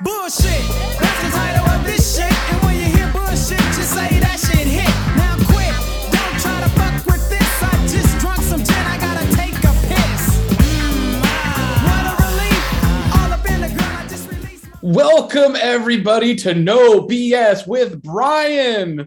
Bullshit. 0.00 0.64
That's 1.00 1.22
the 1.22 1.30
title 1.30 1.66
of 1.70 1.84
this 1.84 2.16
shit. 2.16 2.32
And 2.52 2.62
when 2.62 2.74
you 2.76 2.84
hear 2.96 3.10
bullshit, 3.12 3.58
just 3.76 3.92
say 3.94 4.18
that 4.20 4.38
shit 4.38 4.66
hit. 4.66 4.90
Now 5.16 5.36
quit. 5.48 5.74
Don't 6.12 6.38
try 6.40 6.60
to 6.60 6.68
fuck 6.76 7.06
with 7.06 7.28
this. 7.30 7.62
I 7.62 7.86
just 7.86 8.18
drunk 8.18 8.40
some 8.42 8.62
gin. 8.64 8.74
I 8.74 8.98
gotta 8.98 9.26
take 9.36 9.54
a 9.54 9.72
piss. 9.88 10.38
Mm, 10.58 11.22
ah. 11.24 11.86
What 11.86 12.04
a 12.10 12.14
relief. 12.26 13.14
All 13.16 13.32
up 13.32 13.48
in 13.48 13.60
the 13.60 13.68
girl 13.68 13.96
I 13.96 14.06
just 14.08 14.28
released. 14.30 14.66
Welcome 14.82 15.56
everybody 15.56 16.34
to 16.36 16.54
No 16.54 17.02
BS 17.02 17.66
with 17.66 18.02
Brian 18.02 19.06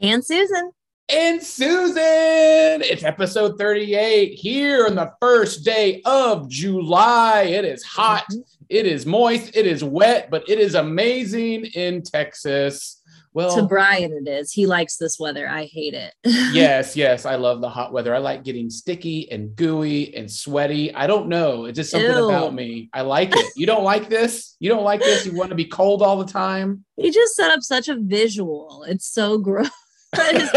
And 0.00 0.24
Susan. 0.24 0.72
and 1.08 1.42
Susan. 1.42 2.82
It's 2.82 3.04
episode 3.04 3.58
38 3.58 4.32
here 4.34 4.86
on 4.86 4.94
the 4.96 5.12
first 5.20 5.64
day 5.64 6.00
of 6.04 6.48
July. 6.48 7.42
It 7.42 7.64
is 7.64 7.82
hot, 7.84 8.24
it 8.72 8.86
is 8.86 9.04
moist, 9.04 9.54
it 9.54 9.66
is 9.66 9.84
wet, 9.84 10.30
but 10.30 10.48
it 10.48 10.58
is 10.58 10.74
amazing 10.74 11.66
in 11.66 12.02
Texas. 12.02 13.02
Well, 13.34 13.54
To 13.56 13.62
Brian, 13.62 14.12
it 14.12 14.28
is. 14.28 14.52
He 14.52 14.66
likes 14.66 14.96
this 14.96 15.18
weather. 15.18 15.48
I 15.48 15.64
hate 15.64 15.94
it. 15.94 16.14
yes, 16.24 16.96
yes, 16.96 17.24
I 17.24 17.36
love 17.36 17.60
the 17.60 17.68
hot 17.68 17.92
weather. 17.92 18.14
I 18.14 18.18
like 18.18 18.44
getting 18.44 18.68
sticky 18.70 19.30
and 19.30 19.54
gooey 19.56 20.14
and 20.14 20.30
sweaty. 20.30 20.94
I 20.94 21.06
don't 21.06 21.28
know. 21.28 21.66
It's 21.66 21.76
just 21.76 21.90
something 21.90 22.10
Ew. 22.10 22.28
about 22.28 22.52
me. 22.54 22.90
I 22.92 23.02
like 23.02 23.34
it. 23.34 23.46
You 23.56 23.66
don't 23.66 23.84
like 23.84 24.08
this? 24.08 24.56
You 24.58 24.68
don't 24.70 24.84
like 24.84 25.00
this? 25.00 25.24
You 25.24 25.34
want 25.34 25.50
to 25.50 25.54
be 25.56 25.66
cold 25.66 26.02
all 26.02 26.16
the 26.16 26.30
time? 26.30 26.84
he 26.96 27.10
just 27.10 27.34
set 27.34 27.50
up 27.50 27.62
such 27.62 27.88
a 27.88 27.96
visual. 27.96 28.84
It's 28.88 29.06
so 29.06 29.38
gross. 29.38 29.68
Just 30.14 30.54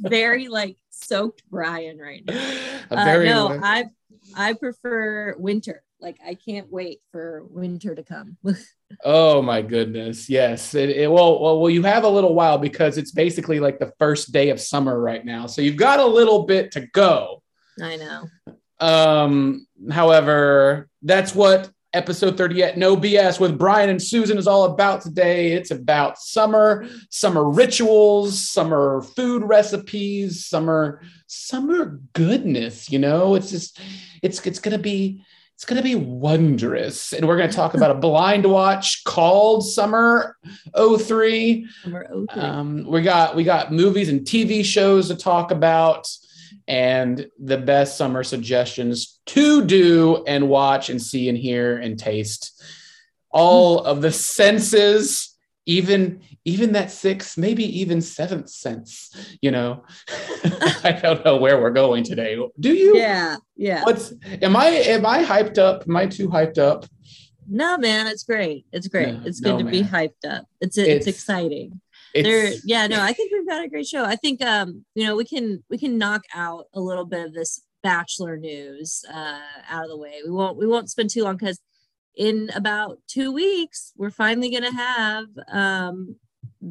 very 0.00 0.48
like 0.48 0.76
soaked 0.90 1.42
Brian 1.50 1.96
right 1.96 2.22
now. 2.26 2.34
Uh, 2.90 3.16
no, 3.22 3.58
I 3.62 3.86
I 4.36 4.52
prefer 4.52 5.34
winter. 5.38 5.83
Like 6.04 6.18
I 6.24 6.34
can't 6.34 6.70
wait 6.70 7.00
for 7.12 7.42
winter 7.48 7.94
to 7.94 8.02
come. 8.02 8.36
Oh 9.04 9.42
my 9.42 9.60
goodness. 9.60 10.30
Yes. 10.30 10.72
It, 10.74 10.90
it- 10.90 11.10
well, 11.10 11.40
well, 11.40 11.58
well, 11.60 11.70
you 11.70 11.82
have 11.82 12.04
a 12.04 12.08
little 12.08 12.32
while 12.32 12.58
because 12.58 12.96
it's 12.96 13.10
basically 13.10 13.58
like 13.58 13.80
the 13.80 13.92
first 13.98 14.30
day 14.30 14.50
of 14.50 14.60
summer 14.60 15.00
right 15.00 15.24
now. 15.24 15.46
So 15.46 15.62
you've 15.62 15.76
got 15.76 15.98
a 15.98 16.06
little 16.06 16.44
bit 16.44 16.70
to 16.72 16.82
go. 16.86 17.42
I 17.82 17.96
know. 17.96 18.28
Um, 18.78 19.66
however, 19.90 20.88
that's 21.02 21.34
what 21.34 21.70
episode 21.92 22.36
38 22.36 22.76
No 22.76 22.96
BS 22.96 23.40
with 23.40 23.58
Brian 23.58 23.90
and 23.90 24.00
Susan 24.00 24.38
is 24.38 24.46
all 24.46 24.64
about 24.64 25.00
today. 25.00 25.52
It's 25.52 25.72
about 25.72 26.18
summer, 26.18 26.86
summer 27.10 27.48
rituals, 27.50 28.48
summer 28.48 29.02
food 29.16 29.42
recipes, 29.42 30.46
summer 30.46 31.02
summer 31.26 31.98
goodness, 32.12 32.90
you 32.92 33.00
know? 33.00 33.34
It's 33.34 33.50
just 33.50 33.80
it's 34.22 34.44
it's 34.46 34.60
going 34.60 34.76
to 34.76 34.82
be 34.82 35.24
it's 35.54 35.64
going 35.64 35.76
to 35.76 35.82
be 35.82 35.94
wondrous. 35.94 37.12
And 37.12 37.28
we're 37.28 37.36
going 37.36 37.48
to 37.48 37.56
talk 37.56 37.74
about 37.74 37.92
a 37.92 37.94
blind 37.94 38.44
watch 38.44 39.04
called 39.04 39.64
Summer 39.64 40.36
03. 40.76 41.66
Summer 41.82 42.08
03. 42.32 42.40
Um, 42.40 42.84
we 42.86 43.02
got 43.02 43.36
we 43.36 43.44
got 43.44 43.72
movies 43.72 44.08
and 44.08 44.22
TV 44.22 44.64
shows 44.64 45.08
to 45.08 45.14
talk 45.14 45.52
about, 45.52 46.10
and 46.66 47.28
the 47.38 47.58
best 47.58 47.96
summer 47.96 48.24
suggestions 48.24 49.20
to 49.26 49.64
do 49.64 50.24
and 50.26 50.48
watch 50.48 50.90
and 50.90 51.00
see 51.00 51.28
and 51.28 51.38
hear 51.38 51.78
and 51.78 51.98
taste. 51.98 52.60
All 53.30 53.80
of 53.80 54.02
the 54.02 54.12
senses, 54.12 55.36
even 55.66 56.20
even 56.44 56.72
that 56.72 56.90
sixth, 56.90 57.38
maybe 57.38 57.64
even 57.80 58.00
seventh 58.00 58.50
sense. 58.50 59.36
You 59.40 59.50
know, 59.50 59.84
I 60.84 60.98
don't 61.00 61.24
know 61.24 61.36
where 61.36 61.60
we're 61.60 61.70
going 61.70 62.04
today. 62.04 62.38
Do 62.60 62.74
you? 62.74 62.96
yeah, 62.96 63.36
yeah. 63.56 63.84
What's 63.84 64.12
am 64.42 64.56
I 64.56 64.66
am 64.66 65.06
I 65.06 65.24
hyped 65.24 65.58
up? 65.58 65.84
Am 65.88 65.96
I 65.96 66.06
too 66.06 66.28
hyped 66.28 66.58
up? 66.58 66.86
No, 67.48 67.76
man, 67.76 68.06
it's 68.06 68.22
great. 68.22 68.66
It's 68.72 68.88
great. 68.88 69.14
No, 69.14 69.22
it's 69.24 69.40
good 69.40 69.58
no, 69.58 69.58
to 69.58 69.64
be 69.64 69.82
hyped 69.82 70.24
up. 70.28 70.46
It's 70.60 70.78
it's, 70.78 70.88
It's- 70.88 71.06
exciting. 71.06 71.80
It's, 72.14 72.28
there 72.28 72.52
yeah 72.64 72.86
no 72.86 73.02
i 73.02 73.12
think 73.12 73.32
we've 73.32 73.48
got 73.48 73.64
a 73.64 73.68
great 73.68 73.88
show 73.88 74.04
i 74.04 74.14
think 74.14 74.40
um 74.40 74.84
you 74.94 75.04
know 75.04 75.16
we 75.16 75.24
can 75.24 75.64
we 75.68 75.76
can 75.76 75.98
knock 75.98 76.22
out 76.32 76.66
a 76.72 76.80
little 76.80 77.04
bit 77.04 77.26
of 77.26 77.34
this 77.34 77.62
bachelor 77.82 78.36
news 78.36 79.04
uh 79.12 79.40
out 79.68 79.82
of 79.82 79.90
the 79.90 79.96
way 79.96 80.20
we 80.24 80.30
won't 80.30 80.56
we 80.56 80.64
won't 80.64 80.88
spend 80.88 81.10
too 81.10 81.24
long 81.24 81.36
because 81.36 81.58
in 82.16 82.50
about 82.54 82.98
two 83.08 83.32
weeks 83.32 83.92
we're 83.96 84.12
finally 84.12 84.48
gonna 84.48 84.72
have 84.72 85.26
um 85.48 86.14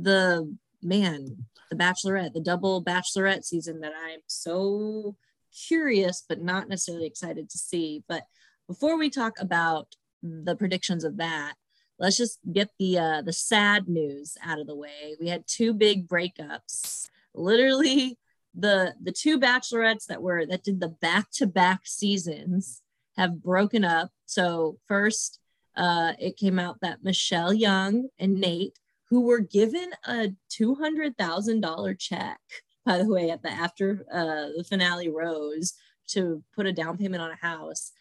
the 0.02 0.58
man 0.82 1.46
the 1.70 1.76
bachelorette 1.76 2.34
the 2.34 2.42
double 2.42 2.84
bachelorette 2.84 3.44
season 3.44 3.80
that 3.80 3.94
i'm 4.06 4.20
so 4.28 5.16
curious 5.54 6.24
but 6.28 6.42
not 6.42 6.68
necessarily 6.70 7.06
excited 7.06 7.50
to 7.50 7.58
see. 7.58 8.04
But 8.08 8.24
before 8.68 8.98
we 8.98 9.10
talk 9.10 9.34
about 9.40 9.96
the 10.22 10.56
predictions 10.56 11.04
of 11.04 11.18
that 11.18 11.56
let's 12.00 12.18
just 12.18 12.40
get 12.52 12.70
the 12.80 12.98
uh 12.98 13.22
the 13.22 13.34
sad 13.34 13.88
news 13.88 14.38
out 14.44 14.60
of 14.60 14.68
the 14.68 14.76
way. 14.76 15.16
We 15.20 15.28
had 15.28 15.46
two 15.48 15.74
big 15.74 16.08
breakups. 16.08 17.08
Literally 17.34 18.18
the 18.56 18.96
the 19.02 19.12
two 19.12 19.40
bachelorettes 19.40 20.06
that 20.08 20.22
were 20.22 20.46
that 20.46 20.64
did 20.64 20.80
the 20.80 20.90
back-to-back 20.90 21.82
seasons 21.86 22.82
have 23.18 23.44
broken 23.44 23.84
up. 23.84 24.12
So 24.26 24.80
first 24.88 25.40
uh 25.76 26.14
it 26.20 26.38
came 26.38 26.58
out 26.58 26.80
that 26.82 27.04
michelle 27.04 27.54
young 27.54 28.10
and 28.18 28.36
nate 28.40 28.80
who 29.14 29.22
were 29.22 29.40
given 29.40 29.92
a 30.08 30.34
$200000 30.60 32.00
check 32.00 32.40
by 32.84 32.98
the 32.98 33.06
way 33.06 33.30
at 33.30 33.44
the 33.44 33.52
after 33.52 34.04
uh 34.12 34.50
the 34.58 34.66
finale 34.68 35.08
rose 35.08 35.74
to 36.08 36.44
put 36.56 36.66
a 36.66 36.74
down 36.74 36.98
payment 36.98 37.22
on 37.22 37.30
a 37.30 37.36
house 37.36 37.92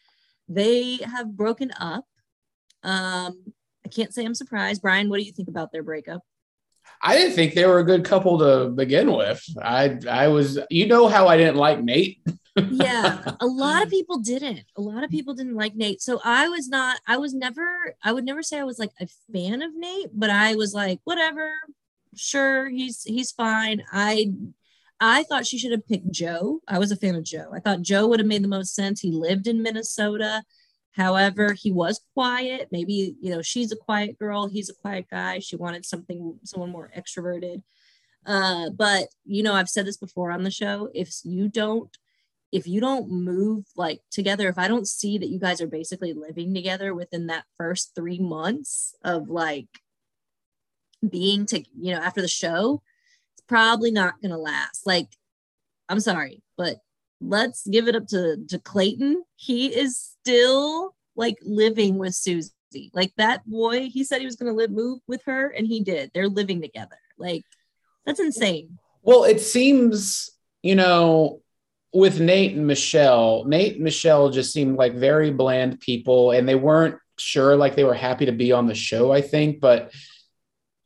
they 0.49 0.97
have 1.05 1.37
broken 1.37 1.71
up 1.79 2.07
um 2.83 3.53
I 3.85 3.89
can't 3.89 4.15
say 4.15 4.25
I'm 4.25 4.35
surprised. 4.35 4.81
Brian, 4.81 5.09
what 5.09 5.19
do 5.19 5.25
you 5.25 5.33
think 5.33 5.49
about 5.49 5.73
their 5.73 5.83
breakup? 5.83 6.23
I 7.03 7.17
didn't 7.17 7.35
think 7.35 7.55
they 7.55 7.67
were 7.67 7.81
a 7.81 7.85
good 7.85 8.05
couple 8.05 8.39
to 8.39 8.71
begin 8.71 9.13
with. 9.13 9.45
I 9.61 9.99
I 10.09 10.29
was 10.29 10.59
you 10.71 10.87
know 10.87 11.09
how 11.09 11.29
I 11.29 11.37
didn't 11.37 11.57
like 11.57 11.83
Nate. 11.83 12.21
Yeah, 12.57 13.23
a 13.41 13.47
lot 13.47 13.83
of 13.83 13.91
people 13.91 14.19
didn't. 14.19 14.65
A 14.77 14.81
lot 14.81 15.05
of 15.05 15.11
people 15.11 15.35
didn't 15.35 15.55
like 15.57 15.75
Nate. 15.75 16.03
So 16.03 16.21
I 16.25 16.49
was 16.49 16.69
not, 16.69 17.01
I 17.07 17.17
was 17.17 17.35
never, 17.35 17.95
I 18.05 18.13
would 18.13 18.25
never 18.25 18.43
say 18.43 18.59
I 18.59 18.65
was 18.65 18.79
like 18.79 18.93
a 19.01 19.07
fan 19.33 19.63
of 19.63 19.75
Nate, 19.75 20.11
but 20.13 20.31
I 20.31 20.55
was 20.55 20.75
like, 20.75 21.01
whatever, 21.05 21.51
sure, 22.15 22.69
he's 22.69 23.03
he's 23.05 23.33
fine. 23.33 23.83
I 23.93 24.33
I 25.01 25.25
thought 25.25 25.47
she 25.47 25.59
should 25.59 25.73
have 25.73 25.87
picked 25.89 26.11
Joe. 26.13 26.61
I 26.69 26.79
was 26.79 26.93
a 26.93 26.97
fan 26.97 27.17
of 27.17 27.25
Joe. 27.25 27.51
I 27.55 27.61
thought 27.61 27.83
Joe 27.83 28.07
would 28.09 28.21
have 28.21 28.27
made 28.29 28.45
the 28.45 28.49
most 28.49 28.75
sense. 28.75 29.01
He 29.01 29.11
lived 29.13 29.47
in 29.47 29.63
Minnesota. 29.63 30.45
However, 30.93 31.55
he 31.55 31.73
was 31.73 32.01
quiet. 32.15 32.69
Maybe, 32.71 33.17
you 33.21 33.31
know, 33.31 33.43
she's 33.43 33.73
a 33.73 33.77
quiet 33.77 34.19
girl, 34.19 34.47
he's 34.49 34.69
a 34.71 34.75
quiet 34.75 35.07
guy. 35.11 35.39
She 35.41 35.57
wanted 35.57 35.87
something, 35.87 36.39
someone 36.45 36.71
more 36.71 36.91
extroverted. 36.97 37.63
Uh, 38.27 38.71
but 38.71 39.09
you 39.25 39.43
know, 39.43 39.55
I've 39.55 39.69
said 39.71 39.87
this 39.87 39.97
before 39.97 40.31
on 40.31 40.43
the 40.45 40.51
show. 40.51 40.89
If 40.95 41.13
you 41.25 41.49
don't, 41.49 41.91
if 42.53 42.67
you 42.67 42.81
don't 42.81 43.11
move 43.11 43.65
like 43.77 44.01
together, 44.11 44.47
if 44.49 44.59
I 44.59 44.69
don't 44.69 44.87
see 44.87 45.17
that 45.19 45.31
you 45.31 45.41
guys 45.41 45.63
are 45.63 45.67
basically 45.67 46.13
living 46.13 46.55
together 46.55 46.95
within 46.95 47.27
that 47.29 47.47
first 47.57 47.95
three 47.97 48.19
months 48.19 48.95
of 49.03 49.31
like 49.31 49.69
being 51.09 51.47
to, 51.47 51.65
you 51.75 51.95
know, 51.95 52.01
after 52.01 52.21
the 52.21 52.29
show, 52.29 52.83
it's 53.35 53.43
probably 53.49 53.91
not 53.91 54.21
gonna 54.23 54.39
last. 54.39 54.87
Like, 54.87 55.09
I'm 55.89 56.01
sorry, 56.01 56.43
but 56.59 56.77
let's 57.23 57.67
give 57.67 57.89
it 57.89 57.97
up 57.97 58.07
to, 58.09 58.37
to 58.51 58.59
Clayton. 58.59 59.25
He 59.37 59.75
is 59.75 59.99
still 59.99 60.95
like 61.17 61.37
living 61.43 61.97
with 61.97 62.15
Susie. 62.15 62.53
Like 62.93 63.13
that 63.17 63.47
boy, 63.47 63.89
he 63.89 64.05
said 64.05 64.21
he 64.21 64.27
was 64.27 64.37
gonna 64.37 64.53
live 64.53 64.71
move 64.71 65.01
with 65.09 65.23
her, 65.25 65.49
and 65.49 65.67
he 65.67 65.83
did. 65.83 66.11
They're 66.13 66.29
living 66.29 66.61
together. 66.61 66.99
Like, 67.17 67.45
that's 68.05 68.21
insane. 68.21 68.79
Well, 69.03 69.25
it 69.25 69.41
seems, 69.41 70.31
you 70.63 70.75
know, 70.75 71.42
with 71.93 72.21
Nate 72.21 72.57
and 72.57 72.67
Michelle, 72.67 73.45
Nate 73.45 73.75
and 73.75 73.85
Michelle 73.85 74.31
just 74.31 74.53
seemed 74.53 74.77
like 74.77 74.95
very 74.95 75.31
bland 75.31 75.81
people 75.81 76.31
and 76.31 76.49
they 76.49 76.55
weren't 76.55 76.97
sure 77.19 77.57
like 77.57 77.77
they 77.77 77.85
were 77.85 77.95
happy 77.95 78.27
to 78.27 78.33
be 78.33 78.53
on 78.53 78.67
the 78.67 78.75
show, 78.75 79.13
I 79.13 79.21
think, 79.21 79.61
but 79.61 79.93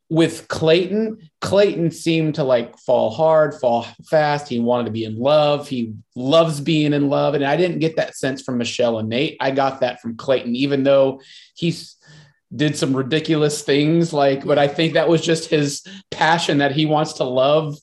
with 0.08 0.46
Clayton, 0.46 1.30
Clayton 1.40 1.90
seemed 1.90 2.36
to 2.36 2.44
like 2.44 2.78
fall 2.78 3.10
hard, 3.10 3.54
fall 3.54 3.86
fast. 4.08 4.48
He 4.48 4.60
wanted 4.60 4.84
to 4.84 4.92
be 4.92 5.04
in 5.04 5.18
love. 5.18 5.68
He 5.68 5.94
loves 6.14 6.60
being 6.60 6.92
in 6.92 7.08
love. 7.08 7.34
And 7.34 7.44
I 7.44 7.56
didn't 7.56 7.80
get 7.80 7.96
that 7.96 8.16
sense 8.16 8.42
from 8.42 8.58
Michelle 8.58 8.98
and 8.98 9.08
Nate. 9.08 9.36
I 9.40 9.50
got 9.50 9.80
that 9.80 10.00
from 10.00 10.16
Clayton, 10.16 10.54
even 10.54 10.84
though 10.84 11.20
he's 11.56 11.96
did 12.54 12.76
some 12.76 12.96
ridiculous 12.96 13.62
things 13.62 14.12
like 14.12 14.44
but 14.44 14.56
i 14.56 14.68
think 14.68 14.94
that 14.94 15.08
was 15.08 15.20
just 15.20 15.50
his 15.50 15.82
passion 16.12 16.58
that 16.58 16.70
he 16.70 16.86
wants 16.86 17.14
to 17.14 17.24
love 17.24 17.76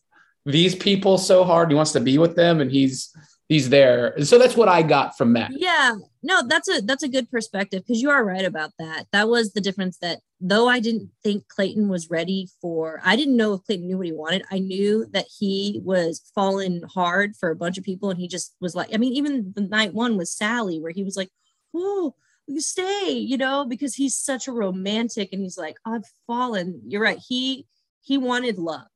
these 0.46 0.76
people 0.76 1.18
so 1.18 1.44
hard 1.44 1.70
he 1.70 1.76
wants 1.76 1.92
to 1.94 2.00
be 2.00 2.18
with 2.18 2.36
them 2.36 2.62
and 2.62 2.72
he's 2.72 3.16
he's 3.50 3.70
there 3.70 4.14
so 4.24 4.38
that's 4.38 4.56
what 4.56 4.70
i 4.70 4.82
got 4.82 5.18
from 5.18 5.34
that 5.34 5.52
Yeah, 5.54 5.96
no, 6.24 6.42
that's 6.48 6.70
a 6.70 6.82
that's 6.82 7.04
a 7.04 7.10
good 7.10 7.30
perspective 7.30 7.84
because 7.86 8.02
you 8.02 8.10
are 8.10 8.24
right 8.24 8.46
about 8.46 8.72
that. 8.80 9.08
That 9.12 9.28
was 9.28 9.52
the 9.52 9.62
difference 9.62 9.98
that 9.98 10.20
though 10.40 10.68
I 10.70 10.80
didn't 10.80 11.10
think 11.22 11.48
Clayton 11.50 11.90
was 11.90 12.10
ready 12.10 12.48
for 12.62 13.02
I 13.04 13.18
didn't 13.18 13.36
know 13.36 13.54
if 13.54 13.64
Clayton 13.66 13.88
knew 13.88 13.98
what 13.98 14.06
he 14.06 14.14
wanted. 14.14 14.44
I 14.50 14.60
knew 14.60 15.06
that 15.12 15.26
he 15.40 15.82
was 15.84 16.22
falling 16.34 16.82
hard 16.84 17.36
for 17.36 17.50
a 17.50 17.56
bunch 17.56 17.78
of 17.78 17.84
people 17.84 18.10
and 18.10 18.20
he 18.20 18.28
just 18.30 18.56
was 18.62 18.74
like, 18.74 18.94
I 18.94 18.98
mean, 18.98 19.14
even 19.14 19.52
the 19.54 19.62
night 19.62 19.94
one 19.94 20.18
with 20.18 20.30
Sally 20.30 20.80
where 20.80 20.92
he 20.92 21.04
was 21.04 21.18
like, 21.18 21.30
Oh, 21.76 22.16
you 22.48 22.62
stay? 22.62 23.12
You 23.12 23.38
know, 23.38 23.66
because 23.66 23.96
he's 23.96 24.16
such 24.16 24.48
a 24.48 24.54
romantic 24.54 25.30
and 25.34 25.42
he's 25.42 25.58
like, 25.58 25.76
I've 25.86 26.06
fallen. 26.26 26.82
You're 26.88 27.02
right. 27.02 27.20
He 27.28 27.66
he 28.02 28.18
wanted 28.18 28.58
love. 28.58 28.88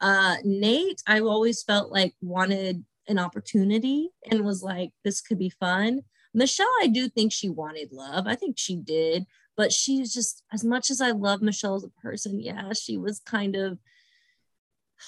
Uh 0.00 0.36
Nate, 0.44 1.02
I 1.06 1.20
always 1.20 1.62
felt 1.62 1.90
like 1.90 2.14
wanted 2.20 2.84
an 3.08 3.18
opportunity 3.18 4.10
and 4.30 4.44
was 4.44 4.62
like, 4.62 4.90
this 5.04 5.20
could 5.20 5.38
be 5.38 5.50
fun. 5.50 6.02
Michelle, 6.34 6.66
I 6.82 6.88
do 6.88 7.08
think 7.08 7.32
she 7.32 7.48
wanted 7.48 7.92
love. 7.92 8.26
I 8.26 8.34
think 8.34 8.58
she 8.58 8.76
did, 8.76 9.26
but 9.56 9.72
she's 9.72 10.12
just 10.12 10.42
as 10.52 10.62
much 10.64 10.90
as 10.90 11.00
I 11.00 11.10
love 11.10 11.42
Michelle 11.42 11.74
as 11.74 11.84
a 11.84 12.00
person, 12.02 12.40
yeah, 12.40 12.72
she 12.74 12.96
was 12.96 13.20
kind 13.20 13.56
of 13.56 13.78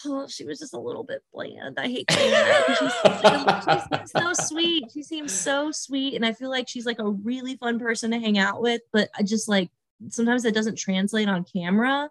oh, 0.06 0.26
she 0.28 0.44
was 0.44 0.58
just 0.58 0.74
a 0.74 0.78
little 0.78 1.04
bit 1.04 1.22
bland. 1.32 1.78
I 1.78 1.88
hate 1.88 2.10
saying 2.10 2.30
that. 2.30 3.86
She's, 3.88 4.00
she's 4.00 4.12
so 4.12 4.32
sweet. 4.32 4.84
She 4.92 5.02
seems 5.02 5.32
so 5.32 5.72
sweet. 5.72 6.14
And 6.14 6.24
I 6.24 6.32
feel 6.32 6.50
like 6.50 6.68
she's 6.68 6.86
like 6.86 6.98
a 6.98 7.10
really 7.10 7.56
fun 7.56 7.78
person 7.78 8.10
to 8.12 8.18
hang 8.18 8.38
out 8.38 8.62
with, 8.62 8.82
but 8.92 9.08
I 9.16 9.22
just 9.22 9.48
like 9.48 9.70
sometimes 10.08 10.44
it 10.44 10.54
doesn't 10.54 10.78
translate 10.78 11.28
on 11.28 11.44
camera. 11.44 12.08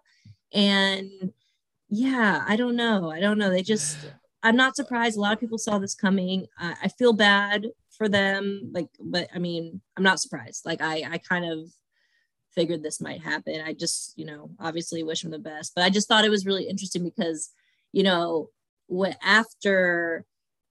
And 0.52 1.32
yeah, 1.90 2.44
I 2.46 2.56
don't 2.56 2.76
know. 2.76 3.10
I 3.10 3.20
don't 3.20 3.38
know. 3.38 3.50
They 3.50 3.62
just, 3.62 3.98
I'm 4.42 4.56
not 4.56 4.76
surprised. 4.76 5.16
A 5.16 5.20
lot 5.20 5.34
of 5.34 5.40
people 5.40 5.58
saw 5.58 5.78
this 5.78 5.94
coming. 5.94 6.46
I, 6.58 6.74
I 6.84 6.88
feel 6.88 7.12
bad 7.12 7.66
for 7.90 8.08
them. 8.08 8.70
Like, 8.72 8.88
but 8.98 9.28
I 9.34 9.38
mean, 9.38 9.80
I'm 9.96 10.02
not 10.02 10.20
surprised. 10.20 10.64
Like, 10.64 10.80
I, 10.80 11.04
I 11.10 11.18
kind 11.18 11.44
of 11.44 11.58
figured 12.54 12.82
this 12.82 13.00
might 13.00 13.20
happen. 13.20 13.60
I 13.60 13.74
just, 13.74 14.14
you 14.16 14.24
know, 14.24 14.50
obviously 14.58 15.02
wish 15.02 15.24
him 15.24 15.30
the 15.30 15.38
best, 15.38 15.72
but 15.74 15.84
I 15.84 15.90
just 15.90 16.08
thought 16.08 16.24
it 16.24 16.30
was 16.30 16.46
really 16.46 16.68
interesting 16.68 17.04
because 17.04 17.50
you 17.92 18.02
know, 18.02 18.50
what 18.86 19.16
after 19.22 20.24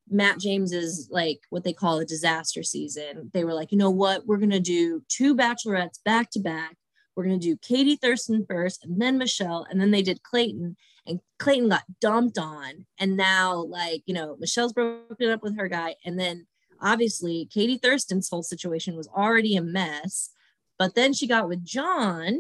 Matt 0.10 0.40
James 0.40 0.72
is 0.72 1.10
like 1.12 1.40
what 1.50 1.64
they 1.64 1.74
call 1.74 2.00
a 2.00 2.06
disaster 2.06 2.64
season, 2.64 3.30
they 3.34 3.44
were 3.44 3.54
like, 3.54 3.72
you 3.72 3.78
know 3.78 3.92
what, 3.92 4.26
we're 4.26 4.38
gonna 4.38 4.60
do 4.60 5.04
two 5.08 5.36
bachelorettes 5.36 6.04
back 6.04 6.32
to 6.32 6.40
back. 6.40 6.76
We're 7.16 7.26
gonna 7.26 7.38
do 7.38 7.58
Katie 7.58 7.98
Thurston 7.98 8.46
first, 8.48 8.84
and 8.84 9.02
then 9.02 9.18
Michelle, 9.18 9.66
and 9.70 9.80
then 9.80 9.92
they 9.92 10.02
did 10.02 10.24
Clayton, 10.24 10.78
and 11.10 11.20
Clayton 11.40 11.70
got 11.70 11.84
dumped 12.00 12.38
on, 12.38 12.86
and 13.00 13.18
now 13.18 13.56
like 13.64 14.04
you 14.06 14.14
know 14.14 14.38
Michelle's 14.40 14.74
broken 14.74 15.30
up 15.30 15.44
with 15.44 15.58
her 15.58 15.68
guy, 15.68 15.96
and 16.06 16.20
then 16.20 16.46
obviously 16.82 17.48
Katie 17.52 17.78
Thurston's 17.78 18.30
whole 18.30 18.44
situation 18.44 18.96
was 18.96 19.08
already 19.10 19.56
a 19.56 19.62
mess, 19.62 20.30
but 20.78 20.96
then 20.96 21.12
she 21.14 21.28
got 21.28 21.48
with 21.50 21.64
John, 21.66 22.40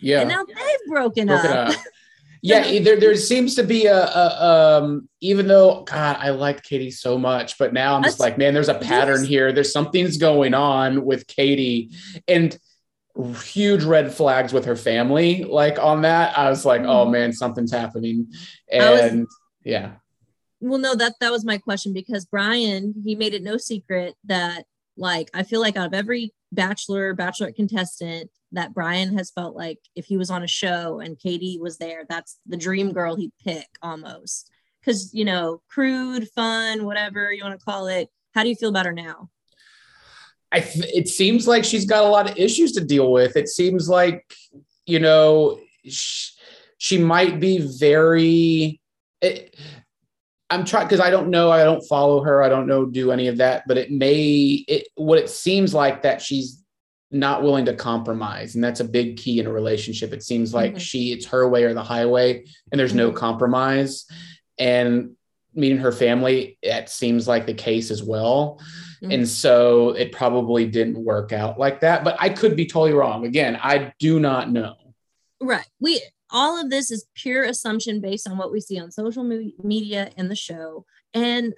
Yeah. 0.00 0.20
and 0.20 0.28
now 0.28 0.44
they've 0.44 0.88
broken, 0.88 1.26
Broken 1.28 1.50
up. 1.50 1.68
up. 1.70 1.76
yeah 2.42 2.78
there, 2.80 2.98
there 2.98 3.14
seems 3.16 3.54
to 3.54 3.62
be 3.62 3.84
a, 3.84 4.02
a 4.06 4.80
um 4.82 5.06
even 5.20 5.46
though 5.46 5.82
god 5.84 6.16
i 6.20 6.30
liked 6.30 6.64
katie 6.64 6.90
so 6.90 7.18
much 7.18 7.58
but 7.58 7.74
now 7.74 7.94
i'm 7.96 8.02
just 8.02 8.16
That's- 8.16 8.30
like 8.32 8.38
man 8.38 8.54
there's 8.54 8.70
a 8.70 8.78
pattern 8.78 9.20
Yes. 9.20 9.28
here 9.28 9.52
there's 9.52 9.70
something's 9.70 10.16
going 10.16 10.54
on 10.54 11.04
with 11.04 11.26
katie 11.26 11.90
and 12.26 12.58
huge 13.44 13.84
red 13.84 14.12
flags 14.12 14.52
with 14.52 14.64
her 14.64 14.76
family 14.76 15.44
like 15.44 15.78
on 15.78 16.02
that. 16.02 16.36
I 16.38 16.48
was 16.50 16.64
like 16.64 16.82
oh 16.82 17.06
Mhm. 17.06 17.12
man 17.12 17.32
something's 17.32 17.72
happening. 17.72 18.28
I 18.72 18.90
was- 18.90 19.00
and 19.12 19.26
yeah. 19.64 19.92
Well 20.60 20.78
no 20.78 20.94
that 20.94 21.14
that 21.20 21.32
was 21.32 21.44
my 21.44 21.58
question 21.58 21.92
because 21.92 22.24
brian 22.26 22.94
he 23.04 23.14
made 23.14 23.32
it 23.34 23.42
no 23.42 23.56
secret 23.56 24.14
that 24.24 24.66
like 24.96 25.30
i 25.32 25.42
feel 25.42 25.60
like 25.60 25.76
out 25.76 25.86
of 25.86 25.94
every 25.94 26.34
bachelor 26.52 27.14
bachelorette 27.16 27.54
contestant 27.56 28.30
that 28.52 28.74
brian 28.74 29.16
has 29.16 29.30
felt 29.30 29.56
like 29.56 29.78
if 29.96 30.04
he 30.04 30.16
was 30.18 30.28
on 30.30 30.42
a 30.42 30.46
show 30.46 31.00
and 31.00 31.18
katie 31.18 31.58
was 31.60 31.78
there 31.78 32.04
that's 32.10 32.38
the 32.46 32.56
dream 32.58 32.92
girl 32.92 33.16
he'd 33.16 33.32
pick 33.42 33.68
almost. 33.82 34.50
Because 34.80 35.12
you 35.14 35.24
know 35.24 35.62
crude 35.68 36.28
fun 36.34 36.84
whatever 36.84 37.32
you 37.32 37.42
want 37.44 37.58
to 37.58 37.64
call 37.64 37.86
it. 37.86 38.08
How 38.34 38.42
do 38.42 38.48
you 38.50 38.54
feel 38.54 38.68
about 38.70 38.86
her 38.86 38.92
now 38.92 39.28
I 40.52 40.60
th- 40.60 40.84
it 40.94 41.08
seems 41.08 41.46
like 41.46 41.64
she's 41.64 41.84
got 41.84 42.04
a 42.04 42.08
lot 42.08 42.28
of 42.30 42.36
issues 42.36 42.72
to 42.72 42.84
deal 42.84 43.12
with. 43.12 43.36
It 43.36 43.48
seems 43.48 43.88
like 43.88 44.24
you 44.86 44.98
know 44.98 45.60
sh- 45.86 46.30
she 46.78 46.98
might 46.98 47.40
be 47.40 47.58
very. 47.78 48.80
It, 49.20 49.54
I'm 50.48 50.64
trying 50.64 50.86
because 50.86 50.98
I 51.00 51.10
don't 51.10 51.30
know. 51.30 51.50
I 51.50 51.62
don't 51.62 51.86
follow 51.86 52.22
her. 52.24 52.42
I 52.42 52.48
don't 52.48 52.66
know 52.66 52.84
do 52.84 53.12
any 53.12 53.28
of 53.28 53.36
that. 53.36 53.64
But 53.68 53.78
it 53.78 53.90
may. 53.92 54.64
It 54.66 54.88
what 54.96 55.18
it 55.18 55.30
seems 55.30 55.72
like 55.72 56.02
that 56.02 56.20
she's 56.20 56.56
not 57.12 57.42
willing 57.42 57.64
to 57.66 57.74
compromise, 57.74 58.54
and 58.54 58.62
that's 58.64 58.80
a 58.80 58.84
big 58.84 59.16
key 59.16 59.38
in 59.40 59.46
a 59.46 59.52
relationship. 59.52 60.12
It 60.12 60.22
seems 60.22 60.52
like 60.54 60.74
Mhm. 60.74 60.80
she 60.80 61.12
it's 61.12 61.26
her 61.26 61.48
way 61.48 61.64
or 61.64 61.74
the 61.74 61.82
highway, 61.82 62.44
and 62.72 62.78
there's 62.78 62.94
no 62.94 63.10
Mhm. 63.12 63.16
compromise. 63.16 64.06
And 64.58 65.12
meeting 65.54 65.78
her 65.78 65.90
family, 65.92 66.56
that 66.62 66.88
seems 66.90 67.26
like 67.26 67.46
the 67.46 67.54
case 67.54 67.90
as 67.90 68.02
well. 68.02 68.60
Mhm. 69.02 69.14
And 69.14 69.28
so 69.28 69.90
it 69.90 70.12
probably 70.12 70.66
didn't 70.66 71.02
work 71.04 71.32
out 71.32 71.58
like 71.58 71.80
that, 71.80 72.04
but 72.04 72.16
I 72.20 72.28
could 72.28 72.54
be 72.56 72.66
totally 72.66 72.92
wrong. 72.92 73.24
Again, 73.26 73.58
I 73.60 73.92
do 73.98 74.20
not 74.20 74.50
know. 74.50 74.76
right 75.42 75.66
we 75.80 76.02
all 76.30 76.60
of 76.60 76.68
this 76.68 76.90
is 76.90 77.06
pure 77.14 77.44
assumption 77.44 77.98
based 78.02 78.28
on 78.28 78.36
what 78.36 78.52
we 78.52 78.60
see 78.60 78.78
on 78.78 78.90
social 78.90 79.24
me- 79.24 79.54
media 79.64 80.10
and 80.18 80.30
the 80.30 80.36
show 80.36 80.84
and 81.14 81.54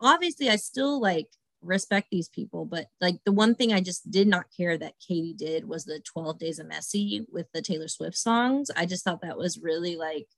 obviously 0.00 0.48
i 0.48 0.56
still 0.56 0.98
like 0.98 1.26
respect 1.60 2.08
these 2.10 2.30
people 2.30 2.64
but 2.64 2.86
like 3.02 3.16
the 3.26 3.32
one 3.32 3.54
thing 3.54 3.74
i 3.74 3.80
just 3.80 4.10
did 4.10 4.26
not 4.26 4.46
care 4.56 4.78
that 4.78 4.94
katie 5.06 5.34
did 5.34 5.68
was 5.68 5.84
the 5.84 6.00
12 6.00 6.38
days 6.38 6.58
of 6.58 6.66
messy 6.66 7.26
with 7.30 7.46
the 7.52 7.60
taylor 7.60 7.88
swift 7.88 8.16
songs 8.16 8.70
i 8.74 8.86
just 8.86 9.04
thought 9.04 9.20
that 9.20 9.36
was 9.36 9.58
really 9.58 9.96
like 9.96 10.28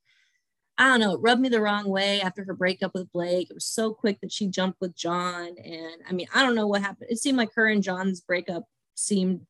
i 0.78 0.84
don't 0.84 1.00
know 1.00 1.14
it 1.14 1.20
rubbed 1.20 1.40
me 1.40 1.48
the 1.48 1.60
wrong 1.60 1.88
way 1.88 2.20
after 2.20 2.44
her 2.44 2.54
breakup 2.54 2.92
with 2.94 3.12
blake 3.12 3.50
it 3.50 3.54
was 3.54 3.66
so 3.66 3.92
quick 3.92 4.20
that 4.20 4.32
she 4.32 4.46
jumped 4.46 4.80
with 4.80 4.96
john 4.96 5.48
and 5.64 6.00
i 6.08 6.12
mean 6.12 6.26
i 6.34 6.42
don't 6.42 6.54
know 6.54 6.66
what 6.66 6.80
happened 6.80 7.10
it 7.10 7.18
seemed 7.18 7.38
like 7.38 7.52
her 7.54 7.66
and 7.66 7.82
john's 7.82 8.20
breakup 8.20 8.64
seemed 8.94 9.40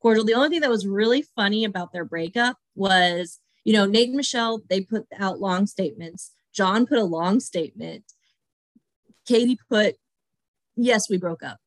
cordial. 0.00 0.24
The 0.24 0.34
only 0.34 0.48
thing 0.48 0.60
that 0.60 0.70
was 0.70 0.86
really 0.86 1.22
funny 1.22 1.64
about 1.64 1.92
their 1.92 2.04
breakup 2.04 2.56
was, 2.74 3.40
you 3.64 3.72
know, 3.72 3.86
Nate 3.86 4.08
and 4.08 4.16
Michelle, 4.16 4.62
they 4.68 4.80
put 4.80 5.06
out 5.18 5.40
long 5.40 5.66
statements. 5.66 6.32
John 6.52 6.86
put 6.86 6.98
a 6.98 7.04
long 7.04 7.40
statement. 7.40 8.04
Katie 9.26 9.58
put, 9.68 9.96
yes, 10.76 11.10
we 11.10 11.18
broke 11.18 11.42
up. 11.42 11.58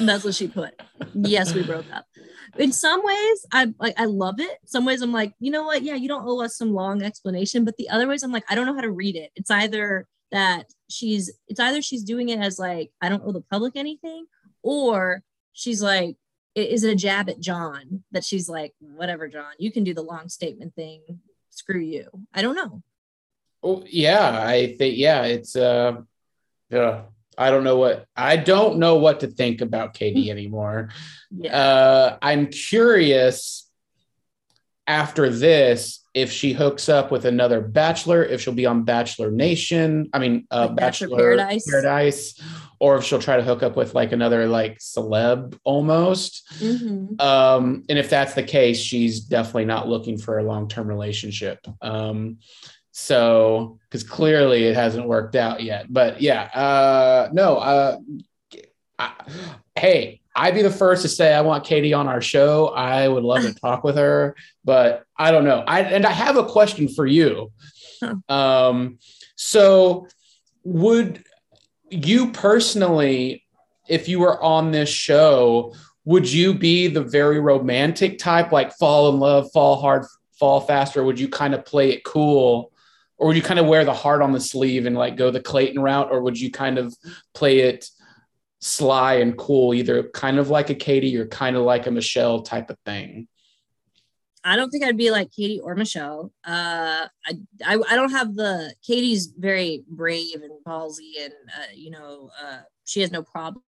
That's 0.00 0.24
what 0.24 0.34
she 0.34 0.48
put. 0.48 0.80
Yes, 1.14 1.54
we 1.54 1.62
broke 1.62 1.86
up. 1.92 2.06
In 2.58 2.72
some 2.72 3.04
ways, 3.04 3.46
I 3.52 3.72
like 3.78 3.98
I 3.98 4.06
love 4.06 4.40
it. 4.40 4.58
Some 4.64 4.84
ways 4.84 5.02
I'm 5.02 5.12
like, 5.12 5.34
you 5.38 5.50
know 5.50 5.64
what? 5.64 5.82
Yeah, 5.82 5.94
you 5.94 6.08
don't 6.08 6.26
owe 6.26 6.42
us 6.42 6.56
some 6.56 6.72
long 6.72 7.02
explanation. 7.02 7.64
But 7.64 7.76
the 7.76 7.88
other 7.90 8.08
ways 8.08 8.22
I'm 8.22 8.32
like, 8.32 8.44
I 8.48 8.54
don't 8.54 8.66
know 8.66 8.74
how 8.74 8.80
to 8.80 8.90
read 8.90 9.16
it. 9.16 9.30
It's 9.36 9.50
either 9.50 10.06
that 10.32 10.66
she's 10.88 11.32
it's 11.46 11.60
either 11.60 11.82
she's 11.82 12.02
doing 12.04 12.28
it 12.30 12.40
as 12.40 12.58
like, 12.58 12.90
I 13.00 13.08
don't 13.08 13.22
owe 13.24 13.32
the 13.32 13.40
public 13.40 13.76
anything, 13.76 14.26
or 14.62 15.22
she's 15.52 15.82
like, 15.82 16.16
is 16.54 16.84
it 16.84 16.92
a 16.92 16.96
jab 16.96 17.28
at 17.28 17.40
John 17.40 18.02
that 18.12 18.24
she's 18.24 18.48
like, 18.48 18.74
whatever, 18.80 19.28
John, 19.28 19.52
you 19.58 19.70
can 19.70 19.84
do 19.84 19.94
the 19.94 20.02
long 20.02 20.28
statement 20.28 20.74
thing. 20.74 21.02
Screw 21.50 21.80
you. 21.80 22.08
I 22.32 22.42
don't 22.42 22.56
know. 22.56 22.82
Oh, 23.62 23.82
yeah, 23.86 24.40
I 24.44 24.76
think 24.76 24.96
yeah, 24.96 25.24
it's 25.24 25.56
uh 25.56 26.00
yeah. 26.70 27.02
I 27.38 27.50
don't 27.50 27.64
know 27.64 27.76
what 27.76 28.04
I 28.16 28.36
don't 28.36 28.78
know 28.78 28.96
what 28.96 29.20
to 29.20 29.28
think 29.28 29.60
about 29.60 29.94
Katie 29.94 30.30
anymore. 30.30 30.90
Yeah. 31.30 31.56
Uh 31.56 32.18
I'm 32.20 32.48
curious 32.48 33.70
after 34.86 35.28
this 35.30 36.02
if 36.14 36.32
she 36.32 36.52
hooks 36.52 36.88
up 36.88 37.12
with 37.12 37.24
another 37.26 37.60
bachelor, 37.60 38.24
if 38.24 38.40
she'll 38.40 38.54
be 38.54 38.66
on 38.66 38.82
Bachelor 38.84 39.30
Nation, 39.30 40.08
I 40.12 40.18
mean 40.18 40.46
uh 40.50 40.66
Like 40.66 40.76
Bachelor 40.76 41.08
Bachelor 41.08 41.16
Paradise? 41.18 41.70
Paradise, 41.70 42.42
or 42.80 42.96
if 42.96 43.04
she'll 43.04 43.20
try 43.20 43.36
to 43.36 43.42
hook 43.42 43.62
up 43.62 43.76
with 43.76 43.94
like 43.94 44.12
another 44.12 44.46
like 44.46 44.78
celeb 44.78 45.56
almost. 45.64 46.48
Mhm. 46.60 47.20
Um, 47.20 47.84
and 47.88 47.98
if 47.98 48.08
that's 48.10 48.34
the 48.34 48.42
case, 48.42 48.80
she's 48.80 49.20
definitely 49.20 49.66
not 49.66 49.88
looking 49.88 50.16
for 50.18 50.38
a 50.38 50.42
long-term 50.44 50.86
relationship. 50.88 51.58
Um, 51.82 52.38
so 52.98 53.78
because 53.84 54.02
clearly 54.02 54.64
it 54.64 54.74
hasn't 54.74 55.06
worked 55.06 55.36
out 55.36 55.62
yet. 55.62 55.86
But 55.88 56.20
yeah, 56.20 56.42
uh, 56.42 57.28
no, 57.32 57.56
uh, 57.56 57.98
I, 58.98 59.12
hey, 59.76 60.20
I'd 60.34 60.54
be 60.54 60.62
the 60.62 60.70
first 60.70 61.02
to 61.02 61.08
say 61.08 61.32
I 61.32 61.40
want 61.42 61.64
Katie 61.64 61.94
on 61.94 62.08
our 62.08 62.20
show. 62.20 62.68
I 62.68 63.06
would 63.06 63.22
love 63.22 63.42
to 63.42 63.54
talk 63.54 63.84
with 63.84 63.96
her, 63.96 64.34
but 64.64 65.04
I 65.16 65.30
don't 65.30 65.44
know. 65.44 65.62
I 65.66 65.82
and 65.82 66.04
I 66.04 66.10
have 66.10 66.36
a 66.36 66.44
question 66.44 66.88
for 66.88 67.06
you. 67.06 67.52
Um, 68.28 68.98
so 69.36 70.06
would 70.64 71.24
you 71.90 72.32
personally, 72.32 73.44
if 73.88 74.08
you 74.08 74.18
were 74.20 74.42
on 74.42 74.72
this 74.72 74.88
show, 74.88 75.72
would 76.04 76.30
you 76.30 76.52
be 76.52 76.88
the 76.88 77.02
very 77.02 77.38
romantic 77.38 78.18
type, 78.18 78.50
like 78.50 78.72
fall 78.72 79.08
in 79.12 79.20
love, 79.20 79.50
fall 79.52 79.80
hard, 79.80 80.04
fall 80.38 80.60
fast, 80.60 80.96
or 80.96 81.04
would 81.04 81.20
you 81.20 81.28
kind 81.28 81.54
of 81.54 81.64
play 81.64 81.90
it 81.90 82.04
cool? 82.04 82.72
Or 83.18 83.26
would 83.28 83.36
you 83.36 83.42
kind 83.42 83.60
of 83.60 83.66
wear 83.66 83.84
the 83.84 83.94
heart 83.94 84.22
on 84.22 84.32
the 84.32 84.40
sleeve 84.40 84.86
and 84.86 84.96
like 84.96 85.16
go 85.16 85.30
the 85.30 85.42
Clayton 85.42 85.80
route, 85.80 86.08
or 86.10 86.22
would 86.22 86.38
you 86.38 86.50
kind 86.50 86.78
of 86.78 86.94
play 87.34 87.60
it 87.60 87.88
sly 88.60 89.14
and 89.14 89.36
cool, 89.36 89.74
either 89.74 90.04
kind 90.10 90.38
of 90.38 90.50
like 90.50 90.70
a 90.70 90.74
Katie 90.74 91.16
or 91.16 91.26
kind 91.26 91.56
of 91.56 91.62
like 91.62 91.86
a 91.86 91.90
Michelle 91.90 92.42
type 92.42 92.70
of 92.70 92.78
thing? 92.84 93.28
I 94.44 94.54
don't 94.54 94.70
think 94.70 94.84
I'd 94.84 94.96
be 94.96 95.10
like 95.10 95.32
Katie 95.32 95.60
or 95.60 95.74
Michelle. 95.74 96.32
Uh, 96.46 97.06
I, 97.26 97.32
I, 97.66 97.78
I 97.90 97.96
don't 97.96 98.12
have 98.12 98.34
the 98.34 98.72
Katie's 98.86 99.26
very 99.36 99.82
brave 99.88 100.36
and 100.42 100.52
ballsy, 100.66 101.20
and 101.20 101.32
uh, 101.56 101.72
you 101.74 101.90
know, 101.90 102.30
uh, 102.40 102.60
she 102.84 103.00
has 103.00 103.10
no 103.10 103.22
problem 103.22 103.62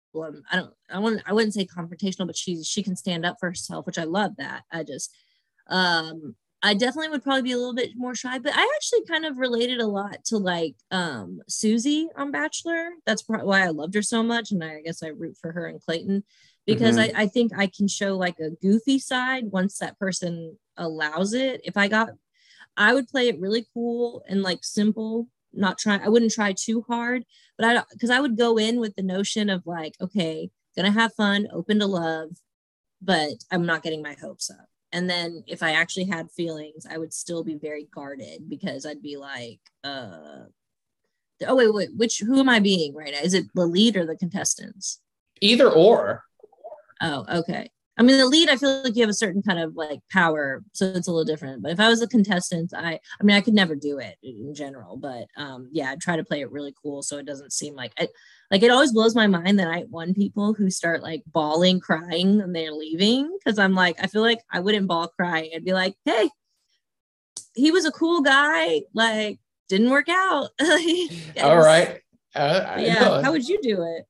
I 0.52 0.56
don't 0.56 0.74
I 0.90 1.00
want 1.00 1.22
I 1.26 1.34
wouldn't 1.34 1.54
say 1.54 1.66
confrontational, 1.66 2.28
but 2.28 2.38
she 2.38 2.64
she 2.64 2.84
can 2.84 2.96
stand 2.96 3.26
up 3.26 3.38
for 3.40 3.50
herself, 3.50 3.86
which 3.86 3.98
I 3.98 4.04
love 4.04 4.32
that. 4.38 4.64
I 4.72 4.84
just 4.84 5.16
um 5.68 6.36
I 6.64 6.74
definitely 6.74 7.10
would 7.10 7.24
probably 7.24 7.44
be 7.44 7.52
a 7.52 7.58
little 7.58 7.76
bit 7.76 7.92
more 7.96 8.16
shy, 8.16 8.40
but 8.40 8.52
I 8.56 8.72
actually 8.76 9.06
kind 9.06 9.26
of 9.26 9.38
related 9.38 9.80
a 9.80 9.88
lot 9.88 10.26
to 10.26 10.38
like 10.38 10.76
um 10.92 11.40
Susie 11.48 12.10
on 12.16 12.32
Bachelor. 12.32 12.90
That's 13.06 13.24
why 13.28 13.64
I 13.64 13.68
loved 13.70 13.94
her 13.94 14.02
so 14.02 14.24
much. 14.24 14.52
And 14.52 14.64
I 14.64 14.82
guess 14.82 15.04
I 15.04 15.08
root 15.10 15.38
for 15.40 15.52
her 15.52 15.68
and 15.68 15.82
Clayton 15.82 16.24
because 16.66 16.98
Mhm. 16.98 17.12
I, 17.16 17.24
I 17.24 17.28
think 17.28 17.52
I 17.56 17.68
can 17.68 17.88
show 17.88 18.18
like 18.18 18.40
a 18.40 18.50
goofy 18.62 18.98
side 19.00 19.46
once 19.52 19.78
that 19.78 20.00
person 20.00 20.58
allows 20.78 21.34
it. 21.34 21.62
If 21.64 21.78
I 21.78 21.88
got 21.88 22.10
I 22.78 22.94
would 22.94 23.08
play 23.08 23.28
it 23.30 23.40
really 23.40 23.66
cool 23.74 24.24
and 24.28 24.42
like 24.44 24.64
simple, 24.64 25.28
not 25.54 25.78
try 25.78 25.98
I 26.04 26.10
wouldn't 26.10 26.32
try 26.34 26.54
too 26.54 26.84
hard, 26.88 27.26
but 27.58 27.78
I 27.78 27.84
because 27.92 28.10
I 28.12 28.20
would 28.22 28.38
go 28.38 28.58
in 28.58 28.80
with 28.80 28.96
the 28.96 29.04
notion 29.04 29.50
of 29.50 29.66
like, 29.68 29.96
okay, 30.02 30.50
gonna 30.76 30.92
have 30.92 31.14
fun, 31.16 31.48
open 31.54 31.80
to 31.80 31.88
love, 31.88 32.32
but 33.02 33.32
I'm 33.52 33.66
not 33.66 33.84
getting 33.84 34.02
my 34.04 34.16
hopes 34.22 34.50
up. 34.52 34.68
And 34.98 35.08
then 35.08 35.44
if 35.46 35.62
I 35.62 35.74
actually 35.74 36.06
had 36.06 36.32
feelings, 36.32 36.88
I 36.90 36.98
would 36.98 37.14
still 37.14 37.44
be 37.44 37.54
very 37.54 37.88
guarded 37.94 38.50
because 38.50 38.84
I'd 38.84 39.04
be 39.04 39.16
like, 39.16 39.60
uh 39.84 40.46
oh 41.46 41.56
wait, 41.56 41.72
wait, 41.72 41.90
which 41.96 42.18
who 42.18 42.40
am 42.40 42.50
I 42.50 42.60
being 42.60 42.96
right 42.96 43.14
now? 43.14 43.20
Is 43.20 43.36
it 43.36 43.46
the 43.54 43.68
lead 43.68 43.96
or 43.96 44.08
the 44.08 44.16
contestants? 44.16 45.00
Either 45.40 45.70
or. 45.70 46.24
Oh, 47.00 47.26
okay. 47.32 47.70
I 47.98 48.04
mean, 48.04 48.18
the 48.18 48.26
lead, 48.28 48.50
I 48.50 48.58
feel 48.58 48.84
like 48.84 48.96
you 48.96 49.02
have 49.02 49.10
a 49.10 49.14
certain 49.14 49.42
kind 49.42 49.60
of 49.60 49.76
like 49.76 50.00
power, 50.12 50.64
so 50.74 50.86
it's 50.86 51.08
a 51.08 51.12
little 51.12 51.26
different. 51.26 51.64
But 51.64 51.72
if 51.72 51.80
I 51.80 51.90
was 51.90 52.02
a 52.02 52.08
contestant, 52.08 52.74
I, 52.76 53.00
I 53.20 53.24
mean, 53.24 53.36
I 53.36 53.42
could 53.42 53.56
never 53.56 53.76
do 53.76 53.98
it 53.98 54.18
in 54.22 54.54
general. 54.54 54.98
But 54.98 55.28
um, 55.36 55.70
yeah, 55.72 55.92
I 55.92 55.96
try 55.96 56.16
to 56.16 56.24
play 56.24 56.42
it 56.42 56.52
really 56.52 56.74
cool, 56.82 57.02
so 57.02 57.18
it 57.18 57.26
doesn't 57.26 57.54
seem 57.54 57.76
like 57.76 57.94
I, 58.00 58.08
like 58.52 58.62
it 58.62 58.72
always 58.72 58.94
blows 58.94 59.16
my 59.16 59.28
mind 59.28 59.60
that 59.60 59.68
I 59.68 59.82
one 59.90 60.14
people 60.14 60.54
who 60.54 60.70
start 60.70 61.02
like 61.02 61.24
bawling, 61.28 61.80
crying, 61.80 62.40
and 62.42 62.56
they're 62.56 62.72
leaving 62.72 63.36
because 63.38 63.58
I'm 63.58 63.74
like, 63.74 63.98
I 64.02 64.08
feel 64.08 64.22
like 64.22 64.40
I 64.52 64.60
wouldn't 64.60 64.88
bawl 64.88 65.08
crying. 65.08 65.52
I'd 65.56 65.66
be 65.66 65.74
like, 65.74 65.96
hey, 66.06 66.30
he 67.56 67.72
was 67.72 67.86
a 67.86 67.92
cool 67.92 68.22
guy, 68.22 68.82
like 68.94 69.40
didn't 69.70 69.90
work 69.90 70.08
out. 70.10 70.50
All 71.42 71.58
right. 71.58 72.02
Uh, 72.36 72.76
Yeah. 72.78 73.22
How 73.24 73.32
would 73.32 73.48
you 73.48 73.62
do 73.62 73.84
it? 73.84 74.06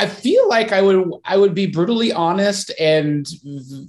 I 0.00 0.06
feel 0.06 0.48
like 0.48 0.72
I 0.72 0.80
would 0.80 1.12
I 1.26 1.36
would 1.36 1.54
be 1.54 1.66
brutally 1.66 2.10
honest 2.10 2.72
and 2.80 3.28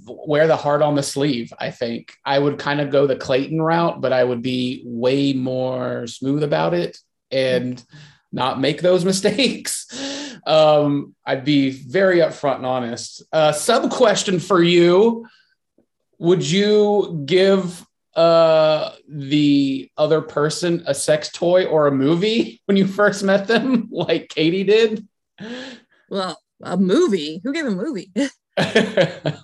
wear 0.04 0.46
the 0.46 0.58
heart 0.58 0.82
on 0.82 0.94
the 0.94 1.02
sleeve. 1.02 1.54
I 1.58 1.70
think 1.70 2.12
I 2.22 2.38
would 2.38 2.58
kind 2.58 2.82
of 2.82 2.90
go 2.90 3.06
the 3.06 3.16
Clayton 3.16 3.62
route, 3.62 4.02
but 4.02 4.12
I 4.12 4.22
would 4.22 4.42
be 4.42 4.82
way 4.84 5.32
more 5.32 6.06
smooth 6.06 6.42
about 6.42 6.74
it 6.74 6.98
and 7.30 7.82
not 8.30 8.60
make 8.60 8.82
those 8.82 9.04
mistakes. 9.06 9.86
Um, 10.46 11.14
I'd 11.24 11.46
be 11.46 11.70
very 11.70 12.18
upfront 12.18 12.56
and 12.56 12.66
honest. 12.66 13.22
Uh, 13.32 13.52
sub 13.52 13.90
question 13.90 14.38
for 14.38 14.62
you: 14.62 15.26
Would 16.18 16.48
you 16.48 17.22
give 17.24 17.86
uh 18.14 18.90
the 19.08 19.90
other 19.96 20.20
person 20.20 20.84
a 20.86 20.94
sex 20.94 21.30
toy 21.32 21.64
or 21.64 21.86
a 21.86 21.90
movie 21.90 22.60
when 22.66 22.76
you 22.76 22.86
first 22.86 23.24
met 23.24 23.48
them 23.48 23.88
like 23.90 24.28
Katie 24.28 24.64
did? 24.64 25.08
Well, 26.12 26.38
a 26.62 26.76
movie. 26.76 27.40
Who 27.42 27.54
gave 27.54 27.64
a 27.64 27.70
movie? 27.70 28.12
uh, 28.58 28.66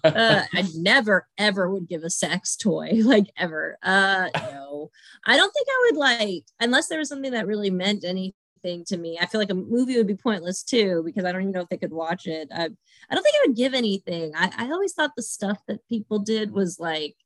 I 0.05 0.69
never 0.75 1.27
ever 1.39 1.71
would 1.71 1.89
give 1.89 2.05
a 2.05 2.11
sex 2.11 2.57
toy, 2.57 2.91
like 3.05 3.31
ever. 3.39 3.79
Uh, 3.83 4.29
no, 4.37 4.91
I 5.25 5.39
don't 5.39 5.51
think 5.51 5.67
I 5.71 5.87
would 5.87 5.99
like 5.99 6.45
unless 6.61 6.89
there 6.89 6.99
was 6.99 7.09
something 7.09 7.33
that 7.33 7.47
really 7.47 7.71
meant 7.71 8.05
anything 8.05 8.85
to 8.89 8.99
me. 8.99 9.19
I 9.19 9.25
feel 9.25 9.41
like 9.41 9.51
a 9.51 9.55
movie 9.55 9.97
would 9.97 10.07
be 10.07 10.15
pointless 10.15 10.63
too 10.63 11.03
because 11.07 11.25
I 11.25 11.33
don't 11.33 11.41
even 11.41 11.53
know 11.53 11.63
if 11.63 11.71
they 11.71 11.79
could 11.79 11.91
watch 11.91 12.27
it. 12.27 12.49
I, 12.55 12.65
I 12.65 13.15
don't 13.15 13.23
think 13.23 13.37
I 13.37 13.47
would 13.47 13.57
give 13.57 13.73
anything. 13.73 14.33
I, 14.37 14.53
I 14.55 14.71
always 14.71 14.93
thought 14.93 15.17
the 15.17 15.23
stuff 15.23 15.59
that 15.69 15.89
people 15.89 16.19
did 16.19 16.53
was 16.53 16.79
like. 16.79 17.17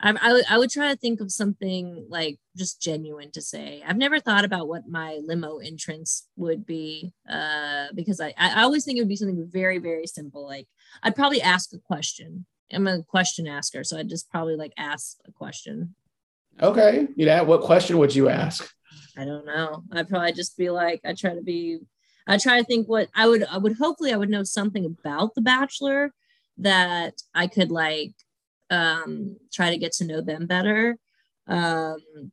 I, 0.00 0.14
I, 0.20 0.32
would- 0.32 0.44
would 0.58 0.70
try 0.70 0.90
to 0.92 0.96
think 0.98 1.20
of 1.20 1.32
something 1.32 2.06
like 2.08 2.38
just 2.56 2.82
genuine 2.82 3.30
to 3.32 3.40
say. 3.40 3.82
I've 3.86 3.96
never 3.96 4.20
thought 4.20 4.44
about 4.44 4.68
what 4.68 4.88
my 4.88 5.20
limo 5.24 5.58
entrance 5.58 6.28
would 6.36 6.66
be 6.66 7.12
uh, 7.28 7.86
because 7.94 8.20
I, 8.20 8.34
I 8.36 8.62
always 8.62 8.84
think 8.84 8.98
it 8.98 9.00
would 9.02 9.08
be 9.08 9.16
something 9.16 9.48
very, 9.50 9.78
very 9.78 10.06
simple. 10.06 10.46
Like 10.46 10.66
I'd 11.02 11.16
probably 11.16 11.40
ask 11.40 11.72
a 11.72 11.78
question. 11.78 12.44
I'm 12.72 12.86
a 12.86 13.02
question 13.02 13.46
asker, 13.46 13.84
so 13.84 13.96
I'd 13.96 14.08
just 14.08 14.30
probably 14.30 14.56
like 14.56 14.72
ask 14.76 15.16
a 15.26 15.32
question. 15.32 15.94
okay, 16.60 17.06
you 17.16 17.26
know 17.26 17.44
what 17.44 17.60
question 17.62 17.98
would 17.98 18.14
you 18.14 18.28
ask? 18.28 18.68
I 19.16 19.24
don't 19.24 19.46
know. 19.46 19.82
I'd 19.92 20.08
probably 20.08 20.32
just 20.32 20.58
be 20.58 20.68
like, 20.70 21.00
I 21.04 21.14
try 21.14 21.34
to 21.34 21.42
be, 21.42 21.78
I 22.26 22.36
try 22.38 22.58
to 22.58 22.64
think 22.64 22.86
what 22.88 23.08
I 23.14 23.28
would, 23.28 23.44
I 23.44 23.56
would 23.56 23.76
hopefully 23.78 24.12
I 24.12 24.16
would 24.16 24.28
know 24.28 24.42
something 24.42 24.84
about 24.84 25.34
The 25.34 25.40
Bachelor 25.42 26.12
that 26.58 27.14
I 27.34 27.46
could 27.46 27.70
like 27.70 28.12
um 28.70 29.36
try 29.52 29.70
to 29.70 29.78
get 29.78 29.92
to 29.92 30.06
know 30.06 30.20
them 30.20 30.46
better. 30.46 30.98
Um 31.46 32.32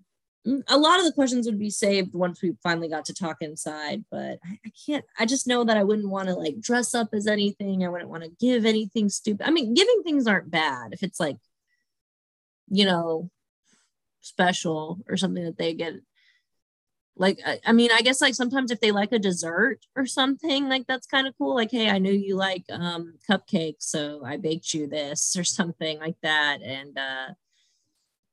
a 0.67 0.77
lot 0.77 0.99
of 0.99 1.05
the 1.05 1.13
questions 1.13 1.45
would 1.45 1.59
be 1.59 1.69
saved 1.69 2.13
once 2.13 2.41
we 2.41 2.53
finally 2.61 2.89
got 2.89 3.05
to 3.05 3.13
talk 3.13 3.37
inside, 3.41 4.03
but 4.11 4.39
I, 4.43 4.59
I 4.65 4.71
can't, 4.85 5.05
I 5.17 5.25
just 5.25 5.47
know 5.47 5.63
that 5.63 5.77
I 5.77 5.85
wouldn't 5.85 6.09
want 6.09 6.27
to 6.27 6.35
like 6.35 6.59
dress 6.59 6.93
up 6.93 7.09
as 7.13 7.27
anything. 7.27 7.85
I 7.85 7.89
wouldn't 7.89 8.09
want 8.09 8.23
to 8.23 8.31
give 8.41 8.65
anything 8.65 9.07
stupid. 9.07 9.47
I 9.47 9.51
mean, 9.51 9.73
giving 9.73 10.03
things 10.03 10.27
aren't 10.27 10.51
bad 10.51 10.91
if 10.91 11.01
it's 11.01 11.19
like, 11.19 11.37
you 12.69 12.85
know, 12.85 13.29
special 14.19 14.99
or 15.07 15.15
something 15.15 15.45
that 15.45 15.57
they 15.57 15.73
get 15.73 15.93
like 17.15 17.39
I, 17.46 17.60
I 17.65 17.72
mean 17.74 17.91
i 17.93 18.01
guess 18.01 18.22
like 18.22 18.36
sometimes 18.36 18.72
if 18.72 18.79
they 18.79 18.91
like 18.91 19.12
a 19.12 19.20
dessert 19.20 19.79
or 19.96 20.05
something 20.05 20.67
like 20.67 20.88
that's 20.88 21.08
kind 21.08 21.27
of 21.27 21.38
cool 21.38 21.55
like 21.55 21.72
hey 21.72 21.89
i 21.89 22.00
knew 22.00 22.12
you 22.12 22.36
like 22.36 22.63
um 22.72 23.15
cupcakes 23.29 23.84
so 23.84 24.22
i 24.25 24.38
baked 24.38 24.74
you 24.74 24.88
this 24.88 25.36
or 25.38 25.43
something 25.43 26.00
like 26.00 26.15
that 26.24 26.62
and 26.63 26.98
uh 26.98 27.27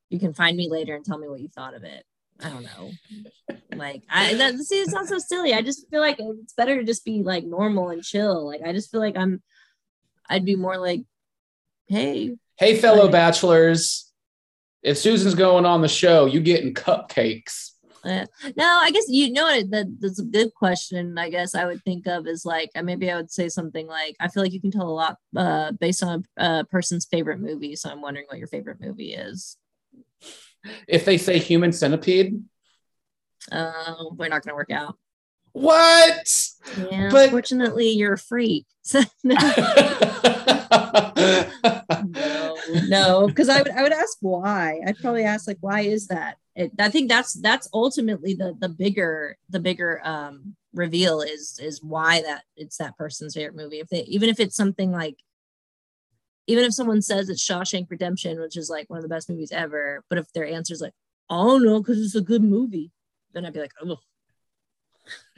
you 0.09 0.19
can 0.19 0.33
find 0.33 0.57
me 0.57 0.69
later 0.69 0.95
and 0.95 1.05
tell 1.05 1.17
me 1.17 1.29
what 1.29 1.39
you 1.39 1.47
thought 1.47 1.73
of 1.73 1.85
it. 1.85 2.03
I 2.43 2.49
don't 2.49 2.63
know. 2.63 2.91
Like 3.73 4.03
i 4.09 4.33
that 4.33 4.55
see 4.55 4.81
it 4.81 4.89
sounds 4.89 5.07
so 5.07 5.19
silly. 5.19 5.53
I 5.53 5.61
just 5.61 5.89
feel 5.89 6.01
like 6.01 6.17
it's 6.19 6.53
better 6.53 6.77
to 6.77 6.83
just 6.83 7.05
be 7.05 7.23
like 7.23 7.45
normal 7.45 7.89
and 7.89 8.03
chill. 8.03 8.45
Like 8.45 8.61
i 8.65 8.73
just 8.73 8.91
feel 8.91 8.99
like 8.99 9.15
i'm 9.15 9.41
i'd 10.29 10.43
be 10.43 10.55
more 10.55 10.77
like 10.77 11.03
hey 11.87 12.35
Hey, 12.61 12.77
fellow 12.77 13.09
bachelors, 13.09 14.11
if 14.83 14.95
Susan's 14.95 15.33
going 15.33 15.65
on 15.65 15.81
the 15.81 15.87
show, 15.87 16.27
you 16.27 16.39
getting 16.41 16.75
cupcakes. 16.75 17.70
Uh, 18.03 18.25
no, 18.57 18.65
I 18.81 18.89
guess 18.91 19.05
you 19.09 19.31
know 19.31 19.43
what 19.43 19.69
that, 19.71 19.85
that's 19.99 20.19
a 20.19 20.23
good 20.23 20.53
question. 20.55 21.17
I 21.17 21.29
guess 21.29 21.53
I 21.53 21.65
would 21.65 21.83
think 21.83 22.07
of 22.07 22.25
is 22.27 22.45
like 22.45 22.71
uh, 22.75 22.81
maybe 22.81 23.11
I 23.11 23.15
would 23.15 23.31
say 23.31 23.47
something 23.47 23.87
like 23.87 24.15
I 24.19 24.27
feel 24.27 24.41
like 24.43 24.53
you 24.53 24.61
can 24.61 24.71
tell 24.71 24.89
a 24.89 24.91
lot 24.91 25.17
uh, 25.35 25.71
based 25.73 26.03
on 26.03 26.25
a 26.37 26.65
person's 26.65 27.05
favorite 27.05 27.39
movie. 27.39 27.75
So 27.75 27.89
I'm 27.89 28.01
wondering 28.01 28.25
what 28.27 28.39
your 28.39 28.47
favorite 28.47 28.81
movie 28.81 29.13
is. 29.13 29.57
If 30.87 31.05
they 31.05 31.17
say 31.17 31.37
human 31.39 31.71
centipede, 31.71 32.43
Uh, 33.51 34.05
we're 34.15 34.29
not 34.29 34.43
going 34.43 34.51
to 34.53 34.55
work 34.55 34.71
out. 34.71 34.95
what? 35.53 36.27
Yeah, 36.91 37.09
But- 37.11 37.29
fortunately, 37.31 37.89
you're 37.91 38.13
a 38.13 38.17
freak. 38.17 38.65
So, 38.83 38.99
no, 39.23 39.35
no, 42.87 43.27
because 43.27 43.49
I 43.49 43.57
would 43.61 43.69
I 43.69 43.83
would 43.83 43.93
ask 43.93 44.17
why. 44.21 44.79
I'd 44.85 44.97
probably 44.99 45.23
ask 45.23 45.47
like 45.47 45.57
why 45.61 45.81
is 45.81 46.07
that? 46.07 46.37
It, 46.55 46.71
I 46.79 46.89
think 46.89 47.09
that's 47.09 47.33
that's 47.33 47.69
ultimately 47.73 48.33
the 48.33 48.55
the 48.59 48.69
bigger 48.69 49.37
the 49.49 49.59
bigger 49.59 50.01
um 50.03 50.55
reveal 50.73 51.21
is 51.21 51.59
is 51.61 51.81
why 51.83 52.21
that 52.21 52.43
it's 52.55 52.77
that 52.77 52.97
person's 52.97 53.35
favorite 53.35 53.55
movie. 53.55 53.79
If 53.79 53.87
they 53.89 54.01
even 54.03 54.29
if 54.29 54.39
it's 54.39 54.55
something 54.55 54.91
like 54.91 55.17
even 56.47 56.65
if 56.65 56.73
someone 56.73 57.01
says 57.01 57.29
it's 57.29 57.45
Shawshank 57.45 57.89
Redemption, 57.89 58.39
which 58.39 58.57
is 58.57 58.69
like 58.69 58.89
one 58.89 58.97
of 58.97 59.03
the 59.03 59.09
best 59.09 59.29
movies 59.29 59.51
ever, 59.51 60.03
but 60.09 60.17
if 60.17 60.31
their 60.33 60.45
answer 60.45 60.73
is 60.73 60.81
like, 60.81 60.93
oh 61.29 61.57
no, 61.57 61.79
because 61.79 62.03
it's 62.03 62.15
a 62.15 62.21
good 62.21 62.43
movie, 62.43 62.91
then 63.33 63.45
I'd 63.45 63.53
be 63.53 63.61
like, 63.61 63.73
oh 63.81 63.97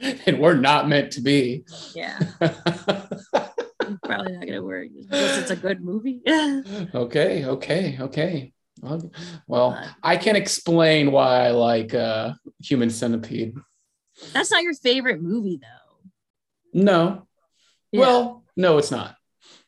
and 0.26 0.38
we're 0.38 0.56
not 0.56 0.88
meant 0.88 1.12
to 1.12 1.20
be. 1.20 1.64
yeah, 1.94 2.18
probably 4.02 4.32
not 4.32 4.46
gonna 4.46 4.62
work 4.62 4.88
unless 5.10 5.38
it's 5.38 5.50
a 5.50 5.56
good 5.56 5.80
movie. 5.80 6.20
okay, 6.94 7.44
okay, 7.44 7.96
okay. 8.00 8.52
Well, 8.84 9.10
Well, 9.46 9.88
I 10.02 10.16
can 10.16 10.36
explain 10.36 11.10
why 11.10 11.46
I 11.46 11.50
like 11.52 11.94
uh, 11.94 12.34
Human 12.62 12.90
Centipede. 12.90 13.54
That's 14.32 14.50
not 14.50 14.62
your 14.62 14.74
favorite 14.74 15.22
movie 15.22 15.58
though. 15.60 16.10
No. 16.72 17.26
Yeah. 17.92 18.00
Well, 18.00 18.44
no, 18.56 18.78
it's 18.78 18.90
not. 18.90 19.16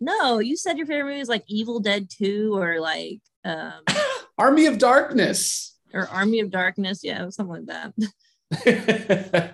no, 0.00 0.38
you 0.38 0.56
said 0.56 0.76
your 0.78 0.86
favorite 0.86 1.10
movie 1.10 1.20
is 1.20 1.28
like 1.28 1.44
Evil 1.48 1.80
Dead 1.80 2.08
2 2.10 2.54
or 2.56 2.80
like 2.80 3.20
um 3.44 3.72
Army 4.38 4.66
of 4.66 4.78
Darkness. 4.78 5.76
or 5.94 6.06
Army 6.08 6.40
of 6.40 6.50
Darkness. 6.50 7.00
Yeah, 7.02 7.28
something 7.30 7.66
like 7.66 7.66
that. 7.66 7.94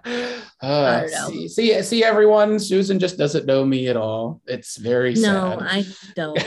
Uh, 0.62 1.08
see, 1.08 1.49
see, 1.49 1.82
see, 1.82 2.04
everyone. 2.04 2.56
Susan 2.61 3.00
just 3.00 3.18
doesn't 3.18 3.46
know 3.46 3.64
me 3.64 3.88
at 3.88 3.96
all. 3.96 4.40
It's 4.46 4.76
very 4.76 5.14
No, 5.14 5.58
sad. 5.58 5.62
I 5.62 5.84
don't. 6.14 6.38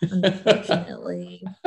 Unfortunately. 0.00 1.42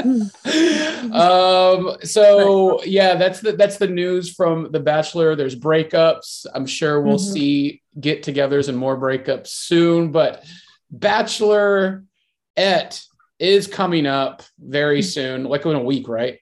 um 1.14 1.98
so 2.04 2.84
yeah 2.84 3.14
that's 3.16 3.42
the 3.42 3.52
that's 3.56 3.78
the 3.78 3.88
news 3.88 4.34
from 4.34 4.72
the 4.72 4.80
bachelor 4.80 5.36
there's 5.36 5.56
breakups 5.56 6.48
i'm 6.56 6.66
sure 6.66 7.00
we'll 7.02 7.18
Mhm. 7.20 7.34
see 7.34 7.82
get-togethers 8.00 8.70
and 8.70 8.78
more 8.78 8.98
breakups 8.98 9.48
soon 9.50 10.12
but 10.12 10.44
bachelor 10.90 12.04
et 12.58 13.04
is 13.38 13.68
coming 13.68 14.08
up 14.08 14.42
very 14.60 15.00
Mm-hmm. 15.02 15.10
soon 15.10 15.44
like 15.44 15.64
in 15.68 15.76
a 15.76 15.84
week 15.84 16.08
right 16.08 16.40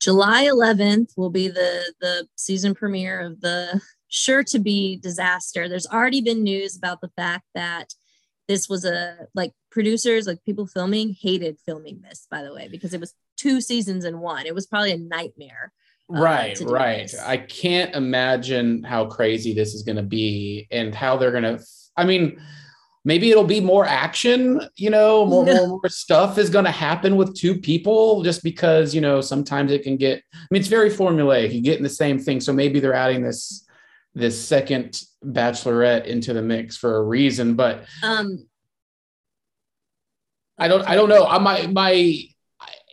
July 0.00 0.44
11th 0.44 1.16
will 1.16 1.30
be 1.30 1.48
the 1.48 1.92
the 2.00 2.26
season 2.36 2.74
premiere 2.74 3.20
of 3.20 3.40
the 3.40 3.80
sure 4.08 4.44
to 4.44 4.58
be 4.58 4.96
disaster. 4.96 5.68
There's 5.68 5.86
already 5.86 6.20
been 6.20 6.42
news 6.42 6.76
about 6.76 7.00
the 7.00 7.10
fact 7.16 7.44
that 7.54 7.94
this 8.46 8.68
was 8.68 8.84
a 8.84 9.26
like 9.34 9.52
producers, 9.70 10.26
like 10.26 10.42
people 10.44 10.66
filming, 10.66 11.14
hated 11.20 11.58
filming 11.66 12.00
this, 12.00 12.26
by 12.30 12.42
the 12.42 12.54
way, 12.54 12.68
because 12.68 12.94
it 12.94 13.00
was 13.00 13.14
two 13.36 13.60
seasons 13.60 14.04
in 14.04 14.20
one. 14.20 14.46
It 14.46 14.54
was 14.54 14.66
probably 14.66 14.92
a 14.92 14.98
nightmare. 14.98 15.72
uh, 16.12 16.20
right 16.22 16.58
right 16.60 17.08
this. 17.08 17.20
i 17.20 17.36
can't 17.36 17.94
imagine 17.94 18.82
how 18.82 19.04
crazy 19.04 19.52
this 19.52 19.74
is 19.74 19.82
going 19.82 19.96
to 19.96 20.02
be 20.02 20.66
and 20.70 20.94
how 20.94 21.18
they're 21.18 21.30
going 21.30 21.42
to 21.42 21.62
i 21.98 22.04
mean 22.04 22.40
maybe 23.04 23.30
it'll 23.30 23.44
be 23.44 23.60
more 23.60 23.86
action 23.86 24.60
you 24.76 24.90
know 24.90 25.24
more, 25.24 25.44
more, 25.44 25.68
more 25.68 25.88
stuff 25.88 26.38
is 26.38 26.50
going 26.50 26.64
to 26.64 26.70
happen 26.70 27.16
with 27.16 27.34
two 27.34 27.58
people 27.58 28.22
just 28.22 28.42
because 28.42 28.94
you 28.94 29.00
know 29.00 29.20
sometimes 29.20 29.72
it 29.72 29.82
can 29.82 29.96
get 29.96 30.22
i 30.34 30.46
mean 30.50 30.60
it's 30.60 30.68
very 30.68 30.90
formulaic 30.90 31.52
you 31.52 31.60
get 31.60 31.78
in 31.78 31.82
the 31.82 31.88
same 31.88 32.18
thing 32.18 32.40
so 32.40 32.52
maybe 32.52 32.80
they're 32.80 32.94
adding 32.94 33.22
this 33.22 33.66
this 34.14 34.40
second 34.40 35.02
bachelorette 35.24 36.06
into 36.06 36.32
the 36.32 36.42
mix 36.42 36.76
for 36.76 36.96
a 36.96 37.02
reason 37.02 37.54
but 37.54 37.84
Um 38.02 38.48
I 40.58 40.68
don't 40.68 40.86
I 40.88 40.94
don't 40.96 41.08
know. 41.08 41.24
I 41.24 41.38
my 41.38 41.66
my 41.68 42.22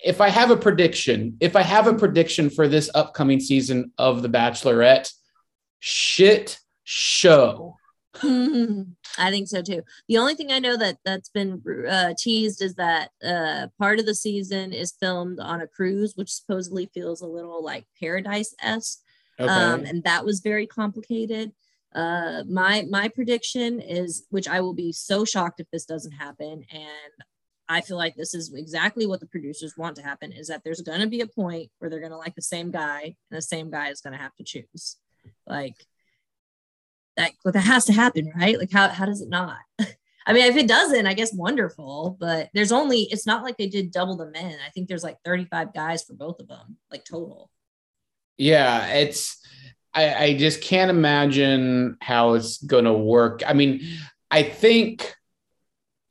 if 0.04 0.22
I 0.22 0.30
have 0.30 0.52
a 0.52 0.58
prediction, 0.58 1.36
if 1.40 1.56
I 1.56 1.64
have 1.64 1.88
a 1.88 1.96
prediction 1.96 2.50
for 2.50 2.68
this 2.68 2.92
upcoming 2.94 3.40
season 3.40 3.92
of 3.98 4.22
The 4.22 4.30
Bachelorette, 4.30 5.12
shit 5.80 6.60
show. 6.84 7.78
I 9.18 9.32
think 9.32 9.48
so 9.48 9.62
too. 9.62 9.82
The 10.08 10.18
only 10.18 10.36
thing 10.36 10.52
I 10.52 10.60
know 10.60 10.78
that 10.78 10.98
that's 11.06 11.30
been 11.30 11.62
uh, 11.90 12.14
teased 12.18 12.62
is 12.62 12.76
that 12.76 13.12
uh, 13.24 13.68
part 13.80 14.00
of 14.00 14.06
the 14.06 14.16
season 14.16 14.74
is 14.74 14.94
filmed 15.00 15.40
on 15.40 15.62
a 15.62 15.68
cruise, 15.68 16.14
which 16.16 16.32
supposedly 16.32 16.90
feels 16.94 17.22
a 17.22 17.28
little 17.28 17.64
like 17.64 17.86
paradise 18.00 18.54
esque, 18.62 19.00
Okay. 19.40 19.52
um, 19.52 19.86
and 19.86 20.04
that 20.04 20.26
was 20.26 20.40
very 20.40 20.68
complicated. 20.68 21.52
Uh, 21.94 22.44
my 22.50 22.86
my 22.90 23.08
prediction 23.08 23.80
is, 23.80 24.26
which 24.30 24.48
I 24.48 24.60
will 24.62 24.74
be 24.74 24.92
so 24.92 25.24
shocked 25.24 25.60
if 25.60 25.68
this 25.72 25.86
doesn't 25.86 26.12
happen, 26.12 26.66
and 26.72 27.14
I 27.70 27.82
feel 27.82 27.98
like 27.98 28.16
this 28.16 28.34
is 28.36 28.54
exactly 28.54 29.06
what 29.08 29.22
the 29.22 29.28
producers 29.28 29.78
want 29.78 29.96
to 29.96 30.04
happen: 30.04 30.32
is 30.34 30.48
that 30.48 30.64
there's 30.64 30.82
going 30.82 31.00
to 31.02 31.08
be 31.08 31.22
a 31.22 31.28
point 31.28 31.72
where 31.80 31.90
they're 31.90 32.00
going 32.00 32.12
to 32.12 32.18
like 32.18 32.36
the 32.36 32.42
same 32.42 32.70
guy, 32.70 33.16
and 33.30 33.38
the 33.38 33.42
same 33.42 33.72
guy 33.72 33.90
is 33.90 34.02
going 34.02 34.12
to 34.14 34.22
have 34.22 34.36
to 34.36 34.44
choose, 34.44 34.98
like 35.48 35.76
that 37.18 37.32
that 37.46 37.60
has 37.60 37.86
to 37.86 37.94
happen, 37.94 38.32
right? 38.36 38.58
Like 38.58 38.72
how 38.72 38.90
how 38.90 39.06
does 39.06 39.22
it 39.22 39.30
not? 39.30 39.58
I 40.28 40.34
mean, 40.34 40.46
if 40.46 40.58
it 40.58 40.68
doesn't, 40.68 41.06
I 41.06 41.14
guess 41.14 41.34
wonderful, 41.34 42.18
but 42.20 42.50
there's 42.54 42.72
only 42.72 43.04
it's 43.12 43.28
not 43.28 43.44
like 43.44 43.58
they 43.58 43.68
did 43.68 43.92
double 43.92 44.18
the 44.18 44.32
men. 44.32 44.58
I 44.66 44.70
think 44.72 44.88
there's 44.88 45.04
like 45.04 45.18
35 45.24 45.74
guys 45.74 46.04
for 46.04 46.14
both 46.14 46.40
of 46.40 46.48
them, 46.48 46.78
like 46.92 47.06
total. 47.06 47.52
yeah, 48.38 48.88
it's 48.88 49.42
I, 49.94 50.14
I 50.14 50.38
just 50.38 50.62
can't 50.62 50.90
imagine 50.90 51.98
how 52.02 52.34
it's 52.34 52.62
gonna 52.62 52.94
work. 52.94 53.42
I 53.48 53.54
mean, 53.54 53.82
I 54.30 54.44
think 54.44 55.15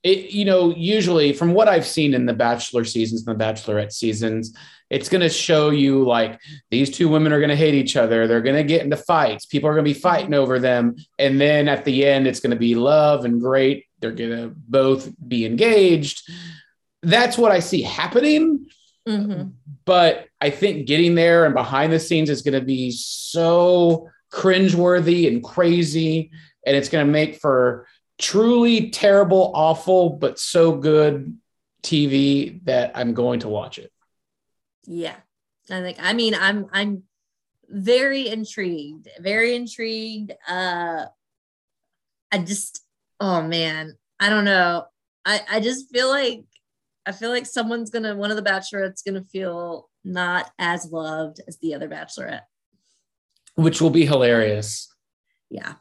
it, 0.05 0.31
you 0.33 0.45
know, 0.45 0.75
usually 0.77 1.33
from 1.33 1.55
what 1.55 1.67
I've 1.67 1.87
seen 1.87 2.13
in 2.13 2.27
the 2.27 2.35
Bachelor 2.35 2.85
seasons 2.85 3.27
and 3.27 3.41
the 3.41 3.43
Bachelorette 3.43 3.91
seasons, 3.91 4.55
it's 4.91 5.09
going 5.09 5.23
to 5.23 5.31
show 5.31 5.71
you 5.71 6.05
like 6.05 6.39
these 6.71 6.91
two 6.91 7.09
women 7.09 7.33
are 7.33 7.39
going 7.39 7.49
to 7.49 7.57
hate 7.57 7.75
each 7.75 7.97
other. 7.97 8.27
They're 8.27 8.43
going 8.43 8.57
to 8.57 8.65
get 8.65 8.83
into 8.83 8.99
fights. 8.99 9.47
People 9.47 9.71
are 9.71 9.73
going 9.73 9.87
to 9.87 9.95
be 9.95 9.99
fighting 9.99 10.35
over 10.35 10.59
them. 10.59 10.97
And 11.19 11.41
then 11.41 11.69
at 11.69 11.87
the 11.87 12.05
end, 12.07 12.27
it's 12.27 12.39
going 12.39 12.51
to 12.51 12.57
be 12.57 12.75
love 12.75 13.25
and 13.25 13.41
great. 13.41 13.87
They're 14.01 14.13
going 14.13 14.31
to 14.31 14.53
both 14.55 15.11
be 15.27 15.47
engaged. 15.47 16.31
That's 17.03 17.39
what 17.39 17.51
I 17.51 17.61
see 17.61 17.81
happening. 17.81 18.67
Mhm. 19.09 19.53
But 19.87 20.27
I 20.41 20.51
think 20.51 20.87
getting 20.87 21.15
there 21.15 21.47
and 21.47 21.55
behind 21.55 21.93
the 21.93 22.01
scenes 22.01 22.29
is 22.29 22.43
going 22.43 22.59
to 22.59 22.65
be 22.65 22.91
so 22.91 24.09
cringeworthy 24.31 25.29
and 25.29 25.43
crazy. 25.43 26.31
And 26.67 26.77
it's 26.77 26.89
going 26.91 27.07
to 27.07 27.13
make 27.13 27.37
for 27.37 27.87
truly 28.19 28.91
terrible, 28.91 29.53
awful, 29.55 30.11
but 30.11 30.39
so 30.39 30.77
good 30.77 31.39
TV 31.83 32.65
that 32.65 32.93
I'm 32.95 33.15
going 33.15 33.41
to 33.41 33.49
watch 33.49 33.79
it. 33.79 33.93
Yeah. 34.87 35.17
I 35.71 35.81
think 35.81 35.99
I 36.01 36.13
mean 36.13 36.35
I'm 36.35 36.67
I'm 36.73 37.05
very 37.69 38.29
intrigued, 38.29 39.09
very 39.21 39.55
intrigued. 39.55 40.33
Uh 40.49 41.07
I 42.31 42.39
just 42.39 42.85
oh 43.21 43.43
man, 43.43 43.97
I 44.21 44.29
don't 44.29 44.45
know. 44.45 44.85
I 45.25 45.41
I 45.51 45.61
just 45.61 45.91
feel 45.91 46.09
like 46.09 46.45
I 47.07 47.13
feel 47.13 47.31
like 47.31 47.47
someone's 47.47 47.91
gonna 47.91 48.15
one 48.15 48.31
of 48.31 48.37
the 48.37 48.43
bachelorettes 48.43 49.05
gonna 49.05 49.25
feel 49.25 49.89
not 50.05 50.51
as 50.59 50.91
loved 50.91 51.41
as 51.49 51.59
the 51.59 51.75
other 51.75 51.89
bachelorette. 51.89 52.43
Which 53.55 53.81
will 53.81 53.91
be 53.91 54.05
hilarious. 54.05 54.93
Yeah. 55.49 55.75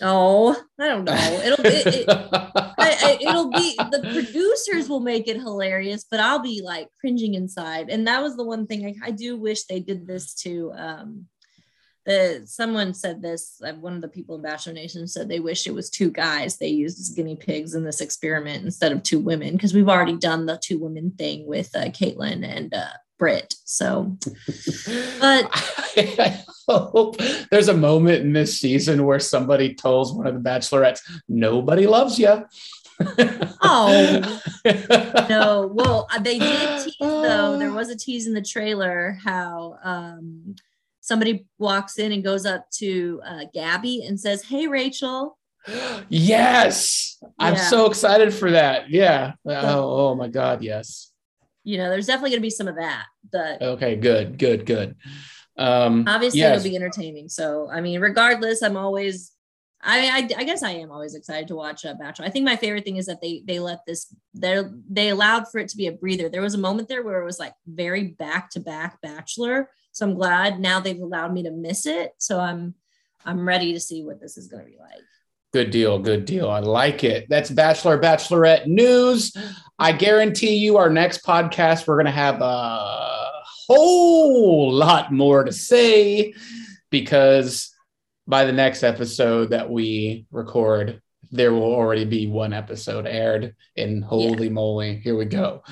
Oh, 0.00 0.56
I 0.78 0.88
don't 0.88 1.04
know. 1.04 1.40
It'll 1.44 1.62
be 1.62 1.68
it, 1.68 2.04
I, 2.08 2.72
I, 2.78 3.18
it'll 3.20 3.50
be 3.50 3.76
the 3.76 4.08
producers 4.12 4.88
will 4.88 5.00
make 5.00 5.28
it 5.28 5.36
hilarious, 5.36 6.04
but 6.08 6.20
I'll 6.20 6.38
be 6.38 6.62
like 6.64 6.88
cringing 7.00 7.34
inside. 7.34 7.90
And 7.90 8.06
that 8.06 8.22
was 8.22 8.36
the 8.36 8.44
one 8.44 8.66
thing 8.66 8.86
I, 8.86 9.08
I 9.08 9.10
do 9.10 9.36
wish 9.36 9.64
they 9.64 9.80
did 9.80 10.06
this 10.06 10.34
to. 10.42 10.72
Um, 10.76 11.26
the 12.06 12.42
someone 12.46 12.94
said 12.94 13.20
this. 13.20 13.60
Uh, 13.64 13.74
one 13.74 13.94
of 13.94 14.00
the 14.00 14.08
people 14.08 14.36
in 14.36 14.42
Bachelor 14.42 14.72
Nation 14.72 15.06
said 15.06 15.28
they 15.28 15.40
wish 15.40 15.66
it 15.66 15.74
was 15.74 15.90
two 15.90 16.10
guys 16.10 16.56
they 16.56 16.68
used 16.68 16.98
as 16.98 17.10
guinea 17.10 17.36
pigs 17.36 17.74
in 17.74 17.84
this 17.84 18.00
experiment 18.00 18.64
instead 18.64 18.92
of 18.92 19.02
two 19.02 19.20
women 19.20 19.52
because 19.52 19.74
we've 19.74 19.90
already 19.90 20.16
done 20.16 20.46
the 20.46 20.58
two 20.62 20.78
women 20.78 21.10
thing 21.10 21.46
with 21.46 21.74
uh, 21.76 21.84
Kaitlyn 21.86 22.44
and 22.44 22.72
uh, 22.72 22.92
Britt. 23.18 23.54
So 23.64 24.16
But- 25.20 25.48
I 25.96 26.42
hope 26.68 27.16
there's 27.50 27.68
a 27.68 27.74
moment 27.74 28.20
in 28.22 28.32
this 28.32 28.58
season 28.60 29.04
where 29.04 29.18
somebody 29.18 29.74
tells 29.74 30.12
one 30.12 30.26
of 30.26 30.34
the 30.34 30.40
bachelorettes, 30.40 31.00
nobody 31.28 31.86
loves 31.86 32.18
you. 32.18 32.44
Oh. 33.60 34.40
no, 35.28 35.70
well, 35.72 36.08
uh, 36.12 36.18
they 36.20 36.38
did 36.38 36.84
tease 36.84 36.96
though. 36.98 37.56
There 37.58 37.72
was 37.72 37.90
a 37.90 37.96
tease 37.96 38.26
in 38.26 38.34
the 38.34 38.42
trailer 38.42 39.18
how 39.22 39.78
um, 39.84 40.56
somebody 41.00 41.46
walks 41.58 41.98
in 41.98 42.12
and 42.12 42.24
goes 42.24 42.44
up 42.46 42.68
to 42.78 43.20
uh, 43.24 43.44
Gabby 43.54 44.04
and 44.06 44.18
says, 44.18 44.42
"Hey, 44.42 44.66
Rachel." 44.66 45.38
yes. 46.08 47.22
I'm 47.38 47.56
so 47.56 47.86
excited 47.86 48.32
for 48.32 48.52
that. 48.52 48.90
Yeah. 48.90 49.34
Oh, 49.44 50.10
oh 50.10 50.14
my 50.14 50.28
God. 50.28 50.62
Yes. 50.62 51.12
You 51.68 51.76
know, 51.76 51.90
there's 51.90 52.06
definitely 52.06 52.30
going 52.30 52.40
to 52.40 52.46
be 52.46 52.50
some 52.50 52.66
of 52.66 52.76
that, 52.76 53.04
but 53.30 53.60
Okay. 53.60 53.96
Good. 53.96 54.38
Good. 54.38 54.64
Good. 54.64 54.96
Um, 55.58 56.04
obviously 56.08 56.40
yes. 56.40 56.56
it'll 56.56 56.70
be 56.70 56.76
entertaining. 56.76 57.28
So, 57.28 57.68
I 57.70 57.82
mean, 57.82 58.00
regardless, 58.00 58.62
I'm 58.62 58.78
always. 58.78 59.32
I 59.82 60.08
I, 60.08 60.40
I 60.40 60.44
guess 60.44 60.62
I 60.62 60.70
am 60.70 60.90
always 60.90 61.14
excited 61.14 61.46
to 61.48 61.56
watch 61.56 61.84
a 61.84 61.94
Bachelor. 61.94 62.24
I 62.24 62.30
think 62.30 62.46
my 62.46 62.56
favorite 62.56 62.84
thing 62.84 62.96
is 62.96 63.04
that 63.06 63.20
they 63.20 63.42
they 63.44 63.60
let 63.60 63.80
this 63.86 64.12
they 64.32 64.62
they 64.88 65.10
allowed 65.10 65.44
for 65.52 65.58
it 65.58 65.68
to 65.68 65.76
be 65.76 65.88
a 65.88 65.92
breather. 65.92 66.30
There 66.30 66.40
was 66.40 66.54
a 66.54 66.58
moment 66.58 66.88
there 66.88 67.04
where 67.04 67.20
it 67.20 67.26
was 67.26 67.38
like 67.38 67.52
very 67.66 68.08
back 68.08 68.48
to 68.52 68.60
back 68.60 69.00
Bachelor. 69.02 69.68
So 69.92 70.06
I'm 70.06 70.14
glad 70.14 70.60
now 70.60 70.80
they've 70.80 70.98
allowed 70.98 71.34
me 71.34 71.42
to 71.42 71.50
miss 71.50 71.84
it. 71.86 72.12
So 72.18 72.40
I'm 72.40 72.74
I'm 73.26 73.46
ready 73.46 73.74
to 73.74 73.80
see 73.80 74.02
what 74.02 74.20
this 74.20 74.38
is 74.38 74.48
going 74.48 74.64
to 74.64 74.70
be 74.70 74.78
like. 74.78 75.04
Good 75.52 75.70
deal. 75.70 75.98
Good 75.98 76.24
deal. 76.26 76.50
I 76.50 76.60
like 76.60 77.04
it. 77.04 77.26
That's 77.28 77.50
Bachelor 77.50 77.98
Bachelorette 77.98 78.66
news. 78.66 79.32
I 79.78 79.92
guarantee 79.92 80.56
you, 80.56 80.76
our 80.76 80.90
next 80.90 81.24
podcast, 81.24 81.86
we're 81.86 81.96
going 81.96 82.06
to 82.06 82.10
have 82.12 82.40
a 82.42 83.30
whole 83.66 84.72
lot 84.72 85.12
more 85.12 85.44
to 85.44 85.52
say 85.52 86.34
because 86.90 87.74
by 88.26 88.44
the 88.44 88.52
next 88.52 88.82
episode 88.82 89.50
that 89.50 89.70
we 89.70 90.26
record, 90.30 91.00
there 91.30 91.52
will 91.52 91.62
already 91.74 92.04
be 92.04 92.26
one 92.26 92.52
episode 92.52 93.06
aired. 93.06 93.54
And 93.76 94.04
holy 94.04 94.50
moly, 94.50 94.96
here 94.98 95.16
we 95.16 95.24
go. 95.24 95.62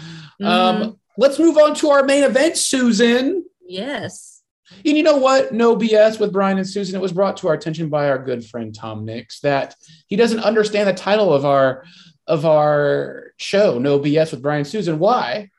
Mhm. 0.41 0.47
Um, 0.47 0.99
let's 1.19 1.39
move 1.39 1.59
on 1.59 1.75
to 1.77 1.91
our 1.91 2.03
main 2.05 2.25
event, 2.25 2.57
Susan. 2.57 3.45
yes. 3.67 4.36
And 4.85 4.97
you 4.97 5.03
know 5.03 5.17
what? 5.17 5.53
No 5.53 5.77
BS 5.77 6.19
with 6.19 6.33
Brian 6.33 6.59
and 6.59 6.69
Susan. 6.69 6.97
It 6.97 7.03
was 7.03 7.13
brought 7.13 7.37
to 7.39 7.49
our 7.49 7.55
attention 7.55 7.89
by 7.89 8.09
our 8.09 8.19
good 8.19 8.45
friend 8.45 8.75
Tom 8.75 9.05
Nix 9.05 9.41
that 9.41 9.77
he 10.09 10.17
doesn't 10.17 10.41
understand 10.41 10.89
the 10.89 10.95
title 10.95 11.33
of 11.33 11.45
our 11.45 11.85
of 12.27 12.45
our 12.45 13.33
show, 13.37 13.79
No 13.79 14.01
BS 14.01 14.33
with 14.33 14.43
Brian 14.43 14.59
and 14.61 14.67
Susan. 14.67 14.99
Why? 14.99 15.51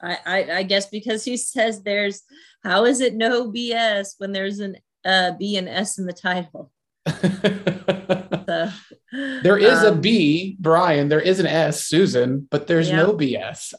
I, 0.00 0.18
I 0.24 0.50
I 0.58 0.62
guess 0.62 0.86
because 0.86 1.24
he 1.24 1.36
says 1.36 1.82
there's 1.82 2.22
how 2.62 2.84
is 2.84 3.00
it 3.00 3.14
no 3.14 3.50
BS 3.50 4.14
when 4.18 4.32
there's 4.32 4.60
an 4.60 4.76
uh, 5.04 5.32
B 5.32 5.56
and 5.56 5.68
S 5.68 5.98
in 5.98 6.06
the 6.06 6.12
title. 6.12 6.70
So, 8.48 8.70
there 9.42 9.58
is 9.58 9.82
a 9.82 9.92
um, 9.92 10.00
B, 10.00 10.56
Brian. 10.58 11.08
There 11.08 11.20
is 11.20 11.38
an 11.38 11.46
S, 11.46 11.84
Susan, 11.84 12.48
but 12.50 12.66
there's 12.66 12.88
Yeah. 12.88 12.96
no 12.96 13.12
BS. 13.12 13.74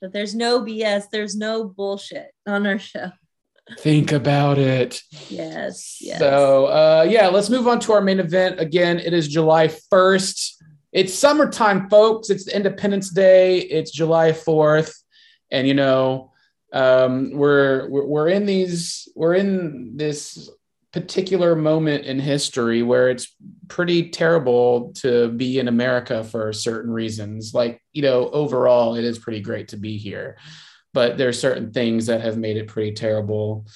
But 0.00 0.12
there's 0.12 0.34
no 0.34 0.60
BS. 0.60 1.04
There's 1.12 1.36
no 1.36 1.64
bullshit 1.64 2.32
on 2.44 2.66
our 2.66 2.80
show. 2.80 3.12
Think 3.78 4.12
about 4.12 4.58
it. 4.58 5.02
Yes. 5.28 5.98
Yes. 6.00 6.18
So, 6.18 6.66
uh, 6.66 7.06
yeah, 7.08 7.28
let's 7.28 7.50
move 7.50 7.68
on 7.68 7.80
to 7.80 7.92
our 7.92 8.00
main 8.00 8.20
event. 8.20 8.60
Again, 8.60 8.98
it 8.98 9.12
is 9.12 9.28
July 9.28 9.68
1st. 9.68 10.52
It's 10.92 11.14
summertime, 11.14 11.88
folks. 11.90 12.30
It's 12.30 12.48
Independence 12.48 13.10
Day. 13.10 13.58
It's 13.58 13.90
July 13.90 14.32
4th. 14.32 14.92
And, 15.50 15.68
you 15.68 15.74
know, 15.74 16.32
um, 16.72 17.30
we're, 17.32 17.88
we're, 17.88 18.06
we're 18.06 18.28
in 18.28 18.46
these, 18.46 19.08
we're 19.14 19.34
in 19.34 19.96
this 19.96 20.50
particular 20.92 21.54
moment 21.54 22.06
in 22.06 22.18
history 22.18 22.82
where 22.82 23.10
it's 23.10 23.34
pretty 23.68 24.08
terrible 24.10 24.92
to 24.94 25.28
be 25.28 25.58
in 25.58 25.68
America 25.68 26.24
for 26.24 26.52
certain 26.52 26.90
reasons. 26.90 27.52
Like, 27.52 27.82
you 27.92 28.02
know, 28.02 28.30
overall, 28.30 28.94
it 28.94 29.04
is 29.04 29.18
pretty 29.18 29.40
great 29.40 29.68
to 29.68 29.76
be 29.76 29.98
here. 29.98 30.38
But 30.94 31.18
there 31.18 31.28
are 31.28 31.32
certain 31.32 31.72
things 31.72 32.06
that 32.06 32.20
have 32.22 32.38
made 32.38 32.56
it 32.56 32.68
pretty 32.68 32.92
terrible 32.92 33.66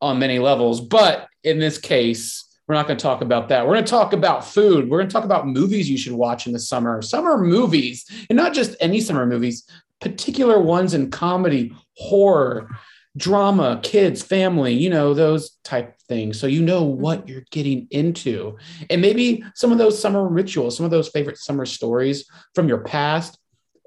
on 0.00 0.18
many 0.18 0.38
levels. 0.38 0.80
But 0.80 1.28
in 1.42 1.58
this 1.58 1.78
case, 1.78 2.44
we're 2.66 2.76
not 2.76 2.86
going 2.86 2.98
to 2.98 3.02
talk 3.02 3.20
about 3.20 3.48
that. 3.48 3.66
We're 3.66 3.74
going 3.74 3.84
to 3.84 3.90
talk 3.90 4.12
about 4.12 4.44
food. 4.44 4.88
We're 4.88 4.98
going 4.98 5.08
to 5.08 5.12
talk 5.12 5.24
about 5.24 5.48
movies 5.48 5.90
you 5.90 5.98
should 5.98 6.12
watch 6.12 6.46
in 6.46 6.52
the 6.52 6.60
summer, 6.60 7.02
summer 7.02 7.36
movies, 7.36 8.04
and 8.30 8.36
not 8.36 8.54
just 8.54 8.76
any 8.80 9.00
summer 9.00 9.26
movies, 9.26 9.68
particular 10.00 10.60
ones 10.60 10.94
in 10.94 11.10
comedy, 11.10 11.74
horror, 11.96 12.68
drama, 13.16 13.80
kids, 13.82 14.22
family, 14.22 14.72
you 14.72 14.88
know, 14.88 15.14
those 15.14 15.58
type 15.64 15.88
of 15.96 16.00
things. 16.02 16.38
So 16.38 16.46
you 16.46 16.62
know 16.62 16.84
what 16.84 17.20
mm-hmm. 17.20 17.28
you're 17.28 17.44
getting 17.50 17.88
into. 17.90 18.56
And 18.88 19.02
maybe 19.02 19.42
some 19.56 19.72
of 19.72 19.78
those 19.78 20.00
summer 20.00 20.28
rituals, 20.28 20.76
some 20.76 20.84
of 20.84 20.92
those 20.92 21.08
favorite 21.08 21.38
summer 21.38 21.66
stories 21.66 22.30
from 22.54 22.68
your 22.68 22.78
past, 22.78 23.39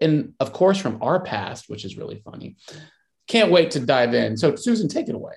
and 0.04 0.34
of 0.40 0.54
course 0.54 0.78
from 0.78 1.02
our 1.02 1.20
past, 1.20 1.70
which 1.70 1.86
is 1.86 1.98
really 1.98 2.22
funny. 2.24 2.58
Can't 3.28 3.52
wait 3.52 3.72
to 3.72 3.80
dive 3.80 4.14
in. 4.14 4.38
So 4.38 4.56
Susan, 4.56 4.88
take 4.88 5.10
it 5.10 5.16
away. 5.16 5.34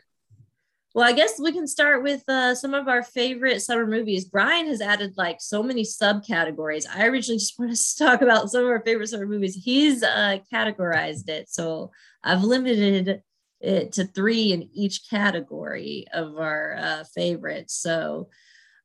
Well, 0.97 1.07
I 1.07 1.13
guess 1.13 1.39
we 1.39 1.53
can 1.53 1.67
start 1.67 2.03
with 2.03 2.27
uh, 2.27 2.55
some 2.55 2.73
of 2.73 2.89
our 2.89 3.03
favorite 3.03 3.61
summer 3.61 3.87
movies. 3.87 4.25
Brian 4.25 4.67
has 4.67 4.81
added 4.81 5.13
like 5.19 5.43
so 5.43 5.63
many 5.63 5.83
subcategories. 5.83 6.87
I 6.91 7.07
originally 7.07 7.39
just 7.39 7.59
wanted 7.59 7.77
to 7.77 7.99
talk 7.99 8.23
about 8.23 8.51
some 8.51 8.63
of 8.65 8.71
our 8.71 8.81
favorite 8.81 9.09
summer 9.09 9.27
movies. 9.27 9.55
He's 9.55 10.03
uh, 10.03 10.39
categorized 10.51 11.29
it. 11.29 11.51
So 11.51 11.91
I've 12.25 12.43
limited 12.43 13.23
it 13.61 13.93
to 13.93 14.05
three 14.07 14.53
in 14.53 14.71
each 14.73 15.09
category 15.11 16.07
of 16.15 16.39
our 16.39 16.77
uh, 16.79 17.05
favorites. 17.15 17.75
So, 17.75 18.31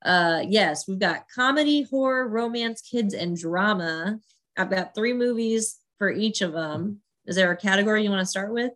uh, 0.03 0.43
yes, 0.45 0.89
we've 0.89 0.99
got 0.99 1.29
comedy, 1.33 1.83
horror, 1.83 2.27
romance, 2.27 2.81
kids, 2.81 3.13
and 3.13 3.37
drama. 3.37 4.19
I've 4.57 4.69
got 4.69 4.95
three 4.95 5.13
movies 5.13 5.77
for 5.97 6.11
each 6.11 6.41
of 6.41 6.53
them. 6.53 7.01
Is 7.25 7.35
there 7.35 7.51
a 7.51 7.57
category 7.57 8.03
you 8.03 8.09
want 8.09 8.21
to 8.21 8.25
start 8.25 8.51
with? 8.51 8.71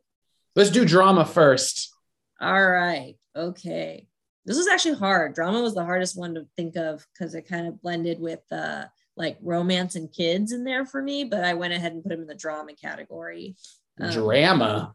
Let's 0.55 0.69
do 0.69 0.85
drama 0.85 1.25
first. 1.25 1.93
All 2.39 2.67
right. 2.67 3.15
Okay. 3.35 4.07
This 4.45 4.57
was 4.57 4.67
actually 4.67 4.95
hard. 4.95 5.33
Drama 5.33 5.61
was 5.61 5.73
the 5.73 5.83
hardest 5.83 6.17
one 6.17 6.35
to 6.35 6.47
think 6.55 6.75
of 6.75 7.05
because 7.13 7.33
it 7.35 7.47
kind 7.47 7.67
of 7.67 7.81
blended 7.81 8.19
with 8.19 8.41
uh 8.51 8.85
like 9.17 9.38
romance 9.41 9.95
and 9.95 10.11
kids 10.11 10.51
in 10.51 10.63
there 10.63 10.85
for 10.85 11.01
me, 11.01 11.23
but 11.23 11.43
I 11.43 11.53
went 11.53 11.73
ahead 11.73 11.93
and 11.93 12.03
put 12.03 12.09
them 12.09 12.21
in 12.21 12.27
the 12.27 12.35
drama 12.35 12.73
category. 12.73 13.55
Um, 13.99 14.11
Drama. 14.11 14.93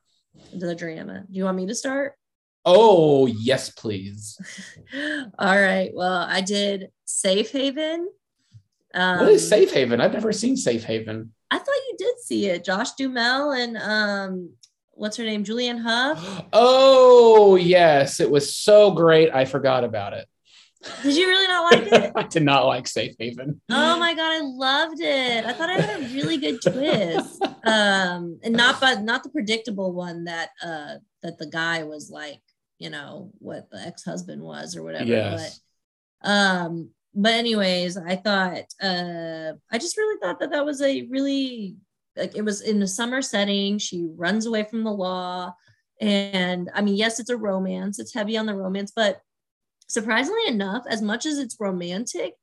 Into 0.53 0.67
the 0.67 0.75
drama. 0.75 1.25
Do 1.29 1.37
you 1.37 1.45
want 1.45 1.57
me 1.57 1.67
to 1.67 1.75
start? 1.75 2.15
Oh, 2.65 3.27
yes, 3.27 3.71
please. 3.71 4.39
All 5.39 5.61
right. 5.61 5.91
Well, 5.95 6.27
I 6.29 6.43
did 6.43 6.91
Safe 7.07 7.51
Haven. 7.51 8.09
Um, 8.95 9.21
what 9.21 9.29
is 9.31 9.49
Safe 9.49 9.73
Haven? 9.73 10.01
I've 10.01 10.13
never 10.13 10.33
seen 10.33 10.57
Safe 10.57 10.85
Haven. 10.85 11.33
I 11.51 11.59
thought 11.59 11.69
you 11.69 11.97
did 11.99 12.21
see 12.21 12.47
it. 12.47 12.65
Josh 12.65 12.93
Duhamel 12.93 13.53
and 13.53 13.77
um, 13.77 14.51
what's 14.93 15.17
her 15.17 15.25
name? 15.25 15.45
Julianne 15.45 15.83
Hough. 15.83 16.47
Oh, 16.53 17.57
yes. 17.57 18.21
It 18.21 18.31
was 18.31 18.55
so 18.55 18.91
great. 18.93 19.35
I 19.35 19.45
forgot 19.45 19.85
about 19.85 20.13
it. 20.13 20.27
Did 21.03 21.17
you 21.17 21.29
really 21.29 21.47
not 21.47 21.73
like 21.73 21.93
it? 21.93 22.13
I 22.17 22.23
did 22.23 22.43
not 22.43 22.67
like 22.67 22.89
Safe 22.89 23.15
Haven. 23.19 23.61
Oh 23.69 23.99
my 23.99 24.15
god, 24.15 24.33
I 24.33 24.41
loved 24.41 25.01
it. 25.01 25.45
I 25.45 25.53
thought 25.53 25.69
I 25.69 25.79
had 25.79 26.01
a 26.01 26.15
really 26.15 26.39
good 26.39 26.63
twist. 26.63 27.43
Um, 27.65 28.41
and 28.43 28.55
not 28.55 28.81
but 28.81 29.03
not 29.03 29.23
the 29.23 29.29
predictable 29.29 29.93
one 29.93 30.25
that 30.25 30.51
uh 30.63 30.95
that 31.23 31.39
the 31.39 31.47
guy 31.47 31.83
was 31.83 32.11
like, 32.11 32.41
you 32.79 32.89
know, 32.89 33.31
what 33.39 33.71
the 33.71 33.79
ex-husband 33.79 34.41
was 34.41 34.75
or 34.75 34.83
whatever. 34.83 35.05
Yes. 35.05 35.61
But 36.23 36.31
um, 36.31 36.91
but 37.15 37.33
anyways, 37.33 37.97
I 37.97 38.17
thought 38.17 38.65
uh 38.83 39.53
I 39.73 39.79
just 39.79 39.97
really 39.97 40.19
thought 40.21 40.41
that 40.41 40.51
that 40.53 40.65
was 40.65 40.81
a 40.83 41.03
really 41.11 41.77
like 42.17 42.37
it 42.37 42.43
was 42.43 42.61
in 42.61 42.83
a 42.83 42.87
summer 42.87 43.23
setting. 43.23 43.79
She 43.79 44.09
runs 44.17 44.47
away 44.47 44.65
from 44.65 44.85
the 44.85 44.93
law. 44.93 45.55
And 46.01 46.71
I 46.75 46.81
mean, 46.83 46.97
yes, 46.97 47.21
it's 47.21 47.31
a 47.31 47.37
romance, 47.37 47.99
it's 47.99 48.15
heavy 48.15 48.37
on 48.39 48.47
the 48.47 48.55
romance, 48.55 48.93
but 48.95 49.21
surprisingly 49.89 50.47
enough, 50.47 50.85
as 50.89 51.03
much 51.03 51.27
as 51.27 51.39
it's 51.39 51.57
romantic, 51.61 52.35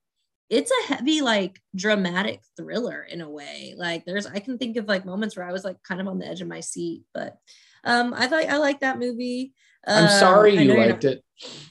it's 0.50 0.70
a 0.70 0.94
heavy, 0.94 1.20
like 1.22 1.58
dramatic 1.74 2.40
thriller 2.56 3.02
in 3.02 3.20
a 3.20 3.28
way. 3.28 3.74
Like 3.76 4.04
there's 4.04 4.26
I 4.26 4.38
can 4.38 4.58
think 4.58 4.76
of 4.76 4.86
like 4.86 5.04
moments 5.04 5.36
where 5.36 5.46
I 5.48 5.52
was 5.52 5.64
like 5.64 5.76
kind 5.82 6.00
of 6.00 6.06
on 6.08 6.18
the 6.18 6.26
edge 6.26 6.40
of 6.40 6.48
my 6.48 6.60
seat, 6.60 7.02
but 7.12 7.36
um 7.84 8.14
I 8.14 8.26
thought 8.28 8.44
I 8.46 8.58
like 8.58 8.80
that 8.80 8.98
movie. 8.98 9.52
I'm 9.86 10.04
Um, 10.04 10.10
sorry 10.10 10.58
I 10.58 10.62
you 10.62 10.74
liked 10.76 11.04
it. 11.04 11.22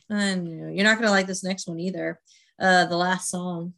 not- 0.10 0.20
I 0.20 0.36
know 0.36 0.70
you're 0.70 0.84
not 0.84 0.98
gonna 0.98 1.12
like 1.12 1.28
this 1.28 1.44
next 1.44 1.68
one 1.68 1.80
either. 1.80 2.20
Uh 2.60 2.86
the 2.86 2.98
last 2.98 3.30
song. 3.30 3.74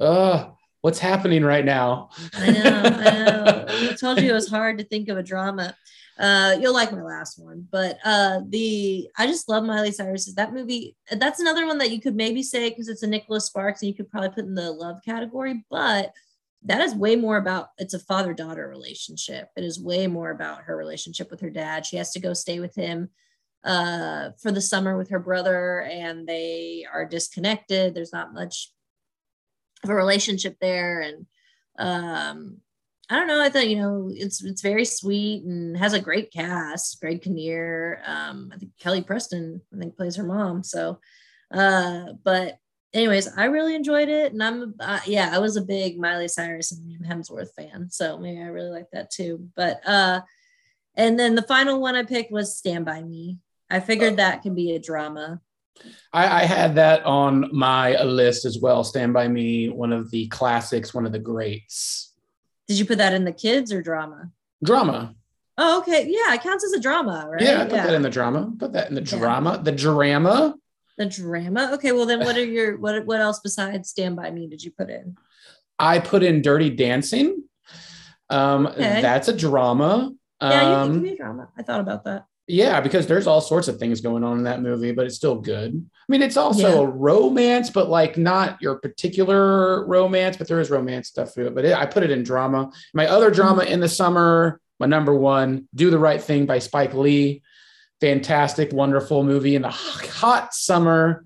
Ugh, 0.00 0.52
what's 0.80 0.98
happening 0.98 1.44
right 1.44 1.64
now? 1.64 2.10
I 2.34 2.50
know, 2.50 2.82
I 2.84 3.24
know. 3.24 3.64
I 3.68 3.96
told 3.98 4.20
you 4.20 4.30
it 4.30 4.34
was 4.34 4.48
hard 4.48 4.78
to 4.78 4.84
think 4.84 5.08
of 5.08 5.18
a 5.18 5.22
drama. 5.22 5.74
Uh, 6.18 6.56
you'll 6.58 6.72
like 6.72 6.92
my 6.92 7.02
last 7.02 7.38
one, 7.38 7.66
but 7.70 7.98
uh, 8.04 8.40
the 8.48 9.08
I 9.18 9.26
just 9.26 9.48
love 9.50 9.64
Miley 9.64 9.92
Cyrus's 9.92 10.34
that 10.36 10.54
movie. 10.54 10.96
That's 11.10 11.40
another 11.40 11.66
one 11.66 11.78
that 11.78 11.90
you 11.90 12.00
could 12.00 12.16
maybe 12.16 12.42
say 12.42 12.70
because 12.70 12.88
it's 12.88 13.02
a 13.02 13.06
Nicholas 13.06 13.46
Sparks, 13.46 13.82
and 13.82 13.88
you 13.88 13.94
could 13.94 14.10
probably 14.10 14.30
put 14.30 14.46
in 14.46 14.54
the 14.54 14.70
love 14.70 15.00
category. 15.04 15.64
But 15.70 16.12
that 16.62 16.80
is 16.80 16.94
way 16.94 17.16
more 17.16 17.36
about 17.36 17.68
it's 17.76 17.94
a 17.94 17.98
father 17.98 18.32
daughter 18.32 18.66
relationship. 18.66 19.50
It 19.56 19.64
is 19.64 19.78
way 19.78 20.06
more 20.06 20.30
about 20.30 20.62
her 20.62 20.76
relationship 20.76 21.30
with 21.30 21.40
her 21.40 21.50
dad. 21.50 21.84
She 21.84 21.96
has 21.98 22.12
to 22.12 22.20
go 22.20 22.32
stay 22.32 22.60
with 22.60 22.74
him 22.74 23.10
uh, 23.66 24.30
for 24.40 24.52
the 24.52 24.60
summer 24.60 24.96
with 24.96 25.10
her 25.10 25.18
brother, 25.18 25.80
and 25.82 26.26
they 26.26 26.86
are 26.90 27.04
disconnected. 27.04 27.94
There's 27.94 28.12
not 28.12 28.32
much 28.32 28.72
of 29.82 29.90
a 29.90 29.94
relationship 29.94 30.56
there, 30.60 31.00
and 31.00 31.26
um 31.78 32.60
I 33.08 33.16
don't 33.16 33.28
know. 33.28 33.40
I 33.40 33.50
thought 33.50 33.68
you 33.68 33.76
know 33.76 34.10
it's 34.12 34.42
it's 34.42 34.62
very 34.62 34.84
sweet 34.84 35.44
and 35.44 35.76
has 35.76 35.92
a 35.92 36.00
great 36.00 36.32
cast. 36.32 37.00
Greg 37.00 37.22
Kinnear, 37.22 38.02
um, 38.04 38.50
I 38.52 38.58
think 38.58 38.72
Kelly 38.80 39.02
Preston, 39.02 39.60
I 39.72 39.78
think 39.78 39.96
plays 39.96 40.16
her 40.16 40.24
mom. 40.24 40.64
So, 40.64 40.98
uh, 41.52 42.14
but 42.24 42.58
anyways, 42.92 43.28
I 43.36 43.44
really 43.44 43.76
enjoyed 43.76 44.08
it, 44.08 44.32
and 44.32 44.42
I'm 44.42 44.74
uh, 44.80 45.00
yeah, 45.06 45.30
I 45.32 45.38
was 45.38 45.56
a 45.56 45.62
big 45.62 46.00
Miley 46.00 46.26
Cyrus 46.28 46.72
and 46.72 47.04
Hemsworth 47.04 47.54
fan, 47.54 47.90
so 47.90 48.18
maybe 48.18 48.40
I 48.40 48.46
really 48.46 48.70
like 48.70 48.90
that 48.92 49.10
too. 49.12 49.48
But 49.54 49.86
uh, 49.86 50.22
and 50.96 51.18
then 51.18 51.36
the 51.36 51.42
final 51.42 51.80
one 51.80 51.94
I 51.94 52.02
picked 52.02 52.32
was 52.32 52.58
Stand 52.58 52.84
by 52.84 53.02
Me. 53.02 53.38
I 53.70 53.80
figured 53.80 54.16
that 54.18 54.42
can 54.42 54.54
be 54.54 54.72
a 54.74 54.78
drama. 54.78 55.40
I, 56.12 56.42
I 56.42 56.44
had 56.44 56.76
that 56.76 57.04
on 57.04 57.50
my 57.52 58.00
list 58.02 58.44
as 58.44 58.58
well. 58.58 58.82
Stand 58.84 59.12
by 59.12 59.28
Me, 59.28 59.68
one 59.68 59.92
of 59.92 60.10
the 60.10 60.26
classics, 60.28 60.94
one 60.94 61.04
of 61.04 61.12
the 61.12 61.18
greats. 61.18 62.14
Did 62.68 62.78
you 62.78 62.86
put 62.86 62.98
that 62.98 63.12
in 63.12 63.24
the 63.24 63.32
kids 63.32 63.72
or 63.72 63.82
drama? 63.82 64.30
Drama. 64.64 65.14
Oh, 65.58 65.78
okay. 65.80 66.06
Yeah, 66.08 66.34
it 66.34 66.42
counts 66.42 66.64
as 66.64 66.72
a 66.72 66.80
drama, 66.80 67.26
right? 67.30 67.40
Yeah, 67.42 67.60
I 67.60 67.64
put 67.64 67.72
that 67.72 67.94
in 67.94 68.02
the 68.02 68.10
drama. 68.10 68.52
Put 68.58 68.72
that 68.72 68.88
in 68.88 68.94
the 68.94 69.02
Yeah. 69.02 69.18
drama. 69.18 69.60
The 69.62 69.72
drama. 69.72 70.54
The 70.98 71.06
drama. 71.06 71.70
Okay, 71.74 71.92
well 71.92 72.06
then, 72.06 72.20
what 72.20 72.36
are 72.36 72.44
your 72.44 72.78
what 72.78 73.04
what 73.04 73.20
else 73.20 73.40
besides 73.40 73.90
Stand 73.90 74.16
by 74.16 74.30
Me 74.30 74.48
did 74.48 74.62
you 74.64 74.70
put 74.70 74.88
in? 74.90 75.16
I 75.78 75.98
put 75.98 76.22
in 76.22 76.40
Dirty 76.40 76.70
Dancing. 76.70 77.42
Um, 78.30 78.66
Okay. 78.66 79.02
That's 79.02 79.28
a 79.28 79.36
drama. 79.36 80.10
Yeah, 80.40 80.62
you 80.62 80.74
Um, 80.76 80.92
think 80.92 81.04
it 81.04 81.08
be 81.10 81.14
a 81.14 81.16
drama. 81.16 81.48
I 81.56 81.62
thought 81.62 81.80
about 81.80 82.04
that. 82.04 82.24
Yeah, 82.48 82.80
because 82.80 83.08
there's 83.08 83.26
all 83.26 83.40
sorts 83.40 83.66
of 83.66 83.78
things 83.78 84.00
going 84.00 84.22
on 84.22 84.38
in 84.38 84.44
that 84.44 84.62
movie, 84.62 84.92
but 84.92 85.04
it's 85.06 85.16
still 85.16 85.34
good. 85.34 85.72
I 85.74 86.04
mean, 86.08 86.22
it's 86.22 86.36
also 86.36 86.68
Yeah. 86.68 86.78
a 86.82 86.86
romance, 86.86 87.70
but 87.70 87.88
like 87.88 88.16
not 88.16 88.62
your 88.62 88.76
particular 88.76 89.84
romance, 89.86 90.36
but 90.36 90.46
there 90.46 90.60
is 90.60 90.70
romance 90.70 91.08
stuff 91.08 91.34
through 91.34 91.48
it. 91.48 91.54
But 91.56 91.64
it, 91.64 91.74
I 91.74 91.86
put 91.86 92.04
it 92.04 92.12
in 92.12 92.22
drama. 92.22 92.70
My 92.94 93.08
other 93.08 93.30
drama 93.32 93.62
Mm-hmm. 93.62 93.72
in 93.72 93.80
the 93.80 93.88
summer, 93.88 94.60
my 94.78 94.86
number 94.86 95.12
one, 95.14 95.68
Do 95.74 95.90
the 95.90 95.98
Right 95.98 96.22
Thing 96.22 96.46
by 96.46 96.60
Spike 96.60 96.94
Lee. 96.94 97.42
Fantastic, 98.00 98.72
wonderful 98.72 99.24
movie 99.24 99.56
in 99.56 99.62
the 99.62 99.70
hot 99.70 100.54
summer 100.54 101.24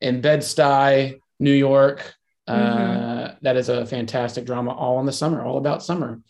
in 0.00 0.20
Bed-Stuy, 0.22 1.18
New 1.38 1.52
York. 1.52 2.14
Mm-hmm. 2.48 3.28
Uh, 3.28 3.34
that 3.42 3.56
is 3.56 3.68
a 3.68 3.84
fantastic 3.84 4.46
drama, 4.46 4.72
all 4.72 5.00
in 5.00 5.06
the 5.06 5.12
summer, 5.12 5.42
all 5.44 5.58
about 5.58 5.82
summer. 5.82 6.20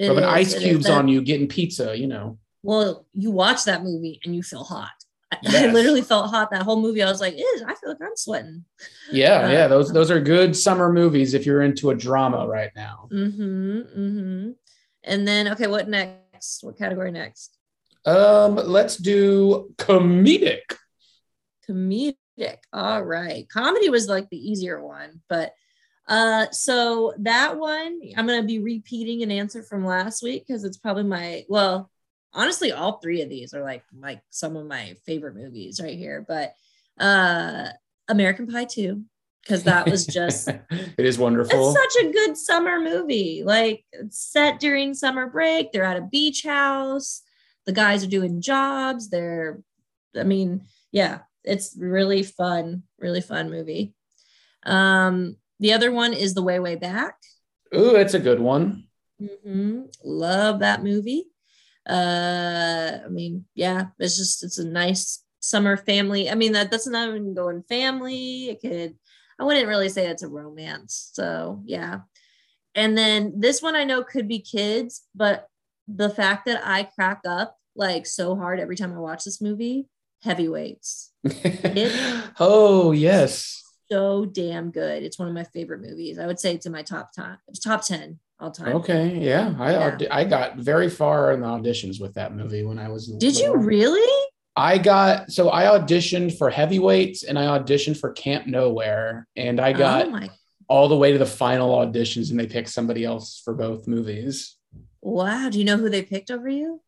It 0.00 0.08
Rubbing 0.08 0.24
is, 0.24 0.30
ice 0.30 0.58
cubes 0.58 0.88
on 0.88 1.06
you, 1.08 1.20
getting 1.22 1.46
pizza, 1.46 1.96
you 1.96 2.06
know. 2.08 2.38
Well, 2.64 3.06
you 3.12 3.30
watch 3.30 3.64
that 3.64 3.82
movie 3.84 4.20
and 4.24 4.34
you 4.34 4.42
feel 4.42 4.64
hot. 4.64 4.90
I- 5.32 5.38
I 5.64 5.66
literally 5.72 6.02
felt 6.02 6.30
hot 6.30 6.50
that 6.52 6.62
whole 6.62 6.80
movie. 6.80 7.02
I 7.02 7.10
was 7.10 7.20
like, 7.20 7.36
"Ew, 7.36 7.62
I 7.66 7.74
feel 7.74 7.90
like 7.90 7.98
I'm 8.00 8.16
sweating. 8.16 8.64
Yeah, 9.10 9.46
Uh, 9.46 9.50
yeah. 9.50 9.66
Those 9.68 9.92
those 9.92 10.10
are 10.10 10.20
good 10.20 10.56
summer 10.56 10.92
movies 10.92 11.34
if 11.34 11.44
you're 11.44 11.62
into 11.62 11.90
a 11.90 11.94
drama 11.94 12.46
right 12.46 12.70
now. 12.76 13.08
Mm-hmm. 13.12 13.78
Mm-hmm. 13.78 14.50
And 15.04 15.28
then, 15.28 15.48
okay, 15.48 15.66
what 15.66 15.88
next? 15.88 16.62
What 16.64 16.78
category 16.78 17.10
next? 17.10 17.58
Um, 18.06 18.54
let's 18.56 18.96
do 18.96 19.74
comedic. 19.76 20.76
Comedic. 21.68 22.14
All 22.72 23.02
right. 23.02 23.48
Comedy 23.48 23.88
was 23.90 24.08
like 24.08 24.28
the 24.30 24.36
easier 24.50 24.82
one, 24.84 25.20
but 25.28 25.52
uh 26.06 26.46
so 26.50 27.14
that 27.18 27.56
one 27.58 27.98
I'm 28.14 28.26
gonna 28.26 28.42
be 28.42 28.58
repeating 28.58 29.22
an 29.22 29.30
answer 29.30 29.62
from 29.62 29.86
last 29.86 30.22
week 30.22 30.44
because 30.46 30.62
it's 30.62 30.76
probably 30.76 31.04
my 31.04 31.44
well, 31.48 31.90
honestly, 32.34 32.72
all 32.72 32.98
three 32.98 33.22
of 33.22 33.28
these 33.28 33.54
are 33.54 33.62
like 33.62 33.84
like 33.98 34.20
some 34.30 34.56
of 34.56 34.66
my 34.66 34.94
favorite 35.06 35.34
movies 35.34 35.80
right 35.80 35.96
here. 35.96 36.24
But 36.26 36.54
uh 36.98 37.68
American 38.08 38.46
Pie 38.46 38.66
2, 38.66 39.02
because 39.42 39.64
that 39.64 39.88
was 39.90 40.06
just 40.06 40.48
it 40.70 41.06
is 41.06 41.18
wonderful. 41.18 41.74
It's 41.74 41.94
such 41.94 42.04
a 42.04 42.12
good 42.12 42.36
summer 42.36 42.80
movie. 42.80 43.42
Like 43.44 43.84
it's 43.92 44.18
set 44.18 44.60
during 44.60 44.94
summer 44.94 45.28
break. 45.28 45.72
They're 45.72 45.84
at 45.84 45.96
a 45.96 46.02
beach 46.02 46.42
house. 46.44 47.22
The 47.66 47.72
guys 47.72 48.04
are 48.04 48.08
doing 48.08 48.42
jobs. 48.42 49.08
They're, 49.08 49.62
I 50.14 50.24
mean, 50.24 50.66
yeah, 50.92 51.20
it's 51.44 51.74
really 51.78 52.22
fun, 52.22 52.82
really 52.98 53.22
fun 53.22 53.50
movie. 53.50 53.94
Um, 54.66 55.36
the 55.60 55.72
other 55.72 55.90
one 55.90 56.12
is 56.12 56.34
The 56.34 56.42
Way 56.42 56.58
Way 56.58 56.76
Back. 56.76 57.16
Ooh, 57.74 57.96
it's 57.96 58.14
a 58.14 58.18
good 58.18 58.40
one. 58.40 58.84
Mm-hmm. 59.20 59.82
Love 60.04 60.60
that 60.60 60.82
movie. 60.82 61.26
Uh, 61.88 62.98
I 63.04 63.08
mean, 63.08 63.44
yeah, 63.54 63.86
it's 63.98 64.16
just 64.16 64.42
it's 64.42 64.58
a 64.58 64.66
nice 64.66 65.22
summer 65.40 65.76
family. 65.76 66.30
I 66.30 66.34
mean, 66.34 66.52
that 66.52 66.70
that's 66.70 66.86
not 66.86 67.08
even 67.08 67.34
going 67.34 67.62
family. 67.62 68.48
It 68.48 68.60
could, 68.60 68.94
I 69.38 69.44
wouldn't 69.44 69.68
really 69.68 69.88
say 69.88 70.06
it's 70.06 70.22
a 70.22 70.28
romance. 70.28 71.10
So 71.12 71.62
yeah. 71.66 72.00
And 72.74 72.96
then 72.96 73.34
this 73.36 73.62
one 73.62 73.76
I 73.76 73.84
know 73.84 74.02
could 74.02 74.26
be 74.26 74.40
kids, 74.40 75.02
but 75.14 75.48
the 75.86 76.10
fact 76.10 76.46
that 76.46 76.62
I 76.66 76.84
crack 76.84 77.20
up 77.26 77.56
like 77.76 78.06
so 78.06 78.34
hard 78.36 78.58
every 78.58 78.76
time 78.76 78.92
I 78.92 78.98
watch 78.98 79.24
this 79.24 79.40
movie, 79.40 79.86
heavyweights. 80.22 81.12
oh 82.40 82.92
yes. 82.92 83.60
So 83.90 84.24
damn 84.24 84.70
good. 84.70 85.02
It's 85.02 85.18
one 85.18 85.28
of 85.28 85.34
my 85.34 85.44
favorite 85.44 85.82
movies. 85.82 86.18
I 86.18 86.26
would 86.26 86.40
say 86.40 86.54
it's 86.54 86.66
in 86.66 86.72
my 86.72 86.82
top 86.82 87.12
time. 87.14 87.38
Top 87.62 87.84
10 87.84 88.18
all 88.40 88.50
time. 88.50 88.76
Okay, 88.76 89.18
yeah. 89.18 89.54
I 89.58 89.72
Yeah. 89.72 89.96
I 90.10 90.24
got 90.24 90.56
very 90.56 90.90
far 90.90 91.32
in 91.32 91.40
the 91.40 91.46
auditions 91.46 92.00
with 92.00 92.14
that 92.14 92.34
movie 92.34 92.64
when 92.64 92.78
I 92.78 92.88
was. 92.88 93.08
Did 93.08 93.38
you 93.38 93.56
really? 93.56 94.28
I 94.56 94.78
got 94.78 95.32
so 95.32 95.50
I 95.50 95.64
auditioned 95.64 96.38
for 96.38 96.48
Heavyweights 96.48 97.24
and 97.24 97.38
I 97.38 97.58
auditioned 97.58 97.98
for 97.98 98.12
Camp 98.12 98.46
Nowhere, 98.46 99.26
and 99.36 99.60
I 99.60 99.72
got 99.72 100.08
oh 100.08 100.28
all 100.68 100.88
the 100.88 100.96
way 100.96 101.12
to 101.12 101.18
the 101.18 101.26
final 101.26 101.76
auditions, 101.76 102.30
and 102.30 102.38
they 102.38 102.46
picked 102.46 102.70
somebody 102.70 103.04
else 103.04 103.40
for 103.44 103.54
both 103.54 103.86
movies. 103.86 104.56
Wow. 105.02 105.50
Do 105.50 105.58
you 105.58 105.64
know 105.64 105.76
who 105.76 105.90
they 105.90 106.02
picked 106.02 106.30
over 106.30 106.48
you? 106.48 106.80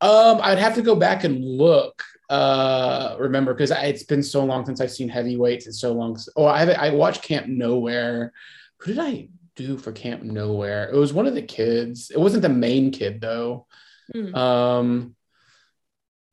Um, 0.00 0.38
I'd 0.40 0.58
have 0.58 0.76
to 0.76 0.82
go 0.82 0.94
back 0.94 1.24
and 1.24 1.44
look. 1.44 2.02
Uh, 2.30 3.16
remember 3.18 3.54
because 3.54 3.70
it's 3.70 4.04
been 4.04 4.22
so 4.22 4.44
long 4.44 4.64
since 4.64 4.80
I've 4.80 4.90
seen 4.90 5.08
Heavyweights. 5.08 5.66
It's 5.66 5.80
so 5.80 5.92
long. 5.92 6.18
Oh, 6.36 6.46
I 6.46 6.60
have 6.60 6.68
I 6.70 6.90
watched 6.90 7.22
Camp 7.22 7.46
Nowhere. 7.48 8.32
Who 8.78 8.92
did 8.92 9.00
I 9.00 9.28
do 9.66 9.78
for 9.78 9.92
Camp 9.92 10.22
Nowhere? 10.22 10.90
It 10.90 10.96
was 10.96 11.12
one 11.12 11.26
of 11.26 11.34
the 11.34 11.42
kids. 11.42 12.10
It 12.10 12.20
wasn't 12.20 12.42
the 12.42 12.48
main 12.48 12.90
kid 12.90 13.20
though. 13.20 13.66
Hmm. 14.12 14.34
Um, 14.34 15.16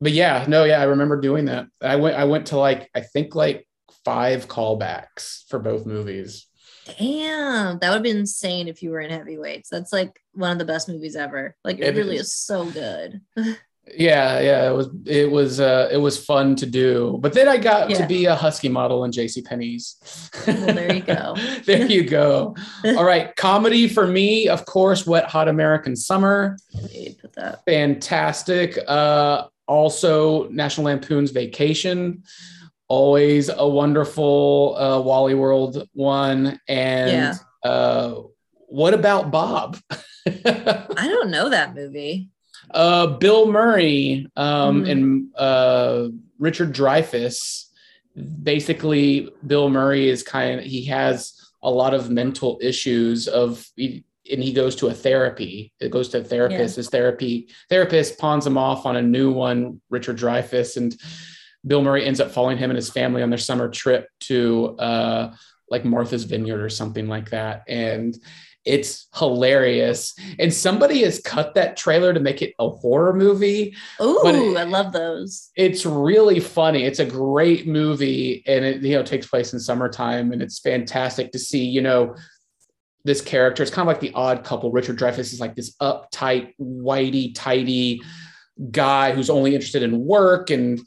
but 0.02 0.12
yeah, 0.12 0.46
no, 0.48 0.64
yeah, 0.66 0.80
I 0.80 0.86
remember 0.86 1.20
doing 1.20 1.46
that. 1.46 1.68
I 1.82 1.96
went. 1.96 2.16
I 2.18 2.26
went 2.26 2.48
to 2.48 2.58
like 2.58 2.90
I 2.96 3.02
think 3.02 3.34
like 3.36 3.68
five 4.04 4.48
callbacks 4.48 5.44
for 5.50 5.60
both 5.60 5.86
movies. 5.86 6.48
Damn, 7.00 7.80
that 7.80 7.92
would 7.92 8.04
be 8.04 8.12
insane 8.12 8.68
if 8.68 8.84
you 8.84 8.92
were 8.92 9.00
in 9.00 9.10
heavyweights. 9.10 9.70
That's 9.70 9.92
like 9.92 10.20
one 10.34 10.52
of 10.52 10.60
the 10.60 10.66
best 10.66 10.88
movies 10.88 11.16
ever. 11.16 11.56
Like 11.64 11.80
it, 11.80 11.84
It 11.86 11.96
really 11.96 12.18
is. 12.18 12.28
is 12.28 12.34
so 12.34 12.70
good. 12.70 13.22
Yeah, 13.96 14.40
yeah, 14.40 14.70
it 14.70 14.74
was 14.74 14.90
it 15.06 15.30
was 15.32 15.60
uh 15.60 15.88
it 15.92 15.98
was 15.98 16.24
fun 16.24 16.56
to 16.56 16.66
do. 16.66 17.18
But 17.22 17.34
then 17.34 17.48
I 17.48 17.58
got 17.58 17.90
to 17.92 18.08
be 18.08 18.26
a 18.26 18.36
husky 18.36 18.68
model 18.68 19.04
in 19.04 19.12
JC 19.12 19.46
Penney's. 19.46 19.98
Well, 20.48 20.74
there 20.74 20.94
you 20.94 21.02
go. 21.02 21.36
there 21.66 21.86
you 21.86 22.04
go. 22.04 22.56
All 22.98 23.04
right, 23.06 23.36
comedy 23.36 23.88
for 23.88 24.08
me, 24.08 24.48
of 24.50 24.66
course, 24.66 25.06
Wet 25.06 25.26
Hot 25.26 25.48
American 25.48 25.96
Summer, 25.96 26.58
put 27.22 27.34
that. 27.34 27.64
fantastic. 27.66 28.78
Uh 28.88 29.44
also 29.68 30.48
National 30.50 30.86
Lampoon's 30.88 31.32
Vacation, 31.32 32.24
always 32.88 33.50
a 33.50 33.68
wonderful 33.68 34.76
uh 34.80 35.00
Wally 35.00 35.36
World 35.36 35.88
one 35.94 36.60
and 36.68 37.12
Yeah. 37.12 37.70
uh 37.70 38.22
what 38.68 38.94
about 38.96 39.30
Bob? 39.32 39.78
I 40.28 41.08
don't 41.08 41.30
know 41.30 41.50
that 41.50 41.76
movie. 41.76 42.30
Uh, 42.72 43.08
Bill 43.18 43.52
Murray 43.52 44.28
um, 44.36 44.84
Mhm. 44.84 44.92
and 44.92 45.36
uh, 45.36 46.08
Richard 46.40 46.74
Dreyfuss. 46.74 47.66
Basically, 48.44 49.30
Bill 49.46 49.70
Murray 49.70 50.08
is 50.10 50.24
kind 50.24 50.60
of 50.60 50.66
he 50.66 50.86
has 50.86 51.34
a 51.62 51.70
lot 51.70 51.94
of 51.94 52.10
mental 52.10 52.58
issues 52.62 53.28
of 53.28 53.66
and 53.78 54.44
he 54.44 54.54
goes 54.54 54.76
to 54.78 54.88
a 54.88 54.94
therapy. 54.94 55.72
It 55.80 55.92
goes 55.92 56.10
to 56.10 56.20
a 56.20 56.24
therapist. 56.24 56.78
His 56.78 56.90
therapy 56.90 57.50
therapist 57.70 58.18
pawns 58.18 58.48
him 58.48 58.58
off 58.58 58.86
on 58.86 58.96
a 58.96 59.02
new 59.02 59.32
one, 59.32 59.82
Richard 59.90 60.18
Dreyfuss, 60.18 60.78
and 60.78 60.96
Bill 61.68 61.82
Murray 61.84 62.06
ends 62.06 62.20
up 62.20 62.32
following 62.32 62.58
him 62.58 62.70
and 62.72 62.78
his 62.78 62.90
family 62.90 63.22
on 63.22 63.30
their 63.30 63.38
summer 63.40 63.70
trip 63.70 64.08
to 64.22 64.76
uh, 64.80 65.34
like 65.70 65.84
Martha's 65.86 66.24
Vineyard 66.24 66.62
or 66.62 66.70
something 66.70 67.08
like 67.08 67.32
that, 67.32 67.64
and 67.68 68.16
it's 68.66 69.08
hilarious. 69.16 70.14
And 70.40 70.54
somebody 70.54 71.04
has 71.04 71.20
cut 71.22 71.54
that 71.54 71.78
trailer 71.78 72.14
to 72.14 72.20
make 72.20 72.42
it 72.42 72.54
a 72.60 72.68
horror 72.70 73.14
movie. 73.14 73.76
Ooh, 74.02 74.22
it- 74.26 74.58
I 74.58 74.64
love 74.64 74.92
those. 74.92 75.52
It's 75.56 75.86
really 75.86 76.40
funny. 76.40 76.84
It's 76.84 77.00
a 77.00 77.06
great 77.06 77.68
movie, 77.68 78.44
and 78.48 78.66
it 78.66 78.82
you 78.82 78.96
know 78.96 79.04
takes 79.04 79.28
place 79.28 79.54
in 79.54 79.60
summertime, 79.60 80.32
and 80.32 80.42
it's 80.42 80.60
fantastic 80.60 81.32
to 81.32 81.40
see. 81.40 81.64
You 81.66 81.82
know, 81.82 82.16
this 83.04 83.22
character. 83.22 83.62
It's 83.62 83.72
kind 83.72 83.88
of 83.88 83.94
like 83.94 84.02
the 84.02 84.14
odd 84.14 84.44
couple. 84.44 84.72
Richard 84.72 84.98
Dreyfuss 84.98 85.32
is 85.32 85.40
like 85.40 85.56
this 85.56 85.76
uptight, 85.82 86.54
whitey, 86.60 87.34
tidy 87.36 88.02
guy 88.72 89.12
who's 89.12 89.30
only 89.30 89.54
interested 89.54 89.84
in 89.84 90.00
work, 90.06 90.50
and 90.50 90.80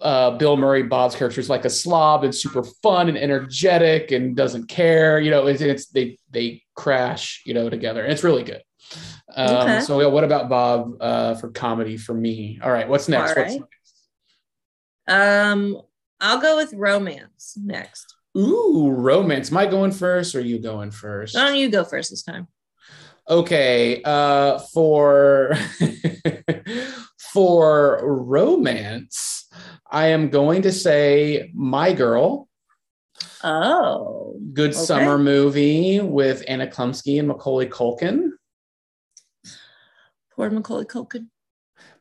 uh, 0.00 0.32
Bill 0.32 0.56
Murray, 0.56 0.82
Bob's 0.82 1.14
character 1.14 1.40
is 1.40 1.50
like 1.50 1.64
a 1.64 1.70
slob 1.70 2.24
and 2.24 2.34
super 2.34 2.62
fun 2.62 3.08
and 3.08 3.18
energetic 3.18 4.10
and 4.12 4.34
doesn't 4.34 4.68
care. 4.68 5.20
You 5.20 5.30
know, 5.30 5.46
it's, 5.46 5.60
it's 5.60 5.86
they 5.86 6.18
they 6.30 6.62
crash, 6.74 7.42
you 7.44 7.54
know, 7.54 7.68
together, 7.70 8.02
and 8.02 8.12
it's 8.12 8.24
really 8.24 8.42
good. 8.44 8.62
Um, 9.34 9.56
Okay. 9.56 9.80
So, 9.80 10.00
yeah, 10.00 10.06
what 10.08 10.24
about 10.24 10.48
Bob 10.48 10.96
uh, 11.00 11.34
for 11.34 11.50
comedy 11.50 11.96
for 11.96 12.14
me? 12.14 12.58
All 12.62 12.72
right, 12.72 12.88
what's 12.88 13.08
next? 13.08 13.36
All 13.36 13.42
What's 13.42 13.58
right. 15.08 15.50
Um, 15.50 15.80
I'll 16.20 16.40
go 16.40 16.56
with 16.56 16.72
romance 16.72 17.54
next. 17.56 18.14
Ooh, 18.36 18.90
romance. 18.90 19.50
Am 19.50 19.56
I 19.56 19.66
going 19.66 19.90
first 19.90 20.34
or 20.34 20.38
are 20.38 20.42
you 20.42 20.58
going 20.58 20.90
first? 20.90 21.34
Why 21.34 21.46
don't 21.48 21.56
you 21.56 21.70
go 21.70 21.84
first 21.84 22.10
this 22.10 22.22
time? 22.22 22.46
Okay, 23.28 24.02
uh, 24.04 24.58
for 24.58 25.54
for 27.32 28.00
romance, 28.02 29.39
I 29.90 30.06
am 30.08 30.28
going 30.30 30.62
to 30.62 30.72
say 30.72 31.50
My 31.54 31.92
Girl. 31.92 32.48
Oh, 33.42 34.38
Good 34.52 34.70
Okay. 34.70 34.78
summer 34.80 35.18
movie 35.18 36.00
with 36.00 36.44
Anna 36.48 36.66
Chlumsky 36.66 37.18
and 37.18 37.28
Macaulay 37.28 37.66
Culkin. 37.66 38.30
poor 40.34 40.50
Macaulay 40.50 40.84
Culkin. 40.84 41.26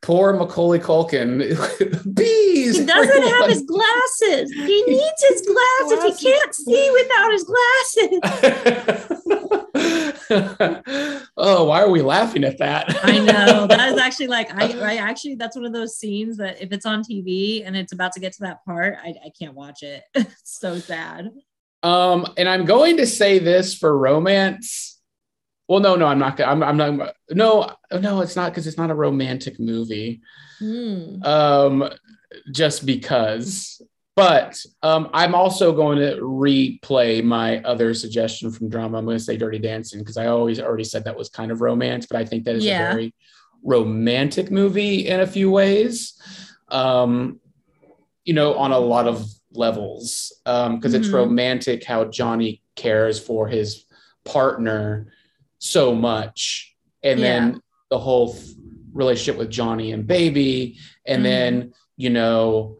Poor 0.01 0.33
Macaulay 0.33 0.79
Culkin. 0.79 1.39
Bees. 2.15 2.77
He 2.77 2.85
doesn't 2.85 3.23
have 3.23 3.49
his 3.49 3.63
glasses. 3.63 4.51
He 4.51 4.83
needs 4.87 5.25
his 5.27 5.41
glasses. 5.41 5.99
Glasses. 5.99 6.19
He 6.19 6.31
can't 6.31 6.55
see 6.55 6.89
without 6.91 7.31
his 7.33 7.43
glasses. 7.43 8.19
oh, 11.37 11.63
why 11.65 11.81
are 11.81 11.89
we 11.89 12.01
laughing 12.01 12.43
at 12.43 12.59
that? 12.59 13.03
I 13.03 13.17
know 13.17 13.67
that 13.69 13.93
is 13.93 13.99
actually 13.99 14.27
like 14.27 14.53
I, 14.53 14.93
I 14.93 14.95
actually 14.97 15.35
that's 15.35 15.55
one 15.55 15.65
of 15.65 15.73
those 15.73 15.97
scenes 15.97 16.37
that 16.37 16.61
if 16.61 16.71
it's 16.71 16.85
on 16.85 17.03
TV 17.03 17.65
and 17.65 17.75
it's 17.75 17.93
about 17.93 18.13
to 18.13 18.19
get 18.19 18.33
to 18.33 18.41
that 18.41 18.63
part, 18.63 18.97
I, 19.03 19.15
I 19.25 19.31
can't 19.37 19.55
watch 19.55 19.81
it. 19.81 20.03
it's 20.13 20.59
so 20.59 20.77
sad. 20.77 21.31
Um, 21.81 22.27
and 22.37 22.47
I'm 22.47 22.65
going 22.65 22.97
to 22.97 23.07
say 23.07 23.39
this 23.39 23.73
for 23.73 23.97
romance. 23.97 24.99
Well, 25.67 25.79
no, 25.79 25.95
no, 25.95 26.07
I'm 26.07 26.19
not. 26.19 26.39
I'm, 26.41 26.61
I'm 26.63 26.77
not. 26.77 27.15
No, 27.29 27.71
no, 27.91 28.21
it's 28.21 28.35
not 28.35 28.51
because 28.51 28.67
it's 28.67 28.77
not 28.77 28.91
a 28.91 28.95
romantic 28.95 29.59
movie. 29.59 30.21
Hmm. 30.59 31.23
Um, 31.23 31.89
just 32.51 32.85
because. 32.85 33.81
But 34.19 34.63
um, 34.84 35.10
I'm 35.13 35.34
also 35.34 35.71
going 35.73 35.97
to 35.99 36.17
replay 36.21 37.23
my 37.23 37.62
other 37.63 37.93
suggestion 37.93 38.51
from 38.51 38.69
drama. 38.69 38.97
I'm 38.97 39.05
going 39.05 39.17
to 39.17 39.23
say 39.23 39.38
Dirty 39.38 39.60
Dancing 39.60 39.99
because 39.99 40.17
I 40.17 40.27
always 40.27 40.60
already 40.60 40.84
said 40.84 41.05
that 41.05 41.17
was 41.17 41.29
kind 41.29 41.51
of 41.51 41.62
romance, 41.62 42.05
but 42.05 42.17
I 42.17 42.25
think 42.25 42.43
that 42.45 42.55
is 42.55 42.65
Yeah. 42.65 42.89
a 42.89 42.91
very 42.93 43.13
romantic 43.63 44.51
movie 44.51 45.08
in 45.08 45.19
a 45.21 45.27
few 45.27 45.49
ways. 45.51 46.19
Um, 46.67 47.39
you 48.25 48.34
know, 48.34 48.53
on 48.55 48.71
a 48.71 48.79
lot 48.79 49.08
of 49.08 49.25
levels. 49.53 50.34
Um, 50.45 50.75
because 50.75 50.93
it's 50.93 51.08
romantic 51.08 51.84
how 51.84 52.05
Johnny 52.05 52.62
cares 52.75 53.19
for 53.19 53.47
his 53.47 53.86
partner 54.25 55.12
so 55.58 55.95
much. 55.95 56.75
And 57.03 57.19
then 57.21 57.62
the 57.89 57.97
whole 57.97 58.36
f- 58.36 58.43
relationship 58.93 59.38
with 59.39 59.49
Johnny 59.49 59.91
and 59.93 60.05
Baby, 60.05 60.77
and 61.05 61.21
Mhm. 61.21 61.23
then, 61.23 61.73
you 61.97 62.10
know, 62.10 62.78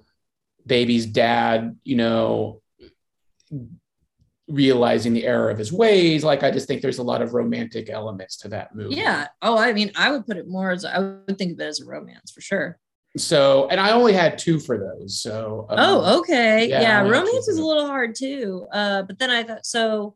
Baby's 0.70 1.06
dad, 1.06 1.78
you 1.84 1.98
know, 1.98 2.62
realizing 4.48 5.14
the 5.14 5.26
error 5.26 5.50
of 5.50 5.58
his 5.58 5.74
ways. 5.74 6.24
Like, 6.24 6.44
I 6.44 6.52
just 6.52 6.68
think 6.68 6.82
there's 6.82 6.98
a 6.98 7.04
lot 7.04 7.22
of 7.22 7.34
romantic 7.34 7.90
elements 7.90 8.38
to 8.38 8.48
that 8.50 8.74
movie. 8.74 8.96
Yeah. 8.96 9.28
Oh, 9.42 9.58
I 9.58 9.74
mean, 9.74 9.92
I 9.96 10.12
would 10.12 10.26
put 10.26 10.38
it 10.38 10.48
more 10.48 10.72
as 10.72 10.86
I 10.86 11.00
would 11.00 11.38
think 11.38 11.54
of 11.54 11.60
it 11.60 11.66
as 11.66 11.82
a 11.82 11.86
romance 11.86 12.32
for 12.32 12.42
sure. 12.42 12.80
So, 13.18 13.68
and 13.70 13.80
I 13.80 13.92
only 13.92 14.14
had 14.14 14.38
two 14.38 14.60
for 14.60 14.78
those. 14.78 15.22
So, 15.22 15.66
um, 15.70 15.78
oh, 15.80 16.20
okay. 16.20 16.70
yeah, 16.70 16.82
Yeah, 16.82 17.02
romance 17.02 17.48
is 17.48 17.58
a 17.58 17.66
little 17.66 17.88
hard 17.88 18.16
too. 18.16 18.68
Uh, 18.72 19.02
but 19.04 19.20
then 19.20 19.30
I 19.30 19.44
thought 19.44 19.66
so. 19.66 20.16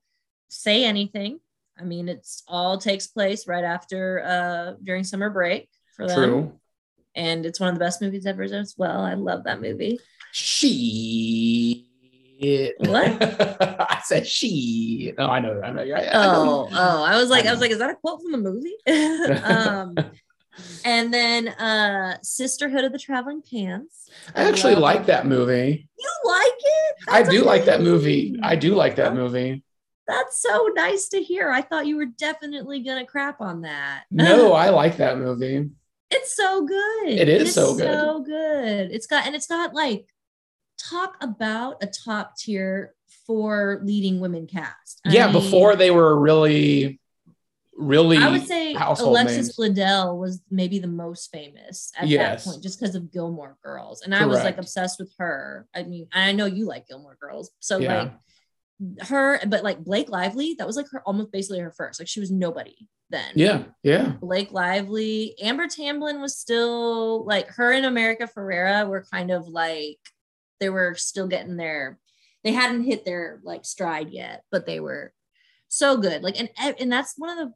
Say 0.50 0.86
anything. 0.86 1.40
I 1.80 1.84
mean, 1.84 2.08
it's 2.08 2.44
all 2.48 2.78
takes 2.78 3.08
place 3.08 3.48
right 3.48 3.64
after 3.64 4.24
uh 4.24 4.74
during 4.84 5.04
summer 5.04 5.32
break 5.32 5.68
for 5.96 6.08
them, 6.08 6.16
true. 6.16 6.60
And 7.16 7.46
it's 7.46 7.60
one 7.60 7.70
of 7.70 7.76
the 7.76 7.80
best 7.84 8.02
movies 8.02 8.26
ever 8.26 8.44
as 8.44 8.76
well. 8.78 9.02
I 9.02 9.14
love 9.14 9.44
that 9.46 9.62
movie. 9.62 10.00
She. 10.32 11.86
What? 12.80 13.18
I 13.22 14.02
said 14.04 14.28
she. 14.28 15.14
No, 15.18 15.28
I 15.28 15.40
know. 15.40 15.62
I, 15.64 15.72
know- 15.72 15.82
I, 15.82 16.00
I 16.10 16.14
know. 16.34 16.68
Oh, 16.70 16.70
oh, 16.74 17.04
I 17.04 17.18
was 17.18 17.30
like, 17.30 17.46
I 17.46 17.50
I, 17.50 17.52
was 17.52 17.62
like, 17.62 17.72
is 17.72 17.78
that 17.80 17.90
a 17.92 17.96
quote 17.96 18.22
from 18.22 18.32
the 18.32 18.38
movie? 18.38 18.76
um, 19.44 19.96
and 20.86 21.14
then 21.14 21.48
uh 21.50 22.18
Sisterhood 22.22 22.84
of 22.84 22.92
the 22.92 23.00
Traveling 23.00 23.42
Pants. 23.42 24.10
I 24.36 24.44
actually 24.50 24.74
love- 24.74 24.84
like 24.84 25.06
that 25.06 25.26
movie. 25.26 25.88
You 25.98 26.10
like 26.26 26.52
it? 26.60 26.96
I 27.08 27.24
That's 27.24 27.34
do 27.36 27.44
like 27.44 27.66
that 27.66 27.82
movie. 27.82 28.38
I 28.44 28.56
do 28.56 28.76
like 28.76 28.96
that 28.98 29.14
movie. 29.14 29.64
That's 30.06 30.42
so 30.42 30.70
nice 30.76 31.08
to 31.10 31.24
hear. 31.24 31.50
I 31.50 31.62
thought 31.62 31.86
you 31.88 31.96
were 31.96 32.06
definitely 32.08 32.82
gonna 32.84 33.06
crap 33.06 33.40
on 33.40 33.62
that. 33.62 34.04
No, 34.12 34.52
I 34.66 34.70
like 34.70 34.98
that 34.98 35.18
movie. 35.18 35.70
It's 36.14 36.36
so 36.36 36.66
good. 36.66 37.10
It 37.10 37.30
is 37.30 37.54
so 37.54 37.76
good. 37.76 37.94
So 37.94 38.20
good. 38.22 38.92
It's 38.92 39.08
got 39.08 39.26
and 39.26 39.36
it's 39.36 39.48
got 39.48 39.74
like 39.74 40.08
talk 40.78 41.18
about 41.22 41.82
a 41.84 41.88
top 41.88 42.38
tier 42.38 42.94
for 43.26 43.80
leading 43.84 44.20
women 44.20 44.48
cast. 44.48 45.02
I 45.06 45.12
yeah, 45.14 45.26
mean, 45.26 45.34
before 45.34 45.76
they 45.76 45.92
were 45.92 46.20
really, 46.20 47.00
really. 47.76 48.18
I 48.18 48.30
would 48.30 48.46
say 48.48 48.74
Alexis 48.74 49.58
names. 49.58 49.78
Bledel 49.78 50.20
was 50.20 50.42
maybe 50.50 50.80
the 50.80 50.88
most 50.88 51.32
famous 51.32 51.92
at 51.98 52.08
Yes. 52.08 52.44
that 52.44 52.52
point, 52.52 52.64
just 52.64 52.80
because 52.80 52.96
of 52.96 53.12
Gilmore 53.12 53.58
Girls, 53.64 54.02
and 54.02 54.14
I 54.14 54.26
was 54.26 54.44
like 54.44 54.58
obsessed 54.58 55.00
with 55.00 55.14
her. 55.20 55.68
I 55.74 55.84
mean, 55.84 56.08
I 56.12 56.32
know 56.34 56.46
you 56.46 56.66
like 56.66 56.88
Gilmore 56.88 57.18
Girls, 57.20 57.52
so 57.60 57.78
Yeah. 57.78 58.04
like 58.04 58.12
her, 59.02 59.40
but 59.48 59.64
like 59.64 59.84
Blake 59.84 60.10
Lively, 60.10 60.56
that 60.58 60.68
was 60.68 60.76
like 60.76 60.90
her 60.92 61.02
almost 61.06 61.32
basically 61.32 61.60
her 61.60 61.72
first. 61.72 62.00
Like 62.00 62.08
she 62.08 62.20
was 62.20 62.32
nobody 62.32 62.88
then. 63.10 63.32
Yeah, 63.36 63.64
yeah, 63.84 64.14
Blake 64.22 64.52
Lively, 64.52 65.36
Amber 65.42 65.68
Tamblyn 65.68 66.22
was 66.22 66.38
still 66.38 67.26
like 67.26 67.48
her 67.50 67.72
and 67.72 67.86
America 67.86 68.28
Ferrera 68.28 68.88
were 68.88 69.06
kind 69.12 69.32
of 69.32 69.48
like 69.48 70.00
they 70.60 70.70
were 70.70 70.96
still 70.96 71.28
getting 71.28 71.58
their 71.58 72.00
they 72.44 72.52
hadn't 72.52 72.84
hit 72.84 73.06
their 73.06 73.40
like 73.44 73.66
stride 73.66 74.10
yet, 74.10 74.44
but 74.52 74.66
they 74.66 74.80
were 74.80 75.14
so 75.68 75.98
good. 75.98 76.24
Like 76.24 76.40
and 76.40 76.50
and 76.80 76.92
that's 76.92 77.14
one 77.18 77.38
of 77.38 77.38
the 77.38 77.54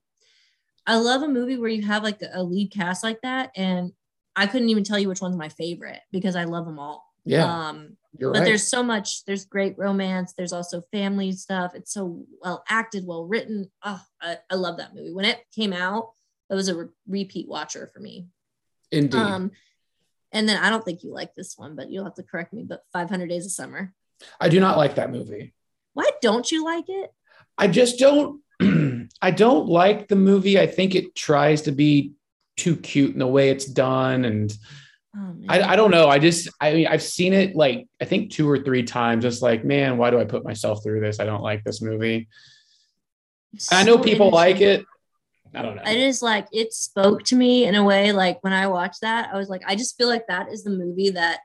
I 0.85 0.95
love 0.97 1.21
a 1.21 1.27
movie 1.27 1.57
where 1.57 1.69
you 1.69 1.85
have 1.85 2.03
like 2.03 2.21
a 2.33 2.43
lead 2.43 2.71
cast 2.71 3.03
like 3.03 3.21
that 3.21 3.51
and 3.55 3.91
I 4.35 4.45
couldn't 4.45 4.69
even 4.69 4.83
tell 4.83 4.99
you 4.99 5.09
which 5.09 5.21
one's 5.21 5.35
my 5.35 5.49
favorite 5.49 5.99
because 6.11 6.35
I 6.35 6.45
love 6.45 6.65
them 6.65 6.79
all. 6.79 7.06
Yeah. 7.27 7.69
Um 7.69 7.97
you're 8.17 8.31
but 8.31 8.39
right. 8.39 8.45
there's 8.45 8.67
so 8.67 8.81
much 8.81 9.25
there's 9.25 9.45
great 9.45 9.77
romance 9.77 10.33
there's 10.35 10.53
also 10.53 10.81
family 10.91 11.31
stuff 11.31 11.75
it's 11.75 11.93
so 11.93 12.25
well 12.41 12.63
acted 12.67 13.05
well 13.05 13.25
written 13.25 13.69
oh 13.83 14.01
I, 14.19 14.37
I 14.49 14.55
love 14.55 14.77
that 14.77 14.95
movie 14.95 15.13
when 15.13 15.25
it 15.25 15.39
came 15.55 15.71
out 15.71 16.13
it 16.49 16.55
was 16.55 16.67
a 16.67 16.75
re- 16.75 16.87
repeat 17.07 17.47
watcher 17.47 17.87
for 17.93 17.99
me 17.99 18.25
Indeed. 18.91 19.19
um 19.19 19.51
and 20.31 20.49
then 20.49 20.57
i 20.63 20.71
don't 20.71 20.83
think 20.83 21.03
you 21.03 21.11
like 21.11 21.35
this 21.35 21.59
one 21.59 21.75
but 21.75 21.91
you'll 21.91 22.05
have 22.05 22.15
to 22.15 22.23
correct 22.23 22.53
me 22.53 22.63
but 22.63 22.81
500 22.91 23.27
days 23.29 23.45
of 23.45 23.51
summer 23.51 23.93
I 24.39 24.49
do 24.49 24.59
not 24.59 24.77
like 24.77 24.95
that 24.95 25.11
movie. 25.11 25.53
why 25.93 26.09
don't 26.21 26.51
you 26.51 26.65
like 26.65 26.85
it 26.87 27.11
I 27.57 27.67
just 27.67 27.97
don't. 27.99 28.41
I 29.21 29.31
don't 29.31 29.67
like 29.67 30.07
the 30.07 30.15
movie. 30.15 30.59
I 30.59 30.67
think 30.67 30.95
it 30.95 31.15
tries 31.15 31.63
to 31.63 31.71
be 31.71 32.13
too 32.55 32.75
cute 32.75 33.13
in 33.13 33.19
the 33.19 33.27
way 33.27 33.49
it's 33.49 33.65
done, 33.65 34.25
and 34.25 34.55
oh. 35.17 35.35
I, 35.49 35.61
I 35.61 35.75
don't 35.75 35.91
know. 35.91 36.07
I 36.07 36.19
just, 36.19 36.49
I 36.61 36.73
mean, 36.73 36.87
I've 36.87 37.03
seen 37.03 37.33
it 37.33 37.55
like 37.55 37.87
I 38.01 38.05
think 38.05 38.31
two 38.31 38.49
or 38.49 38.59
three 38.59 38.83
times. 38.83 39.23
Just 39.23 39.41
like, 39.41 39.65
man, 39.65 39.97
why 39.97 40.11
do 40.11 40.19
I 40.19 40.25
put 40.25 40.43
myself 40.43 40.83
through 40.83 41.01
this? 41.01 41.19
I 41.19 41.25
don't 41.25 41.43
like 41.43 41.63
this 41.63 41.81
movie. 41.81 42.27
It's 43.53 43.71
I 43.71 43.83
know 43.83 43.97
people 43.97 44.29
like 44.29 44.61
it. 44.61 44.85
I 45.53 45.61
don't 45.61 45.75
know. 45.75 45.83
it 45.85 45.97
is 45.97 46.21
like 46.21 46.47
it 46.51 46.73
spoke 46.73 47.23
to 47.25 47.35
me 47.35 47.65
in 47.65 47.75
a 47.75 47.83
way 47.83 48.11
like 48.11 48.43
when 48.43 48.53
i 48.53 48.67
watched 48.67 49.01
that 49.01 49.29
i 49.33 49.37
was 49.37 49.49
like 49.49 49.63
i 49.65 49.75
just 49.75 49.97
feel 49.97 50.07
like 50.07 50.27
that 50.27 50.49
is 50.49 50.63
the 50.63 50.69
movie 50.69 51.11
that 51.11 51.39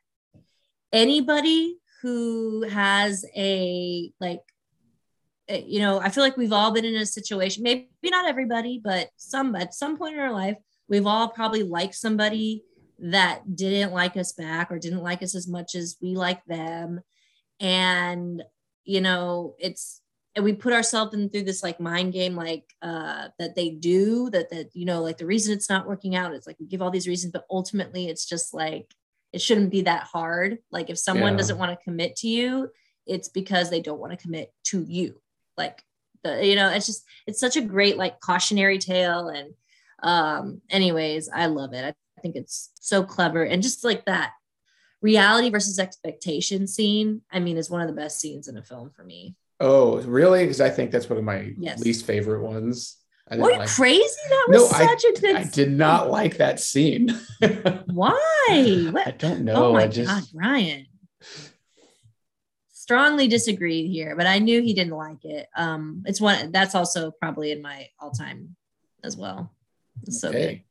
anybody 0.93 1.77
who 2.03 2.63
has 2.69 3.25
a 3.37 4.13
like 4.21 4.41
eh, 5.49 5.63
you 5.65 5.81
know 5.81 6.01
i 6.01 6.09
feel 6.09 6.25
like 6.25 6.37
we've 6.37 6.53
all 6.53 6.73
been 6.73 6.85
in 6.85 6.97
a 6.97 7.07
situation 7.07 7.63
maybe 7.63 7.89
not 8.05 8.27
everybody 8.27 8.81
but 8.83 9.09
some 9.17 9.55
at 9.55 9.73
some 9.73 9.97
point 9.97 10.15
in 10.15 10.21
our 10.21 10.33
life 10.33 10.57
we've 10.89 11.07
all 11.07 11.29
probably 11.29 11.63
liked 11.63 11.95
somebody 11.95 12.65
that 13.03 13.57
didn't 13.57 13.93
like 13.93 14.17
us 14.17 14.33
back 14.33 14.71
or 14.71 14.79
didn't 14.79 15.03
like 15.03 15.23
us 15.23 15.35
as 15.35 15.47
much 15.47 15.75
as 15.75 15.97
we 16.01 16.15
like 16.17 16.45
them. 16.47 17.01
And 17.61 18.43
you 18.85 19.01
know 19.01 19.55
it's 19.59 20.01
and 20.35 20.45
we 20.45 20.53
put 20.53 20.73
ourselves 20.73 21.15
in 21.15 21.29
through 21.29 21.43
this 21.45 21.63
like 21.63 21.79
mind 21.79 22.13
game 22.13 22.35
like 22.35 22.65
uh 22.83 23.29
that 23.39 23.55
they 23.55 23.71
do 23.71 24.31
that 24.31 24.51
that 24.51 24.71
you 24.75 24.85
know 24.85 25.03
like 25.03 25.19
the 25.19 25.27
reason 25.27 25.53
it's 25.53 25.69
not 25.69 25.87
working 25.87 26.17
out 26.17 26.33
it's 26.33 26.47
like 26.47 26.57
we 26.59 26.67
give 26.67 26.83
all 26.83 26.91
these 26.91 27.09
reasons 27.09 27.33
but 27.33 27.45
ultimately 27.51 28.09
it's 28.09 28.27
just 28.27 28.53
like 28.55 28.93
it 29.33 29.41
shouldn't 29.41 29.71
be 29.71 29.81
that 29.83 30.03
hard. 30.03 30.59
Like 30.71 30.91
if 30.91 30.99
someone 30.99 31.33
Yeah. 31.33 31.39
doesn't 31.39 31.59
want 31.59 31.71
to 31.79 31.85
commit 31.85 32.17
to 32.17 32.29
you 32.29 32.71
it's 33.07 33.29
because 33.29 33.71
they 33.71 33.81
don't 33.81 33.99
want 34.01 34.13
to 34.13 34.23
commit 34.23 34.53
to 34.65 34.83
you. 34.83 35.21
Like 35.57 35.83
the 36.23 36.45
you 36.47 36.57
know 36.57 36.69
it's 36.71 36.87
just 36.87 37.05
it's 37.27 37.41
such 37.41 37.57
a 37.57 37.63
great 37.63 37.97
like 37.97 38.21
cautionary 38.21 38.79
tale. 38.79 39.29
And 39.29 39.55
um 40.03 40.61
anyways 40.71 41.29
i 41.29 41.47
love 41.47 41.73
it. 41.73 41.85
I 41.85 41.95
think 42.23 42.37
it's 42.37 42.71
so 42.81 43.03
clever 43.03 43.43
and 43.43 43.63
just 43.63 43.85
like 43.85 44.05
that 44.07 44.31
reality 45.03 45.51
versus 45.51 45.79
expectation 45.79 46.67
scene 46.67 47.21
i 47.33 47.39
mean 47.41 47.57
is 47.59 47.69
one 47.69 47.81
of 47.83 47.89
the 47.89 47.93
best 47.95 48.21
scenes 48.21 48.47
in 48.49 48.57
a 48.57 48.63
film 48.63 48.91
for 48.97 49.05
me 49.05 49.35
oh, 49.61 50.01
really? 50.03 50.43
Because 50.43 50.61
I 50.61 50.71
think 50.71 50.91
that's 50.91 51.09
one 51.09 51.19
of 51.21 51.25
my 51.25 51.53
Yes. 51.57 51.79
least 51.85 52.05
favorite 52.05 52.43
ones. 52.43 52.97
I 53.31 53.37
like. 53.37 53.69
crazy 53.69 54.03
that 54.29 54.47
was 54.49 54.73
I- 54.73 54.87
such 54.87 55.05
a 55.05 55.21
good 55.21 55.37
I 55.37 55.45
did 55.45 55.71
not 55.71 56.11
like 56.11 56.39
that 56.39 56.59
scene. 56.59 57.11
why 57.87 58.89
what 58.91 59.07
I 59.07 59.13
don't 59.13 59.43
know. 59.43 59.67
oh 59.67 59.73
my 59.73 59.85
I 59.85 59.87
just 59.87 60.11
god 60.11 60.25
ryan 60.35 60.87
strongly 62.73 63.29
disagreed 63.29 63.89
here 63.91 64.17
but 64.17 64.27
i 64.27 64.39
knew 64.41 64.61
he 64.61 64.75
didn't 64.75 64.97
like 64.97 65.25
it 65.25 65.47
um 65.57 66.03
it's 66.07 66.21
one 66.21 66.51
that's 66.51 66.75
also 66.75 67.13
probably 67.13 67.53
in 67.53 67.63
my 67.63 67.89
all-time 68.01 68.57
as 69.05 69.17
well 69.17 69.53
it's 70.03 70.21
so 70.21 70.33
good 70.33 70.43
okay. 70.43 70.65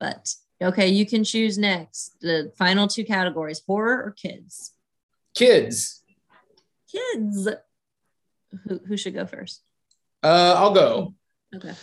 But 0.00 0.34
okay 0.62 0.88
you 0.88 1.06
can 1.06 1.22
choose 1.22 1.56
next 1.58 2.16
the 2.20 2.52
final 2.56 2.88
two 2.88 3.04
categories 3.04 3.62
horror 3.66 4.02
or 4.04 4.10
kids 4.12 4.72
Kids. 5.34 6.02
kids 6.90 7.48
who, 8.66 8.80
who 8.86 8.96
should 8.96 9.14
go 9.14 9.26
first 9.26 9.62
Uh, 10.22 10.54
I'll 10.56 10.74
go. 10.74 11.14
okay 11.54 11.74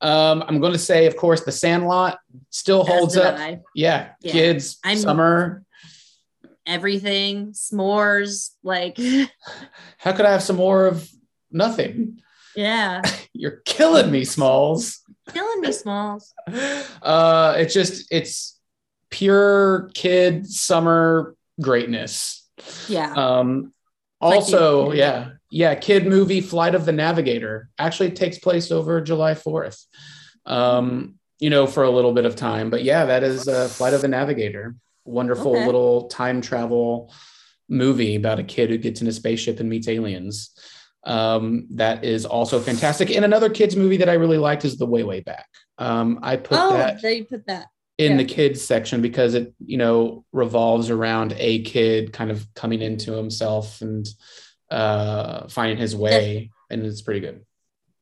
Um, 0.00 0.42
I'm 0.46 0.58
going 0.60 0.72
to 0.72 0.78
say, 0.80 1.06
of 1.06 1.16
course, 1.16 1.42
The 1.44 1.52
Sandlot 1.52 2.18
still 2.50 2.82
holds 2.84 3.16
up. 3.16 3.38
Yeah, 3.74 4.10
Yeah. 4.20 4.32
kids, 4.32 4.78
I'm- 4.84 4.96
summer. 4.98 5.62
everything 6.66 7.52
s'mores 7.52 8.50
like 8.64 8.98
How 9.98 10.12
could 10.12 10.26
I 10.26 10.32
have 10.32 10.42
some 10.42 10.56
more 10.56 10.86
of 10.86 11.08
nothing? 11.52 12.20
Yeah 12.56 13.02
You're 13.34 13.62
killing 13.64 14.10
me, 14.10 14.24
Smalls. 14.24 15.00
killing 15.32 15.60
me 15.60 15.72
smalls 15.72 16.32
Uh, 17.02 17.54
it's 17.58 17.74
just 17.74 18.12
it's 18.12 18.58
pure 19.10 19.90
kid 19.94 20.46
summer 20.46 21.34
greatness. 21.60 22.48
yeah 22.88 23.12
Um, 23.14 23.72
also, 24.20 24.90
the- 24.90 24.96
yeah, 24.98 25.30
yeah, 25.50 25.74
kid 25.74 26.06
movie 26.06 26.40
Flight 26.40 26.74
of 26.74 26.84
the 26.86 26.92
Navigator 26.92 27.68
actually 27.78 28.12
takes 28.12 28.38
place 28.38 28.70
over 28.70 29.00
July 29.00 29.34
4th. 29.34 29.84
Um, 30.46 31.16
you 31.40 31.50
know, 31.50 31.66
for 31.66 31.82
a 31.82 31.90
little 31.90 32.12
bit 32.12 32.24
of 32.24 32.36
time, 32.36 32.70
but 32.70 32.84
yeah, 32.84 33.04
that 33.06 33.22
is 33.24 33.48
uh, 33.48 33.66
Flight 33.68 33.94
of 33.94 34.00
the 34.00 34.08
Navigator. 34.08 34.76
Wonderful 35.04 35.56
Okay. 35.56 35.66
little 35.66 36.06
time 36.08 36.40
travel 36.40 37.12
movie 37.68 38.14
about 38.14 38.38
a 38.38 38.44
kid 38.44 38.70
who 38.70 38.78
gets 38.78 39.00
in 39.02 39.08
a 39.08 39.12
spaceship 39.12 39.58
and 39.58 39.68
meets 39.68 39.88
aliens. 39.88 40.50
Um, 41.04 41.66
that 41.70 42.04
is 42.04 42.24
also 42.24 42.60
fantastic. 42.60 43.10
And 43.10 43.24
another 43.24 43.50
kids 43.50 43.74
movie 43.76 43.96
that 43.98 44.08
I 44.08 44.14
really 44.14 44.38
liked 44.38 44.64
is 44.64 44.78
The 44.78 44.86
Way 44.86 45.02
Way 45.02 45.20
Back. 45.20 45.46
Um, 45.78 46.20
I 46.22 46.36
put 46.36 46.58
oh, 46.60 46.76
that 46.76 47.02
they 47.02 47.22
put 47.22 47.46
that. 47.46 47.66
in 47.98 48.12
yeah. 48.12 48.18
the 48.18 48.24
kids 48.24 48.62
section 48.62 49.02
because 49.02 49.34
it, 49.34 49.52
you 49.64 49.78
know, 49.78 50.24
revolves 50.32 50.90
around 50.90 51.34
a 51.38 51.62
kid 51.62 52.12
kind 52.12 52.30
of 52.30 52.46
coming 52.54 52.82
into 52.82 53.12
himself 53.12 53.80
and 53.80 54.06
uh, 54.70 55.48
finding 55.48 55.76
his 55.76 55.96
way, 55.96 56.50
and 56.70 56.86
it's 56.86 57.02
pretty 57.02 57.20
good. 57.20 57.44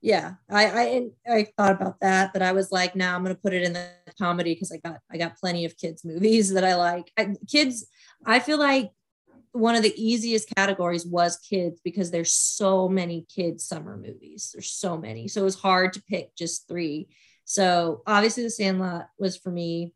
Yeah, 0.03 0.35
I 0.49 0.67
I 0.67 1.09
I 1.29 1.47
thought 1.57 1.73
about 1.73 2.01
that, 2.01 2.33
but 2.33 2.41
I 2.43 2.53
was 2.53 2.73
like, 2.73 2.97
now 2.97 3.17
I'm 3.17 3.23
gonna 3.23 3.35
put 3.35 3.53
it 3.53 3.63
in 3.63 3.75
the 3.75 3.89
comedy 4.19 4.55
because 4.55 4.73
I 4.73 4.79
got 4.79 4.99
I 5.11 5.19
got 5.19 5.37
plenty 5.37 5.65
of 5.65 5.77
kids 5.77 6.05
movies 6.05 6.53
that 6.55 6.65
I 6.65 6.75
like. 6.77 7.11
I, 7.19 7.35
kids, 7.51 7.87
I 8.25 8.39
feel 8.39 8.59
like 8.59 8.93
one 9.53 9.75
of 9.75 9.83
the 9.83 9.95
easiest 9.97 10.49
categories 10.57 11.05
was 11.07 11.37
kids 11.39 11.81
because 11.85 12.11
there's 12.11 12.33
so 12.33 12.89
many 12.89 13.27
kids 13.35 13.65
summer 13.65 13.97
movies. 13.97 14.51
There's 14.53 14.71
so 14.71 14.97
many, 14.97 15.29
so 15.29 15.41
it 15.41 15.45
was 15.45 15.57
hard 15.61 15.93
to 15.95 16.03
pick 16.03 16.35
just 16.37 16.69
three. 16.69 17.09
So 17.45 18.03
obviously, 18.07 18.45
The 18.45 18.51
Sandlot 18.51 19.09
was 19.19 19.37
for 19.37 19.51
me. 19.51 19.93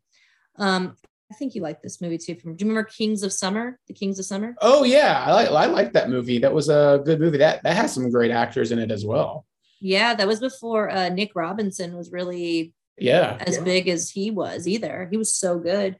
Um, 0.57 0.95
I 1.31 1.35
think 1.35 1.55
you 1.55 1.61
like 1.61 1.81
this 1.81 2.01
movie 2.01 2.17
too. 2.17 2.35
Do 2.35 2.41
you 2.49 2.55
remember 2.61 2.83
Kings 2.83 3.23
of 3.23 3.33
Summer? 3.33 3.79
The 3.87 3.93
Kings 3.93 4.19
of 4.19 4.25
Summer. 4.25 4.55
Oh 4.61 4.83
yeah, 4.83 5.23
I 5.25 5.31
like 5.33 5.49
I 5.49 5.65
like 5.65 5.93
that 5.93 6.09
movie. 6.09 6.37
That 6.39 6.53
was 6.53 6.69
a 6.69 7.01
good 7.03 7.19
movie. 7.19 7.37
That 7.39 7.63
that 7.63 7.75
has 7.75 7.93
some 7.93 8.11
great 8.11 8.31
actors 8.31 8.71
in 8.71 8.79
it 8.79 8.91
as 8.91 9.05
well. 9.05 9.45
Yeah, 9.81 10.13
that 10.15 10.27
was 10.27 10.39
before 10.39 10.89
uh, 10.89 11.09
Nick 11.09 11.31
Robinson 11.35 11.95
was 11.95 12.11
really 12.11 12.73
Yeah. 12.97 13.37
as 13.41 13.57
big 13.59 13.87
as 13.87 14.09
he 14.09 14.31
was 14.31 14.67
either. 14.67 15.07
He 15.11 15.17
was 15.17 15.33
so 15.33 15.59
good. 15.59 15.97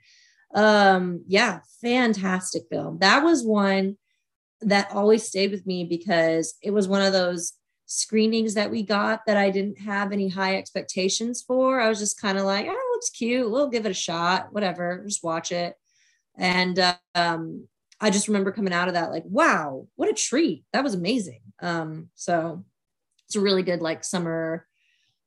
Um, 0.55 1.23
yeah, 1.27 1.59
fantastic 1.81 2.63
film. 2.69 2.99
That 2.99 3.23
was 3.23 3.43
one 3.43 3.97
that 4.61 4.91
always 4.91 5.27
stayed 5.27 5.51
with 5.51 5.67
me 5.67 5.83
because 5.83 6.55
it 6.63 6.71
was 6.71 6.87
one 6.87 7.01
of 7.01 7.13
those 7.13 7.53
screenings 7.85 8.55
that 8.55 8.71
we 8.71 8.81
got 8.81 9.25
that 9.27 9.37
I 9.37 9.51
didn't 9.51 9.79
have 9.79 10.11
any 10.11 10.29
high 10.29 10.57
expectations 10.57 11.43
for. 11.45 11.79
I 11.79 11.89
was 11.89 11.99
just 11.99 12.19
kind 12.19 12.37
of 12.37 12.45
like, 12.45 12.65
oh, 12.67 12.71
it 12.71 12.95
looks 12.95 13.09
cute. 13.11 13.51
We'll 13.51 13.69
give 13.69 13.85
it 13.85 13.91
a 13.91 13.93
shot, 13.93 14.47
whatever, 14.51 15.03
just 15.05 15.23
watch 15.23 15.51
it. 15.51 15.75
And 16.37 16.79
uh, 16.79 16.95
um, 17.13 17.67
I 18.01 18.09
just 18.09 18.27
remember 18.27 18.51
coming 18.51 18.73
out 18.73 18.87
of 18.87 18.95
that 18.95 19.11
like, 19.11 19.23
wow, 19.25 19.87
what 19.95 20.09
a 20.09 20.13
treat. 20.13 20.63
That 20.73 20.83
was 20.83 20.95
amazing. 20.95 21.41
Um, 21.61 22.09
so 22.15 22.63
it's 23.27 23.35
a 23.35 23.41
really 23.41 23.63
good 23.63 23.81
like 23.81 24.03
summer 24.03 24.65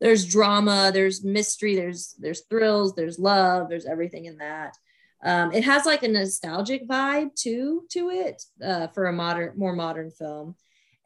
there's 0.00 0.26
drama 0.26 0.90
there's 0.92 1.24
mystery 1.24 1.74
there's 1.74 2.14
there's 2.18 2.42
thrills 2.48 2.94
there's 2.94 3.18
love 3.18 3.68
there's 3.68 3.86
everything 3.86 4.26
in 4.26 4.38
that 4.38 4.76
um, 5.24 5.52
it 5.52 5.64
has 5.64 5.84
like 5.84 6.02
a 6.02 6.08
nostalgic 6.08 6.88
vibe 6.88 7.34
too 7.34 7.84
to 7.90 8.10
it 8.10 8.42
uh, 8.64 8.86
for 8.88 9.06
a 9.06 9.12
modern 9.12 9.52
more 9.56 9.74
modern 9.74 10.10
film 10.10 10.54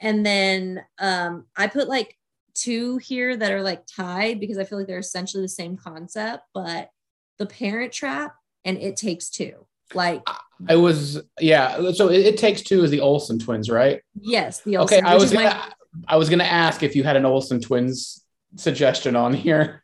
and 0.01 0.25
then 0.25 0.83
um, 0.99 1.47
i 1.57 1.67
put 1.67 1.89
like 1.89 2.17
two 2.55 2.99
here 2.99 3.37
that 3.37 3.53
are 3.53 3.63
like 3.63 3.83
tied 3.87 4.39
because 4.39 4.59
i 4.59 4.65
feel 4.65 4.79
like 4.79 4.87
they're 4.87 4.99
essentially 4.99 5.43
the 5.43 5.49
same 5.49 5.77
concept 5.77 6.45
but 6.53 6.91
the 7.39 7.47
parent 7.47 7.93
trap 7.93 8.35
and 8.65 8.79
it 8.79 8.97
takes 8.97 9.31
two 9.31 9.67
like 9.95 10.23
I 10.69 10.77
was 10.77 11.21
yeah. 11.41 11.93
So 11.93 12.09
it, 12.09 12.27
it 12.27 12.39
takes 12.39 12.63
two 12.63 12.85
is 12.85 12.91
the 12.91 13.01
Olsen 13.01 13.39
twins, 13.39 13.71
right? 13.71 14.01
yes 14.21 14.61
the 14.61 14.79
Okay, 14.79 15.01
I 15.01 15.15
was 15.17 15.33
gonna 15.33 15.75
I 16.09 16.17
was 16.17 16.29
gonna 16.29 16.45
ask 16.45 16.83
if 16.83 16.97
you 16.97 17.05
had 17.05 17.17
an 17.17 17.25
Olsen 17.25 17.61
twins 17.61 18.25
suggestion 18.57 19.17
on 19.17 19.35
here. 19.35 19.82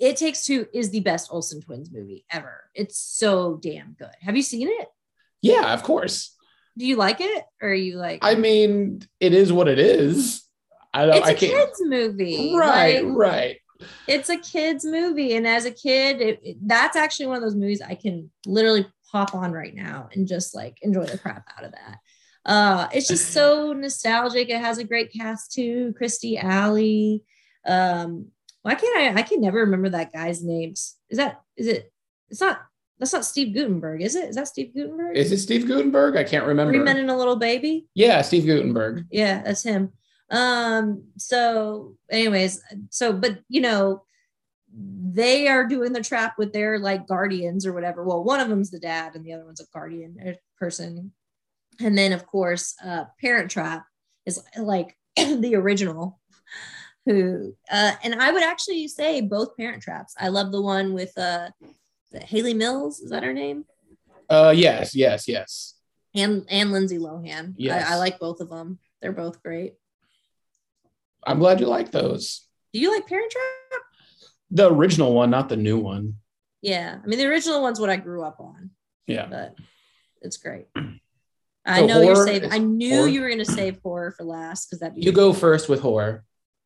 It 0.00 0.16
takes 0.16 0.44
two 0.46 0.66
is 0.72 0.90
the 0.90 1.00
best 1.00 1.28
olsen 1.30 1.60
twins 1.60 1.90
movie 1.92 2.24
ever 2.30 2.70
it's 2.74 2.98
so 2.98 3.58
damn 3.62 3.94
good 3.98 4.10
have 4.20 4.36
you 4.36 4.42
seen 4.42 4.68
it 4.68 4.88
Yeah, 5.42 5.72
of 5.74 5.82
course. 5.82 6.34
do 6.78 6.86
you 6.86 6.96
like 6.96 7.20
it 7.20 7.44
or 7.60 7.68
are 7.68 7.74
you 7.74 7.96
like 7.96 8.20
I 8.22 8.34
mean, 8.34 9.02
it 9.20 9.34
is 9.34 9.52
what 9.52 9.68
it 9.68 9.78
is. 9.78 10.42
I 10.92 11.06
don't. 11.06 11.16
it's 11.16 11.26
I 11.26 11.32
a 11.32 11.34
can't. 11.34 11.68
kids 11.68 11.80
movie 11.84 12.54
Right, 12.56 13.04
Like, 13.04 13.16
right. 13.16 13.56
it's 14.06 14.28
a 14.28 14.36
kids 14.38 14.84
movie 14.84 15.34
and 15.36 15.46
as 15.46 15.64
a 15.66 15.70
kid 15.70 16.20
it, 16.20 16.40
it- 16.42 16.56
that's 16.66 16.96
actually 16.96 17.26
one 17.26 17.36
of 17.36 17.42
those 17.42 17.54
movies 17.56 17.82
i 17.82 17.94
can 17.94 18.30
literally 18.46 18.86
pop 19.10 19.34
on 19.34 19.50
right 19.52 19.74
now 19.74 20.08
and 20.12 20.26
just 20.28 20.54
like 20.54 20.76
enjoy 20.82 21.04
the 21.04 21.18
crap 21.18 21.44
out 21.58 21.64
of 21.64 21.72
that 21.72 21.98
uh 22.46 22.86
it's 22.92 23.08
just 23.08 23.32
so 23.32 23.72
nostalgic 23.84 24.48
it 24.50 24.60
has 24.60 24.78
a 24.78 24.84
great 24.84 25.12
cast 25.12 25.52
too 25.52 25.94
Kirstie 26.00 26.40
Alley 26.42 27.22
um 27.66 28.26
why 28.64 28.74
can't 28.74 28.96
i 29.16 29.20
i 29.20 29.22
can 29.22 29.40
never 29.40 29.60
remember 29.60 29.90
that 29.90 30.12
guy's 30.12 30.42
names. 30.42 30.96
Is 31.10 31.18
that 31.18 31.42
is 31.56 31.66
it 31.68 31.92
it's 32.30 32.40
not 32.40 32.62
that's 32.98 33.12
not 33.12 33.24
steve 33.24 33.54
Guttenberg 33.54 34.02
is 34.02 34.16
it? 34.16 34.30
Is 34.30 34.36
that 34.36 34.48
steve 34.48 34.74
Guttenberg? 34.74 35.16
Is 35.16 35.30
it 35.30 35.38
Steve 35.38 35.68
Guttenberg? 35.68 36.16
I 36.16 36.24
can't 36.24 36.46
remember. 36.46 36.72
three 36.72 36.82
men 36.82 36.96
and 36.96 37.10
a 37.10 37.16
little 37.16 37.36
baby? 37.36 37.86
Yeah, 37.94 38.22
Steve 38.22 38.46
Guttenberg. 38.46 39.04
yeah 39.10 39.42
that's 39.42 39.62
him. 39.62 39.92
Um 40.30 41.04
so 41.18 41.96
anyways 42.10 42.60
so 42.90 43.12
but 43.12 43.38
you 43.48 43.60
know 43.60 44.02
they 44.76 45.46
are 45.46 45.66
doing 45.68 45.92
the 45.92 46.02
trap 46.02 46.34
with 46.38 46.52
their 46.52 46.78
like 46.78 47.06
guardians 47.06 47.66
or 47.66 47.72
whatever. 47.74 48.02
Well 48.02 48.24
one 48.24 48.40
of 48.40 48.48
them's 48.48 48.70
the 48.70 48.80
dad 48.80 49.14
and 49.14 49.24
the 49.24 49.32
other 49.34 49.44
one's 49.44 49.60
a 49.60 49.66
guardian 49.72 50.16
uh, 50.26 50.32
person. 50.58 51.12
And 51.80 51.98
then 51.98 52.12
of 52.12 52.26
course 52.26 52.74
uh 52.82 53.04
parent 53.20 53.50
trap 53.50 53.84
is 54.24 54.42
like 54.56 54.96
the 55.16 55.54
original 55.56 56.18
who 57.06 57.54
uh 57.70 57.92
and 58.02 58.14
i 58.22 58.30
would 58.32 58.42
actually 58.42 58.88
say 58.88 59.20
both 59.20 59.56
parent 59.56 59.82
traps 59.82 60.14
i 60.18 60.28
love 60.28 60.52
the 60.52 60.60
one 60.62 60.92
with 60.94 61.16
uh 61.18 61.48
Hayley 62.14 62.54
Mills 62.54 63.00
is 63.00 63.10
that 63.10 63.24
her 63.24 63.32
name 63.32 63.64
Uh, 64.30 64.52
yes, 64.56 64.94
yes, 64.94 65.26
yes. 65.28 65.74
and 66.14 66.46
and 66.48 66.72
lindsay 66.72 66.98
lohan 66.98 67.54
Yes. 67.56 67.88
I, 67.90 67.94
I 67.94 67.96
like 67.96 68.18
both 68.18 68.40
of 68.40 68.48
them 68.48 68.78
they're 69.02 69.12
both 69.12 69.42
great 69.42 69.74
I'm 71.26 71.38
glad 71.38 71.60
you 71.60 71.66
like 71.66 71.90
those. 71.90 72.46
do 72.72 72.80
you 72.80 72.92
like 72.94 73.06
parent 73.06 73.30
trap 73.32 73.82
The 74.50 74.70
original 74.72 75.14
one, 75.14 75.30
not 75.30 75.48
the 75.48 75.56
new 75.56 75.78
one. 75.78 76.16
Yeah, 76.62 76.98
I 77.02 77.06
mean 77.06 77.18
the 77.18 77.26
original 77.26 77.60
one's 77.62 77.80
what 77.80 77.90
I 77.90 77.96
grew 77.96 78.22
up 78.22 78.38
on, 78.40 78.70
Yeah. 79.06 79.26
but 79.26 79.54
it's 80.22 80.36
great. 80.38 80.66
I 81.66 81.80
So 81.80 81.86
know 81.86 82.00
you're 82.02 82.26
saving. 82.26 82.52
I 82.52 82.58
knew 82.58 82.94
horror? 82.96 83.08
you 83.08 83.20
were 83.22 83.28
gonna 83.30 83.44
save 83.44 83.78
horror 83.82 84.12
for 84.12 84.24
last 84.24 84.66
because 84.66 84.80
that 84.80 84.92
You 84.96 85.12
go 85.12 85.32
first 85.32 85.68
with 85.68 85.80
horror. 85.80 86.24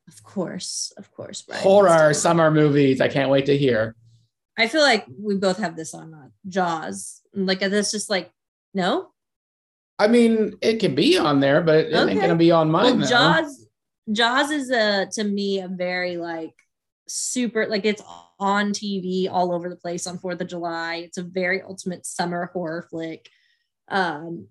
Of 0.09 0.23
course, 0.23 0.93
of 0.97 1.13
course, 1.13 1.45
right. 1.49 1.61
Horror 1.61 2.15
summer 2.15 2.51
movies. 2.51 3.01
I 3.01 3.09
can't 3.09 3.31
wait 3.31 3.47
to 3.47 3.57
hear. 3.57 3.95
I 4.57 4.67
feel 4.67 4.81
like 4.81 5.07
we 5.21 5.37
both 5.37 5.59
have 5.59 5.77
this 5.77 5.95
on 5.95 6.15
uh, 6.15 6.29
Jaws. 6.49 7.21
Like 7.35 7.61
that's 7.61 7.93
just 7.93 8.11
like 8.11 8.31
no. 8.75 9.11
I 9.99 10.09
mean, 10.09 10.55
it 10.63 10.79
can 10.81 10.95
be 10.95 11.19
on 11.19 11.41
there, 11.41 11.61
but 11.61 11.87
it 11.87 11.95
ain't 11.95 12.21
gonna 12.21 12.37
be 12.37 12.51
on 12.51 12.73
Well, 12.73 12.85
mine. 12.91 13.01
though. 13.01 13.07
Jaws, 13.09 13.67
Jaws 14.11 14.51
is 14.51 14.71
a 14.71 15.07
to 15.13 15.25
me 15.25 15.61
a 15.61 15.69
very 15.69 16.17
like 16.17 16.55
super 17.07 17.67
like 17.67 17.85
it's 17.85 18.03
on 18.39 18.71
TV 18.73 19.29
all 19.31 19.53
over 19.53 19.69
the 19.69 19.77
place 19.77 20.07
on 20.07 20.19
Fourth 20.19 20.41
of 20.41 20.49
July. 20.49 20.97
It's 20.97 21.19
a 21.19 21.23
very 21.23 21.61
ultimate 21.63 22.07
summer 22.07 22.47
horror 22.53 22.87
flick. 22.91 23.29
Um, 23.89 24.49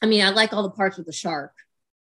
I 0.00 0.06
mean, 0.06 0.24
I 0.24 0.30
like 0.30 0.52
all 0.52 0.62
the 0.62 0.70
parts 0.70 0.96
with 0.96 1.06
the 1.06 1.12
shark. 1.12 1.52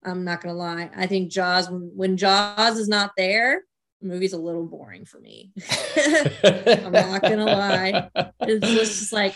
I'm 0.05 0.25
not 0.25 0.43
gonna 0.43 0.55
lie. 0.55 0.91
I 0.95 1.07
think 1.07 1.31
Jaws 1.31 1.69
when 1.71 2.17
Jaws 2.17 2.79
is 2.79 2.89
not 2.89 3.13
there, 3.17 3.63
the 4.01 4.09
movie's 4.09 4.33
a 4.35 4.39
little 4.39 4.67
boring 4.67 5.05
for 5.05 5.19
me. 5.19 5.53
I'm 5.97 6.93
not 6.93 7.23
gonna 7.23 7.47
lie. 7.47 8.11
It's 8.41 8.67
just 8.67 9.13
like, 9.13 9.35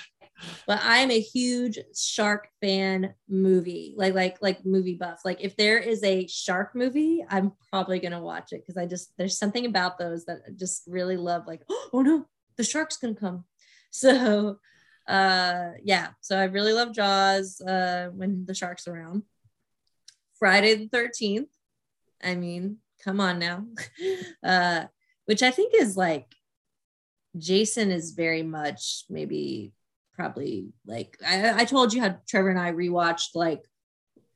but 0.66 0.80
I 0.82 0.98
am 0.98 1.10
a 1.10 1.20
huge 1.20 1.78
shark 1.96 2.48
fan 2.60 3.14
movie, 3.28 3.94
like 3.96 4.14
like 4.14 4.38
like 4.42 4.64
movie 4.64 4.94
buff. 4.94 5.20
Like 5.24 5.38
if 5.40 5.56
there 5.56 5.78
is 5.78 6.02
a 6.04 6.26
shark 6.26 6.74
movie, 6.74 7.24
I'm 7.28 7.52
probably 7.70 7.98
gonna 7.98 8.22
watch 8.22 8.52
it 8.52 8.62
because 8.62 8.76
I 8.76 8.86
just 8.86 9.12
there's 9.16 9.38
something 9.38 9.66
about 9.66 9.98
those 9.98 10.26
that 10.26 10.42
I 10.46 10.50
just 10.50 10.82
really 10.86 11.16
love. 11.16 11.46
Like, 11.46 11.62
oh 11.92 12.02
no, 12.02 12.26
the 12.56 12.64
shark's 12.64 12.96
gonna 12.96 13.14
come. 13.14 13.44
So 13.90 14.58
uh 15.08 15.70
yeah, 15.82 16.08
so 16.20 16.38
I 16.38 16.44
really 16.44 16.74
love 16.74 16.92
Jaws 16.92 17.58
uh 17.62 18.10
when 18.12 18.44
the 18.44 18.54
shark's 18.54 18.86
around. 18.86 19.22
Friday 20.38 20.74
the 20.74 20.88
13th. 20.88 21.48
I 22.22 22.34
mean, 22.34 22.78
come 23.04 23.20
on 23.20 23.38
now. 23.38 23.64
uh, 24.42 24.84
which 25.26 25.42
I 25.42 25.50
think 25.50 25.74
is 25.74 25.96
like 25.96 26.34
Jason 27.36 27.90
is 27.90 28.12
very 28.12 28.42
much 28.42 29.04
maybe 29.10 29.72
probably 30.14 30.68
like 30.86 31.18
I, 31.26 31.62
I 31.62 31.64
told 31.64 31.92
you 31.92 32.00
how 32.00 32.16
Trevor 32.28 32.50
and 32.50 32.58
I 32.58 32.72
rewatched 32.72 33.34
like 33.34 33.62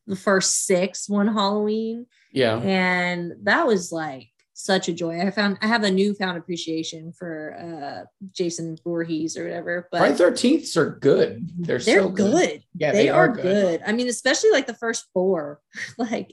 the 0.07 0.17
first 0.17 0.67
six 0.67 1.09
one 1.09 1.29
Halloween, 1.29 2.07
yeah. 2.33 2.59
and 2.59 3.33
that 3.45 3.67
was 3.67 3.93
like 3.93 4.32
such 4.63 4.89
a 4.89 4.93
joy. 4.93 5.21
I 5.21 5.31
found 5.31 5.59
I 5.61 5.67
have 5.67 5.83
a 5.83 5.91
newfound 5.91 6.39
appreciation 6.39 7.13
for 7.13 7.57
uh 7.59 8.07
Jason 8.33 8.77
Voorhees 8.85 9.37
or 9.37 9.45
whatever, 9.45 9.89
but 9.91 9.99
Friday 9.99 10.15
Thirteenths 10.15 10.77
are 10.77 10.99
good. 11.01 11.51
They're, 11.59 11.79
they're 11.79 12.01
so 12.01 12.09
good. 12.09 12.63
Yeah, 12.75 12.93
they, 12.93 13.09
are, 13.09 13.29
good. 13.29 13.83
I 13.87 13.93
mean, 13.93 14.09
especially 14.09 14.51
like 14.51 14.67
the 14.67 14.75
first 14.75 15.07
four. 15.13 15.61
like, 15.99 16.33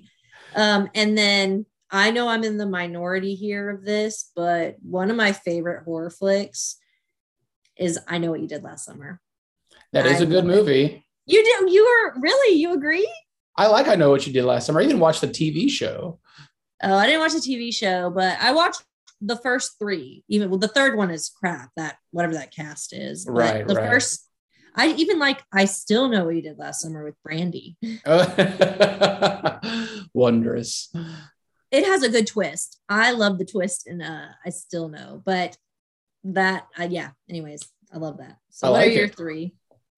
um, 0.55 0.89
and 0.93 1.17
then 1.17 1.65
I 1.91 2.11
know 2.11 2.27
I'm 2.27 2.43
in 2.43 2.57
the 2.57 2.67
minority 2.67 3.35
here 3.35 3.69
of 3.69 3.83
this, 3.83 4.31
but 4.35 4.75
one 4.81 5.09
of 5.09 5.17
my 5.17 5.31
favorite 5.31 5.83
horror 5.83 6.11
flicks 6.11 6.77
is 7.77 7.99
I 8.07 8.19
Know 8.19 8.31
What 8.31 8.41
You 8.41 8.47
Did 8.47 8.63
Last 8.63 8.85
Summer. 8.85 9.19
That 9.93 10.05
is 10.05 10.21
I 10.21 10.23
a 10.23 10.27
good 10.27 10.45
love 10.45 10.53
it. 10.53 10.57
movie. 10.57 11.05
You 11.25 11.43
do 11.43 11.71
you 11.71 11.83
were 11.83 12.21
really 12.21 12.57
you 12.57 12.73
agree? 12.73 13.11
I 13.55 13.67
like. 13.67 13.87
I 13.87 13.95
know 13.95 14.09
what 14.09 14.25
you 14.25 14.33
did 14.33 14.45
last 14.45 14.65
summer. 14.65 14.79
I 14.79 14.83
even 14.83 14.99
watched 14.99 15.21
the 15.21 15.27
TV 15.27 15.69
show. 15.69 16.19
Oh, 16.81 16.95
I 16.95 17.05
didn't 17.05 17.21
watch 17.21 17.33
the 17.33 17.39
TV 17.39 17.73
show, 17.73 18.09
but 18.09 18.37
I 18.39 18.53
watched 18.53 18.83
the 19.21 19.35
first 19.35 19.77
three. 19.79 20.23
Even 20.29 20.49
well, 20.49 20.59
the 20.59 20.67
third 20.67 20.95
one 20.97 21.11
is 21.11 21.29
crap. 21.29 21.69
That 21.75 21.97
whatever 22.11 22.33
that 22.35 22.53
cast 22.53 22.93
is. 22.93 23.25
But 23.25 23.31
Right, 23.33 23.67
The 23.67 23.75
right. 23.75 23.89
first. 23.89 24.25
I 24.75 24.89
even 24.93 25.19
like. 25.19 25.43
I 25.51 25.65
still 25.65 26.09
know 26.09 26.25
what 26.25 26.35
you 26.35 26.41
did 26.41 26.57
last 26.59 26.81
summer 26.81 27.03
with 27.03 27.15
Brandy. 27.23 27.75
Wondrous. 30.13 30.93
It 31.71 31.85
has 31.85 32.03
a 32.03 32.09
good 32.09 32.27
twist. 32.27 32.79
I 32.87 33.11
love 33.11 33.37
the 33.37 33.45
twist, 33.45 33.87
and 33.87 34.01
uh, 34.01 34.25
I 34.45 34.49
still 34.49 34.89
know. 34.89 35.21
But 35.25 35.57
that, 36.23 36.67
uh, 36.79 36.87
yeah. 36.89 37.09
Anyways, 37.29 37.61
I 37.93 37.97
love 37.97 38.17
that. 38.17 38.37
So, 38.49 38.67
I 38.67 38.71
what 38.71 38.77
like 38.79 38.87
are 38.89 38.91
your 38.91 39.05
it. 39.05 39.15
three? 39.15 39.55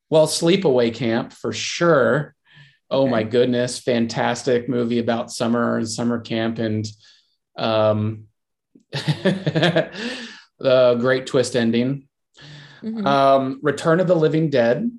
Well, 0.10 0.28
Sleepaway 0.28 0.94
Camp 0.94 1.34
for 1.34 1.54
sure. 1.54 2.36
Oh 2.94 3.04
Okay. 3.04 3.12
my 3.12 3.24
goodness, 3.24 3.80
fantastic 3.80 4.68
movie 4.68 5.00
about 5.00 5.32
summer 5.32 5.78
and 5.78 5.88
summer 5.90 6.20
camp 6.20 6.60
and 6.60 6.86
um 7.58 8.26
the 8.92 10.98
great 11.00 11.28
twist 11.28 11.56
ending. 11.56 12.08
Mhm. 12.84 13.06
Um 13.06 13.60
Return 13.62 14.00
of 14.00 14.08
the 14.08 14.16
Living 14.16 14.50
Dead 14.50 14.90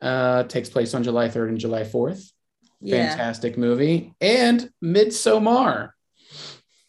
uh 0.00 0.44
takes 0.44 0.68
place 0.70 0.94
on 0.94 1.02
July 1.02 1.28
3rd 1.28 1.48
and 1.50 1.58
July 1.58 1.82
4th. 1.82 2.30
yeah. 2.80 3.08
Fantastic 3.08 3.58
movie. 3.58 4.14
And 4.20 4.70
Midsommar. 4.82 5.90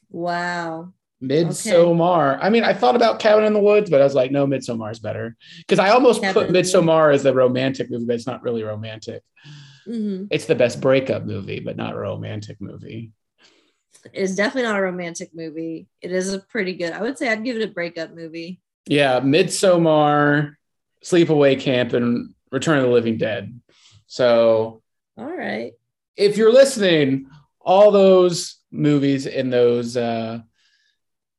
Wow. 0.10 0.94
Midsommar. 1.24 2.38
I 2.42 2.50
mean, 2.50 2.64
I 2.64 2.74
thought 2.74 2.96
about 2.96 3.20
Cabin 3.20 3.46
in 3.46 3.54
the 3.54 3.60
Woods, 3.60 3.90
but 3.90 4.02
I 4.02 4.04
was 4.04 4.14
like, 4.16 4.32
no, 4.32 4.46
Midsommar 4.46 4.92
is 4.92 5.00
better. 5.00 5.36
Because 5.60 5.80
I 5.80 5.90
almost 5.90 6.22
Cabin 6.22 6.46
put 6.48 6.54
Midsommar 6.54 7.14
as 7.14 7.26
a 7.26 7.34
romantic 7.34 7.90
movie, 7.90 8.06
but 8.06 8.16
it's 8.16 8.28
not 8.28 8.44
really 8.44 8.64
romantic. 8.64 9.24
Mhm. 9.88 10.28
It's 10.32 10.46
the 10.46 10.56
best 10.56 10.82
breakup 10.82 11.26
movie, 11.26 11.60
but 11.60 11.78
not 11.78 11.94
a 11.94 11.98
romantic 11.98 12.60
movie. 12.60 13.12
It's 14.14 14.36
definitely 14.36 14.70
not 14.70 14.80
a 14.80 14.84
romantic 14.84 15.32
movie. 15.34 15.88
It 16.02 16.12
is 16.12 16.34
a 16.34 16.40
pretty 16.40 16.74
good. 16.74 16.94
I 16.94 17.02
would 17.02 17.18
say 17.18 17.30
I'd 17.30 17.44
give 17.44 17.58
it 17.58 17.70
a 17.70 17.72
breakup 17.72 18.14
movie. 18.14 18.62
Yeah, 18.88 19.20
Midsommar, 19.20 20.56
Sleepaway 21.04 21.60
Camp, 21.60 21.94
and 21.94 22.34
Return 22.52 22.78
of 22.78 22.84
the 22.84 22.90
Living 22.92 23.18
Dead. 23.18 23.60
So 24.08 24.84
All 25.18 25.26
right. 25.26 25.74
if 26.16 26.38
you're 26.38 26.54
listening, 26.54 27.28
all 27.60 27.92
those 27.92 28.58
movies 28.72 29.26
in 29.26 29.50
those 29.50 29.98
uh, 29.98 30.40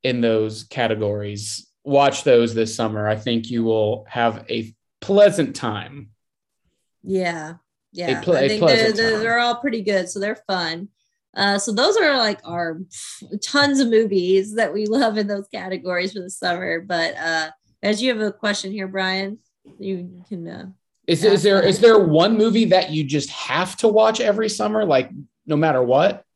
in 0.03 0.21
those 0.21 0.65
categories, 0.65 1.69
watch 1.85 2.25
those 2.25 2.55
this 2.55 2.75
summer. 2.75 3.09
I 3.09 3.17
think 3.17 3.51
you 3.51 3.63
will 3.63 4.05
have 4.09 4.45
a 4.51 4.75
pleasant 5.01 5.55
time. 5.55 6.11
Yeah. 7.03 7.55
Yeah. 7.97 8.21
a 8.21 8.33
I 8.33 8.49
think 8.49 8.67
they're, 8.67 8.93
they're, 8.93 9.19
they're 9.19 9.39
all 9.39 9.57
pretty 9.57 9.83
good. 9.83 10.09
So 10.09 10.21
they're 10.21 10.43
fun. 10.47 10.89
Uh, 11.35 11.59
so 11.59 11.73
those 11.73 11.97
are 11.97 12.17
like 12.17 12.41
our 12.45 12.81
tons 13.43 13.81
of 13.81 13.89
movies 13.89 14.55
that 14.55 14.73
we 14.73 14.87
love 14.87 15.19
in 15.19 15.27
those 15.27 15.49
categories 15.49 16.13
for 16.13 16.21
the 16.21 16.31
summer. 16.31 16.81
But 16.81 17.17
uh, 17.17 17.51
as 17.83 18.03
you 18.03 18.11
have 18.11 18.21
a 18.21 18.33
question 18.33 18.73
here, 18.73 18.89
Brian, 18.89 19.39
you 19.79 20.25
can. 20.29 20.47
Uh, 20.47 20.67
Is, 21.07 21.25
is 21.25 21.43
there 21.43 21.63
is 21.63 21.81
there 21.81 21.99
one 21.99 22.37
movie 22.37 22.67
that 22.67 22.91
you 22.91 23.05
just 23.05 23.31
have 23.31 23.77
to 23.79 23.89
watch 23.89 24.21
every 24.21 24.49
summer, 24.49 24.85
like 24.85 25.11
no 25.47 25.57
matter 25.57 25.83
what? 25.83 26.27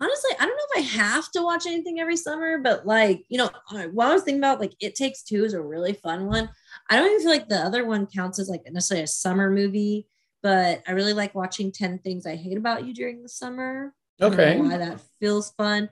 honestly, 0.00 0.30
I 0.38 0.46
don't 0.46 0.56
know 0.56 0.82
if 0.82 0.84
I 0.84 1.02
have 1.02 1.30
to 1.32 1.42
watch 1.42 1.66
anything 1.66 2.00
every 2.00 2.16
summer, 2.16 2.58
but 2.58 2.86
like, 2.86 3.24
you 3.28 3.38
know, 3.38 3.50
what 3.92 4.06
I 4.06 4.14
was 4.14 4.22
thinking 4.22 4.40
about, 4.40 4.60
like, 4.60 4.74
It 4.80 4.94
Takes 4.94 5.22
Two 5.22 5.44
is 5.44 5.54
a 5.54 5.62
really 5.62 5.92
fun 5.92 6.26
one. 6.26 6.48
I 6.88 6.96
don't 6.96 7.06
even 7.06 7.20
feel 7.20 7.30
like 7.30 7.48
the 7.48 7.58
other 7.58 7.84
one 7.84 8.06
counts 8.06 8.38
as 8.38 8.48
like 8.48 8.62
necessarily 8.70 9.04
a 9.04 9.08
summer 9.08 9.50
movie, 9.50 10.06
but 10.42 10.82
I 10.86 10.92
really 10.92 11.12
like 11.12 11.34
watching 11.34 11.72
10 11.72 11.98
Things 11.98 12.26
I 12.26 12.36
Hate 12.36 12.56
About 12.56 12.84
You 12.86 12.94
during 12.94 13.22
the 13.22 13.28
summer. 13.28 13.94
I 14.20 14.28
don't 14.28 14.36
know 14.36 14.42
Okay. 14.44 14.58
why 14.58 14.76
that 14.78 15.00
feels 15.20 15.50
fun. 15.52 15.88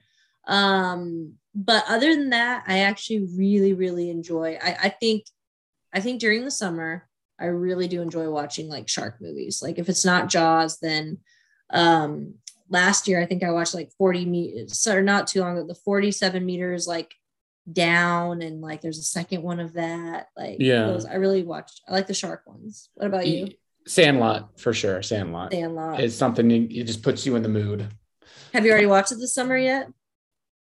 Um, 0.46 1.34
but 1.54 1.84
other 1.88 2.14
than 2.14 2.30
that, 2.30 2.64
I 2.66 2.80
actually 2.80 3.26
really, 3.36 3.72
really 3.72 4.10
enjoy. 4.10 4.58
I, 4.62 4.76
I 4.84 4.88
think, 4.88 5.24
I 5.92 6.00
think 6.00 6.20
during 6.20 6.44
the 6.44 6.50
summer, 6.50 7.08
I 7.40 7.46
really 7.46 7.88
do 7.88 8.02
enjoy 8.02 8.28
watching 8.30 8.68
like 8.68 8.88
shark 8.88 9.20
movies. 9.20 9.62
Like 9.62 9.78
if 9.78 9.88
it's 9.88 10.04
not 10.04 10.28
Jaws, 10.28 10.78
then 10.80 11.18
um 11.70 12.34
last 12.70 13.06
year 13.08 13.20
I 13.20 13.26
think 13.26 13.42
I 13.42 13.50
watched 13.50 13.74
like 13.74 13.92
40 13.98 14.24
meters 14.24 14.86
or 14.86 15.02
not 15.02 15.26
too 15.26 15.40
long 15.40 15.56
ago, 15.56 15.66
the 15.66 15.74
47 15.74 16.44
meters 16.44 16.86
like 16.86 17.14
down 17.70 18.42
and 18.42 18.60
like 18.60 18.80
there's 18.80 18.98
a 18.98 19.02
second 19.02 19.42
one 19.42 19.60
of 19.60 19.74
that. 19.74 20.28
Like 20.36 20.56
Yeah. 20.58 20.86
those 20.86 21.04
I 21.04 21.14
really 21.14 21.42
watched. 21.42 21.82
I 21.88 21.92
like 21.92 22.06
the 22.06 22.14
shark 22.14 22.42
ones. 22.46 22.90
What 22.94 23.06
about 23.06 23.26
you? 23.26 23.48
Sandlot 23.88 24.60
for 24.60 24.72
sure. 24.74 25.02
Sandlot. 25.02 25.52
Sandlot. 25.52 26.00
It's 26.00 26.14
something 26.14 26.48
you, 26.50 26.68
it 26.70 26.84
just 26.84 27.02
puts 27.02 27.24
you 27.24 27.36
in 27.36 27.42
the 27.42 27.48
mood. 27.48 27.88
Have 28.52 28.64
you 28.64 28.70
already 28.70 28.86
watched 28.86 29.12
it 29.12 29.16
this 29.18 29.32
summer 29.34 29.56
yet? 29.56 29.88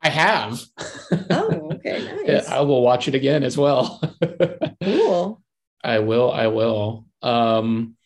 I 0.01 0.09
have. 0.11 0.63
Oh, 1.31 1.71
okay, 1.75 2.25
nice. 2.27 2.49
I 2.49 2.61
will 2.61 2.83
watch 2.83 3.09
it 3.09 3.15
again 3.17 3.43
as 3.43 3.59
well. 3.59 4.01
Cool. 4.83 5.43
I 5.85 5.99
will. 5.99 6.31
I 6.31 6.47
will. 6.47 7.07
Um, 7.23 7.97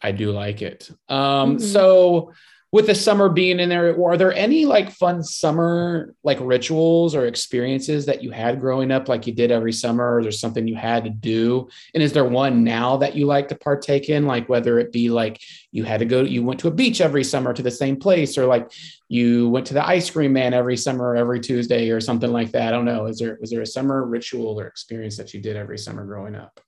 I 0.00 0.12
do 0.12 0.30
like 0.32 0.62
it. 0.62 0.90
Um, 1.08 1.56
Mhm. 1.56 1.60
so 1.60 2.32
with 2.74 2.88
the 2.88 2.94
summer 2.94 3.28
being 3.28 3.60
in 3.60 3.68
there, 3.68 3.96
are 4.04 4.16
there 4.16 4.32
any 4.32 4.64
like 4.64 4.90
fun 4.90 5.22
summer 5.22 6.12
like 6.24 6.38
rituals 6.40 7.14
or 7.14 7.26
experiences 7.26 8.04
that 8.06 8.20
you 8.20 8.32
had 8.32 8.58
growing 8.58 8.90
up, 8.90 9.08
like 9.08 9.28
you 9.28 9.32
did 9.32 9.52
every 9.52 9.72
summer, 9.72 10.16
or 10.16 10.22
there's 10.24 10.40
something 10.40 10.66
you 10.66 10.74
had 10.74 11.04
to 11.04 11.10
do? 11.10 11.68
And 11.94 12.02
is 12.02 12.12
there 12.12 12.24
one 12.24 12.64
now 12.64 12.96
that 12.96 13.14
you 13.14 13.26
like 13.26 13.46
to 13.50 13.54
partake 13.54 14.08
in, 14.08 14.26
like 14.26 14.48
whether 14.48 14.80
it 14.80 14.90
be 14.90 15.08
like 15.08 15.40
you 15.70 15.84
had 15.84 16.00
to 16.00 16.04
go, 16.04 16.22
you 16.22 16.42
went 16.42 16.58
to 16.60 16.68
a 16.68 16.72
beach 16.72 17.00
every 17.00 17.22
summer 17.22 17.54
to 17.54 17.62
the 17.62 17.70
same 17.70 17.96
place, 17.96 18.36
or 18.36 18.46
like 18.46 18.72
you 19.06 19.48
went 19.50 19.68
to 19.68 19.74
the 19.74 19.86
ice 19.86 20.10
cream 20.10 20.32
man 20.32 20.52
every 20.52 20.76
summer, 20.76 21.14
every 21.14 21.38
Tuesday, 21.38 21.90
or 21.90 22.00
something 22.00 22.32
like 22.32 22.50
that? 22.50 22.66
I 22.66 22.70
don't 22.72 22.86
know. 22.86 23.06
Is 23.06 23.20
there 23.20 23.38
was 23.40 23.50
there 23.50 23.62
a 23.62 23.66
summer 23.66 24.04
ritual 24.04 24.58
or 24.58 24.66
experience 24.66 25.16
that 25.18 25.32
you 25.32 25.40
did 25.40 25.54
every 25.54 25.78
summer 25.78 26.04
growing 26.04 26.34
up? 26.34 26.58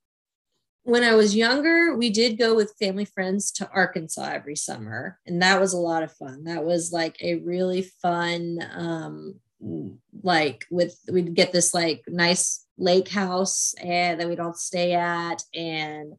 When 0.87 1.03
I 1.03 1.17
was 1.17 1.35
younger, 1.35 1.97
we 1.97 2.11
did 2.11 2.39
go 2.39 2.55
with 2.55 2.77
family 2.79 3.05
friends 3.05 3.51
to 3.53 3.69
Arkansas 3.71 4.31
every 4.33 4.55
summer, 4.55 5.19
and 5.27 5.43
that 5.43 5.61
was 5.61 5.73
a 5.73 5.79
lot 5.79 6.05
of 6.05 6.13
fun. 6.13 6.45
That 6.45 6.65
was 6.65 6.93
like 6.93 7.17
a 7.21 7.41
really 7.41 7.83
fun, 7.83 8.61
um, 8.73 9.35
like 10.23 10.65
with 10.71 10.97
we'd 11.11 11.35
get 11.35 11.53
this 11.53 11.75
like 11.75 12.05
nice 12.07 12.65
lake 12.79 13.09
house 13.09 13.75
and 13.83 14.21
that 14.21 14.29
we'd 14.29 14.39
all 14.39 14.55
stay 14.55 14.93
at 14.93 15.43
and 15.53 16.13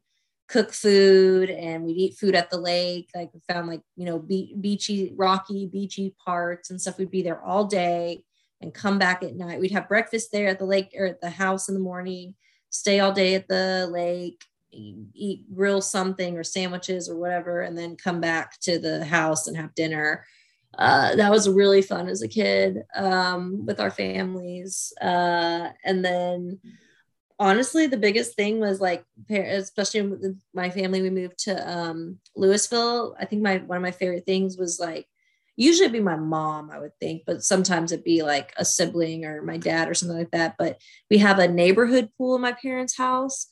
cook 0.50 0.74
food 0.74 1.50
and 1.50 1.86
we'd 1.86 1.98
eat 1.98 2.18
food 2.18 2.36
at 2.36 2.50
the 2.50 2.60
lake. 2.60 3.10
Like 3.16 3.34
we 3.34 3.40
found 3.48 3.70
like 3.70 3.82
you 3.96 4.04
know 4.04 4.20
be- 4.20 4.54
beachy, 4.60 5.14
rocky, 5.16 5.66
beachy 5.68 6.14
parts 6.26 6.72
and 6.72 6.82
stuff. 6.82 6.98
We'd 6.98 7.10
be 7.10 7.22
there 7.22 7.42
all 7.42 7.64
day 7.64 8.26
and 8.60 8.74
come 8.74 9.00
back 9.00 9.24
at 9.24 9.36
night. 9.36 9.62
We'd 9.62 9.72
have 9.72 9.88
breakfast 9.88 10.34
there 10.34 10.50
at 10.50 10.60
the 10.60 10.66
lake 10.66 10.94
or 10.98 11.06
at 11.06 11.22
the 11.22 11.30
house 11.30 11.70
in 11.70 11.74
the 11.74 11.80
morning 11.80 12.36
stay 12.70 13.00
all 13.00 13.12
day 13.12 13.36
at 13.36 13.48
the 13.48 13.88
lake, 13.92 14.44
eat, 14.72 15.54
grill 15.54 15.82
something 15.82 16.38
or 16.38 16.44
sandwiches 16.44 17.10
or 17.10 17.18
whatever, 17.18 17.62
and 17.62 17.78
then 17.78 17.96
come 17.96 18.22
back 18.22 18.60
to 18.62 18.80
the 18.80 19.06
house 19.06 19.48
and 19.48 19.58
have 19.58 19.76
dinner. 19.76 20.26
Uh, 20.78 21.16
that 21.16 21.32
was 21.32 21.50
really 21.50 21.82
fun 21.82 22.08
as 22.08 22.22
a 22.22 22.28
kid 22.28 22.84
um, 22.96 23.66
with 23.66 23.80
our 23.80 23.92
families. 23.92 24.94
Uh, 25.02 25.70
and 25.84 26.04
then 26.06 26.60
honestly, 27.40 27.88
the 27.88 27.98
biggest 27.98 28.36
thing 28.36 28.60
was 28.60 28.80
like, 28.80 29.04
especially 29.30 30.02
with 30.04 30.40
my 30.54 30.70
family, 30.70 31.02
we 31.02 31.10
moved 31.10 31.40
to 31.40 31.70
um, 31.70 32.20
Louisville. 32.36 33.16
I 33.20 33.26
think 33.26 33.42
my 33.42 33.58
one 33.58 33.78
of 33.78 33.84
my 33.84 33.92
favorite 33.92 34.26
things 34.26 34.58
was 34.58 34.80
like 34.80 35.08
usually 35.58 35.86
it'd 35.86 35.94
be 35.94 36.00
my 36.00 36.16
mom, 36.16 36.70
I 36.72 36.80
would 36.80 36.98
think, 37.00 37.24
but 37.26 37.44
sometimes 37.44 37.92
it'd 37.92 38.06
be 38.06 38.22
like 38.22 38.54
a 38.58 38.64
sibling 38.64 39.26
or 39.26 39.42
my 39.42 39.58
dad 39.58 39.90
or 39.90 39.96
something 39.96 40.18
like 40.18 40.32
that. 40.32 40.56
But 40.58 40.80
we 41.10 41.18
have 41.18 41.40
a 41.40 41.48
neighborhood 41.48 42.12
pool 42.18 42.36
in 42.36 42.42
my 42.42 42.54
parents' 42.54 42.96
house, 42.96 43.48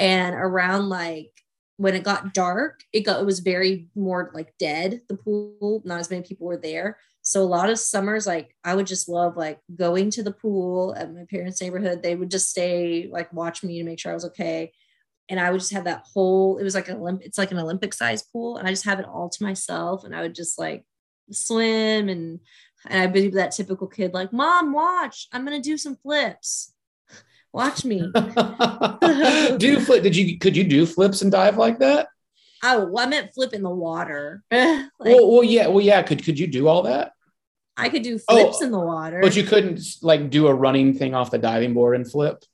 and 0.00 0.34
around 0.34 0.88
like 0.88 1.30
when 1.76 1.94
it 1.94 2.02
got 2.02 2.34
dark, 2.34 2.80
it 2.92 3.02
got 3.02 3.20
it 3.20 3.26
was 3.26 3.38
very 3.38 3.88
more 3.94 4.30
like 4.34 4.52
dead. 4.58 5.02
The 5.08 5.16
pool, 5.16 5.82
not 5.84 6.00
as 6.00 6.10
many 6.10 6.22
people 6.22 6.46
were 6.46 6.56
there. 6.56 6.98
So 7.22 7.42
a 7.42 7.44
lot 7.44 7.70
of 7.70 7.78
summers, 7.78 8.26
like 8.26 8.56
I 8.64 8.74
would 8.74 8.86
just 8.86 9.08
love 9.08 9.36
like 9.36 9.60
going 9.76 10.10
to 10.12 10.22
the 10.22 10.32
pool 10.32 10.94
at 10.96 11.14
my 11.14 11.26
parents' 11.30 11.60
neighborhood. 11.60 12.02
They 12.02 12.16
would 12.16 12.30
just 12.30 12.48
stay 12.50 13.08
like 13.12 13.32
watch 13.32 13.62
me 13.62 13.78
to 13.78 13.84
make 13.84 14.00
sure 14.00 14.10
I 14.10 14.14
was 14.14 14.24
okay. 14.26 14.72
And 15.28 15.38
I 15.38 15.50
would 15.50 15.60
just 15.60 15.72
have 15.72 15.84
that 15.84 16.04
whole, 16.12 16.58
it 16.58 16.64
was 16.64 16.74
like 16.74 16.88
an 16.88 16.96
Olymp, 16.96 17.20
it's 17.22 17.38
like 17.38 17.52
an 17.52 17.58
Olympic 17.58 17.94
size 17.94 18.22
pool. 18.22 18.56
And 18.56 18.66
I 18.66 18.72
just 18.72 18.84
have 18.86 18.98
it 18.98 19.06
all 19.06 19.28
to 19.28 19.44
myself. 19.44 20.02
And 20.04 20.16
I 20.16 20.22
would 20.22 20.34
just 20.34 20.58
like 20.58 20.84
swim 21.30 22.08
and 22.08 22.40
and 22.88 23.02
I'd 23.02 23.12
be 23.12 23.28
that 23.28 23.52
typical 23.52 23.86
kid 23.86 24.14
like, 24.14 24.32
Mom, 24.32 24.72
watch, 24.72 25.28
I'm 25.32 25.44
gonna 25.44 25.60
do 25.60 25.76
some 25.76 25.96
flips. 25.96 26.72
Watch 27.52 27.84
me. 27.84 28.00
do 29.58 29.80
flip? 29.80 30.02
Did 30.02 30.16
you 30.16 30.38
could 30.38 30.56
you 30.56 30.64
do 30.64 30.86
flips 30.86 31.22
and 31.22 31.30
dive 31.32 31.56
like 31.56 31.78
that? 31.80 32.08
Oh, 32.62 32.86
well, 32.86 33.06
I 33.06 33.08
meant 33.08 33.32
flip 33.34 33.52
in 33.54 33.62
the 33.62 33.70
water. 33.70 34.42
like, 34.50 34.90
well, 34.98 35.30
well, 35.32 35.44
yeah, 35.44 35.66
well, 35.68 35.80
yeah. 35.80 36.02
Could 36.02 36.22
could 36.24 36.38
you 36.38 36.46
do 36.46 36.68
all 36.68 36.82
that? 36.82 37.12
I 37.76 37.88
could 37.88 38.02
do 38.02 38.18
Oh, 38.28 38.36
flips 38.36 38.60
in 38.62 38.70
the 38.70 38.78
water. 38.78 39.20
But 39.22 39.34
you 39.36 39.44
couldn't 39.44 39.80
like 40.02 40.28
do 40.30 40.46
a 40.48 40.54
running 40.54 40.92
thing 40.94 41.14
off 41.14 41.30
the 41.30 41.38
diving 41.38 41.72
board 41.74 41.96
and 41.96 42.10
flip. 42.10 42.44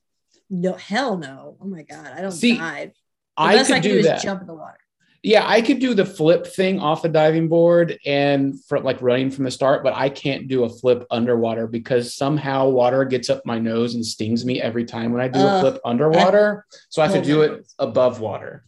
no, 0.49 0.75
hell 0.75 1.17
no. 1.19 1.57
Oh 1.61 1.67
my 1.67 1.83
god, 1.83 2.13
I 2.17 2.21
don't 2.23 2.31
See, 2.33 2.57
dive. 2.57 2.91
The 3.37 3.43
I 3.43 3.57
best 3.57 3.67
could 3.69 3.77
I 3.77 3.81
can 3.81 3.91
do, 3.91 3.97
do, 3.97 4.03
that. 4.05 4.23
jump 4.23 4.41
in 4.43 4.47
the 4.47 4.55
water. 4.55 4.79
Yeah, 5.27 5.43
I 5.45 5.61
could 5.61 5.81
do 5.81 5.93
the 5.93 6.05
flip 6.05 6.47
thing 6.47 6.79
off 6.79 7.03
the 7.03 7.09
diving 7.09 7.49
board 7.49 7.99
and 8.07 8.65
for 8.67 8.79
like 8.79 9.03
running 9.03 9.29
from 9.33 9.43
the 9.43 9.51
start, 9.51 9.83
but 9.83 9.93
I 9.93 10.09
can't 10.09 10.47
do 10.47 10.63
a 10.63 10.69
flip 10.69 11.05
underwater 11.11 11.67
because 11.67 12.15
somehow 12.15 12.69
water 12.69 13.05
gets 13.05 13.29
up 13.29 13.45
my 13.45 13.59
nose 13.59 13.97
and 13.97 14.07
stings 14.07 14.45
me 14.45 14.63
every 14.63 14.85
time 14.85 15.11
when 15.11 15.21
I 15.21 15.27
do 15.27 15.45
a 15.45 15.59
flip 15.59 15.81
underwater. 15.85 16.65
So 16.91 17.03
I 17.03 17.07
have 17.07 17.15
to 17.15 17.19
Oh 17.19 17.25
do 17.25 17.43
it 17.43 17.67
above 17.81 18.21
water. 18.21 18.63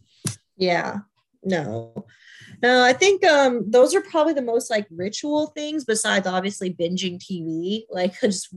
Yeah. 0.56 0.96
No. 1.44 2.04
No, 2.60 2.82
I 2.82 2.92
think 2.92 3.24
um 3.24 3.70
those 3.70 3.94
are 3.94 4.00
probably 4.00 4.32
the 4.32 4.42
most 4.42 4.68
like 4.68 4.88
ritual 4.90 5.52
things 5.54 5.84
besides 5.84 6.26
obviously 6.26 6.74
binging 6.74 7.20
TV, 7.20 7.82
like 7.88 8.20
just 8.20 8.52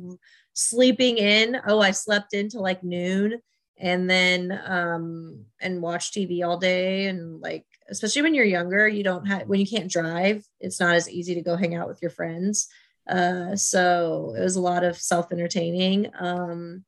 sleeping 0.54 1.20
in. 1.20 1.62
Oh, 1.68 1.80
I 1.80 1.92
slept 1.92 2.34
into 2.34 2.62
like 2.62 2.84
noon 2.84 3.44
and 3.78 4.10
then 4.10 4.60
um 4.66 5.46
and 5.60 5.84
watch 5.84 6.12
TV 6.12 6.44
all 6.44 6.58
day 6.58 7.06
and 7.06 7.40
like 7.42 7.68
especially 7.92 8.24
when 8.24 8.34
you're 8.34 8.46
younger, 8.46 8.88
you 8.88 9.04
don't 9.04 9.26
have 9.26 9.44
when 9.48 9.60
you 9.60 9.68
can't 9.68 9.92
drive, 9.92 10.44
it's 10.60 10.80
not 10.80 10.96
as 10.96 11.10
easy 11.10 11.36
to 11.36 11.42
go 11.42 11.56
hang 11.56 11.76
out 11.76 11.88
with 11.88 12.02
your 12.02 12.12
friends. 12.12 12.68
Uh 13.08 13.56
so 13.56 14.34
it 14.38 14.42
was 14.42 14.56
a 14.56 14.62
lot 14.62 14.84
of 14.84 14.98
self-entertaining. 14.98 16.12
Um 16.20 16.86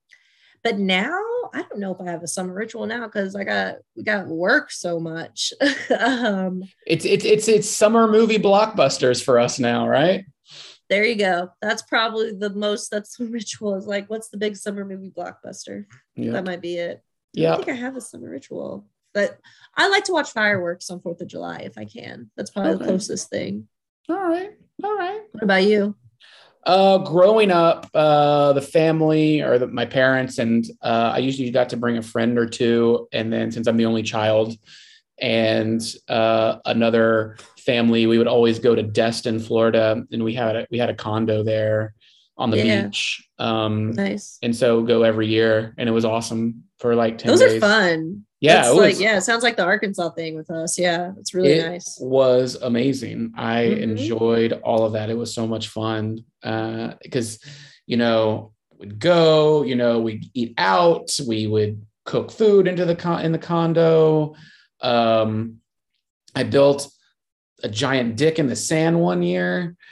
but 0.63 0.79
now 0.79 1.19
I 1.53 1.61
don't 1.61 1.79
know 1.79 1.93
if 1.93 2.01
I 2.01 2.09
have 2.09 2.23
a 2.23 2.27
summer 2.27 2.53
ritual 2.53 2.85
now 2.85 3.05
because 3.05 3.35
I 3.35 3.43
got 3.43 3.75
we 3.95 4.03
got 4.03 4.27
work 4.27 4.71
so 4.71 4.99
much. 4.99 5.53
um, 5.99 6.63
It's 6.87 7.05
it's 7.05 7.25
it's 7.25 7.47
it's 7.47 7.69
summer 7.69 8.07
movie 8.07 8.39
blockbusters 8.39 9.23
for 9.23 9.39
us 9.39 9.59
now, 9.59 9.87
right? 9.87 10.25
there 10.89 11.05
you 11.05 11.15
go. 11.15 11.49
That's 11.61 11.81
probably 11.81 12.33
the 12.33 12.51
most. 12.51 12.91
That's 12.91 13.17
the 13.17 13.25
ritual. 13.29 13.75
Is 13.75 13.87
like, 13.87 14.09
what's 14.09 14.29
the 14.29 14.37
big 14.37 14.55
summer 14.55 14.85
movie 14.85 15.09
blockbuster? 15.09 15.85
Yeah. 16.15 16.33
That 16.33 16.45
might 16.45 16.61
be 16.61 16.77
it. 16.77 17.01
Yeah, 17.33 17.53
I 17.53 17.55
think 17.57 17.69
I 17.69 17.73
have 17.73 17.97
a 17.97 18.01
summer 18.01 18.29
ritual, 18.29 18.85
but 19.13 19.37
I 19.75 19.87
like 19.89 20.03
to 20.05 20.11
watch 20.13 20.31
fireworks 20.31 20.89
on 20.89 20.99
Fourth 21.01 21.21
of 21.21 21.27
July 21.27 21.57
if 21.63 21.77
I 21.77 21.85
can. 21.85 22.29
That's 22.37 22.51
probably 22.51 22.75
the 22.77 22.85
closest 22.85 23.29
thing. 23.29 23.67
All 24.09 24.15
right. 24.21 24.51
All 24.83 24.95
right. 24.97 25.21
What 25.31 25.43
about 25.43 25.63
you? 25.63 25.95
Uh, 26.65 26.97
growing 26.99 27.51
up, 27.51 27.89
uh, 27.93 28.53
the 28.53 28.61
family 28.61 29.41
or 29.41 29.59
the, 29.59 29.67
my 29.67 29.85
parents 29.85 30.37
and 30.37 30.65
uh, 30.81 31.11
I 31.13 31.17
usually 31.17 31.51
got 31.51 31.69
to 31.69 31.77
bring 31.77 31.97
a 31.97 32.01
friend 32.01 32.37
or 32.37 32.45
two, 32.45 33.07
and 33.11 33.31
then 33.33 33.51
since 33.51 33.67
I'm 33.67 33.75
the 33.77 33.85
only 33.85 34.03
child, 34.03 34.55
and 35.19 35.81
uh, 36.07 36.57
another 36.65 37.37
family, 37.57 38.07
we 38.07 38.17
would 38.17 38.27
always 38.27 38.59
go 38.59 38.75
to 38.75 38.83
Destin, 38.83 39.39
Florida, 39.39 40.03
and 40.11 40.23
we 40.23 40.33
had 40.33 40.55
a, 40.55 40.67
we 40.71 40.77
had 40.77 40.89
a 40.89 40.95
condo 40.95 41.43
there 41.43 41.93
on 42.37 42.49
the 42.49 42.57
Yeah. 42.57 42.85
beach, 42.85 43.27
um, 43.39 43.91
Nice. 43.91 44.39
and 44.41 44.55
so 44.55 44.83
go 44.83 45.03
every 45.03 45.27
year, 45.27 45.73
and 45.77 45.87
it 45.87 45.91
was 45.91 46.05
awesome 46.05 46.63
for 46.79 46.95
like 46.95 47.17
ten 47.17 47.29
Those 47.31 47.41
days. 47.41 47.57
are 47.57 47.59
fun. 47.59 48.25
Yeah, 48.43 48.69
it 48.69 48.73
like 48.75 48.99
yeah, 48.99 49.17
it 49.17 49.21
sounds 49.21 49.41
like 49.41 49.55
the 49.55 49.63
Arkansas 49.63 50.09
thing 50.11 50.35
with 50.35 50.51
us. 50.51 50.77
Yeah, 50.77 51.13
it's 51.17 51.33
really 51.33 51.53
It 51.53 51.65
nice. 51.65 51.97
was 52.01 52.55
amazing. 52.61 53.31
I 53.37 53.63
Mhm. 53.63 53.77
enjoyed 53.81 54.51
all 54.63 54.85
of 54.85 54.93
that. 54.93 55.09
It 55.09 55.17
was 55.17 55.33
so 55.33 55.47
much 55.47 55.69
fun 55.69 56.25
because, 56.41 57.39
you 57.87 57.95
know, 57.95 58.51
we'd 58.77 58.99
go, 58.99 59.63
you 59.63 59.75
know, 59.75 60.01
we'd 60.01 60.29
eat 60.33 60.53
out, 60.57 61.09
we 61.25 61.47
would 61.47 61.81
cook 62.03 62.31
food 62.31 62.67
into 62.67 62.83
the 62.83 62.95
con- 62.97 63.23
in 63.23 63.31
the 63.31 63.37
condo. 63.37 64.35
Um, 64.81 65.61
I 66.35 66.43
built 66.43 66.91
a 67.63 67.69
giant 67.69 68.17
dick 68.17 68.39
in 68.39 68.47
the 68.47 68.55
sand 68.57 68.99
one 68.99 69.23
year. 69.23 69.75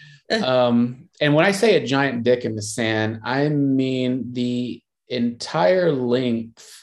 Um, 0.43 1.10
and 1.20 1.36
when 1.36 1.45
I 1.45 1.52
say 1.52 1.76
a 1.76 1.86
giant 1.86 2.24
dick 2.24 2.45
in 2.45 2.56
the 2.56 2.62
sand, 2.62 3.20
I 3.24 3.49
mean 3.49 4.32
the 4.32 4.82
entire 5.10 5.91
length 5.91 6.80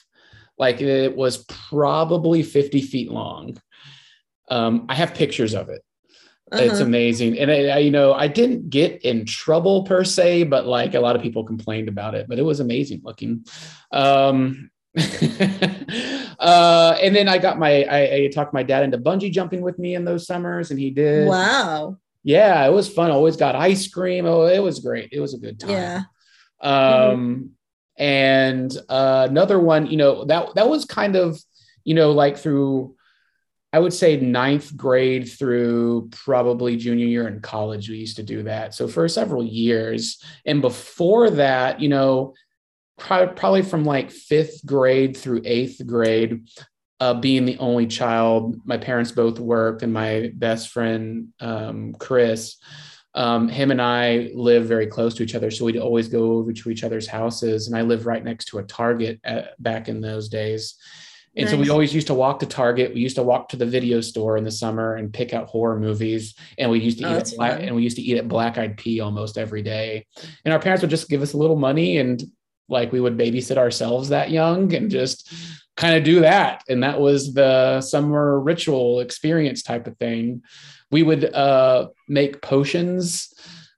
like 0.59 0.81
it 0.81 1.17
was 1.17 1.45
probably 1.69 2.43
50 2.43 2.83
feet 2.83 3.11
long. 3.11 3.57
Um, 4.51 4.87
i 4.89 4.95
have 4.95 5.15
pictures 5.15 5.55
of 5.55 5.69
it. 5.69 5.83
It's 6.53 6.75
Uh-huh. 6.81 6.85
amazing. 6.85 7.39
And 7.39 7.51
I, 7.51 7.67
I, 7.67 7.79
you 7.79 7.91
know 7.91 8.15
i 8.15 8.27
didn't 8.29 8.71
get 8.71 9.03
in 9.03 9.25
trouble 9.27 9.85
per 9.85 10.03
se 10.05 10.45
but 10.45 10.67
like 10.67 10.95
a 10.95 11.01
lot 11.01 11.15
of 11.17 11.23
people 11.23 11.45
complained 11.45 11.89
about 11.89 12.15
it 12.15 12.27
but 12.29 12.39
it 12.39 12.43
was 12.43 12.61
amazing 12.61 13.01
looking. 13.05 13.45
Um, 13.93 14.71
uh, 16.39 16.97
and 17.03 17.15
then 17.15 17.29
i 17.29 17.39
got 17.39 17.59
my 17.59 17.85
I, 17.85 18.01
I 18.15 18.31
talked 18.33 18.53
my 18.55 18.63
dad 18.63 18.85
into 18.85 18.99
bungee 18.99 19.31
jumping 19.31 19.61
with 19.61 19.79
me 19.79 19.95
in 19.95 20.05
those 20.05 20.27
summers 20.27 20.71
and 20.71 20.81
he 20.81 20.91
did. 20.91 21.29
Wow. 21.29 21.99
yeah 22.25 22.67
it 22.67 22.73
was 22.73 22.89
fun. 22.93 23.11
Always 23.11 23.37
got 23.37 23.55
ice 23.55 23.87
cream. 23.89 24.27
Oh 24.27 24.47
it 24.47 24.59
was 24.63 24.81
great. 24.81 25.11
It 25.13 25.21
was 25.21 25.35
a 25.35 25.39
good 25.39 25.61
time. 25.61 25.71
Yeah. 25.71 26.03
um 26.63 27.51
and 27.99 28.77
uh, 28.89 29.27
another 29.29 29.59
one 29.59 29.87
you 29.87 29.97
know 29.97 30.25
that 30.25 30.55
that 30.55 30.69
was 30.69 30.85
kind 30.85 31.17
of 31.17 31.41
you 31.85 31.95
know 31.95 32.13
like 32.13 32.37
through 32.37 32.95
i 33.73 33.79
would 33.79 33.93
say 33.93 34.19
ninth 34.19 34.77
grade 34.77 35.29
through 35.29 36.09
probably 36.11 36.77
junior 36.77 37.07
year 37.07 37.27
in 37.29 37.41
college 37.41 37.89
we 37.89 37.97
used 37.97 38.17
to 38.17 38.23
do 38.23 38.43
that. 38.45 38.75
So 38.75 38.89
for 38.89 39.09
several 39.09 39.45
years. 39.45 40.23
And 40.47 40.63
before 40.63 41.31
that 41.31 41.81
you 41.81 41.89
know 41.89 42.35
probably 42.99 43.63
from 43.63 43.85
like 43.85 44.11
fifth 44.11 44.65
grade 44.67 45.17
through 45.17 45.43
eighth 45.45 45.81
grade 45.87 46.49
uh, 47.01 47.15
being 47.15 47.45
the 47.45 47.59
only 47.59 47.87
child 47.87 48.57
my 48.65 48.77
parents 48.77 49.13
both 49.13 49.39
worked 49.39 49.83
and 49.83 49.93
my 49.93 50.33
best 50.35 50.71
friend 50.71 51.29
um, 51.41 51.95
chris 51.95 52.57
um, 53.15 53.49
him 53.49 53.71
and 53.71 53.83
I 53.83 54.31
live 54.35 54.67
very 54.67 54.87
close 54.87 55.15
to 55.15 55.23
each 55.23 55.35
other, 55.35 55.51
so 55.51 55.65
we'd 55.65 55.77
always 55.77 56.09
go 56.09 56.33
over 56.33 56.53
to 56.53 56.71
each 56.71 56.85
other's 56.85 57.07
houses. 57.07 57.67
And 57.67 57.77
I 57.77 57.83
live 57.83 58.07
right 58.07 58.23
next 58.23 58.47
to 58.47 58.59
a 58.59 58.63
Target 58.63 59.21
at, 59.25 59.61
back 59.63 59.89
in 59.89 60.01
those 60.01 60.29
days, 60.29 60.77
and 61.37 61.49
so 61.49 61.57
we 61.57 61.71
always 61.71 61.95
used 61.95 62.09
to 62.09 62.15
walk 62.15 62.41
to 62.41 62.47
Target. 62.47 62.95
We 62.95 63.01
used 63.01 63.17
to 63.17 63.23
walk 63.23 63.49
to 63.51 63.57
the 63.57 63.67
video 63.67 64.01
store 64.01 64.37
in 64.37 64.45
the 64.45 64.51
summer 64.51 64.97
and 64.97 65.13
pick 65.13 65.33
out 65.33 65.47
horror 65.47 65.79
movies. 65.79 66.35
And 66.59 66.71
we 66.71 66.81
used 66.81 66.99
to 66.99 67.05
Oh, 67.05 67.17
eat 67.17 67.21
at 67.21 67.33
black, 67.37 67.61
and 67.61 67.77
we 67.77 67.83
used 67.83 67.97
to 67.97 68.03
eat 68.03 68.19
at 68.19 68.29
Black 68.29 68.59
Eyed 68.59 68.77
Pea 68.77 69.01
almost 69.01 69.39
every 69.39 69.63
day. 69.63 70.07
And 70.45 70.53
our 70.53 70.59
parents 70.59 70.83
would 70.83 70.91
just 70.91 71.09
give 71.09 71.23
us 71.23 71.35
a 71.35 71.39
little 71.39 71.57
money, 71.57 71.99
and 71.99 72.23
like 72.69 72.93
we 72.93 73.01
would 73.01 73.17
babysit 73.17 73.57
ourselves 73.57 74.09
that 74.09 74.31
young 74.31 74.75
and 74.75 74.91
just 74.91 75.33
kind 75.77 75.97
of 75.97 76.03
do 76.03 76.21
that. 76.21 76.65
And 76.69 76.83
that 76.83 77.01
was 77.01 77.33
the 77.33 77.81
summer 77.81 78.41
ritual 78.41 79.01
experience 79.01 79.63
type 79.63 79.87
of 79.87 79.97
thing. 79.97 80.43
We 80.91 81.03
would 81.03 81.33
uh, 81.35 81.89
make 82.09 82.41
potions, 82.43 83.35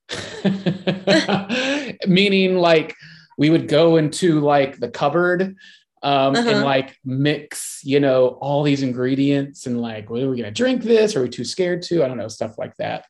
meaning 2.07 2.57
like 2.57 2.95
we 3.39 3.51
would 3.51 3.69
go 3.69 3.97
into 3.97 4.41
like 4.41 4.79
the 4.79 4.91
cupboard 4.91 5.57
um, 6.03 6.35
and 6.35 6.49
Uh-huh. 6.49 6.65
like 6.65 6.97
mix, 7.05 7.81
you 7.85 8.01
know, 8.01 8.39
all 8.41 8.63
these 8.63 8.83
ingredients 8.83 9.67
and 9.67 9.81
like, 9.81 10.09
what 10.09 10.23
are 10.23 10.31
we 10.31 10.37
gonna 10.39 10.51
drink 10.51 10.83
this? 10.83 11.15
Are 11.15 11.23
we 11.23 11.29
too 11.29 11.45
scared 11.45 11.83
to? 11.83 12.03
I 12.03 12.09
don't 12.09 12.17
know, 12.17 12.29
stuff 12.29 12.57
like 12.57 12.75
that. 12.77 13.05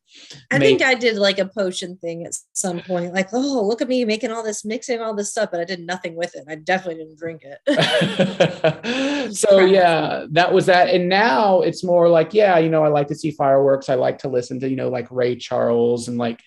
I 0.51 0.59
Make- 0.59 0.80
think 0.80 0.82
I 0.82 0.95
did 0.95 1.16
like 1.16 1.38
a 1.38 1.47
potion 1.47 1.97
thing 1.99 2.26
at 2.26 2.32
some 2.53 2.80
point. 2.80 3.14
Like, 3.14 3.28
oh, 3.32 3.64
look 3.64 3.80
at 3.80 3.88
me 3.88 4.05
making 4.05 4.32
all 4.32 4.43
this, 4.43 4.64
mixing 4.64 5.01
all 5.01 5.14
this 5.14 5.30
stuff, 5.30 5.51
but 5.53 5.61
I 5.61 5.64
did 5.64 5.80
nothing 5.86 6.16
with 6.16 6.34
it. 6.34 6.45
I 6.49 6.57
definitely 6.57 7.05
didn't 7.05 7.18
drink 7.18 7.43
it. 7.45 9.34
so 9.36 9.61
yeah, 9.61 10.26
that 10.32 10.53
was 10.53 10.66
that. 10.66 10.88
And 10.91 11.09
now 11.09 11.61
it's 11.61 11.84
more 11.84 12.09
like, 12.09 12.34
yeah, 12.34 12.59
you 12.59 12.70
know, 12.70 12.84
I 12.84 12.88
like 12.88 13.07
to 13.09 13.14
see 13.14 13.30
fireworks. 13.30 13.88
I 13.88 13.95
like 13.95 14.18
to 14.18 14.28
listen 14.28 14.59
to, 14.61 14.68
you 14.68 14.76
know, 14.76 14.88
like 14.88 15.07
Ray 15.11 15.36
Charles 15.36 16.09
and 16.09 16.18
like 16.18 16.41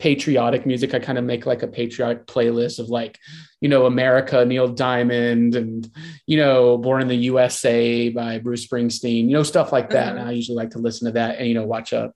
patriotic 0.00 0.66
music. 0.66 0.94
I 0.94 0.98
kind 0.98 1.18
of 1.18 1.24
make 1.24 1.46
like 1.46 1.62
a 1.62 1.68
patriotic 1.68 2.26
playlist 2.26 2.78
of 2.78 2.88
like, 2.88 3.18
you 3.60 3.68
know, 3.68 3.86
America, 3.86 4.44
Neil 4.44 4.66
Diamond, 4.66 5.54
and 5.54 5.88
you 6.26 6.38
know, 6.38 6.78
Born 6.78 7.02
in 7.02 7.08
the 7.08 7.14
USA 7.14 8.08
by 8.08 8.38
Bruce 8.38 8.66
Springsteen, 8.66 9.26
you 9.26 9.32
know, 9.32 9.42
stuff 9.42 9.70
like 9.72 9.90
that. 9.90 10.08
Uh-huh. 10.14 10.20
And 10.20 10.28
I 10.28 10.32
usually 10.32 10.56
like 10.56 10.70
to 10.70 10.78
listen 10.78 11.06
to 11.06 11.12
that 11.12 11.38
and 11.38 11.46
you 11.46 11.54
know, 11.54 11.66
watch 11.66 11.92
a, 11.92 12.12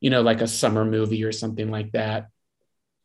you 0.00 0.10
know, 0.10 0.20
like 0.20 0.42
a 0.42 0.46
summer 0.46 0.84
movie 0.84 1.24
or 1.24 1.32
something 1.32 1.70
like 1.70 1.90
that. 1.92 2.28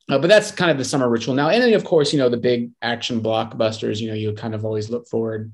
Uh, 0.08 0.20
but 0.20 0.28
that's 0.28 0.52
kind 0.52 0.70
of 0.70 0.78
the 0.78 0.86
summer 0.86 1.10
ritual 1.10 1.34
now. 1.34 1.50
And 1.50 1.64
then, 1.64 1.74
of 1.74 1.84
course, 1.84 2.14
you 2.14 2.20
know, 2.20 2.30
the 2.30 2.38
big 2.38 2.72
action 2.82 3.22
blockbusters, 3.22 4.00
you 4.00 4.10
know, 4.10 4.14
you 4.14 4.34
kind 4.34 4.54
of 4.54 4.64
always 4.64 4.90
look 4.90 5.08
forward 5.08 5.52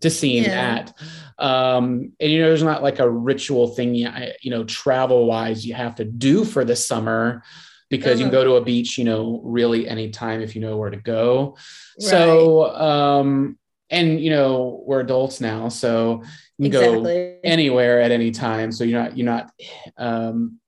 to 0.00 0.10
seeing 0.10 0.42
Yeah. 0.44 0.86
that. 0.86 0.94
Um, 1.38 2.12
and, 2.18 2.32
you 2.32 2.40
know, 2.40 2.48
there's 2.48 2.62
not 2.64 2.82
like 2.82 2.98
a 2.98 3.08
ritual 3.08 3.68
thing, 3.68 3.94
you 3.94 4.10
you 4.40 4.50
know, 4.50 4.64
travel 4.64 5.26
wise, 5.26 5.64
you 5.64 5.74
have 5.74 5.94
to 5.96 6.04
do 6.04 6.44
for 6.44 6.64
the 6.64 6.74
summer 6.74 7.44
because 7.92 8.18
you 8.18 8.24
can 8.26 8.34
Uh-huh. 8.34 8.44
go 8.44 8.50
to 8.50 8.62
a 8.62 8.64
beach, 8.64 8.96
you 8.96 9.04
know, 9.04 9.40
really 9.44 9.86
anytime 9.86 10.40
if 10.40 10.54
you 10.54 10.62
know 10.62 10.78
where 10.78 10.88
to 10.90 10.96
go. 10.96 11.56
So, 11.98 12.74
um, 12.74 13.58
and, 13.90 14.18
you 14.18 14.30
know, 14.30 14.82
we're 14.86 15.00
adults 15.00 15.40
now, 15.40 15.68
so 15.68 16.22
you 16.58 16.70
can 16.70 16.80
go 16.80 17.38
anywhere 17.44 18.00
at 18.00 18.10
any 18.10 18.30
time. 18.30 18.72
So 18.72 18.84
you're 18.84 19.02
not 19.02 19.16
you're 19.16 19.26
not 19.26 19.52
um, 19.98 20.58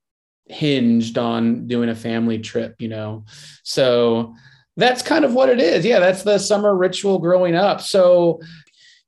hinged 0.46 1.16
on 1.16 1.66
doing 1.66 1.88
a 1.88 1.94
family 1.94 2.38
trip, 2.38 2.74
you 2.78 2.88
know. 2.88 3.24
So 3.62 4.34
that's 4.76 5.02
kind 5.02 5.24
of 5.24 5.32
what 5.32 5.48
it 5.48 5.60
is. 5.60 5.86
Yeah, 5.86 6.00
that's 6.00 6.22
the 6.22 6.38
summer 6.38 6.76
ritual 6.76 7.18
growing 7.18 7.54
up. 7.54 7.80
So, 7.80 8.40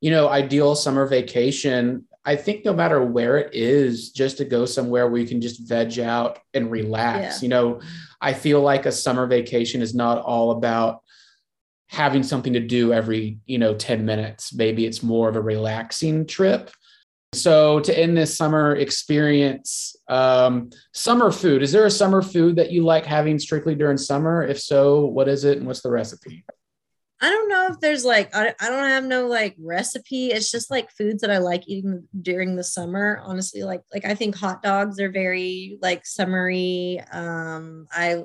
you 0.00 0.10
know, 0.10 0.28
ideal 0.30 0.74
summer 0.74 1.04
vacation. 1.06 2.06
I 2.24 2.36
think 2.36 2.64
no 2.64 2.72
matter 2.72 3.00
where 3.04 3.36
it 3.38 3.54
is, 3.54 4.10
just 4.10 4.38
to 4.38 4.44
go 4.44 4.66
somewhere 4.66 5.06
where 5.06 5.20
you 5.20 5.28
can 5.28 5.40
just 5.40 5.60
veg 5.68 5.98
out 6.00 6.40
and 6.54 6.72
relax. 6.72 7.20
Yeah. 7.22 7.42
You 7.44 7.48
know, 7.54 7.80
I 8.20 8.32
feel 8.32 8.60
like 8.60 8.86
a 8.86 8.92
summer 8.92 9.26
vacation 9.26 9.82
is 9.82 9.94
not 9.94 10.18
all 10.18 10.52
about 10.52 11.02
having 11.88 12.22
something 12.22 12.52
to 12.54 12.60
do 12.60 12.92
every, 12.92 13.38
you 13.46 13.58
know, 13.58 13.74
10 13.74 14.04
minutes. 14.04 14.54
Maybe 14.54 14.86
it's 14.86 15.02
more 15.02 15.28
of 15.28 15.36
a 15.36 15.40
relaxing 15.40 16.26
trip. 16.26 16.70
so 17.34 17.80
to 17.80 17.98
end 17.98 18.16
this 18.16 18.36
summer 18.36 18.74
experience, 18.76 19.94
um, 20.08 20.70
summer 20.92 21.30
food. 21.30 21.62
Is 21.62 21.72
there 21.72 21.84
a 21.84 21.90
summer 21.90 22.22
food 22.22 22.56
that 22.56 22.72
you 22.72 22.84
like 22.84 23.04
having 23.04 23.38
strictly 23.38 23.74
during 23.74 23.98
summer? 23.98 24.42
If 24.42 24.58
so, 24.58 25.04
what 25.06 25.28
is 25.28 25.44
it 25.44 25.58
and 25.58 25.66
what's 25.66 25.82
the 25.82 25.90
recipe? 25.90 26.44
I 27.26 27.30
don't 27.30 27.48
know 27.48 27.66
if 27.72 27.80
there's 27.80 28.04
like 28.04 28.32
I, 28.36 28.54
I 28.60 28.68
don't 28.70 28.88
have 28.88 29.02
no 29.02 29.26
like 29.26 29.56
recipe. 29.58 30.28
It's 30.28 30.48
just 30.48 30.70
like 30.70 30.92
foods 30.92 31.22
that 31.22 31.30
I 31.30 31.38
like 31.38 31.66
eating 31.66 32.04
during 32.22 32.54
the 32.54 32.62
summer. 32.62 33.20
Honestly, 33.20 33.64
like 33.64 33.82
like 33.92 34.04
I 34.04 34.14
think 34.14 34.36
hot 34.36 34.62
dogs 34.62 35.00
are 35.00 35.10
very 35.10 35.76
like 35.82 36.06
summery. 36.06 37.00
Um, 37.10 37.88
I 37.90 38.22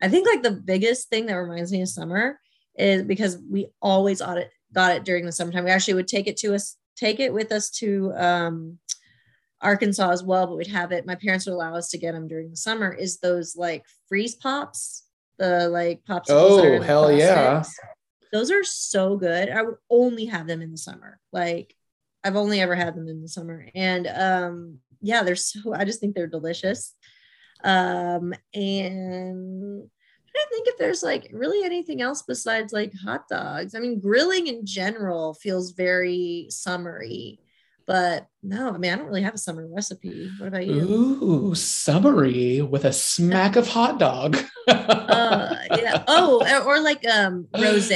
I 0.00 0.08
think 0.08 0.28
like 0.28 0.44
the 0.44 0.52
biggest 0.52 1.08
thing 1.08 1.26
that 1.26 1.34
reminds 1.34 1.72
me 1.72 1.82
of 1.82 1.88
summer 1.88 2.38
is 2.78 3.02
because 3.02 3.38
we 3.50 3.70
always 3.82 4.20
got 4.20 4.38
it 4.38 4.50
got 4.72 4.94
it 4.94 5.04
during 5.04 5.26
the 5.26 5.32
summertime. 5.32 5.64
We 5.64 5.72
actually 5.72 5.94
would 5.94 6.06
take 6.06 6.28
it 6.28 6.36
to 6.38 6.54
us 6.54 6.76
take 6.96 7.18
it 7.18 7.34
with 7.34 7.50
us 7.50 7.70
to 7.70 8.12
um, 8.14 8.78
Arkansas 9.60 10.10
as 10.10 10.22
well, 10.22 10.46
but 10.46 10.56
we'd 10.56 10.68
have 10.68 10.92
it. 10.92 11.06
My 11.06 11.16
parents 11.16 11.46
would 11.46 11.54
allow 11.54 11.74
us 11.74 11.88
to 11.88 11.98
get 11.98 12.12
them 12.12 12.28
during 12.28 12.50
the 12.50 12.56
summer. 12.56 12.92
Is 12.92 13.18
those 13.18 13.56
like 13.56 13.84
freeze 14.08 14.36
pops, 14.36 15.02
the 15.38 15.68
like 15.68 16.02
are 16.08 16.22
Oh, 16.28 16.80
hell 16.82 17.10
yeah. 17.10 17.50
plastics? 17.50 17.93
Those 18.34 18.50
are 18.50 18.64
so 18.64 19.16
good. 19.16 19.48
I 19.48 19.62
would 19.62 19.76
only 19.88 20.24
have 20.24 20.48
them 20.48 20.60
in 20.60 20.72
the 20.72 20.76
summer. 20.76 21.20
Like 21.32 21.72
I've 22.24 22.34
only 22.34 22.60
ever 22.60 22.74
had 22.74 22.96
them 22.96 23.06
in 23.06 23.22
the 23.22 23.28
summer, 23.28 23.68
and 23.76 24.08
um, 24.08 24.78
yeah, 25.00 25.22
they're 25.22 25.36
so. 25.36 25.72
I 25.72 25.84
just 25.84 26.00
think 26.00 26.16
they're 26.16 26.26
delicious. 26.26 26.94
Um, 27.62 28.34
and 28.52 29.88
I 30.36 30.46
think 30.50 30.66
if 30.66 30.78
there's 30.78 31.04
like 31.04 31.30
really 31.32 31.64
anything 31.64 32.02
else 32.02 32.22
besides 32.22 32.72
like 32.72 32.92
hot 33.04 33.28
dogs. 33.28 33.76
I 33.76 33.78
mean, 33.78 34.00
grilling 34.00 34.48
in 34.48 34.66
general 34.66 35.34
feels 35.34 35.70
very 35.70 36.46
summery, 36.50 37.38
but 37.86 38.26
no, 38.42 38.70
I 38.72 38.78
mean, 38.78 38.92
I 38.92 38.96
don't 38.96 39.06
really 39.06 39.22
have 39.22 39.34
a 39.34 39.38
summer 39.38 39.66
recipe. 39.70 40.30
What 40.38 40.48
about 40.48 40.66
you? 40.66 40.82
Ooh, 40.82 41.54
summery 41.54 42.62
with 42.62 42.84
a 42.84 42.92
smack 42.92 43.56
of 43.56 43.68
hot 43.68 43.98
dog. 43.98 44.36
Uh, 44.68 45.56
yeah. 45.76 46.02
Oh, 46.08 46.42
or, 46.66 46.76
or 46.76 46.80
like 46.80 47.06
um 47.06 47.48
rose, 47.56 47.90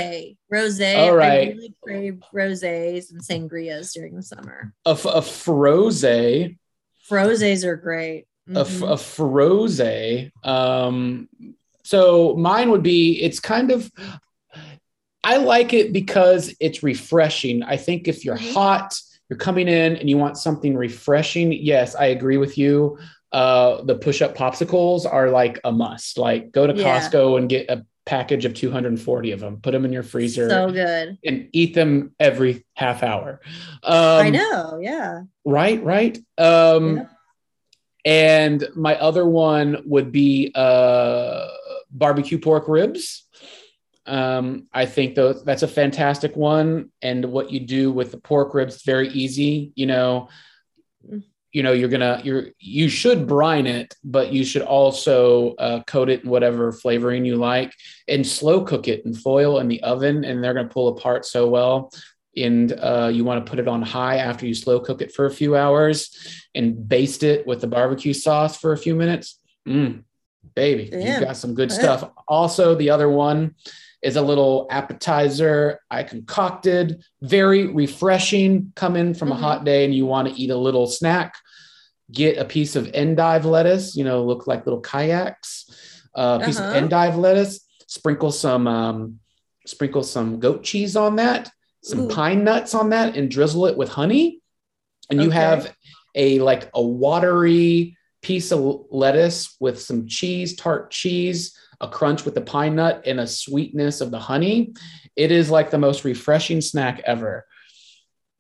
rose. 0.51 0.81
All 0.81 1.15
right. 1.15 1.49
I 1.49 1.53
really 1.53 1.75
crave 1.83 2.23
rosés 2.35 3.11
and 3.13 3.21
sangrias 3.23 3.93
during 3.95 4.15
the 4.17 4.23
summer. 4.23 4.73
a, 4.87 4.91
f- 4.91 5.05
a 5.05 5.23
froze, 5.23 6.05
a, 6.05 6.57
Rosés 7.11 7.65
are 7.65 7.77
great. 7.77 8.27
f- 8.55 8.67
Mhm. 8.69 8.93
a 8.93 8.97
froze. 8.97 10.31
Um, 10.45 11.29
so 11.85 12.35
mine 12.37 12.71
would 12.71 12.83
be. 12.83 13.23
It's 13.23 13.41
kind 13.41 13.71
of. 13.71 13.91
I 15.25 15.37
like 15.39 15.73
it 15.75 15.93
because 15.93 16.55
it's 16.61 16.83
refreshing. 16.83 17.63
I 17.63 17.77
think 17.77 18.09
if 18.09 18.25
you're 18.25 18.37
Mhm. 18.39 18.53
hot, 18.53 18.99
you're 19.29 19.39
coming 19.39 19.69
in 19.69 19.97
and 19.97 20.09
you 20.09 20.17
want 20.19 20.37
something 20.39 20.77
refreshing. 20.77 21.53
Yes, 21.53 21.95
I 21.95 22.07
agree 22.07 22.37
with 22.39 22.57
you. 22.59 22.99
Uh, 23.33 23.83
the 23.83 23.95
push-up 23.95 24.35
popsicles 24.37 25.05
are 25.11 25.29
like 25.31 25.61
a 25.65 25.71
must. 25.73 26.17
Like 26.19 26.51
go 26.53 26.67
to 26.67 26.75
Yeah. 26.75 27.01
Costco 27.01 27.39
and 27.39 27.49
get 27.49 27.69
a 27.69 27.85
package 28.07 28.47
of 28.47 28.55
240 28.55 29.33
of 29.33 29.41
them. 29.41 29.59
Put 29.61 29.73
them 29.73 29.85
in 29.85 29.93
your 29.93 30.03
freezer. 30.03 30.49
so 30.49 30.71
good. 30.71 31.19
and 31.25 31.49
eat 31.53 31.75
them 31.75 32.15
every 32.19 32.65
half 32.75 33.03
hour. 33.03 33.41
Um, 33.83 33.95
I 34.27 34.31
know. 34.31 34.79
Yeah. 34.81 35.23
Right, 35.45 35.83
right. 35.85 36.17
Um, 36.39 36.97
Yeah. 36.97 37.05
And 38.05 38.67
my 38.75 38.95
other 38.97 39.27
one 39.27 39.83
would 39.85 40.11
be 40.11 40.51
uh, 40.55 41.49
barbecue 41.91 42.39
pork 42.39 42.67
ribs. 42.69 43.27
Um, 44.09 44.67
I 44.73 44.87
think 44.87 45.15
those, 45.15 45.45
that's 45.45 45.63
a 45.63 45.69
fantastic 45.69 46.35
one. 46.37 46.91
And 47.03 47.27
what 47.27 47.53
you 47.53 47.61
do 47.61 47.93
with 47.93 48.11
the 48.11 48.19
pork 48.19 48.55
ribs 48.55 48.77
is 48.77 48.83
very 48.83 49.09
easy. 49.09 49.73
You 49.75 49.87
know, 49.87 50.29
Mm. 51.09 51.23
you 51.53 51.63
know 51.63 51.73
you're 51.73 51.89
gonna 51.89 52.21
you're 52.25 52.47
you 52.59 52.89
should 52.89 53.29
brine 53.29 53.67
it, 53.69 53.95
but 54.03 54.33
you 54.33 54.45
should 54.45 54.63
also 54.63 55.55
uh, 55.55 55.83
coat 55.85 56.09
it 56.11 56.25
in 56.25 56.29
whatever 56.31 56.73
flavoring 56.73 57.25
you 57.25 57.37
like 57.37 57.73
and 58.09 58.27
slow 58.27 58.63
cook 58.65 58.89
it 58.89 59.05
in 59.07 59.15
foil 59.15 59.59
in 59.61 59.69
the 59.69 59.81
oven, 59.85 60.25
and 60.25 60.43
they're 60.43 60.55
gonna 60.55 60.69
pull 60.69 60.89
apart 60.89 61.25
so 61.25 61.49
well 61.49 61.93
and 62.37 62.73
uh, 62.73 63.11
you 63.13 63.25
want 63.25 63.45
to 63.45 63.49
put 63.51 63.59
it 63.59 63.67
on 63.69 63.81
high 63.83 64.17
after 64.19 64.45
you 64.47 64.55
slow 64.55 64.79
cook 64.81 65.01
it 65.03 65.13
for 65.13 65.27
a 65.27 65.31
few 65.31 65.57
hours 65.57 66.43
and 66.55 66.89
baste 66.89 67.23
it 67.23 67.47
with 67.47 67.61
the 67.61 67.67
barbecue 67.67 68.13
sauce 68.13 68.57
for 68.57 68.73
a 68.73 68.79
few 68.79 68.95
minutes. 68.95 69.41
Mm, 69.67 70.05
baby, 70.55 70.89
Damn. 70.91 71.01
you 71.21 71.27
got 71.27 71.37
some 71.37 71.55
good 71.55 71.71
Yeah. 71.71 71.79
stuff. 71.79 72.11
Also, 72.29 72.75
the 72.75 72.91
other 72.91 73.09
one 73.09 73.55
is 74.03 74.17
a 74.17 74.23
little 74.23 74.67
appetizer 74.71 75.81
I 75.91 76.03
concocted, 76.05 77.03
very 77.23 77.67
refreshing. 77.67 78.73
Come 78.77 78.97
in 78.97 79.15
from 79.15 79.29
Mhm. 79.31 79.33
a 79.33 79.37
hot 79.37 79.65
day 79.65 79.85
and 79.85 79.95
you 79.95 80.07
want 80.07 80.29
to 80.29 80.35
eat 80.41 80.51
a 80.51 80.57
little 80.57 80.87
snack. 80.87 81.35
Get 82.13 82.39
a 82.39 82.45
piece 82.45 82.77
of 82.77 82.89
endive 82.95 83.45
lettuce, 83.45 83.97
you 83.97 84.05
know, 84.05 84.25
look 84.25 84.47
like 84.47 84.65
little 84.67 84.81
kayaks. 84.81 85.67
A 86.15 86.41
piece 86.45 86.59
Uh-huh. 86.59 86.69
of 86.69 86.75
endive 86.75 87.17
lettuce. 87.17 87.61
Sprinkle 87.87 88.33
some 88.33 88.67
um, 88.67 89.19
sprinkle 89.67 90.03
some 90.03 90.39
goat 90.41 90.63
cheese 90.63 90.97
on 90.97 91.17
that 91.17 91.51
some 91.83 92.01
Ooh. 92.05 92.09
pine 92.09 92.43
nuts 92.43 92.75
on 92.75 92.89
that 92.91 93.17
and 93.17 93.31
drizzle 93.31 93.67
it 93.67 93.77
with 93.77 93.91
honey 93.91 94.41
and 95.11 95.21
you 95.21 95.29
Okay. 95.29 95.37
have 95.37 95.73
a 96.15 96.39
like 96.41 96.71
a 96.75 96.83
watery 96.83 97.97
piece 98.23 98.51
of 98.51 98.87
lettuce 98.91 99.57
with 99.61 99.79
some 99.81 100.07
cheese 100.07 100.57
tart 100.57 100.91
cheese 100.91 101.55
a 101.81 101.89
crunch 101.89 102.25
with 102.25 102.35
the 102.35 102.41
pine 102.41 102.75
nut 102.77 103.03
and 103.07 103.21
a 103.21 103.27
sweetness 103.27 104.01
of 104.01 104.11
the 104.11 104.19
honey 104.19 104.73
it 105.17 105.31
is 105.31 105.51
like 105.51 105.71
the 105.71 105.79
most 105.79 106.05
refreshing 106.05 106.61
snack 106.61 107.01
ever 107.05 107.45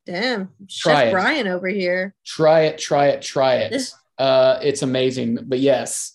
Damn. 0.07 0.49
Try 0.70 0.95
Chef 0.95 1.09
it. 1.09 1.12
Brian 1.12 1.47
over 1.49 1.68
here. 1.68 2.14
try 2.24 2.61
it 2.62 2.78
try 2.78 3.09
it 3.09 3.22
try 3.22 3.57
it 3.57 3.91
uh, 4.18 4.59
it's 4.62 4.82
amazing 4.82 5.39
but 5.43 5.59
yes 5.61 6.12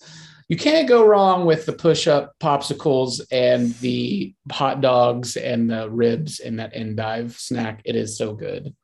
you 0.50 0.58
can't 0.58 0.90
go 0.90 1.06
wrong 1.08 1.46
with 1.46 1.66
the 1.66 1.72
push-up 1.74 2.34
popsicles 2.40 3.22
and 3.32 3.74
the 3.76 4.36
hot 4.52 4.82
dogs 4.82 5.38
and 5.38 5.70
the 5.70 5.90
ribs 5.90 6.40
and 6.42 6.60
that 6.60 6.74
endive 6.76 7.38
snack 7.40 7.82
it 7.86 7.96
is 7.96 8.18
so 8.18 8.34
good 8.34 8.76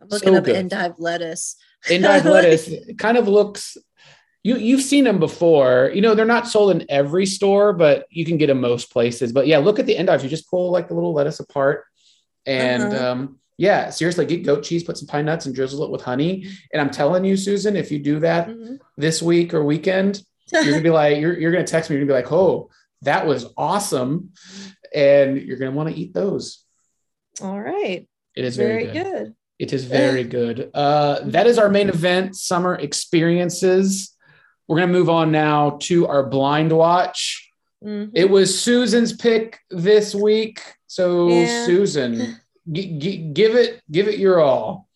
I'm 0.00 0.08
looking 0.08 0.32
So 0.32 0.38
up 0.38 0.44
good. 0.44 0.56
endive 0.56 0.98
lettuce. 0.98 1.56
endive 1.88 2.24
lettuce 2.34 2.68
kind 2.98 3.16
of 3.16 3.28
looks 3.28 3.76
you 4.44 4.56
you've 4.56 4.82
seen 4.82 5.04
them 5.04 5.18
before 5.18 5.90
you 5.94 6.00
know 6.00 6.14
they're 6.14 6.24
not 6.26 6.48
sold 6.48 6.70
in 6.74 6.84
every 6.88 7.26
store 7.26 7.72
but 7.72 8.06
you 8.10 8.24
can 8.24 8.36
get 8.38 8.48
them 8.48 8.60
most 8.60 8.90
places 8.92 9.32
but 9.32 9.46
yeah 9.46 9.58
look 9.58 9.78
at 9.78 9.86
the 9.86 9.96
endives 9.96 10.22
you 10.24 10.28
just 10.30 10.50
pull 10.50 10.70
like 10.70 10.88
the 10.88 10.94
little 10.94 11.12
lettuce 11.14 11.40
apart 11.40 11.84
and 12.46 12.82
Uh-huh. 12.82 13.10
um 13.12 13.38
yeah 13.58 13.90
seriously 13.90 14.26
get 14.26 14.44
goat 14.44 14.62
cheese 14.64 14.82
put 14.82 14.96
some 14.98 15.06
pine 15.06 15.26
nuts 15.26 15.46
and 15.46 15.54
drizzle 15.54 15.84
it 15.84 15.90
with 15.90 16.02
honey 16.02 16.46
and 16.72 16.80
i'm 16.82 16.90
telling 16.90 17.24
you 17.24 17.36
susan 17.36 17.76
if 17.76 17.92
you 17.92 17.98
do 17.98 18.18
that 18.20 18.48
Mhm. 18.48 18.78
this 18.96 19.22
week 19.22 19.54
or 19.54 19.64
weekend 19.64 20.22
you're 20.52 20.64
gonna 20.64 20.80
be 20.82 20.90
like 20.90 21.18
you're, 21.20 21.38
you're 21.38 21.52
gonna 21.52 21.64
text 21.64 21.88
me 21.88 21.96
you're 21.96 22.04
gonna 22.04 22.18
be 22.18 22.22
like 22.24 22.32
oh 22.32 22.68
that 23.02 23.26
was 23.26 23.46
awesome 23.56 24.30
and 24.94 25.40
you're 25.40 25.56
gonna 25.58 25.70
want 25.72 25.88
to 25.88 25.94
eat 25.94 26.12
those 26.14 26.64
All 27.40 27.60
right. 27.60 28.06
it 28.34 28.44
is 28.44 28.56
very, 28.56 28.84
Very 28.86 28.92
good. 28.92 29.12
good. 29.12 29.34
It 29.58 29.72
is 29.72 29.84
very 29.84 30.24
good. 30.24 30.70
Uh, 30.74 31.20
that 31.26 31.46
is 31.46 31.56
our 31.56 31.68
main 31.68 31.88
event, 31.88 32.34
summer 32.34 32.74
experiences. 32.74 34.11
We're 34.72 34.78
going 34.78 34.88
to 34.90 34.98
move 34.98 35.10
on 35.10 35.30
now 35.30 35.76
to 35.82 36.06
our 36.06 36.22
blind 36.24 36.72
watch. 36.72 37.46
Mhm. 37.84 38.10
It 38.14 38.30
was 38.30 38.58
Susan's 38.58 39.12
pick 39.12 39.58
this 39.70 40.14
week. 40.14 40.62
So, 40.86 41.28
Yeah. 41.28 41.66
Susan, 41.66 42.40
g- 42.72 42.96
g- 42.98 43.18
give 43.34 43.54
it 43.54 43.82
give 43.90 44.08
it 44.08 44.18
your 44.18 44.40
all. 44.40 44.88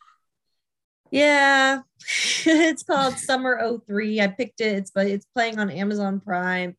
Yeah, 1.11 1.83
it's 2.47 2.85
called 2.85 3.19
Summer 3.19 3.61
03. 3.87 4.23
I 4.23 4.29
picked 4.29 4.63
it. 4.63 4.77
It's 4.79 4.91
but 4.91 5.09
it's 5.09 5.27
playing 5.35 5.59
on 5.59 5.69
Amazon 5.69 6.21
Prime. 6.21 6.75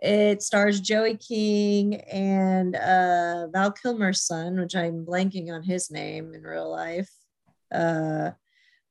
It 0.00 0.42
stars 0.42 0.80
Joey 0.80 1.18
King 1.18 1.96
and 1.96 2.74
uh, 2.74 3.48
Val 3.52 3.72
Kilmer's 3.72 4.22
son, 4.22 4.58
which 4.58 4.74
I'm 4.74 5.04
blanking 5.04 5.52
on 5.52 5.62
his 5.62 5.90
name 5.90 6.32
in 6.32 6.42
real 6.42 6.70
life. 6.70 7.10
Uh, 7.70 8.30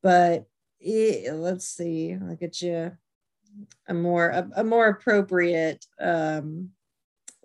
but 0.03 0.45
it, 0.79 1.33
let's 1.33 1.67
see. 1.67 2.13
I'll 2.13 2.35
get 2.35 2.61
you 2.61 2.91
a 3.87 3.93
more 3.93 4.29
a, 4.29 4.49
a 4.57 4.63
more 4.63 4.87
appropriate 4.87 5.85
um, 5.99 6.69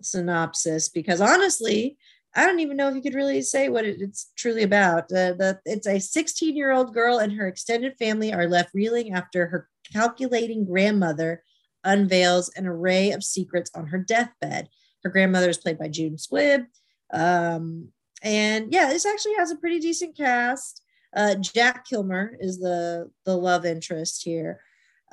synopsis 0.02 0.88
because 0.88 1.20
honestly, 1.20 1.96
I 2.36 2.46
don't 2.46 2.60
even 2.60 2.76
know 2.76 2.88
if 2.88 2.96
you 2.96 3.02
could 3.02 3.14
really 3.14 3.42
say 3.42 3.68
what 3.68 3.84
it- 3.84 4.00
it's 4.00 4.32
truly 4.36 4.62
about. 4.64 5.04
Uh, 5.04 5.32
the, 5.34 5.60
it's 5.64 5.86
a 5.86 6.00
16 6.00 6.56
year 6.56 6.72
old 6.72 6.92
girl 6.92 7.18
and 7.18 7.32
her 7.32 7.46
extended 7.46 7.96
family 7.98 8.32
are 8.32 8.48
left 8.48 8.74
reeling 8.74 9.12
after 9.14 9.46
her 9.46 9.68
calculating 9.92 10.64
grandmother 10.64 11.42
unveils 11.84 12.48
an 12.56 12.66
array 12.66 13.10
of 13.12 13.22
secrets 13.22 13.70
on 13.74 13.86
her 13.88 13.98
deathbed. 13.98 14.68
Her 15.04 15.10
grandmother 15.10 15.50
is 15.50 15.58
played 15.58 15.78
by 15.78 15.88
June 15.88 16.16
Squibb. 16.16 16.66
Um, 17.12 17.88
and 18.22 18.72
yeah, 18.72 18.88
this 18.88 19.06
actually 19.06 19.34
has 19.34 19.50
a 19.50 19.56
pretty 19.56 19.78
decent 19.78 20.16
cast. 20.16 20.82
Uh, 21.14 21.34
Jack 21.36 21.86
Kilmer 21.86 22.36
is 22.40 22.58
the, 22.58 23.10
the 23.24 23.36
love 23.36 23.64
interest 23.66 24.24
here. 24.24 24.60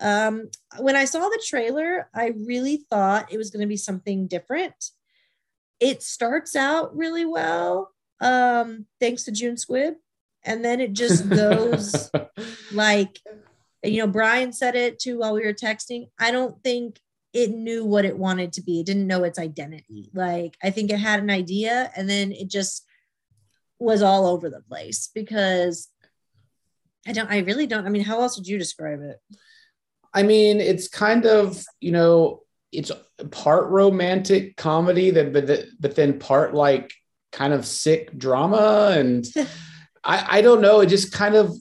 Um, 0.01 0.49
when 0.79 0.95
I 0.95 1.05
saw 1.05 1.21
the 1.21 1.43
trailer, 1.45 2.09
I 2.13 2.33
really 2.45 2.85
thought 2.89 3.31
it 3.31 3.37
was 3.37 3.51
going 3.51 3.61
to 3.61 3.67
be 3.67 3.77
something 3.77 4.27
different. 4.27 4.91
It 5.79 6.03
starts 6.03 6.55
out 6.55 6.95
really 6.95 7.25
well 7.25 7.91
um 8.21 8.85
thanks 8.99 9.23
to 9.23 9.31
june 9.31 9.55
squibb 9.55 9.95
and 10.45 10.63
then 10.63 10.79
it 10.79 10.93
just 10.93 11.27
goes 11.29 12.09
like 12.71 13.19
you 13.83 13.97
know 13.97 14.07
brian 14.07 14.53
said 14.53 14.75
it 14.75 14.99
too 14.99 15.19
while 15.19 15.33
we 15.33 15.45
were 15.45 15.53
texting. 15.53 16.07
I 16.19 16.31
don't 16.31 16.61
think 16.63 16.99
it 17.33 17.49
knew 17.51 17.85
what 17.85 18.03
it 18.03 18.17
wanted 18.17 18.51
to 18.53 18.61
be. 18.61 18.81
It 18.81 18.85
didn't 18.85 19.07
know 19.07 19.23
its 19.23 19.39
identity. 19.39 20.09
Like 20.13 20.55
i 20.63 20.69
think 20.69 20.91
it 20.91 20.99
had 20.99 21.19
an 21.19 21.29
idea 21.29 21.91
and 21.95 22.09
then 22.09 22.31
it 22.31 22.47
just 22.47 22.85
was 23.79 24.03
all 24.03 24.27
over 24.27 24.47
the 24.47 24.61
place 24.61 25.09
because 25.15 25.89
i 27.07 27.11
don't 27.11 27.31
i 27.31 27.39
really 27.39 27.65
don't 27.65 27.87
i 27.87 27.89
mean 27.89 28.03
how 28.03 28.21
else 28.21 28.37
would 28.37 28.47
you 28.47 28.59
describe 28.59 29.01
it 29.01 29.19
I 30.13 30.23
mean, 30.23 30.59
it's 30.59 30.87
kind 30.87 31.25
of 31.25 31.63
you 31.79 31.91
know, 31.91 32.41
it's 32.71 32.91
part 33.31 33.69
romantic 33.69 34.57
comedy 34.57 35.11
that, 35.11 35.33
but 35.33 35.65
but 35.79 35.95
then 35.95 36.19
part 36.19 36.53
like 36.53 36.91
kind 37.31 37.53
of 37.53 37.65
sick 37.65 38.17
drama, 38.17 38.93
and 38.97 39.25
I 40.03 40.37
I 40.37 40.41
don't 40.41 40.61
know. 40.61 40.81
It 40.81 40.87
just 40.87 41.11
kind 41.13 41.35
of 41.35 41.55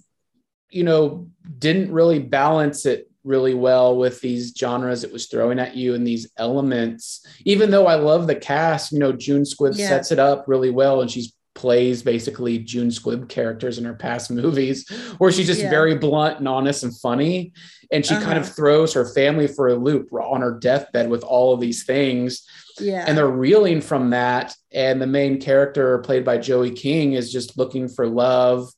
you 0.70 0.84
know 0.84 1.28
didn't 1.58 1.92
really 1.92 2.18
balance 2.20 2.86
it 2.86 3.10
really 3.22 3.52
well 3.54 3.96
with 3.98 4.18
these 4.22 4.54
genres 4.56 5.04
it 5.04 5.12
was 5.12 5.26
throwing 5.26 5.58
at 5.58 5.76
you 5.76 5.94
and 5.94 6.06
these 6.06 6.30
elements. 6.38 7.26
Even 7.44 7.70
though 7.70 7.86
I 7.86 7.96
love 7.96 8.26
the 8.26 8.34
cast, 8.34 8.92
you 8.92 8.98
know, 8.98 9.12
June 9.12 9.42
Squibb 9.42 9.76
Yeah. 9.78 9.88
sets 9.88 10.10
it 10.10 10.18
up 10.18 10.44
really 10.48 10.70
well, 10.70 11.02
and 11.02 11.10
she's 11.10 11.32
plays 11.60 12.02
basically 12.02 12.56
June 12.58 12.88
Squibb 12.88 13.28
characters 13.28 13.76
in 13.78 13.84
her 13.84 13.94
past 13.94 14.30
movies, 14.42 14.88
where 15.18 15.30
she's 15.30 15.46
just 15.46 15.60
Yeah. 15.60 15.68
very 15.78 15.94
blunt 15.98 16.38
and 16.38 16.48
honest 16.48 16.82
and 16.84 16.96
funny. 17.06 17.52
And 17.92 18.04
she 18.06 18.14
kind 18.14 18.38
of 18.38 18.44
Uh-huh. 18.44 18.52
throws 18.56 18.92
her 18.94 19.04
family 19.04 19.46
for 19.46 19.68
a 19.68 19.74
loop 19.74 20.06
on 20.12 20.40
her 20.40 20.58
deathbed 20.58 21.10
with 21.10 21.22
all 21.22 21.52
of 21.52 21.60
these 21.60 21.84
things. 21.84 22.42
yeah 22.80 23.04
And 23.06 23.16
they're 23.16 23.36
reeling 23.46 23.80
from 23.82 24.10
that. 24.10 24.54
And 24.72 25.02
the 25.02 25.06
main 25.20 25.38
character, 25.40 25.98
played 25.98 26.24
by 26.24 26.38
Joey 26.38 26.70
King, 26.70 27.12
is 27.12 27.30
just 27.30 27.58
looking 27.58 27.88
for 27.88 28.06
love. 28.06 28.70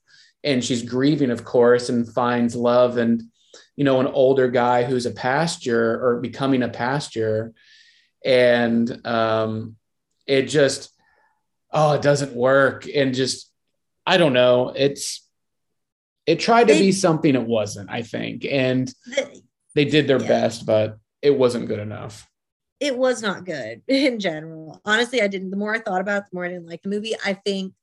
And 0.43 0.65
she's 0.65 0.83
grieving, 0.83 1.31
of 1.31 1.45
course, 1.45 1.89
and 1.89 2.09
finds 2.21 2.57
love 2.57 2.97
and, 2.97 3.23
you 3.77 3.85
know, 3.85 4.01
an 4.01 4.09
older 4.09 4.49
guy 4.49 4.83
who's 4.83 5.07
a 5.07 5.13
pastor 5.13 5.83
or 6.05 6.21
becoming 6.21 6.63
a 6.65 6.69
pastor. 6.69 7.53
And 8.25 8.85
um, 9.07 9.77
it 10.27 10.45
just, 10.59 10.91
oh, 11.73 11.93
it 11.93 12.03
doesn't 12.03 12.35
work. 12.35 12.87
And 12.95 13.15
just, 13.15 13.51
I 14.07 14.17
don't 14.17 14.33
know. 14.33 14.73
It's, 14.77 15.27
it 16.27 16.39
tried 16.41 16.69
to 16.69 16.75
They- 16.75 16.81
be 16.81 16.93
something 16.93 17.35
it 17.35 17.47
wasn't, 17.47 17.91
I 17.91 18.03
think. 18.03 18.45
And 18.45 18.89
The- 19.07 19.43
they 19.75 19.85
did 19.87 20.07
their 20.07 20.21
Yeah. 20.21 20.29
best, 20.29 20.67
but 20.67 20.99
it 21.23 21.37
wasn't 21.37 21.67
good 21.69 21.79
enough. 21.81 22.27
it 22.81 22.99
was 22.99 23.23
not 23.23 23.45
good 23.45 23.81
in 23.89 24.19
general. 24.19 24.81
Honestly, 24.85 25.23
I 25.23 25.29
didn't. 25.29 25.51
The 25.51 25.57
more 25.57 25.73
I 25.75 25.79
thought 25.79 26.01
about 26.01 26.23
it, 26.23 26.25
the 26.31 26.35
more 26.35 26.45
I 26.45 26.49
didn't 26.49 26.67
like 26.67 26.83
the 26.83 26.89
movie. 26.89 27.15
I 27.25 27.35
think 27.35 27.75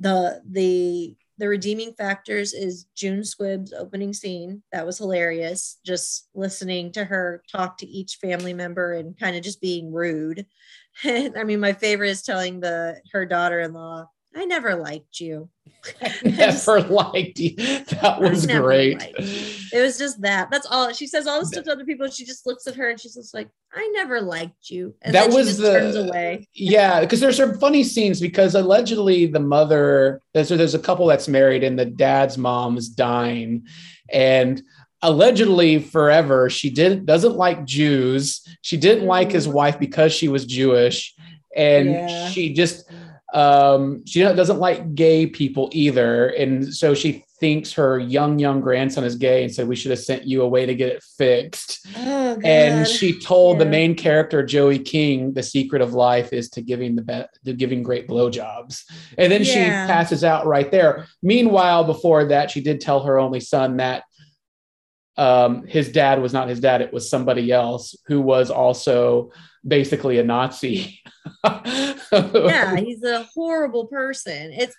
the 0.00 0.40
the 0.48 1.14
the 1.36 1.46
redeeming 1.48 1.92
factors 1.92 2.54
is 2.54 2.86
June 2.96 3.20
Squibb's 3.20 3.72
opening 3.74 4.12
scene. 4.14 4.62
That 4.72 4.86
was 4.86 4.96
hilarious. 4.98 5.78
Just 5.84 6.28
listening 6.34 6.92
to 6.92 7.04
her 7.04 7.42
talk 7.52 7.76
to 7.78 7.86
each 7.86 8.16
family 8.16 8.54
member 8.54 8.94
and 8.94 9.16
kind 9.18 9.36
of 9.36 9.42
just 9.42 9.60
being 9.60 9.92
rude. 9.92 10.46
I 11.36 11.44
mean, 11.44 11.60
my 11.60 11.72
favorite 11.72 12.10
is 12.10 12.22
telling 12.22 12.60
the 12.60 13.00
her 13.12 13.24
daughter-in-law, 13.26 14.06
"I 14.34 14.44
never 14.44 14.74
liked 14.76 15.20
you." 15.20 15.48
never 16.24 16.80
liked 16.82 17.38
you. 17.38 17.54
That 17.56 18.18
was 18.20 18.46
great. 18.46 19.02
It 19.72 19.80
was 19.80 19.98
just 19.98 20.20
that. 20.22 20.50
That's 20.50 20.66
all. 20.66 20.92
She 20.92 21.06
says 21.06 21.26
all 21.26 21.38
this 21.40 21.50
stuff 21.50 21.64
to 21.64 21.72
other 21.72 21.84
people. 21.84 22.08
She 22.08 22.24
just 22.24 22.46
looks 22.46 22.66
at 22.66 22.74
her 22.74 22.90
and 22.90 22.98
she's 23.00 23.14
just 23.14 23.34
like, 23.34 23.48
"I 23.72 23.88
never 23.94 24.20
liked 24.20 24.70
you." 24.70 24.94
And 25.02 25.14
That 25.14 25.30
was 25.30 25.46
just 25.46 25.60
the- 25.60 25.72
turns 25.72 25.96
away. 25.96 26.48
Yeah, 26.54 27.00
because 27.00 27.20
there's 27.20 27.36
some 27.36 27.58
funny 27.58 27.84
scenes 27.84 28.20
because 28.20 28.54
allegedly 28.54 29.26
the 29.26 29.40
mother 29.40 30.20
there's 30.34 30.48
there's 30.48 30.74
a 30.74 30.78
couple 30.78 31.06
that's 31.06 31.28
married 31.28 31.62
and 31.62 31.78
the 31.78 31.84
dad's 31.84 32.38
mom 32.38 32.76
is 32.76 32.88
dying, 32.88 33.66
and 34.10 34.62
allegedly 35.02 35.78
forever 35.78 36.50
she 36.50 36.70
did 36.70 37.06
doesn't 37.06 37.36
like 37.36 37.64
Jews. 37.64 38.46
She 38.62 38.76
didn't 38.76 39.06
like 39.06 39.30
his 39.32 39.46
Mhm. 39.46 39.52
wife 39.52 39.78
because 39.78 40.12
she 40.12 40.28
was 40.28 40.44
Jewish, 40.44 41.14
and 41.56 41.90
Yeah. 41.90 42.28
she 42.30 42.52
just 42.52 42.84
um 43.34 44.02
she 44.06 44.20
doesn't 44.22 44.58
like 44.58 44.94
gay 44.94 45.26
people 45.26 45.68
either 45.72 46.28
and 46.28 46.72
so 46.74 46.94
she 46.94 47.22
thinks 47.40 47.74
her 47.74 47.98
young 47.98 48.38
young 48.38 48.58
grandson 48.62 49.04
is 49.04 49.16
gay 49.16 49.44
and 49.44 49.54
said 49.54 49.68
we 49.68 49.76
should 49.76 49.90
have 49.90 50.00
sent 50.00 50.24
you 50.26 50.40
away 50.40 50.64
to 50.64 50.74
get 50.74 50.88
it 50.88 51.02
fixed 51.18 51.86
Oh, 51.96 52.38
and 52.42 52.86
she 52.88 53.20
told 53.20 53.58
the 53.58 53.66
main 53.66 53.94
character 53.94 54.42
Joey 54.42 54.78
King 54.78 55.34
the 55.34 55.42
secret 55.42 55.82
of 55.82 55.92
life 55.92 56.32
is 56.32 56.48
to 56.50 56.62
giving 56.62 56.96
the 56.96 57.02
be- 57.02 57.24
to 57.44 57.52
giving 57.52 57.82
great 57.82 58.08
blowjobs, 58.08 58.82
and 59.18 59.30
then 59.30 59.44
she 59.44 59.60
passes 59.66 60.24
out 60.24 60.46
right 60.46 60.70
there. 60.70 61.06
Meanwhile, 61.22 61.84
before 61.84 62.24
that, 62.26 62.50
she 62.50 62.60
did 62.62 62.80
tell 62.80 63.00
her 63.04 63.18
only 63.18 63.40
son 63.40 63.76
that 63.76 64.04
um, 65.18 65.66
his 65.66 65.90
dad 65.90 66.22
was 66.22 66.32
not 66.32 66.48
his 66.48 66.60
dad; 66.60 66.80
it 66.80 66.92
was 66.92 67.10
somebody 67.10 67.50
else 67.52 67.96
who 68.06 68.20
was 68.20 68.50
also 68.50 69.32
basically 69.66 70.18
a 70.18 70.24
Nazi. 70.24 71.02
yeah, 71.44 72.76
he's 72.76 73.02
a 73.02 73.24
horrible 73.34 73.86
person. 73.86 74.52
It's 74.52 74.76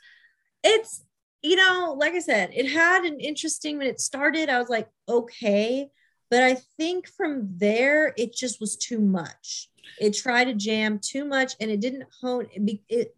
it's 0.63 1.03
you 1.41 1.55
know, 1.55 1.95
like 1.97 2.13
I 2.13 2.19
said, 2.19 2.51
it 2.53 2.71
had 2.71 3.03
an 3.03 3.19
interesting 3.19 3.77
when 3.77 3.87
it 3.87 3.99
started. 3.99 4.49
I 4.49 4.59
was 4.59 4.69
like, 4.69 4.89
okay, 5.07 5.89
but 6.29 6.43
I 6.43 6.55
think 6.77 7.07
from 7.07 7.49
there 7.57 8.13
it 8.17 8.33
just 8.33 8.59
was 8.59 8.75
too 8.77 8.99
much. 8.99 9.69
It 9.99 10.11
tried 10.15 10.45
to 10.45 10.53
jam 10.53 10.99
too 10.99 11.25
much, 11.25 11.53
and 11.59 11.69
it 11.69 11.81
didn't 11.81 12.07
hone. 12.21 12.47
It 12.53 12.79
it, 12.87 13.15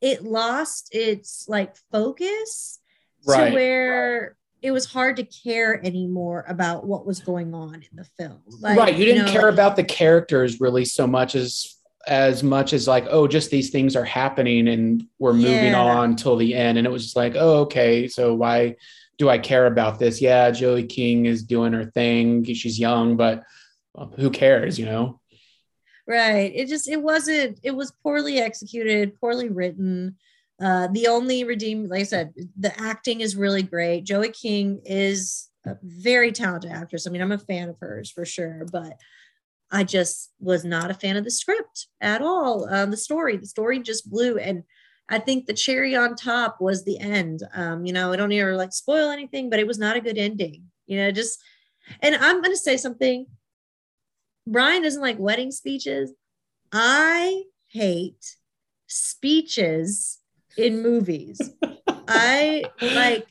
it 0.00 0.24
lost 0.24 0.90
its 0.92 1.46
like 1.48 1.74
focus 1.90 2.78
Right. 3.26 3.50
to 3.50 3.54
where 3.54 4.36
it 4.62 4.72
was 4.72 4.86
hard 4.86 5.16
to 5.16 5.24
care 5.24 5.84
anymore 5.84 6.44
about 6.48 6.86
what 6.86 7.06
was 7.06 7.20
going 7.20 7.54
on 7.54 7.74
in 7.74 7.94
the 7.94 8.04
film. 8.18 8.40
Like, 8.60 8.78
right, 8.78 8.96
you 8.96 9.04
didn't 9.04 9.26
know, 9.26 9.32
care 9.32 9.48
about 9.48 9.76
the 9.76 9.84
characters 9.84 10.60
really 10.60 10.84
so 10.84 11.06
much 11.06 11.34
as 11.34 11.76
as 12.06 12.42
much 12.42 12.72
as 12.72 12.88
like 12.88 13.06
oh 13.10 13.28
just 13.28 13.50
these 13.50 13.68
things 13.70 13.94
are 13.94 14.04
happening 14.04 14.68
and 14.68 15.04
we're 15.18 15.34
moving 15.34 15.72
Yeah. 15.72 15.80
on 15.82 16.16
till 16.16 16.36
the 16.36 16.54
end. 16.54 16.78
And 16.78 16.86
it 16.86 16.90
was 16.90 17.02
just 17.04 17.16
like 17.16 17.34
oh 17.36 17.60
okay 17.60 18.08
so 18.08 18.34
why 18.34 18.76
do 19.18 19.28
i 19.28 19.36
care 19.38 19.66
about 19.66 19.98
this? 19.98 20.20
Yeah 20.22 20.50
joey 20.50 20.84
king 20.84 21.26
is 21.26 21.42
doing 21.42 21.72
her 21.74 21.84
thing. 21.84 22.44
She's 22.44 22.78
young 22.78 23.16
but 23.16 23.42
uh, 23.96 24.06
who 24.16 24.30
cares 24.30 24.78
you 24.78 24.86
know? 24.86 25.20
Right 26.06 26.52
it 26.54 26.68
just 26.68 26.88
it 26.88 27.00
wasn't 27.02 27.60
it 27.62 27.72
was 27.72 27.92
poorly 28.02 28.38
executed 28.38 29.20
poorly 29.20 29.48
written 29.50 30.16
uh 30.60 30.88
the 30.88 31.06
only 31.06 31.44
redeem 31.44 31.88
like 31.88 32.00
i 32.00 32.04
said 32.04 32.32
the 32.58 32.78
acting 32.80 33.20
is 33.20 33.36
really 33.36 33.62
great. 33.62 34.04
Joey 34.04 34.30
king 34.30 34.80
is 34.84 35.48
a 35.66 35.76
very 35.82 36.32
talented 36.32 36.70
actress. 36.70 37.06
I 37.06 37.10
mean 37.10 37.22
i'm 37.22 37.32
a 37.32 37.38
fan 37.38 37.68
of 37.68 37.76
hers 37.80 38.10
for 38.10 38.24
sure 38.24 38.66
but 38.70 38.98
i 39.70 39.84
just 39.84 40.32
was 40.40 40.64
not 40.64 40.90
a 40.90 40.94
fan 40.94 41.16
of 41.16 41.24
the 41.24 41.30
script 41.30 41.88
at 42.00 42.22
all. 42.22 42.68
Um 42.72 42.90
the 42.90 42.96
story 42.96 43.36
the 43.36 43.46
story 43.46 43.80
just 43.80 44.10
blew 44.10 44.38
and 44.38 44.64
i 45.08 45.18
think 45.18 45.46
the 45.46 45.54
cherry 45.54 45.96
on 45.96 46.14
top 46.14 46.60
was 46.60 46.84
the 46.84 46.98
end. 46.98 47.42
Um 47.54 47.84
you 47.84 47.92
know 47.92 48.12
i 48.12 48.16
don't 48.16 48.32
ever 48.32 48.56
like 48.56 48.72
spoil 48.72 49.10
anything 49.10 49.50
but 49.50 49.58
it 49.58 49.66
was 49.66 49.78
not 49.78 49.96
a 49.96 50.00
good 50.00 50.18
ending. 50.18 50.64
You 50.86 50.98
know 50.98 51.10
just 51.10 51.38
and 52.00 52.14
i'm 52.14 52.42
going 52.42 52.54
to 52.54 52.56
say 52.56 52.76
something. 52.76 53.26
Brian 54.46 54.82
doesn't 54.82 55.02
like 55.02 55.18
wedding 55.18 55.52
speeches. 55.52 56.12
I 56.72 57.44
hate 57.68 58.36
speeches 58.86 60.19
in 60.56 60.82
movies. 60.82 61.40
I 62.08 62.64
like 62.80 63.26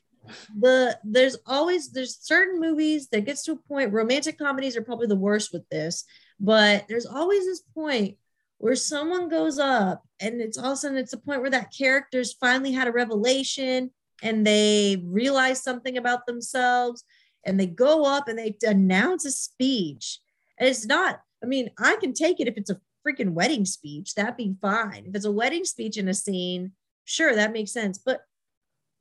the 0.57 0.97
there's 1.03 1.37
always 1.45 1.91
there's 1.91 2.17
certain 2.21 2.59
movies 2.59 3.07
that 3.09 3.25
gets 3.25 3.43
to 3.43 3.53
a 3.53 3.55
point 3.55 3.93
romantic 3.93 4.37
comedies 4.37 4.77
are 4.77 4.83
probably 4.83 5.07
the 5.07 5.15
worst 5.15 5.51
with 5.51 5.67
this 5.69 6.05
but 6.39 6.85
there's 6.87 7.05
always 7.05 7.45
this 7.45 7.61
point 7.73 8.15
where 8.57 8.75
someone 8.75 9.29
goes 9.29 9.59
up 9.59 10.03
and 10.19 10.41
it's 10.41 10.57
all 10.57 10.71
of 10.71 10.73
a 10.73 10.75
sudden 10.75 10.97
it's 10.97 11.13
a 11.13 11.17
point 11.17 11.41
where 11.41 11.49
that 11.49 11.73
character's 11.75 12.33
finally 12.33 12.71
had 12.71 12.87
a 12.87 12.91
revelation 12.91 13.91
and 14.21 14.45
they 14.45 15.01
realize 15.05 15.63
something 15.63 15.97
about 15.97 16.25
themselves 16.25 17.03
and 17.45 17.59
they 17.59 17.67
go 17.67 18.05
up 18.05 18.27
and 18.27 18.37
they 18.37 18.55
announce 18.67 19.25
a 19.25 19.31
speech 19.31 20.19
and 20.57 20.69
it's 20.69 20.85
not 20.85 21.21
i 21.43 21.45
mean 21.45 21.69
i 21.79 21.95
can 21.99 22.13
take 22.13 22.39
it 22.39 22.47
if 22.47 22.57
it's 22.57 22.69
a 22.69 22.79
freaking 23.07 23.29
wedding 23.29 23.65
speech 23.65 24.13
that'd 24.15 24.37
be 24.37 24.55
fine 24.61 25.05
if 25.07 25.15
it's 25.15 25.25
a 25.25 25.31
wedding 25.31 25.63
speech 25.63 25.97
in 25.97 26.07
a 26.09 26.13
scene 26.13 26.71
sure 27.09 27.35
that 27.35 27.53
makes 27.53 27.71
sense 27.71 27.97
but 27.97 28.21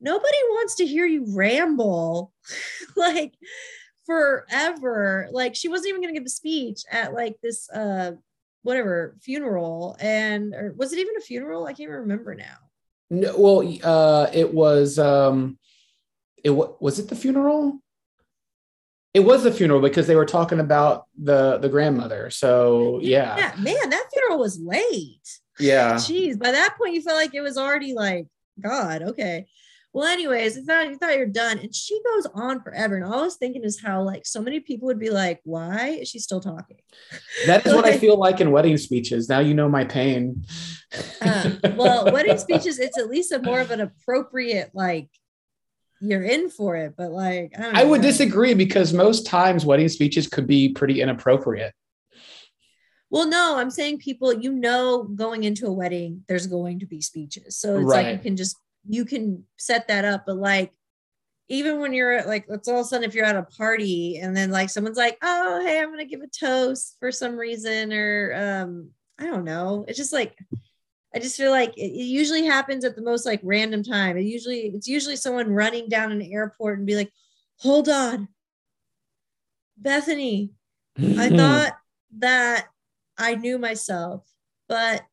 nobody 0.01 0.37
wants 0.51 0.77
to 0.77 0.87
hear 0.87 1.07
you 1.07 1.25
ramble 1.29 2.33
like 2.97 3.35
forever. 4.09 5.29
Like 5.31 5.55
she 5.55 5.69
wasn't 5.69 5.91
even 5.91 6.01
going 6.01 6.15
to 6.15 6.19
give 6.19 6.27
a 6.27 6.31
speech 6.31 6.83
at 6.91 7.13
like 7.13 7.37
this 7.43 7.71
uh 7.71 8.13
whatever 8.63 9.17
funeral 9.21 9.97
and 10.01 10.55
or 10.55 10.75
was 10.77 10.93
it 10.93 10.99
even 10.99 11.17
a 11.17 11.21
funeral? 11.21 11.67
I 11.67 11.73
can't 11.73 11.81
even 11.81 11.95
remember 11.97 12.35
now. 12.35 12.57
No, 13.11 13.35
well 13.39 13.79
uh 13.85 14.29
it 14.33 14.53
was 14.53 14.99
um 14.99 15.59
it 16.43 16.51
wa- 16.51 16.73
was 16.81 16.99
it 16.99 17.09
the 17.09 17.17
funeral? 17.17 17.81
It 19.15 19.21
was 19.21 19.43
the 19.43 19.53
funeral 19.53 19.81
because 19.81 20.07
they 20.07 20.17
were 20.17 20.27
talking 20.27 20.61
about 20.61 21.05
the 21.21 21.59
the 21.59 21.69
grandmother 21.69 22.31
so 22.31 23.01
yeah 23.03 23.37
yeah. 23.37 23.53
man 23.59 23.91
that 23.91 24.07
funeral 24.13 24.39
was 24.39 24.61
late 24.61 25.41
yeah 25.59 25.95
Jeez, 25.95 26.39
by 26.39 26.53
that 26.53 26.77
point 26.79 26.95
you 26.95 27.03
felt 27.03 27.17
like 27.17 27.35
it 27.35 27.41
was 27.41 27.57
already 27.57 27.95
like 27.95 28.27
God, 28.61 29.03
okay. 29.03 29.47
Well, 29.93 30.07
anyways, 30.07 30.59
I 30.59 30.63
thought 30.63 30.91
you 30.91 30.97
thought 30.97 31.17
you're 31.17 31.27
done, 31.27 31.59
and 31.59 31.75
she 31.75 31.99
goes 32.15 32.27
on 32.35 32.63
forever. 32.63 32.97
And 32.97 33.05
all 33.05 33.21
I 33.21 33.23
was 33.23 33.37
thinking 33.37 33.65
is 33.65 33.81
how 33.81 34.03
like 34.03 34.27
so 34.27 34.41
many 34.41 34.61
people 34.61 34.87
would 34.87 34.99
be 34.99 35.11
like, 35.11 35.41
"Why 35.45 35.89
is 36.01 36.09
she 36.09 36.19
still 36.19 36.41
talking?" 36.41 36.77
That 37.47 37.67
is 37.67 37.75
what 37.75 37.87
I 37.87 37.97
feel 37.99 38.17
like 38.17 38.41
in 38.41 38.51
wedding 38.51 38.77
speeches. 38.77 39.29
Now 39.29 39.41
you 39.41 39.55
know 39.55 39.69
my 39.69 39.85
pain. 39.85 40.45
Um, 41.23 41.59
well, 41.77 42.13
wedding 42.13 42.39
speeches, 42.39 42.79
it's 42.79 42.99
at 42.99 43.09
least 43.09 43.33
a 43.33 43.41
more 43.41 43.61
of 43.61 43.71
an 43.71 43.81
appropriate 43.81 44.71
like 44.75 45.09
you're 46.01 46.23
in 46.23 46.51
for 46.51 46.77
it, 46.77 46.95
but 46.97 47.11
like 47.11 47.55
I, 47.59 47.63
don't 47.63 47.77
I 47.77 47.85
would 47.85 48.03
disagree 48.03 48.53
because 48.55 48.93
most 48.93 49.27
times 49.27 49.65
wedding 49.65 49.89
speeches 49.89 50.29
could 50.29 50.47
be 50.47 50.69
pretty 50.69 51.01
inappropriate. 51.01 51.73
Well, 53.11 53.27
no, 53.27 53.57
I'm 53.59 53.71
saying 53.71 53.99
people, 53.99 54.33
you 54.35 54.53
know, 54.53 55.03
going 55.03 55.45
into 55.45 55.67
a 55.67 55.73
wedding, 55.73 56.25
there's 56.29 56.47
going 56.47 56.81
to 56.81 56.87
be 56.87 57.01
speeches. 57.01 57.57
So 57.57 57.79
it's 57.79 57.87
like 57.87 58.13
you 58.13 58.19
can 58.19 58.37
just 58.37 58.57
you 58.87 59.05
can 59.05 59.45
set 59.57 59.89
that 59.89 60.05
up, 60.05 60.25
but 60.27 60.37
like 60.37 60.73
even 61.49 61.81
when 61.81 61.95
you're 61.95 62.13
at 62.13 62.27
like 62.27 62.45
let's 62.49 62.69
all 62.69 62.81
of 62.81 62.87
a 62.87 62.89
sudden 62.89 63.09
if 63.09 63.15
you're 63.15 63.25
at 63.25 63.37
a 63.37 63.43
party 63.43 64.19
and 64.19 64.37
then 64.37 64.51
like 64.51 64.69
someone's 64.69 64.99
like, 64.99 65.17
oh 65.23 65.65
hey, 65.65 65.81
I'm 65.81 65.91
gonna 65.91 66.05
give 66.05 66.21
a 66.21 66.27
toast 66.27 66.97
for 67.01 67.11
some 67.11 67.37
reason, 67.37 67.93
or 67.93 68.35
um, 68.37 68.91
I 69.19 69.25
don't 69.25 69.45
know. 69.45 69.85
It's 69.89 69.99
just 69.99 70.13
like 70.13 70.37
I 71.15 71.19
just 71.19 71.39
feel 71.39 71.51
like 71.51 71.77
it 71.79 71.93
usually 71.93 72.45
happens 72.45 72.85
at 72.85 72.95
the 72.95 73.03
most 73.03 73.25
like 73.25 73.41
random 73.43 73.83
time. 73.83 74.19
It 74.19 74.25
usually 74.25 74.73
it's 74.75 74.89
usually 74.89 75.17
someone 75.17 75.49
running 75.49 75.89
down 75.89 76.13
an 76.13 76.23
airport 76.23 76.79
and 76.79 76.87
be 76.87 76.97
like, 76.97 77.11
hold 77.57 77.89
on, 77.89 78.29
Bethany, 79.79 80.51
I 80.99 81.31
thought 81.37 81.73
that 82.19 82.67
I 83.19 83.35
knew 83.35 83.59
myself, 83.59 84.25
but 84.69 85.05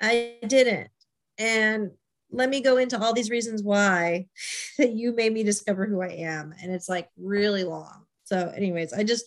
I 0.00 0.36
didn't. 0.46 0.90
And 1.38 1.92
let 2.30 2.48
me 2.48 2.60
go 2.60 2.76
into 2.76 3.00
all 3.00 3.12
these 3.12 3.30
reasons 3.30 3.62
why 3.62 4.26
that 4.78 4.92
you 4.92 5.14
made 5.14 5.32
me 5.32 5.42
discover 5.42 5.86
who 5.86 6.00
I 6.02 6.08
am. 6.08 6.54
And 6.62 6.72
it's 6.72 6.88
like 6.88 7.08
really 7.16 7.64
long. 7.64 8.04
So, 8.24 8.52
anyways, 8.54 8.92
I 8.92 9.04
just, 9.04 9.24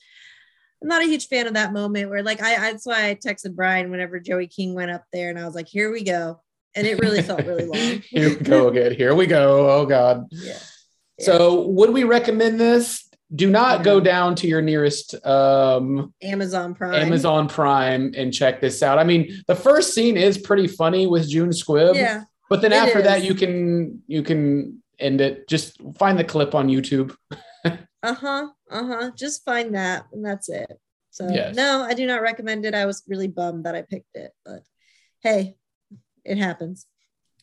I'm 0.81 0.89
not 0.89 1.01
a 1.01 1.07
huge 1.07 1.27
fan 1.27 1.47
of 1.47 1.53
that 1.53 1.73
moment 1.73 2.09
where, 2.09 2.23
like, 2.23 2.41
I, 2.41 2.55
I 2.55 2.71
that's 2.71 2.85
why 2.85 3.09
I 3.09 3.15
texted 3.15 3.55
Brian 3.55 3.91
whenever 3.91 4.19
Joey 4.19 4.47
King 4.47 4.73
went 4.73 4.91
up 4.91 5.05
there 5.11 5.29
and 5.29 5.39
I 5.39 5.45
was 5.45 5.55
like, 5.55 5.67
here 5.67 5.91
we 5.91 6.03
go. 6.03 6.41
And 6.75 6.85
it 6.85 6.99
really 6.99 7.21
felt 7.21 7.45
really 7.45 7.65
long. 7.65 8.01
Here 8.09 8.29
we 8.29 8.35
go 8.35 8.67
again. 8.67 8.93
Here 8.93 9.15
we 9.15 9.25
go. 9.25 9.69
Oh 9.69 9.85
God. 9.85 10.27
Yeah. 10.31 10.59
So 11.19 11.61
would 11.67 11.91
we 11.91 12.03
recommend 12.03 12.59
this? 12.59 13.08
Do 13.35 13.49
not 13.49 13.83
go 13.83 13.99
down 13.99 14.33
to 14.35 14.47
your 14.47 14.61
nearest 14.61 15.13
um, 15.25 16.13
Amazon 16.23 16.73
Prime. 16.73 16.95
Amazon 16.95 17.47
Prime 17.47 18.11
and 18.17 18.33
check 18.33 18.59
this 18.59 18.81
out. 18.81 18.97
I 18.97 19.03
mean, 19.03 19.43
the 19.47 19.55
first 19.55 19.93
scene 19.93 20.17
is 20.17 20.37
pretty 20.39 20.67
funny 20.67 21.05
with 21.05 21.29
June 21.29 21.49
Squibb, 21.49 21.93
Yeah. 21.95 22.23
but 22.49 22.61
then 22.61 22.73
after 22.73 23.03
that, 23.03 23.23
you 23.23 23.35
can 23.35 24.01
you 24.07 24.23
can 24.23 24.81
end 24.97 25.21
it. 25.21 25.47
Just 25.47 25.79
find 25.99 26.17
the 26.17 26.23
clip 26.23 26.55
on 26.55 26.67
YouTube. 26.67 27.15
Uh-huh. 28.01 28.47
Uh-huh. 28.71 29.11
Just 29.17 29.43
find 29.43 29.75
that 29.75 30.05
and 30.13 30.23
that's 30.25 30.47
it. 30.47 30.71
So 31.09 31.27
Yes. 31.29 31.53
no, 31.53 31.81
I 31.81 31.93
do 31.93 32.07
not 32.07 32.21
recommend 32.21 32.65
it. 32.65 32.73
I 32.73 32.85
was 32.85 33.03
really 33.09 33.27
bummed 33.27 33.65
that 33.65 33.75
I 33.75 33.81
picked 33.81 34.15
it, 34.15 34.31
but 34.45 34.63
hey, 35.19 35.57
it 36.23 36.37
happens. 36.37 36.85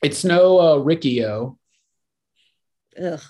It's 0.03 0.25
no 0.25 0.59
uh, 0.59 0.77
Riccio. 0.79 1.59
Ugh. 2.99 3.21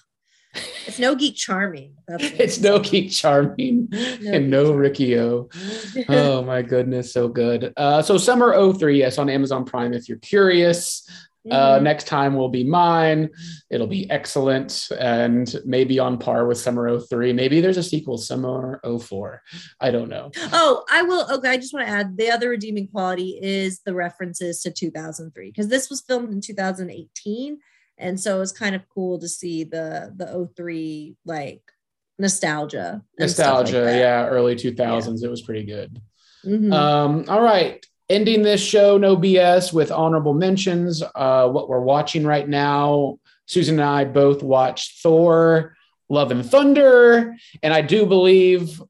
It's 0.87 0.99
no 0.99 1.15
geek 1.15 1.37
charming. 1.37 1.93
It's 2.09 2.61
no 2.61 2.79
Geek 2.79 3.11
Charming 3.11 3.89
and 3.93 4.49
no 4.51 4.73
Riccio. 4.73 5.49
oh 6.09 6.43
my 6.43 6.63
goodness, 6.63 7.13
so 7.13 7.27
good. 7.29 7.73
Uh, 7.77 8.01
so 8.03 8.17
Summer 8.19 8.55
03, 8.73 8.99
yes, 8.99 9.19
on 9.19 9.29
Amazon 9.29 9.65
Prime 9.65 9.93
if 9.93 10.09
you're 10.09 10.19
curious. 10.19 11.09
Uh, 11.49 11.79
Mhm. 11.79 11.83
next 11.83 12.09
time 12.09 12.35
will 12.35 12.49
be 12.49 12.65
mine. 12.65 13.31
It'll 13.71 13.87
be 13.87 14.11
excellent 14.11 14.89
and 14.99 15.55
maybe 15.65 16.01
on 16.01 16.19
par 16.19 16.45
with 16.47 16.59
Summer 16.59 16.89
03. 16.99 17.33
Maybe 17.33 17.61
there's 17.61 17.77
a 17.77 17.85
sequel, 17.85 18.19
Summer 18.19 18.81
04. 18.85 19.43
I 19.81 19.93
don't 19.93 20.09
know. 20.09 20.33
Oh, 20.53 20.83
I 20.91 21.03
will. 21.03 21.25
Okay, 21.35 21.51
I 21.51 21.57
just 21.57 21.73
want 21.73 21.87
to 21.87 21.93
add 21.93 22.17
the 22.17 22.33
other 22.33 22.49
redeeming 22.49 22.89
quality 22.89 23.39
is 23.41 23.79
the 23.87 23.95
references 23.95 24.61
to 24.63 24.73
2003 24.73 25.51
because 25.51 25.69
this 25.69 25.89
was 25.89 26.01
filmed 26.01 26.33
in 26.33 26.41
2018, 26.41 27.59
and 27.99 28.19
so 28.19 28.37
it 28.37 28.41
was 28.41 28.53
kind 28.53 28.75
of 28.75 28.89
cool 28.89 29.19
to 29.19 29.29
see 29.29 29.65
the 29.65 30.13
the 30.17 30.49
03 30.57 31.17
like 31.25 31.63
nostalgia. 32.19 33.03
stuff 33.13 33.21
like 33.21 33.29
Nostalgia, 33.29 33.99
yeah, 33.99 34.27
early 34.27 34.57
2000s. 34.57 35.23
It 35.23 35.29
was 35.29 35.43
pretty 35.43 35.65
good. 35.65 36.01
Mhm. 36.45 36.73
Um, 36.73 37.25
all 37.29 37.43
right. 37.43 37.85
Ending 38.09 38.43
this 38.43 38.61
show, 38.63 38.99
no 38.99 39.17
BS, 39.17 39.73
with 39.73 39.91
honorable 39.91 40.35
mentions. 40.35 41.03
Uh, 41.15 41.49
what 41.49 41.69
we're 41.69 41.81
watching 41.81 42.25
right 42.25 42.49
now, 42.49 43.19
Susan 43.47 43.81
and 43.81 43.89
I 43.89 44.05
both 44.05 44.43
watched 44.43 45.03
Thor, 45.03 45.77
Love 46.09 46.31
and 46.31 46.47
Thunder. 46.47 47.35
And 47.63 47.75
I 47.75 47.83
do 47.83 48.07
believe 48.07 48.81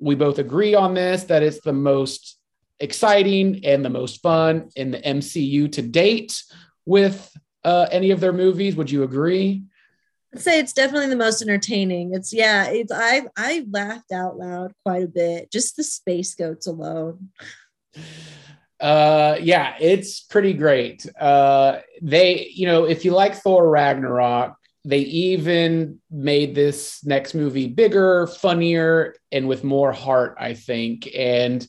we 0.00 0.14
both 0.14 0.38
agree 0.38 0.74
on 0.74 0.94
this 0.94 1.24
that 1.24 1.42
it's 1.42 1.60
the 1.60 1.72
most 1.72 2.38
exciting 2.80 3.64
and 3.64 3.84
the 3.84 3.90
most 3.90 4.22
fun 4.22 4.70
in 4.74 4.90
the 4.90 4.98
MCU 4.98 5.70
to 5.72 5.82
date 5.82 6.42
with 6.84 7.30
uh, 7.64 7.86
any 7.90 8.10
of 8.10 8.20
their 8.20 8.32
movies. 8.32 8.76
Would 8.76 8.90
you 8.90 9.02
agree? 9.02 9.64
I'd 10.34 10.40
say 10.40 10.58
it's 10.58 10.72
definitely 10.72 11.08
the 11.08 11.16
most 11.16 11.42
entertaining. 11.42 12.14
It's 12.14 12.32
yeah, 12.32 12.66
it's 12.68 12.92
I 12.92 13.22
I 13.36 13.66
laughed 13.70 14.12
out 14.12 14.38
loud 14.38 14.72
quite 14.84 15.02
a 15.02 15.08
bit. 15.08 15.52
Just 15.52 15.76
the 15.76 15.84
space 15.84 16.34
goats 16.34 16.66
alone. 16.66 17.30
Uh, 18.80 19.36
yeah, 19.40 19.76
it's 19.78 20.20
pretty 20.20 20.52
great. 20.52 21.06
Uh, 21.20 21.78
they, 22.00 22.48
you 22.52 22.66
know, 22.66 22.84
if 22.84 23.04
you 23.04 23.12
like 23.12 23.36
Thor 23.36 23.68
Ragnarok, 23.68 24.56
they 24.84 24.98
even 24.98 26.00
made 26.10 26.56
this 26.56 27.04
next 27.04 27.34
movie 27.34 27.68
bigger, 27.68 28.26
funnier, 28.26 29.14
and 29.30 29.46
with 29.46 29.62
more 29.62 29.92
heart, 29.92 30.36
I 30.40 30.54
think. 30.54 31.08
And 31.14 31.66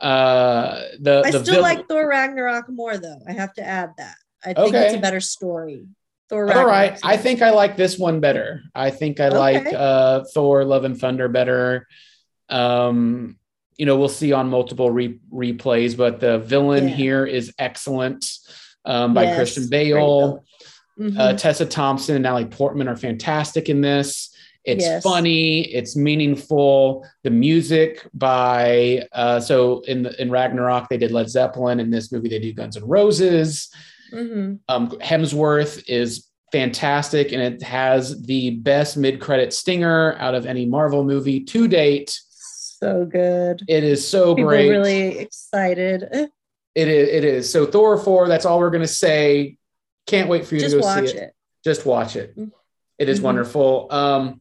uh, 0.00 0.82
the 1.00 1.22
I 1.24 1.30
the 1.32 1.44
still 1.44 1.62
like 1.62 1.88
Thor 1.88 2.06
Ragnarok 2.06 2.68
more 2.68 2.98
though. 2.98 3.20
I 3.26 3.32
have 3.32 3.54
to 3.54 3.64
add 3.64 3.90
that. 3.98 4.16
I 4.44 4.54
think 4.54 4.74
it's 4.74 4.76
Okay. 4.90 4.96
a 4.96 5.00
better 5.00 5.20
story. 5.20 5.86
Thor 6.28 6.50
All 6.52 6.66
right, 6.66 6.98
I 7.02 7.16
think 7.16 7.42
I 7.42 7.50
like 7.50 7.76
this 7.76 7.98
one 7.98 8.20
better. 8.20 8.62
I 8.74 8.90
think 8.90 9.20
I 9.20 9.28
like 9.28 9.66
uh, 9.66 10.24
Thor: 10.32 10.64
Love 10.64 10.84
and 10.84 10.98
Thunder 10.98 11.28
better. 11.28 11.86
Um, 12.48 13.36
you 13.76 13.86
know, 13.86 13.96
we'll 13.98 14.08
see 14.08 14.32
on 14.32 14.48
multiple 14.48 14.90
re- 14.90 15.18
replays, 15.32 15.96
but 15.96 16.20
the 16.20 16.38
villain 16.38 16.88
Yeah. 16.88 16.94
here 16.94 17.26
is 17.26 17.52
excellent 17.58 18.26
um, 18.84 19.14
by 19.14 19.24
Yes, 19.24 19.36
Christian 19.36 19.68
Bale. 19.68 20.44
Uh, 21.00 21.02
Mhm. 21.02 21.38
Tessa 21.38 21.66
Thompson 21.66 22.14
and 22.14 22.22
Natalie 22.22 22.44
Portman 22.44 22.86
are 22.86 22.96
fantastic 22.96 23.68
in 23.68 23.80
this. 23.80 24.30
It's 24.64 24.84
Yes. 24.84 25.02
funny, 25.02 25.62
it's 25.74 25.96
meaningful. 25.96 27.04
The 27.24 27.30
music 27.30 28.06
by 28.14 29.06
uh, 29.12 29.40
so 29.40 29.80
in 29.88 30.04
the, 30.04 30.22
in 30.22 30.30
Ragnarok 30.30 30.88
they 30.88 30.96
did 30.96 31.10
Led 31.10 31.28
Zeppelin. 31.28 31.80
In 31.80 31.90
this 31.90 32.12
movie 32.12 32.28
they 32.28 32.38
do 32.38 32.52
Guns 32.52 32.76
N' 32.76 32.84
Roses. 32.84 33.68
Mhm. 34.14 34.58
Um, 34.68 34.90
Hemsworth 34.90 35.84
is 35.88 36.28
fantastic, 36.52 37.32
and 37.32 37.42
it 37.42 37.62
has 37.62 38.22
the 38.22 38.50
best 38.50 38.96
mid 38.96 39.20
credit 39.20 39.52
stinger 39.52 40.14
out 40.18 40.34
of 40.34 40.46
any 40.46 40.66
Marvel 40.66 41.02
movie 41.04 41.40
to 41.40 41.66
date. 41.68 42.18
So 42.30 43.04
good. 43.06 43.62
It 43.68 43.82
is 43.84 44.06
so 44.06 44.34
People 44.34 44.50
great. 44.50 44.68
really 44.70 45.18
excited. 45.18 46.02
It 46.74 46.88
is. 46.88 47.08
It 47.08 47.24
is. 47.24 47.50
So 47.50 47.66
Thor 47.66 47.96
four. 47.98 48.28
That's 48.28 48.44
all 48.44 48.58
we're 48.58 48.70
gonna 48.70 48.86
say. 48.86 49.56
Can't 50.06 50.28
wait 50.28 50.44
for 50.46 50.54
you 50.54 50.60
Just 50.60 50.74
to 50.74 50.80
go 50.80 50.86
watch 50.86 51.08
see 51.10 51.16
it. 51.16 51.22
it. 51.22 51.34
just 51.64 51.86
watch 51.86 52.14
it. 52.16 52.36
It 52.98 53.08
is 53.08 53.20
Mhm. 53.20 53.24
wonderful. 53.24 53.86
Um, 53.90 54.40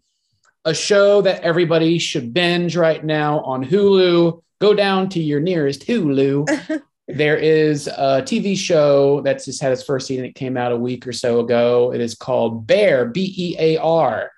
a 0.66 0.74
show 0.74 1.22
that 1.22 1.42
everybody 1.42 1.98
should 2.00 2.34
binge 2.34 2.76
right 2.76 3.04
now 3.04 3.40
on 3.42 3.64
Hulu. 3.66 4.42
Go 4.60 4.74
down 4.74 5.10
to 5.10 5.20
your 5.22 5.40
nearest 5.40 5.88
Hulu. 5.88 6.48
there 7.14 7.38
is 7.38 7.88
a 7.88 8.24
TV 8.24 8.58
show 8.58 9.22
that's 9.22 9.46
just 9.46 9.62
had 9.62 9.72
its 9.72 9.84
first 9.84 10.08
season. 10.08 10.26
It 10.26 10.36
came 10.36 10.58
out 10.58 10.72
a 10.72 10.78
week 10.78 11.06
or 11.06 11.14
so 11.14 11.40
ago. 11.40 11.94
It 11.94 12.02
is 12.02 12.16
called 12.16 12.66
Bear, 12.66 13.06
B 13.06 13.34
E 13.38 13.56
A 13.60 13.78
R. 13.78 14.32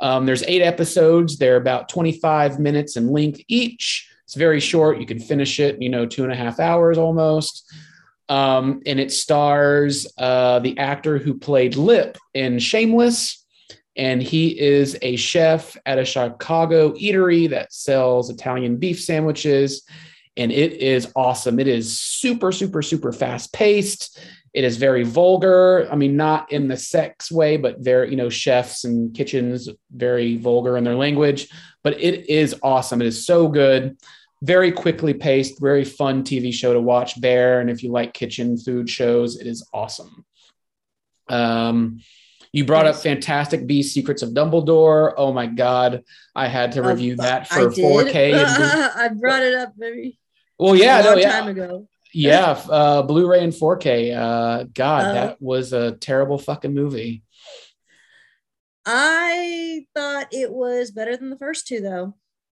Um, 0.00 0.26
there's 0.26 0.42
eight 0.44 0.62
episodes. 0.62 1.38
They're 1.38 1.56
about 1.56 1.88
25 1.88 2.58
minutes 2.58 2.96
in 2.96 3.08
length 3.08 3.40
each. 3.48 4.10
It's 4.24 4.34
very 4.34 4.60
short. 4.60 4.98
You 4.98 5.06
can 5.06 5.20
finish 5.20 5.60
it, 5.60 5.80
you 5.80 5.88
know, 5.88 6.06
two 6.06 6.24
and 6.24 6.32
a 6.32 6.36
half 6.36 6.58
hours 6.58 6.98
almost. 6.98 7.70
Um, 8.28 8.80
and 8.86 8.98
it 8.98 9.12
stars 9.12 10.06
uh, 10.18 10.60
the 10.60 10.78
actor 10.78 11.18
who 11.18 11.34
played 11.34 11.76
Lip 11.76 12.16
in 12.32 12.58
Shameless. 12.58 13.44
And 13.96 14.20
he 14.20 14.58
is 14.58 14.98
a 15.02 15.14
chef 15.16 15.76
at 15.86 15.98
a 15.98 16.04
Chicago 16.04 16.92
eatery 16.94 17.48
that 17.50 17.72
sells 17.72 18.28
Italian 18.28 18.76
beef 18.78 19.00
sandwiches. 19.00 19.86
And 20.36 20.50
it 20.50 20.74
is 20.74 21.12
awesome. 21.14 21.60
It 21.60 21.68
is 21.68 21.98
super, 21.98 22.50
super, 22.50 22.82
super 22.82 23.12
fast 23.12 23.52
paced. 23.52 24.18
It 24.52 24.64
is 24.64 24.76
very 24.76 25.02
vulgar. 25.04 25.88
I 25.90 25.96
mean, 25.96 26.16
not 26.16 26.50
in 26.52 26.68
the 26.68 26.76
sex 26.76 27.30
way, 27.30 27.56
but 27.56 27.78
very, 27.80 28.10
you 28.10 28.16
know, 28.16 28.28
chefs 28.28 28.84
and 28.84 29.14
kitchens, 29.14 29.68
very 29.92 30.36
vulgar 30.36 30.76
in 30.76 30.84
their 30.84 30.96
language. 30.96 31.48
But 31.82 32.00
it 32.00 32.28
is 32.28 32.54
awesome. 32.62 33.00
It 33.00 33.06
is 33.06 33.26
so 33.26 33.48
good 33.48 33.96
very 34.42 34.70
quickly 34.70 35.14
paced, 35.14 35.60
very 35.60 35.84
fun 35.84 36.22
TV 36.22 36.52
show 36.52 36.72
to 36.74 36.80
watch. 36.80 37.20
Bear, 37.20 37.60
and 37.60 37.70
if 37.70 37.82
you 37.82 37.90
like 37.90 38.12
kitchen 38.12 38.58
food 38.58 38.90
shows, 38.90 39.36
it 39.40 39.46
is 39.46 39.66
awesome. 39.72 40.24
Um, 41.28 42.00
You 42.52 42.64
brought 42.64 42.86
up 42.86 42.96
Fantastic 42.96 43.66
Beasts: 43.66 43.94
Secrets 43.94 44.22
of 44.22 44.30
Dumbledore. 44.30 45.14
Oh 45.16 45.32
my 45.32 45.46
god, 45.46 46.04
I 46.36 46.46
had 46.46 46.72
to 46.72 46.84
Uh, 46.84 46.88
review 46.90 47.16
that 47.16 47.48
for 47.48 47.70
did. 47.70 47.78
4K. 47.84 48.32
and 48.34 48.84
I 48.96 49.08
brought 49.08 49.42
it 49.42 49.54
up 49.54 49.72
maybe 49.76 50.18
well, 50.58 50.76
yeah, 50.76 51.00
a 51.00 51.02
no, 51.04 51.16
yeah, 51.16 51.32
time 51.32 51.48
ago. 51.48 51.88
yeah, 52.12 52.50
uh, 52.70 53.02
Blu-ray 53.02 53.42
and 53.42 53.52
4K. 53.52 54.14
Uh, 54.16 54.64
God, 54.72 55.04
Oh. 55.06 55.14
that 55.14 55.42
was 55.42 55.72
a 55.72 55.92
terrible 55.92 56.38
fucking 56.38 56.72
movie. 56.74 57.22
I 58.86 59.86
thought 59.94 60.26
it 60.32 60.52
was 60.52 60.90
better 60.90 61.16
than 61.16 61.30
the 61.30 61.38
first 61.38 61.66
two 61.66 61.80
though, 61.80 62.14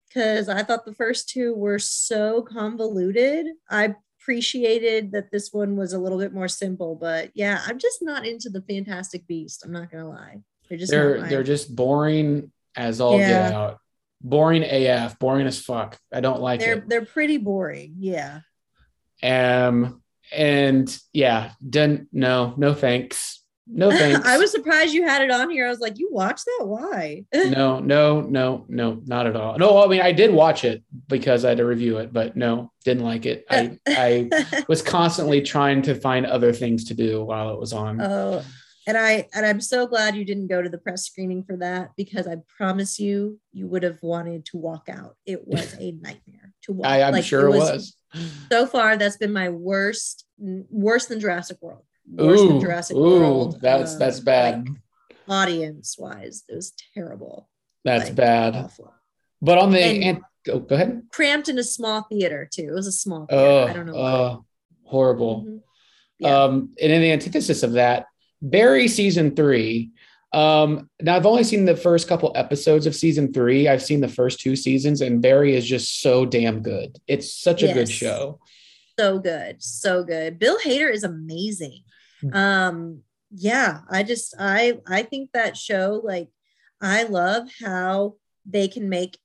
because 0.07 0.49
I 0.49 0.63
thought 0.63 0.85
the 0.85 0.93
first 0.93 1.29
two 1.29 1.53
were 1.55 1.79
so 1.79 2.41
convoluted. 2.41 3.47
I 3.69 3.95
appreciated 4.21 5.13
that 5.13 5.31
this 5.31 5.53
one 5.53 5.77
was 5.77 5.93
a 5.93 5.99
little 5.99 6.17
bit 6.17 6.33
more 6.33 6.49
simple, 6.49 6.95
but 6.95 7.31
yeah, 7.33 7.61
I'm 7.65 7.79
just 7.79 7.99
not 8.01 8.25
into 8.25 8.49
the 8.49 8.61
Fantastic 8.61 9.25
Beast. 9.25 9.63
I'm 9.63 9.71
not 9.71 9.89
gonna 9.89 10.09
lie. 10.09 10.41
They're 10.67 10.77
just 10.77 10.91
They're 10.91 11.21
they're 11.27 11.43
just 11.43 11.73
boring 11.73 12.51
as 12.75 12.99
all 12.99 13.17
get 13.17 13.53
out. 13.53 13.79
Boring 14.21 14.63
AF, 14.63 15.19
boring 15.19 15.47
as 15.47 15.61
fuck. 15.61 15.97
I 16.11 16.21
don't 16.21 16.41
like 16.41 16.59
they're 16.59 16.77
it. 16.77 16.89
they're 16.89 17.05
pretty 17.05 17.37
boring. 17.37 17.95
Yeah. 17.99 18.39
Um, 19.21 20.01
and 20.31 20.97
yeah, 21.13 21.51
done. 21.67 22.07
No, 22.11 22.53
no 22.57 22.73
thanks. 22.73 23.43
No 23.69 23.91
thanks. 23.97 24.25
I 24.25 24.37
was 24.37 24.51
surprised 24.51 24.93
you 24.93 25.03
had 25.03 25.21
it 25.21 25.31
on 25.31 25.49
here. 25.49 25.67
I 25.67 25.69
was 25.69 25.79
like, 25.79 25.99
you 25.99 26.09
watched 26.11 26.45
that? 26.45 26.65
Why? 26.65 27.25
no, 27.33 27.79
no, 27.79 28.21
no, 28.21 28.65
no, 28.67 29.01
not 29.05 29.27
at 29.27 29.35
all. 29.35 29.57
No, 29.57 29.83
I 29.83 29.87
mean 29.87 30.01
I 30.01 30.11
did 30.11 30.33
watch 30.33 30.63
it 30.63 30.83
because 31.07 31.45
I 31.45 31.49
had 31.49 31.57
to 31.57 31.65
review 31.65 31.97
it, 31.97 32.13
but 32.13 32.35
no, 32.35 32.71
didn't 32.85 33.03
like 33.03 33.25
it. 33.25 33.45
I 33.49 33.77
I 33.87 34.63
was 34.67 34.81
constantly 34.81 35.41
trying 35.41 35.81
to 35.83 35.95
find 35.95 36.25
other 36.25 36.53
things 36.53 36.85
to 36.85 36.93
do 36.93 37.23
while 37.23 37.53
it 37.53 37.59
was 37.59 37.73
on. 37.73 38.01
Oh, 38.01 38.43
and 38.87 38.97
I 38.97 39.27
and 39.35 39.45
I'm 39.45 39.61
so 39.61 39.85
glad 39.85 40.15
you 40.15 40.25
didn't 40.25 40.47
go 40.47 40.61
to 40.61 40.69
the 40.69 40.77
press 40.79 41.05
screening 41.05 41.43
for 41.43 41.57
that 41.57 41.91
because 41.97 42.25
I 42.27 42.37
promise 42.57 42.99
you, 42.99 43.39
you 43.51 43.67
would 43.67 43.83
have 43.83 43.99
wanted 44.01 44.45
to 44.45 44.57
walk 44.57 44.87
out. 44.89 45.15
It 45.25 45.41
was 45.47 45.75
a 45.79 45.91
nightmare 45.91 46.53
to 46.63 46.73
watch. 46.73 46.87
I, 46.89 47.03
I'm 47.03 47.13
Like, 47.13 47.23
sure 47.25 47.47
it 47.47 47.57
was. 47.57 47.95
So 48.51 48.65
far, 48.65 48.97
that's 48.97 49.17
been 49.17 49.33
my 49.33 49.49
worst, 49.49 50.25
worse 50.39 51.05
than 51.07 51.19
Jurassic 51.19 51.57
World. 51.61 51.83
Worse 52.09 52.39
than 52.41 52.55
Ooh, 52.55 52.61
Jurassic 52.61 52.95
ooh, 52.95 53.01
World. 53.19 53.59
that's 53.61 53.93
um, 53.93 53.99
that's 53.99 54.19
bad. 54.21 54.67
like, 54.69 54.77
audience 55.27 55.97
wise, 55.99 56.43
it 56.47 56.55
was 56.55 56.73
terrible. 56.93 57.49
that's 57.83 58.05
like, 58.05 58.15
bad. 58.15 58.55
Awful. 58.55 58.93
But 59.41 59.57
on 59.57 59.71
the 59.71 59.79
And- 59.83 60.03
and, 60.03 60.21
go, 60.45 60.59
go 60.59 60.75
ahead. 60.75 61.03
Cramped 61.11 61.49
in 61.49 61.57
a 61.59 61.63
small 61.63 62.03
theater 62.03 62.47
too. 62.51 62.69
It 62.69 62.73
was 62.73 62.87
a 62.87 62.91
small 62.93 63.25
theater. 63.25 63.43
Oh, 63.43 63.67
I 63.67 63.73
don't 63.73 63.85
know. 63.85 63.93
why. 63.95 64.11
uh, 64.11 64.37
horrible. 64.85 65.43
Mhm. 65.43 65.61
Yeah. 66.19 66.43
Um, 66.43 66.73
and 66.81 66.91
in 66.91 67.01
the 67.01 67.11
antithesis 67.11 67.61
of 67.61 67.73
that, 67.73 68.05
Barry 68.41 68.87
season 68.87 69.35
three. 69.35 69.91
Um, 70.33 70.89
now 71.01 71.15
I've 71.15 71.25
only 71.25 71.43
seen 71.43 71.65
the 71.65 71.75
first 71.75 72.07
couple 72.07 72.31
episodes 72.35 72.85
of 72.85 72.95
season 72.95 73.31
three. 73.33 73.67
I've 73.67 73.81
seen 73.81 74.01
the 74.01 74.07
first 74.09 74.39
two 74.39 74.55
seasons, 74.55 75.01
and 75.01 75.21
Barry 75.21 75.55
is 75.55 75.65
just 75.65 76.01
so 76.01 76.25
damn 76.25 76.61
good. 76.61 76.97
It's 77.07 77.33
such 77.33 77.63
a 77.63 77.73
good 77.73 77.89
show. 77.89 78.39
so 78.99 79.19
good 79.19 79.61
so 79.61 80.03
good 80.03 80.39
bill 80.39 80.57
hader 80.65 80.91
is 80.91 81.03
amazing 81.03 81.83
Hmm. 82.21 82.33
um 82.33 83.01
yeah 83.29 83.81
i 83.91 84.01
just 84.01 84.33
i 84.39 84.79
i 84.87 85.03
think 85.03 85.29
that 85.33 85.55
show 85.55 86.01
like 86.03 86.29
i 86.81 87.03
love 87.03 87.47
how 87.63 88.15
they 88.43 88.67
can 88.67 88.89
make 88.89 89.19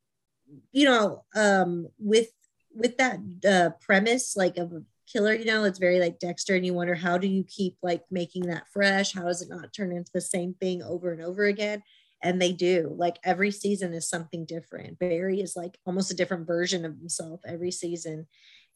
you 0.73 0.85
know 0.85 1.25
um 1.35 1.89
with 1.99 2.29
with 2.75 2.99
that 2.99 3.19
uh 3.49 3.71
premise 3.81 4.37
like 4.37 4.59
of 4.59 4.73
killer 5.13 5.35
you 5.35 5.45
know 5.45 5.65
it's 5.65 5.79
very 5.79 6.01
like 6.01 6.19
dexter 6.19 6.55
and 6.55 6.65
you 6.65 6.75
wonder 6.75 6.95
how 6.95 7.19
do 7.19 7.29
you 7.29 7.45
keep 7.45 7.77
like 7.83 8.03
making 8.11 8.47
that 8.47 8.65
fresh? 8.73 9.13
How 9.13 9.25
does 9.25 9.43
it 9.43 9.51
not 9.51 9.73
turn 9.73 9.93
into 9.93 10.11
the 10.15 10.21
same 10.21 10.55
thing 10.55 10.83
over 10.83 11.13
and 11.13 11.23
over 11.23 11.45
again? 11.45 11.83
And 12.23 12.41
they 12.41 12.53
do. 12.53 12.95
Like 12.97 13.19
every 13.25 13.51
season 13.51 13.93
is 13.93 14.09
something 14.09 14.45
different. 14.45 14.99
Barry 14.99 15.41
is 15.41 15.57
like 15.57 15.77
almost 15.85 16.13
a 16.13 16.17
different 16.17 16.47
version 16.47 16.85
of 16.85 16.97
himself 16.97 17.41
every 17.47 17.71
season. 17.71 18.27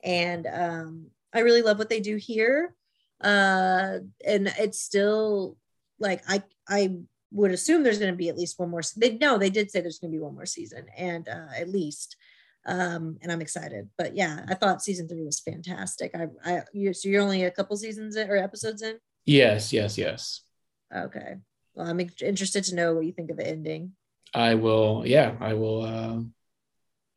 And 0.04 0.46
um 0.46 1.06
i 1.34 1.40
really 1.40 1.62
love 1.62 1.78
what 1.78 1.88
they 1.88 2.00
do 2.00 2.16
here. 2.16 2.74
Uh 3.20 3.98
and 4.26 4.52
it's 4.58 4.80
still 4.80 5.56
like 5.98 6.22
i 6.28 6.42
i 6.68 6.96
would 7.32 7.50
assume 7.50 7.82
there's 7.82 7.98
going 7.98 8.12
to 8.12 8.16
be 8.16 8.28
at 8.28 8.36
least 8.36 8.58
one 8.58 8.70
more 8.70 8.82
they 8.96 9.16
no 9.18 9.36
they 9.36 9.50
did 9.50 9.70
say 9.70 9.80
there's 9.80 9.98
going 9.98 10.12
to 10.12 10.16
be 10.16 10.22
one 10.22 10.34
more 10.34 10.46
season 10.46 10.86
and 10.96 11.28
uh 11.28 11.48
at 11.58 11.68
least 11.68 12.16
um 12.66 13.16
and 13.22 13.30
i'm 13.30 13.40
excited 13.40 13.88
but 13.96 14.16
yeah 14.16 14.44
i 14.48 14.54
thought 14.54 14.82
season 14.82 15.08
three 15.08 15.22
was 15.24 15.40
fantastic 15.40 16.10
i 16.14 16.26
i 16.44 16.62
you 16.72 16.92
so 16.92 17.08
you're 17.08 17.22
only 17.22 17.44
a 17.44 17.50
couple 17.50 17.76
seasons 17.76 18.16
in, 18.16 18.28
or 18.30 18.36
episodes 18.36 18.82
in 18.82 18.98
Yes, 19.24 19.72
yes, 19.72 19.96
yes. 19.98 20.42
okay 20.94 21.36
well 21.74 21.86
i'm 21.88 22.00
interested 22.20 22.62
to 22.64 22.74
know 22.74 22.94
what 22.94 23.06
you 23.06 23.12
think 23.12 23.30
of 23.30 23.36
the 23.36 23.46
ending 23.46 23.92
I 24.34 24.54
will. 24.54 25.04
Yeah, 25.06 25.34
I 25.40 25.54
will. 25.54 25.82
Uh, 25.82 26.18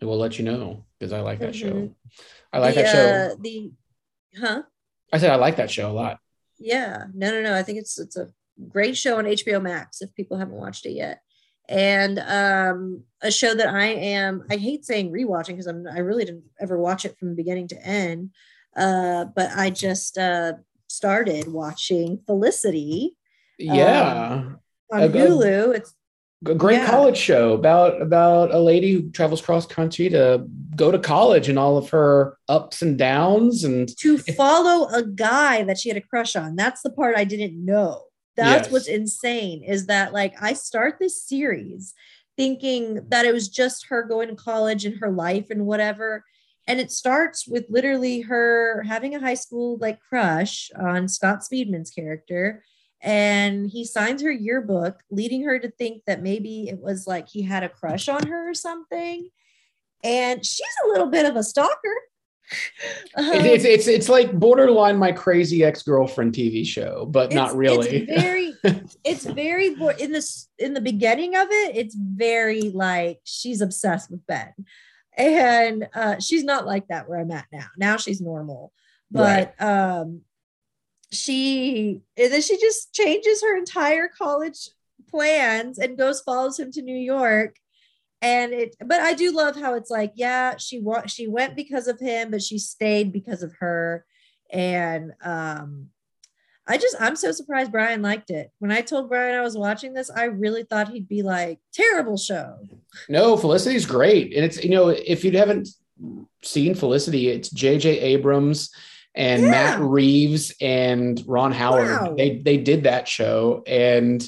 I 0.01 0.05
will 0.05 0.17
let 0.19 0.37
you 0.39 0.45
know 0.45 0.85
because 0.97 1.11
I 1.11 1.19
like 1.19 1.39
that 1.39 1.55
show. 1.55 1.73
Mhm. 1.73 1.95
I 2.53 2.59
like 2.59 2.75
the, 2.75 2.81
that 2.83 2.91
show. 2.91 3.33
uh, 3.33 3.35
the 3.41 3.71
huh 4.39 4.61
I 5.11 5.17
said 5.17 5.31
I 5.31 5.35
like 5.35 5.57
that 5.57 5.71
show 5.71 5.89
a 5.89 5.91
lot. 5.91 6.19
Yeah, 6.59 7.05
no, 7.13 7.31
no, 7.31 7.41
no. 7.41 7.55
I 7.55 7.63
think 7.63 7.79
it's 7.79 7.99
it's 7.99 8.15
a 8.15 8.29
great 8.69 8.95
show 8.95 9.17
on 9.17 9.25
HBO 9.25 9.61
Max 9.61 10.01
if 10.01 10.13
people 10.15 10.37
haven't 10.37 10.55
watched 10.55 10.85
it 10.85 10.91
yet. 10.93 11.21
And 11.69 12.19
um 12.19 13.03
a 13.21 13.29
show 13.31 13.53
that 13.53 13.67
I 13.67 13.85
am 13.85 14.43
I 14.49 14.55
hate 14.57 14.83
saying 14.85 15.11
rewatching 15.11 15.49
because 15.49 15.67
I'm 15.67 15.85
I 15.87 15.99
really 15.99 16.25
didn't 16.25 16.43
ever 16.59 16.77
watch 16.79 17.05
it 17.05 17.17
from 17.17 17.35
beginning 17.35 17.67
to 17.69 17.85
end. 17.85 18.31
Uh, 18.75 19.25
but 19.35 19.51
I 19.55 19.69
just 19.69 20.17
uh 20.17 20.53
started 20.87 21.47
watching 21.47 22.19
Felicity 22.25 23.15
Yeah, 23.59 24.43
on 24.91 25.03
Uh, 25.03 25.07
go- 25.07 25.27
Hulu. 25.37 25.75
It's 25.75 25.93
a 26.47 26.55
great 26.55 26.77
yeah. 26.77 26.89
college 26.89 27.17
show 27.17 27.53
about 27.53 28.01
about 28.01 28.51
a 28.53 28.59
lady 28.59 28.93
who 28.93 29.11
travels 29.11 29.41
cross 29.41 29.65
country 29.67 30.09
to 30.09 30.45
go 30.75 30.89
to 30.91 30.97
college 30.97 31.49
and 31.49 31.59
all 31.59 31.77
of 31.77 31.89
her 31.89 32.37
ups 32.47 32.81
and 32.81 32.97
downs 32.97 33.63
and 33.65 33.95
to 33.99 34.17
follow 34.17 34.87
a 34.87 35.03
guy 35.03 35.63
that 35.63 35.77
she 35.77 35.89
had 35.89 35.97
a 35.97 36.01
crush 36.01 36.35
on. 36.37 36.55
That's 36.55 36.81
the 36.81 36.89
part 36.91 37.15
I 37.17 37.25
didn't 37.25 37.63
know. 37.63 38.03
That's 38.39 38.67
Yes. 38.67 38.71
what's 38.71 38.87
insane 38.87 39.63
is 39.63 39.85
that 39.87 40.13
like 40.13 40.33
I 40.41 40.53
start 40.53 40.97
this 40.97 41.21
series 41.21 41.93
thinking 42.37 43.01
that 43.09 43.25
it 43.25 43.33
was 43.33 43.49
just 43.49 43.87
her 43.87 44.01
going 44.03 44.29
to 44.29 44.35
college 44.35 44.85
and 44.85 44.97
her 44.99 45.11
life 45.11 45.49
and 45.49 45.65
whatever. 45.65 46.23
And 46.67 46.79
it 46.79 46.89
starts 46.89 47.45
with 47.47 47.65
literally 47.67 48.21
her 48.21 48.83
having 48.87 49.13
a 49.13 49.19
high 49.19 49.33
school 49.33 49.77
like 49.81 49.99
crush 49.99 50.71
on 50.77 51.09
Scott 51.09 51.39
Speedman's 51.41 51.91
character. 51.91 52.63
And 53.01 53.69
he 53.69 53.83
signs 53.85 54.21
her 54.21 54.31
yearbook, 54.31 54.99
leading 55.09 55.43
her 55.43 55.59
to 55.59 55.69
think 55.71 56.03
that 56.07 56.21
maybe 56.23 56.69
it 56.69 56.79
was 56.79 57.07
like 57.07 57.27
he 57.27 57.41
had 57.41 57.63
a 57.63 57.69
crush 57.69 58.07
on 58.07 58.27
her 58.27 58.49
or 58.49 58.53
something. 58.53 59.29
And 60.03 60.45
she's 60.45 60.75
a 60.85 60.89
little 60.89 61.07
bit 61.07 61.25
of 61.25 61.35
a 61.35 61.43
stalker. 61.43 61.95
Um, 63.15 63.25
it- 63.33 63.45
it's 63.45 63.65
it's 63.65 63.87
it's 63.87 64.09
like 64.09 64.31
borderline 64.33 64.97
my 64.97 65.11
crazy 65.11 65.63
ex 65.63 65.83
girlfriend 65.83 66.33
TV 66.33 66.65
show, 66.65 67.05
but 67.05 67.31
not 67.33 67.55
really. 67.55 68.07
It's 68.07 68.21
very, 68.21 68.55
it's 69.03 69.25
very 69.25 69.67
in 69.99 70.11
this 70.11 70.47
in 70.57 70.73
the 70.73 70.81
beginning 70.81 71.35
of 71.35 71.47
it. 71.51 71.75
It's 71.75 71.95
very 71.95 72.61
like 72.71 73.19
she's 73.23 73.61
obsessed 73.61 74.09
with 74.11 74.25
Ben, 74.27 74.53
and 75.17 75.87
uh, 75.93 76.19
she's 76.19 76.43
not 76.43 76.65
like 76.65 76.87
that 76.87 77.07
where 77.09 77.19
I'm 77.19 77.31
at 77.31 77.45
now. 77.51 77.67
Now 77.77 77.97
she's 77.97 78.21
normal, 78.21 78.71
but 79.11 79.53
um, 79.61 80.21
she 81.11 82.01
and 82.17 82.31
then 82.31 82.41
she 82.41 82.57
just 82.57 82.93
changes 82.93 83.41
her 83.41 83.57
entire 83.57 84.07
college 84.07 84.69
plans 85.09 85.79
and 85.79 85.97
goes 85.97 86.21
follows 86.21 86.59
him 86.59 86.71
to 86.71 86.81
New 86.81 86.97
York. 86.97 87.55
And 88.21 88.51
it, 88.53 88.75
but 88.85 88.99
I 88.99 89.13
do 89.13 89.31
love 89.31 89.55
how 89.55 89.75
it's 89.75 89.89
like, 89.89 90.11
yeah, 90.15 90.57
she 90.57 90.79
wa- 90.79 91.05
she 91.07 91.27
went 91.27 91.55
because 91.55 91.87
of 91.87 91.99
him, 91.99 92.31
but 92.31 92.41
she 92.41 92.57
stayed 92.57 93.13
because 93.13 93.43
of 93.43 93.53
her. 93.59 94.05
And 94.51 95.13
um, 95.23 95.87
I 96.67 96.77
just 96.77 96.97
I'm 96.99 97.15
so 97.15 97.31
surprised 97.31 97.71
Brian 97.71 98.01
liked 98.01 98.29
it. 98.29 98.51
When 98.59 98.71
I 98.71 98.81
told 98.81 99.09
Brian 99.09 99.35
I 99.39 99.41
was 99.41 99.57
watching 99.57 99.93
this, 99.93 100.09
I 100.09 100.25
really 100.25 100.63
thought 100.63 100.89
he'd 100.89 101.07
be 101.07 101.21
like, 101.21 101.59
terrible 101.73 102.17
show. 102.17 102.57
No, 103.07 103.37
Felicity's 103.37 103.85
great. 103.85 104.35
And 104.35 104.43
it's, 104.43 104.61
you 104.63 104.71
know, 104.71 104.89
if 104.89 105.23
you 105.23 105.31
haven't 105.37 105.69
seen 106.43 106.75
Felicity, 106.75 107.29
it's 107.29 107.49
JJ 107.53 107.85
Abrams 108.01 108.69
and 109.15 109.43
Yeah. 109.43 109.49
Matt 109.51 109.79
Reeves 109.79 110.53
and 110.61 111.21
Ron 111.25 111.51
Howard. 111.53 111.87
Wow. 112.01 112.15
They 112.17 112.37
they 112.39 112.57
did 112.57 112.83
that 112.83 113.07
show. 113.07 113.63
And 113.65 114.27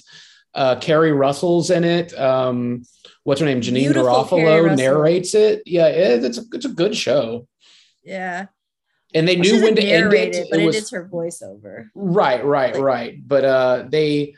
uh 0.53 0.75
Keri 0.79 1.11
Russell's 1.11 1.69
in 1.69 1.83
it. 1.83 2.17
Um, 2.19 2.83
what's 3.23 3.39
her 3.39 3.45
name? 3.45 3.61
Janeane 3.61 3.93
Beautiful 3.93 4.03
Garofalo 4.25 4.75
narrates 4.77 5.33
it. 5.35 5.63
Yeah, 5.65 5.87
it, 5.87 6.23
it's 6.23 6.37
a 6.37 6.43
it's 6.53 6.65
a 6.65 6.69
good 6.69 6.95
show. 6.95 7.47
Yeah. 8.03 8.47
And 9.13 9.27
they 9.27 9.35
Well, 9.35 9.43
knew 9.43 9.63
when 9.63 9.75
to 9.75 9.81
end 9.81 10.09
narrate 10.09 10.35
it. 10.35 10.47
but 10.49 10.59
it 10.59 10.63
it 10.63 10.65
was 10.65 10.75
is 10.77 10.89
her 10.91 11.07
voiceover. 11.11 11.89
Right, 11.95 12.43
right, 12.45 12.73
Like- 12.73 12.83
right. 12.83 13.27
But 13.27 13.45
uh 13.45 13.85
they 13.89 14.35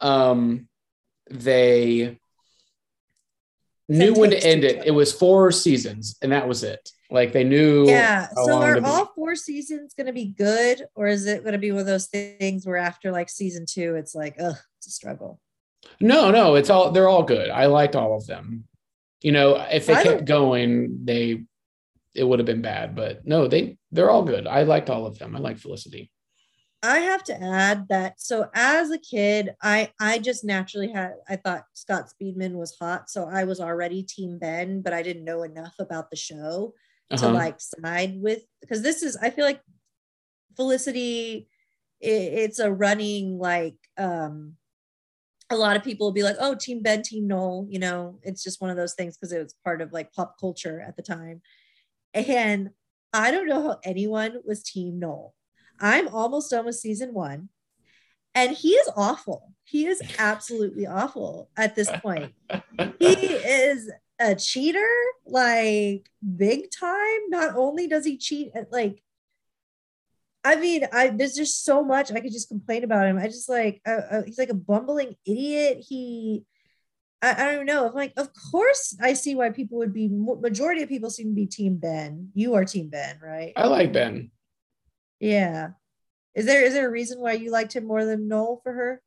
um 0.00 0.68
they 1.30 2.18
knew 3.88 4.14
when 4.14 4.30
to 4.30 4.38
end 4.44 4.64
it. 4.64 4.84
It 4.86 4.90
was 4.92 5.12
four 5.12 5.50
seasons 5.52 6.16
and 6.22 6.32
that 6.32 6.46
was 6.48 6.62
it. 6.62 6.90
Like 7.10 7.32
they 7.32 7.44
knew 7.44 7.86
Yeah. 7.88 8.28
So 8.44 8.62
are 8.62 8.80
all 8.84 9.10
four 9.16 9.34
seasons 9.34 9.94
going 9.94 10.06
to 10.06 10.12
be 10.12 10.26
good, 10.26 10.86
or 10.94 11.08
is 11.08 11.26
it 11.26 11.42
going 11.42 11.54
to 11.54 11.58
be 11.58 11.72
one 11.72 11.80
of 11.80 11.86
those 11.86 12.06
things 12.06 12.64
where 12.64 12.76
after 12.76 13.10
like 13.10 13.28
season 13.28 13.66
two, 13.68 13.96
it's 13.96 14.14
like, 14.14 14.36
ugh, 14.38 14.54
it's 14.78 14.86
a 14.86 14.90
struggle? 14.90 15.40
No, 16.00 16.30
no, 16.30 16.54
it's 16.54 16.70
all 16.70 16.90
they're 16.92 17.08
all 17.08 17.22
good. 17.22 17.50
I 17.50 17.66
liked 17.66 17.96
all 17.96 18.16
of 18.16 18.26
them. 18.26 18.64
You 19.22 19.32
know, 19.32 19.56
if 19.70 19.86
they 19.86 19.94
I 19.94 20.02
kept 20.02 20.24
going, 20.24 21.04
they 21.04 21.44
it 22.14 22.24
would 22.24 22.38
have 22.38 22.46
been 22.46 22.62
bad. 22.62 22.96
But 22.96 23.26
no, 23.26 23.48
they 23.48 23.76
they're 23.92 24.10
all 24.10 24.24
good. 24.24 24.46
I 24.46 24.62
liked 24.62 24.90
all 24.90 25.06
of 25.06 25.18
them. 25.18 25.36
I 25.36 25.38
like 25.38 25.58
Felicity. 25.58 26.10
I 26.82 27.00
have 27.00 27.22
to 27.24 27.38
add 27.38 27.88
that 27.90 28.18
so 28.20 28.48
as 28.54 28.90
a 28.90 28.98
kid, 28.98 29.54
I 29.62 29.92
I 30.00 30.18
just 30.18 30.44
naturally 30.44 30.90
had 30.90 31.12
I 31.28 31.36
thought 31.36 31.64
Scott 31.74 32.10
Speedman 32.10 32.52
was 32.54 32.74
hot, 32.80 33.10
so 33.10 33.28
I 33.28 33.44
was 33.44 33.60
already 33.60 34.02
team 34.02 34.38
Ben, 34.38 34.80
but 34.80 34.94
I 34.94 35.02
didn't 35.02 35.24
know 35.26 35.42
enough 35.42 35.74
about 35.78 36.08
the 36.10 36.16
show 36.16 36.72
to 37.10 37.26
Uh-huh. 37.26 37.34
like 37.34 37.60
side 37.60 38.14
with 38.22 38.42
because 38.62 38.80
this 38.82 39.02
is 39.02 39.16
I 39.16 39.28
feel 39.30 39.44
like 39.44 39.60
Felicity 40.56 41.48
i 42.02 42.06
it's 42.06 42.58
a 42.58 42.72
running 42.72 43.38
like 43.38 43.76
um 43.98 44.56
a 45.50 45.56
lot 45.56 45.76
of 45.76 45.82
people 45.82 46.06
will 46.06 46.12
be 46.12 46.22
like, 46.22 46.36
oh, 46.38 46.54
Team 46.54 46.82
Ben, 46.82 47.02
Team 47.02 47.26
Noel, 47.26 47.66
you 47.68 47.78
know, 47.78 48.18
it's 48.22 48.42
just 48.42 48.60
one 48.60 48.70
of 48.70 48.76
those 48.76 48.94
things 48.94 49.16
because 49.16 49.32
it 49.32 49.42
was 49.42 49.54
part 49.64 49.80
of 49.80 49.92
like 49.92 50.12
pop 50.12 50.38
culture 50.38 50.80
at 50.80 50.96
the 50.96 51.02
time. 51.02 51.42
And 52.14 52.70
I 53.12 53.30
don't 53.30 53.48
know 53.48 53.62
how 53.62 53.78
anyone 53.84 54.36
was 54.44 54.62
Team 54.62 54.98
Noel. 55.00 55.34
I'm 55.80 56.08
almost 56.08 56.50
done 56.50 56.66
with 56.66 56.76
season 56.76 57.14
one, 57.14 57.48
and 58.34 58.52
he 58.52 58.70
is 58.70 58.88
awful. 58.96 59.54
He 59.64 59.86
is 59.86 60.02
absolutely 60.18 60.86
awful 60.86 61.50
at 61.56 61.74
this 61.74 61.90
point. 61.90 62.32
He 62.98 63.06
is 63.06 63.90
a 64.20 64.34
cheater, 64.34 64.86
like 65.26 66.10
big 66.36 66.70
time. 66.70 67.20
Not 67.28 67.56
only 67.56 67.88
does 67.88 68.04
he 68.04 68.18
cheat 68.18 68.50
at 68.54 68.70
like, 68.70 69.02
I 70.42 70.56
mean, 70.56 70.86
I 70.92 71.08
there's 71.08 71.34
just 71.34 71.64
so 71.64 71.84
much 71.84 72.10
I 72.10 72.20
could 72.20 72.32
just 72.32 72.48
complain 72.48 72.84
about 72.84 73.06
him. 73.06 73.18
I 73.18 73.26
just 73.26 73.48
like, 73.48 73.82
uh, 73.86 74.00
uh, 74.10 74.22
he's 74.24 74.38
like 74.38 74.48
a 74.48 74.54
bumbling 74.54 75.14
idiot. 75.26 75.84
He, 75.86 76.44
I, 77.20 77.44
I 77.44 77.52
don't 77.52 77.66
know. 77.66 77.86
I'm 77.86 77.94
like, 77.94 78.14
of 78.16 78.30
course 78.50 78.96
I 79.02 79.12
see 79.12 79.34
why 79.34 79.50
people 79.50 79.78
would 79.78 79.92
be. 79.92 80.08
Majority 80.08 80.82
of 80.82 80.88
people 80.88 81.10
seem 81.10 81.28
to 81.28 81.34
be 81.34 81.46
Team 81.46 81.76
Ben. 81.76 82.30
You 82.34 82.54
are 82.54 82.64
Team 82.64 82.88
Ben, 82.88 83.18
right? 83.22 83.52
I 83.54 83.66
like 83.66 83.92
Ben. 83.92 84.30
Yeah. 85.18 85.70
Is 86.34 86.46
there 86.46 86.62
is 86.64 86.72
there 86.72 86.88
a 86.88 86.90
reason 86.90 87.20
why 87.20 87.32
you 87.32 87.50
liked 87.50 87.74
him 87.74 87.86
more 87.86 88.04
than 88.04 88.28
Noel 88.28 88.60
for 88.62 88.72
her? 88.72 89.02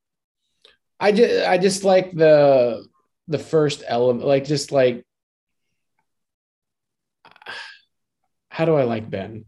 I 1.00 1.12
just 1.12 1.48
I 1.48 1.58
just 1.58 1.84
like 1.84 2.12
the 2.12 2.86
the 3.28 3.40
first 3.40 3.84
element, 3.88 4.26
like 4.26 4.46
just 4.46 4.72
like 4.72 5.04
how 8.50 8.66
do 8.66 8.76
I 8.76 8.84
like 8.84 9.10
Ben? 9.10 9.46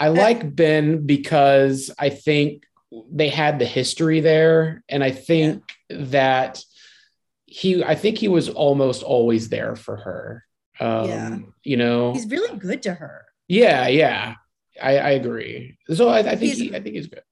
I 0.00 0.08
like 0.08 0.56
Ben 0.56 1.04
because 1.06 1.90
I 1.98 2.08
think 2.08 2.64
they 3.12 3.28
had 3.28 3.58
the 3.58 3.66
history 3.66 4.20
there, 4.20 4.82
and 4.88 5.04
I 5.04 5.10
think 5.10 5.62
that 5.90 6.64
he 7.46 7.84
I 7.84 7.94
think 7.94 8.18
he 8.18 8.28
was 8.28 8.48
almost 8.48 9.02
always 9.02 9.48
there 9.50 9.76
for 9.76 9.96
her. 9.96 10.44
Um, 10.80 11.08
Yeah. 11.08 11.38
you 11.62 11.76
know, 11.76 12.12
He's 12.14 12.26
really 12.28 12.56
good 12.58 12.82
to 12.84 12.94
her. 12.94 13.26
yeah, 13.48 13.86
yeah. 13.88 14.34
I, 14.80 14.96
I 14.98 15.10
agree. 15.10 15.76
So 15.92 16.08
I, 16.08 16.20
I 16.20 16.22
think 16.36 16.40
He's- 16.54 16.58
he, 16.58 16.68
I 16.74 16.80
think 16.80 16.94
he's 16.94 17.06
good. 17.08 17.22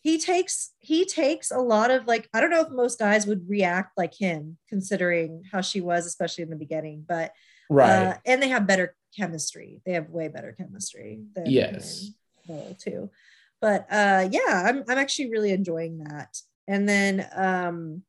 He 0.00 0.18
takes 0.18 0.72
he 0.80 1.06
takes 1.06 1.50
a 1.50 1.58
lot 1.58 1.90
of 1.90 2.06
like 2.06 2.28
I 2.34 2.40
don't 2.40 2.50
know 2.50 2.60
if 2.62 2.70
most 2.70 2.98
guys 2.98 3.26
would 3.26 3.48
react 3.48 3.96
like 3.96 4.12
him 4.12 4.58
considering 4.68 5.44
how 5.50 5.60
she 5.62 5.80
was, 5.80 6.04
especially 6.06 6.42
in 6.44 6.50
the 6.50 6.56
beginning, 6.56 7.04
but 7.08 7.32
Right. 7.70 7.88
uh, 8.08 8.16
and 8.26 8.42
they 8.42 8.48
have 8.48 8.66
better 8.66 8.94
chemistry. 9.16 9.80
They 9.84 9.92
have 9.92 10.10
way 10.10 10.28
better 10.28 10.52
chemistry 10.52 11.22
than 11.34 11.46
Yes. 11.46 12.10
Noel 12.48 12.76
too. 12.78 13.10
But 13.60 13.86
uh 13.90 14.28
yeah, 14.30 14.64
I'm 14.66 14.84
I'm 14.88 14.98
actually 14.98 15.30
really 15.30 15.52
enjoying 15.52 15.98
that. 15.98 16.36
And 16.68 16.88
then 16.88 17.26
um 17.34 18.02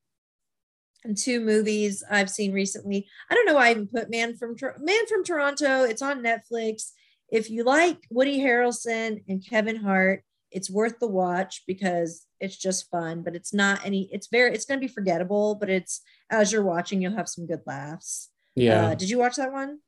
two 1.16 1.40
movies 1.40 2.04
I've 2.10 2.30
seen 2.30 2.52
recently. 2.52 3.08
I 3.30 3.36
don't 3.36 3.46
know 3.46 3.54
why 3.54 3.68
I 3.68 3.72
even 3.72 3.88
put 3.88 4.10
Man 4.10 4.36
from 4.36 4.58
Tor- 4.58 4.78
Man 4.80 5.06
from 5.08 5.24
Toronto. 5.24 5.84
It's 5.84 6.02
on 6.02 6.24
Netflix. 6.24 6.92
If 7.30 7.50
you 7.50 7.64
like 7.64 7.98
Woody 8.10 8.40
Harrelson 8.40 9.24
and 9.28 9.46
Kevin 9.48 9.76
Hart, 9.78 10.24
it's 10.52 10.70
worth 10.70 11.00
the 11.00 11.08
watch 11.08 11.64
because 11.68 12.26
it's 12.40 12.58
just 12.58 12.90
fun, 12.90 13.22
but 13.24 13.36
it's 13.36 13.54
not 13.54 13.86
any 13.86 14.10
it's 14.12 14.28
very 14.28 14.54
it's 14.54 14.66
going 14.66 14.80
to 14.80 14.88
be 14.88 14.92
forgettable, 14.92 15.56
but 15.56 15.70
it's 15.70 16.02
as 16.30 16.52
you're 16.52 16.64
watching 16.64 17.02
you'll 17.02 17.16
have 17.16 17.30
some 17.30 17.46
good 17.46 17.62
laughs. 17.66 18.30
yeah. 18.56 18.88
Uh, 18.88 18.96
did 18.96 19.10
you 19.10 19.20
watch 19.20 19.36
that 19.36 19.52
one? 19.52 19.80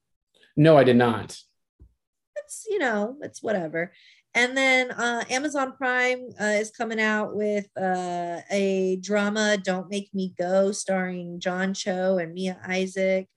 No, 0.58 0.76
I 0.76 0.84
did 0.84 0.98
not. 0.98 1.38
It's 2.36 2.66
you 2.68 2.80
know, 2.80 3.18
it's 3.22 3.44
whatever. 3.44 3.94
And 4.34 4.56
then 4.56 4.92
uh, 4.92 5.24
Amazon 5.30 5.74
Prime 5.78 6.30
uh, 6.40 6.46
is 6.46 6.72
coming 6.72 7.00
out 7.00 7.36
with 7.36 7.68
uh, 7.76 8.42
a 8.52 9.00
drama, 9.02 9.58
Don't 9.58 9.90
Make 9.90 10.14
Me 10.14 10.34
Go, 10.38 10.72
starring 10.72 11.40
John 11.40 11.74
Cho 11.74 12.18
and 12.18 12.34
Mia 12.34 12.60
Isaac. 12.68 13.28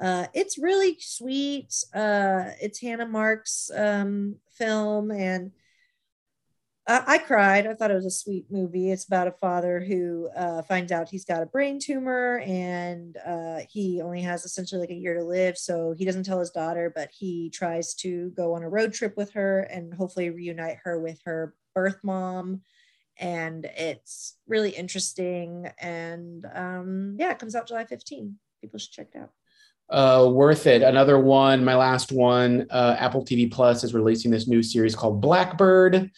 Uh, 0.00 0.26
it's 0.34 0.58
really 0.58 0.96
sweet. 1.00 1.74
Uh, 1.94 2.50
it's 2.60 2.80
Hannah 2.80 3.06
Marks' 3.06 3.70
um, 3.74 4.36
film, 4.52 5.10
and 5.10 5.52
I, 6.86 7.02
I 7.06 7.18
cried. 7.18 7.66
I 7.66 7.74
thought 7.74 7.90
it 7.90 7.94
was 7.94 8.06
a 8.06 8.10
sweet 8.10 8.46
movie. 8.50 8.90
It's 8.90 9.06
about 9.06 9.28
a 9.28 9.32
father 9.32 9.80
who 9.80 10.28
uh, 10.36 10.62
finds 10.62 10.92
out 10.92 11.08
he's 11.08 11.24
got 11.24 11.42
a 11.42 11.46
brain 11.46 11.78
tumor 11.80 12.38
and 12.44 13.16
uh, 13.26 13.60
he 13.68 14.00
only 14.00 14.22
has 14.22 14.44
essentially 14.44 14.80
like 14.80 14.90
a 14.90 14.94
year 14.94 15.14
to 15.14 15.24
live. 15.24 15.58
So 15.58 15.94
he 15.96 16.04
doesn't 16.04 16.24
tell 16.24 16.38
his 16.38 16.50
daughter, 16.50 16.92
but 16.94 17.10
he 17.12 17.50
tries 17.50 17.94
to 17.96 18.30
go 18.30 18.54
on 18.54 18.62
a 18.62 18.68
road 18.68 18.92
trip 18.92 19.16
with 19.16 19.32
her 19.32 19.60
and 19.60 19.92
hopefully 19.92 20.30
reunite 20.30 20.78
her 20.84 21.00
with 21.00 21.20
her 21.24 21.54
birth 21.74 21.98
mom. 22.02 22.62
And 23.18 23.64
it's 23.64 24.36
really 24.46 24.70
interesting. 24.70 25.70
And 25.80 26.46
um, 26.54 27.16
yeah, 27.18 27.30
it 27.30 27.38
comes 27.38 27.54
out 27.54 27.66
July 27.66 27.84
15. 27.84 28.36
People 28.60 28.78
should 28.78 28.92
check 28.92 29.08
it 29.14 29.18
out. 29.18 29.30
Uh, 29.88 30.28
worth 30.28 30.66
it. 30.66 30.82
Another 30.82 31.18
one, 31.18 31.64
my 31.64 31.76
last 31.76 32.10
one. 32.10 32.66
Uh, 32.70 32.96
Apple 32.98 33.24
TV 33.24 33.50
Plus 33.50 33.84
is 33.84 33.94
releasing 33.94 34.30
this 34.30 34.48
new 34.48 34.62
series 34.62 34.96
called 34.96 35.20
Blackbird. 35.20 36.10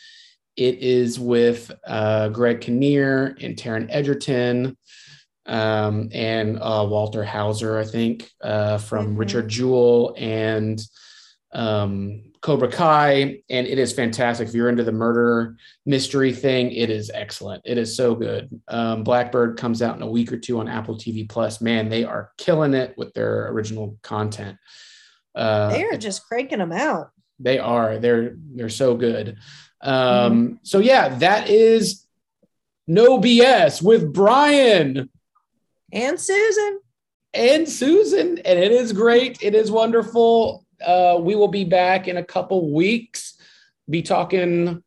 It 0.58 0.80
is 0.80 1.20
with 1.20 1.70
uh, 1.86 2.30
Greg 2.30 2.60
Kinnear 2.60 3.36
and 3.40 3.54
Taron 3.56 3.86
Egerton 3.90 4.76
um, 5.46 6.08
and 6.12 6.58
uh, 6.60 6.84
Walter 6.90 7.24
Hauser, 7.24 7.78
I 7.78 7.84
think, 7.84 8.28
uh, 8.42 8.78
from 8.78 9.14
Mhm. 9.14 9.18
Richard 9.20 9.48
Jewell 9.48 10.14
and 10.18 10.80
um, 11.52 12.24
Cobra 12.42 12.68
Kai. 12.70 13.40
And 13.48 13.66
it 13.68 13.78
is 13.78 13.92
fantastic. 13.92 14.48
If 14.48 14.54
you're 14.54 14.68
into 14.68 14.82
the 14.82 14.90
murder 14.92 15.56
mystery 15.86 16.32
thing, 16.32 16.72
it 16.72 16.90
is 16.90 17.08
excellent. 17.14 17.62
It 17.64 17.78
is 17.78 17.96
so 17.96 18.16
good. 18.16 18.50
Um, 18.66 19.04
Blackbird 19.04 19.56
comes 19.58 19.80
out 19.80 19.94
in 19.96 20.02
a 20.02 20.10
week 20.10 20.32
or 20.32 20.38
two 20.38 20.58
on 20.58 20.66
Apple 20.68 20.96
TV 20.96 21.28
Plus. 21.28 21.60
Man, 21.60 21.88
they 21.88 22.02
are 22.04 22.32
killing 22.36 22.74
it 22.74 22.94
with 22.98 23.14
their 23.14 23.48
original 23.52 23.96
content. 24.02 24.56
Uh, 25.36 25.70
they 25.70 25.84
are 25.84 25.96
just 25.96 26.26
cranking 26.26 26.58
them 26.58 26.72
out. 26.72 27.10
they 27.38 27.60
are. 27.60 27.98
They're 27.98 28.34
they're 28.56 28.68
so 28.68 28.96
good. 28.96 29.38
Um, 29.80 30.58
So 30.62 30.78
yeah, 30.78 31.08
that 31.18 31.48
is 31.48 32.04
no 32.86 33.18
BS 33.18 33.82
with 33.82 34.12
Brian 34.12 35.08
And 35.92 36.18
Susan. 36.20 36.80
and 37.34 37.68
Susan, 37.68 38.38
and 38.38 38.58
it 38.58 38.72
is 38.72 38.92
great. 38.92 39.38
It 39.42 39.54
is 39.54 39.70
wonderful. 39.70 40.64
Uh, 40.84 41.18
we 41.20 41.34
will 41.34 41.48
be 41.48 41.64
back 41.64 42.08
in 42.08 42.16
a 42.16 42.24
couple 42.24 42.72
weeks. 42.74 43.34
Be 43.88 44.02
talking 44.02 44.82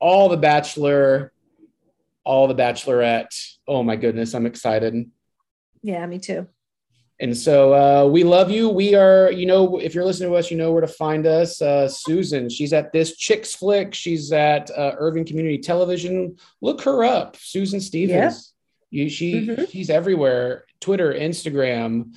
all 0.00 0.28
the 0.28 0.36
Bachelor, 0.36 1.32
all 2.24 2.46
the 2.48 2.54
Bachelorette. 2.54 3.56
Oh 3.66 3.82
my 3.82 3.96
goodness, 3.96 4.34
I'm 4.34 4.46
excited. 4.46 5.10
Yeah, 5.82 6.04
me 6.06 6.18
too. 6.18 6.46
And 7.20 7.36
so 7.36 7.74
uh, 7.74 8.06
we 8.08 8.22
love 8.22 8.48
you. 8.50 8.68
We 8.68 8.94
are, 8.94 9.30
you 9.32 9.44
know, 9.46 9.78
if 9.78 9.92
you're 9.92 10.04
listening 10.04 10.30
to 10.30 10.36
us, 10.36 10.50
you 10.52 10.56
know 10.56 10.70
where 10.72 10.80
to 10.82 10.86
find 10.86 11.26
us. 11.26 11.60
Uh, 11.60 11.88
Susan, 11.88 12.48
she's 12.48 12.72
at 12.72 12.92
this 12.92 13.16
Chicks 13.16 13.54
Flick. 13.56 13.92
She's 13.92 14.30
at 14.32 14.70
uh, 14.70 14.92
Irving 14.98 15.24
Community 15.24 15.58
Television. 15.58 16.36
Look 16.60 16.82
her 16.82 17.04
up, 17.04 17.36
Susan 17.36 17.80
Stevens. 17.80 18.52
You, 18.90 19.08
she, 19.08 19.48
Mhm. 19.48 19.68
she's 19.70 19.90
everywhere. 19.90 20.64
Twitter, 20.80 21.12
Instagram, 21.12 22.14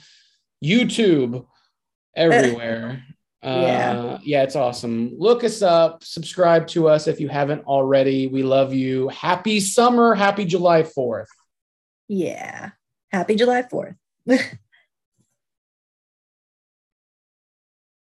YouTube, 0.63 1.45
everywhere. 2.15 3.03
Yeah. 3.43 3.93
Uh, 3.99 4.19
yeah, 4.21 4.43
it's 4.43 4.55
awesome. 4.55 5.15
Look 5.17 5.43
us 5.43 5.63
up. 5.63 6.03
Subscribe 6.03 6.67
to 6.67 6.87
us 6.87 7.07
if 7.07 7.19
you 7.19 7.27
haven't 7.27 7.65
already. 7.65 8.27
We 8.27 8.43
love 8.43 8.71
you. 8.71 9.07
Happy 9.07 9.59
summer. 9.59 10.13
Happy 10.13 10.45
July 10.45 10.83
4th. 10.83 11.25
Yeah. 12.07 12.69
Happy 13.11 13.33
July 13.33 13.63
4th. 13.63 13.95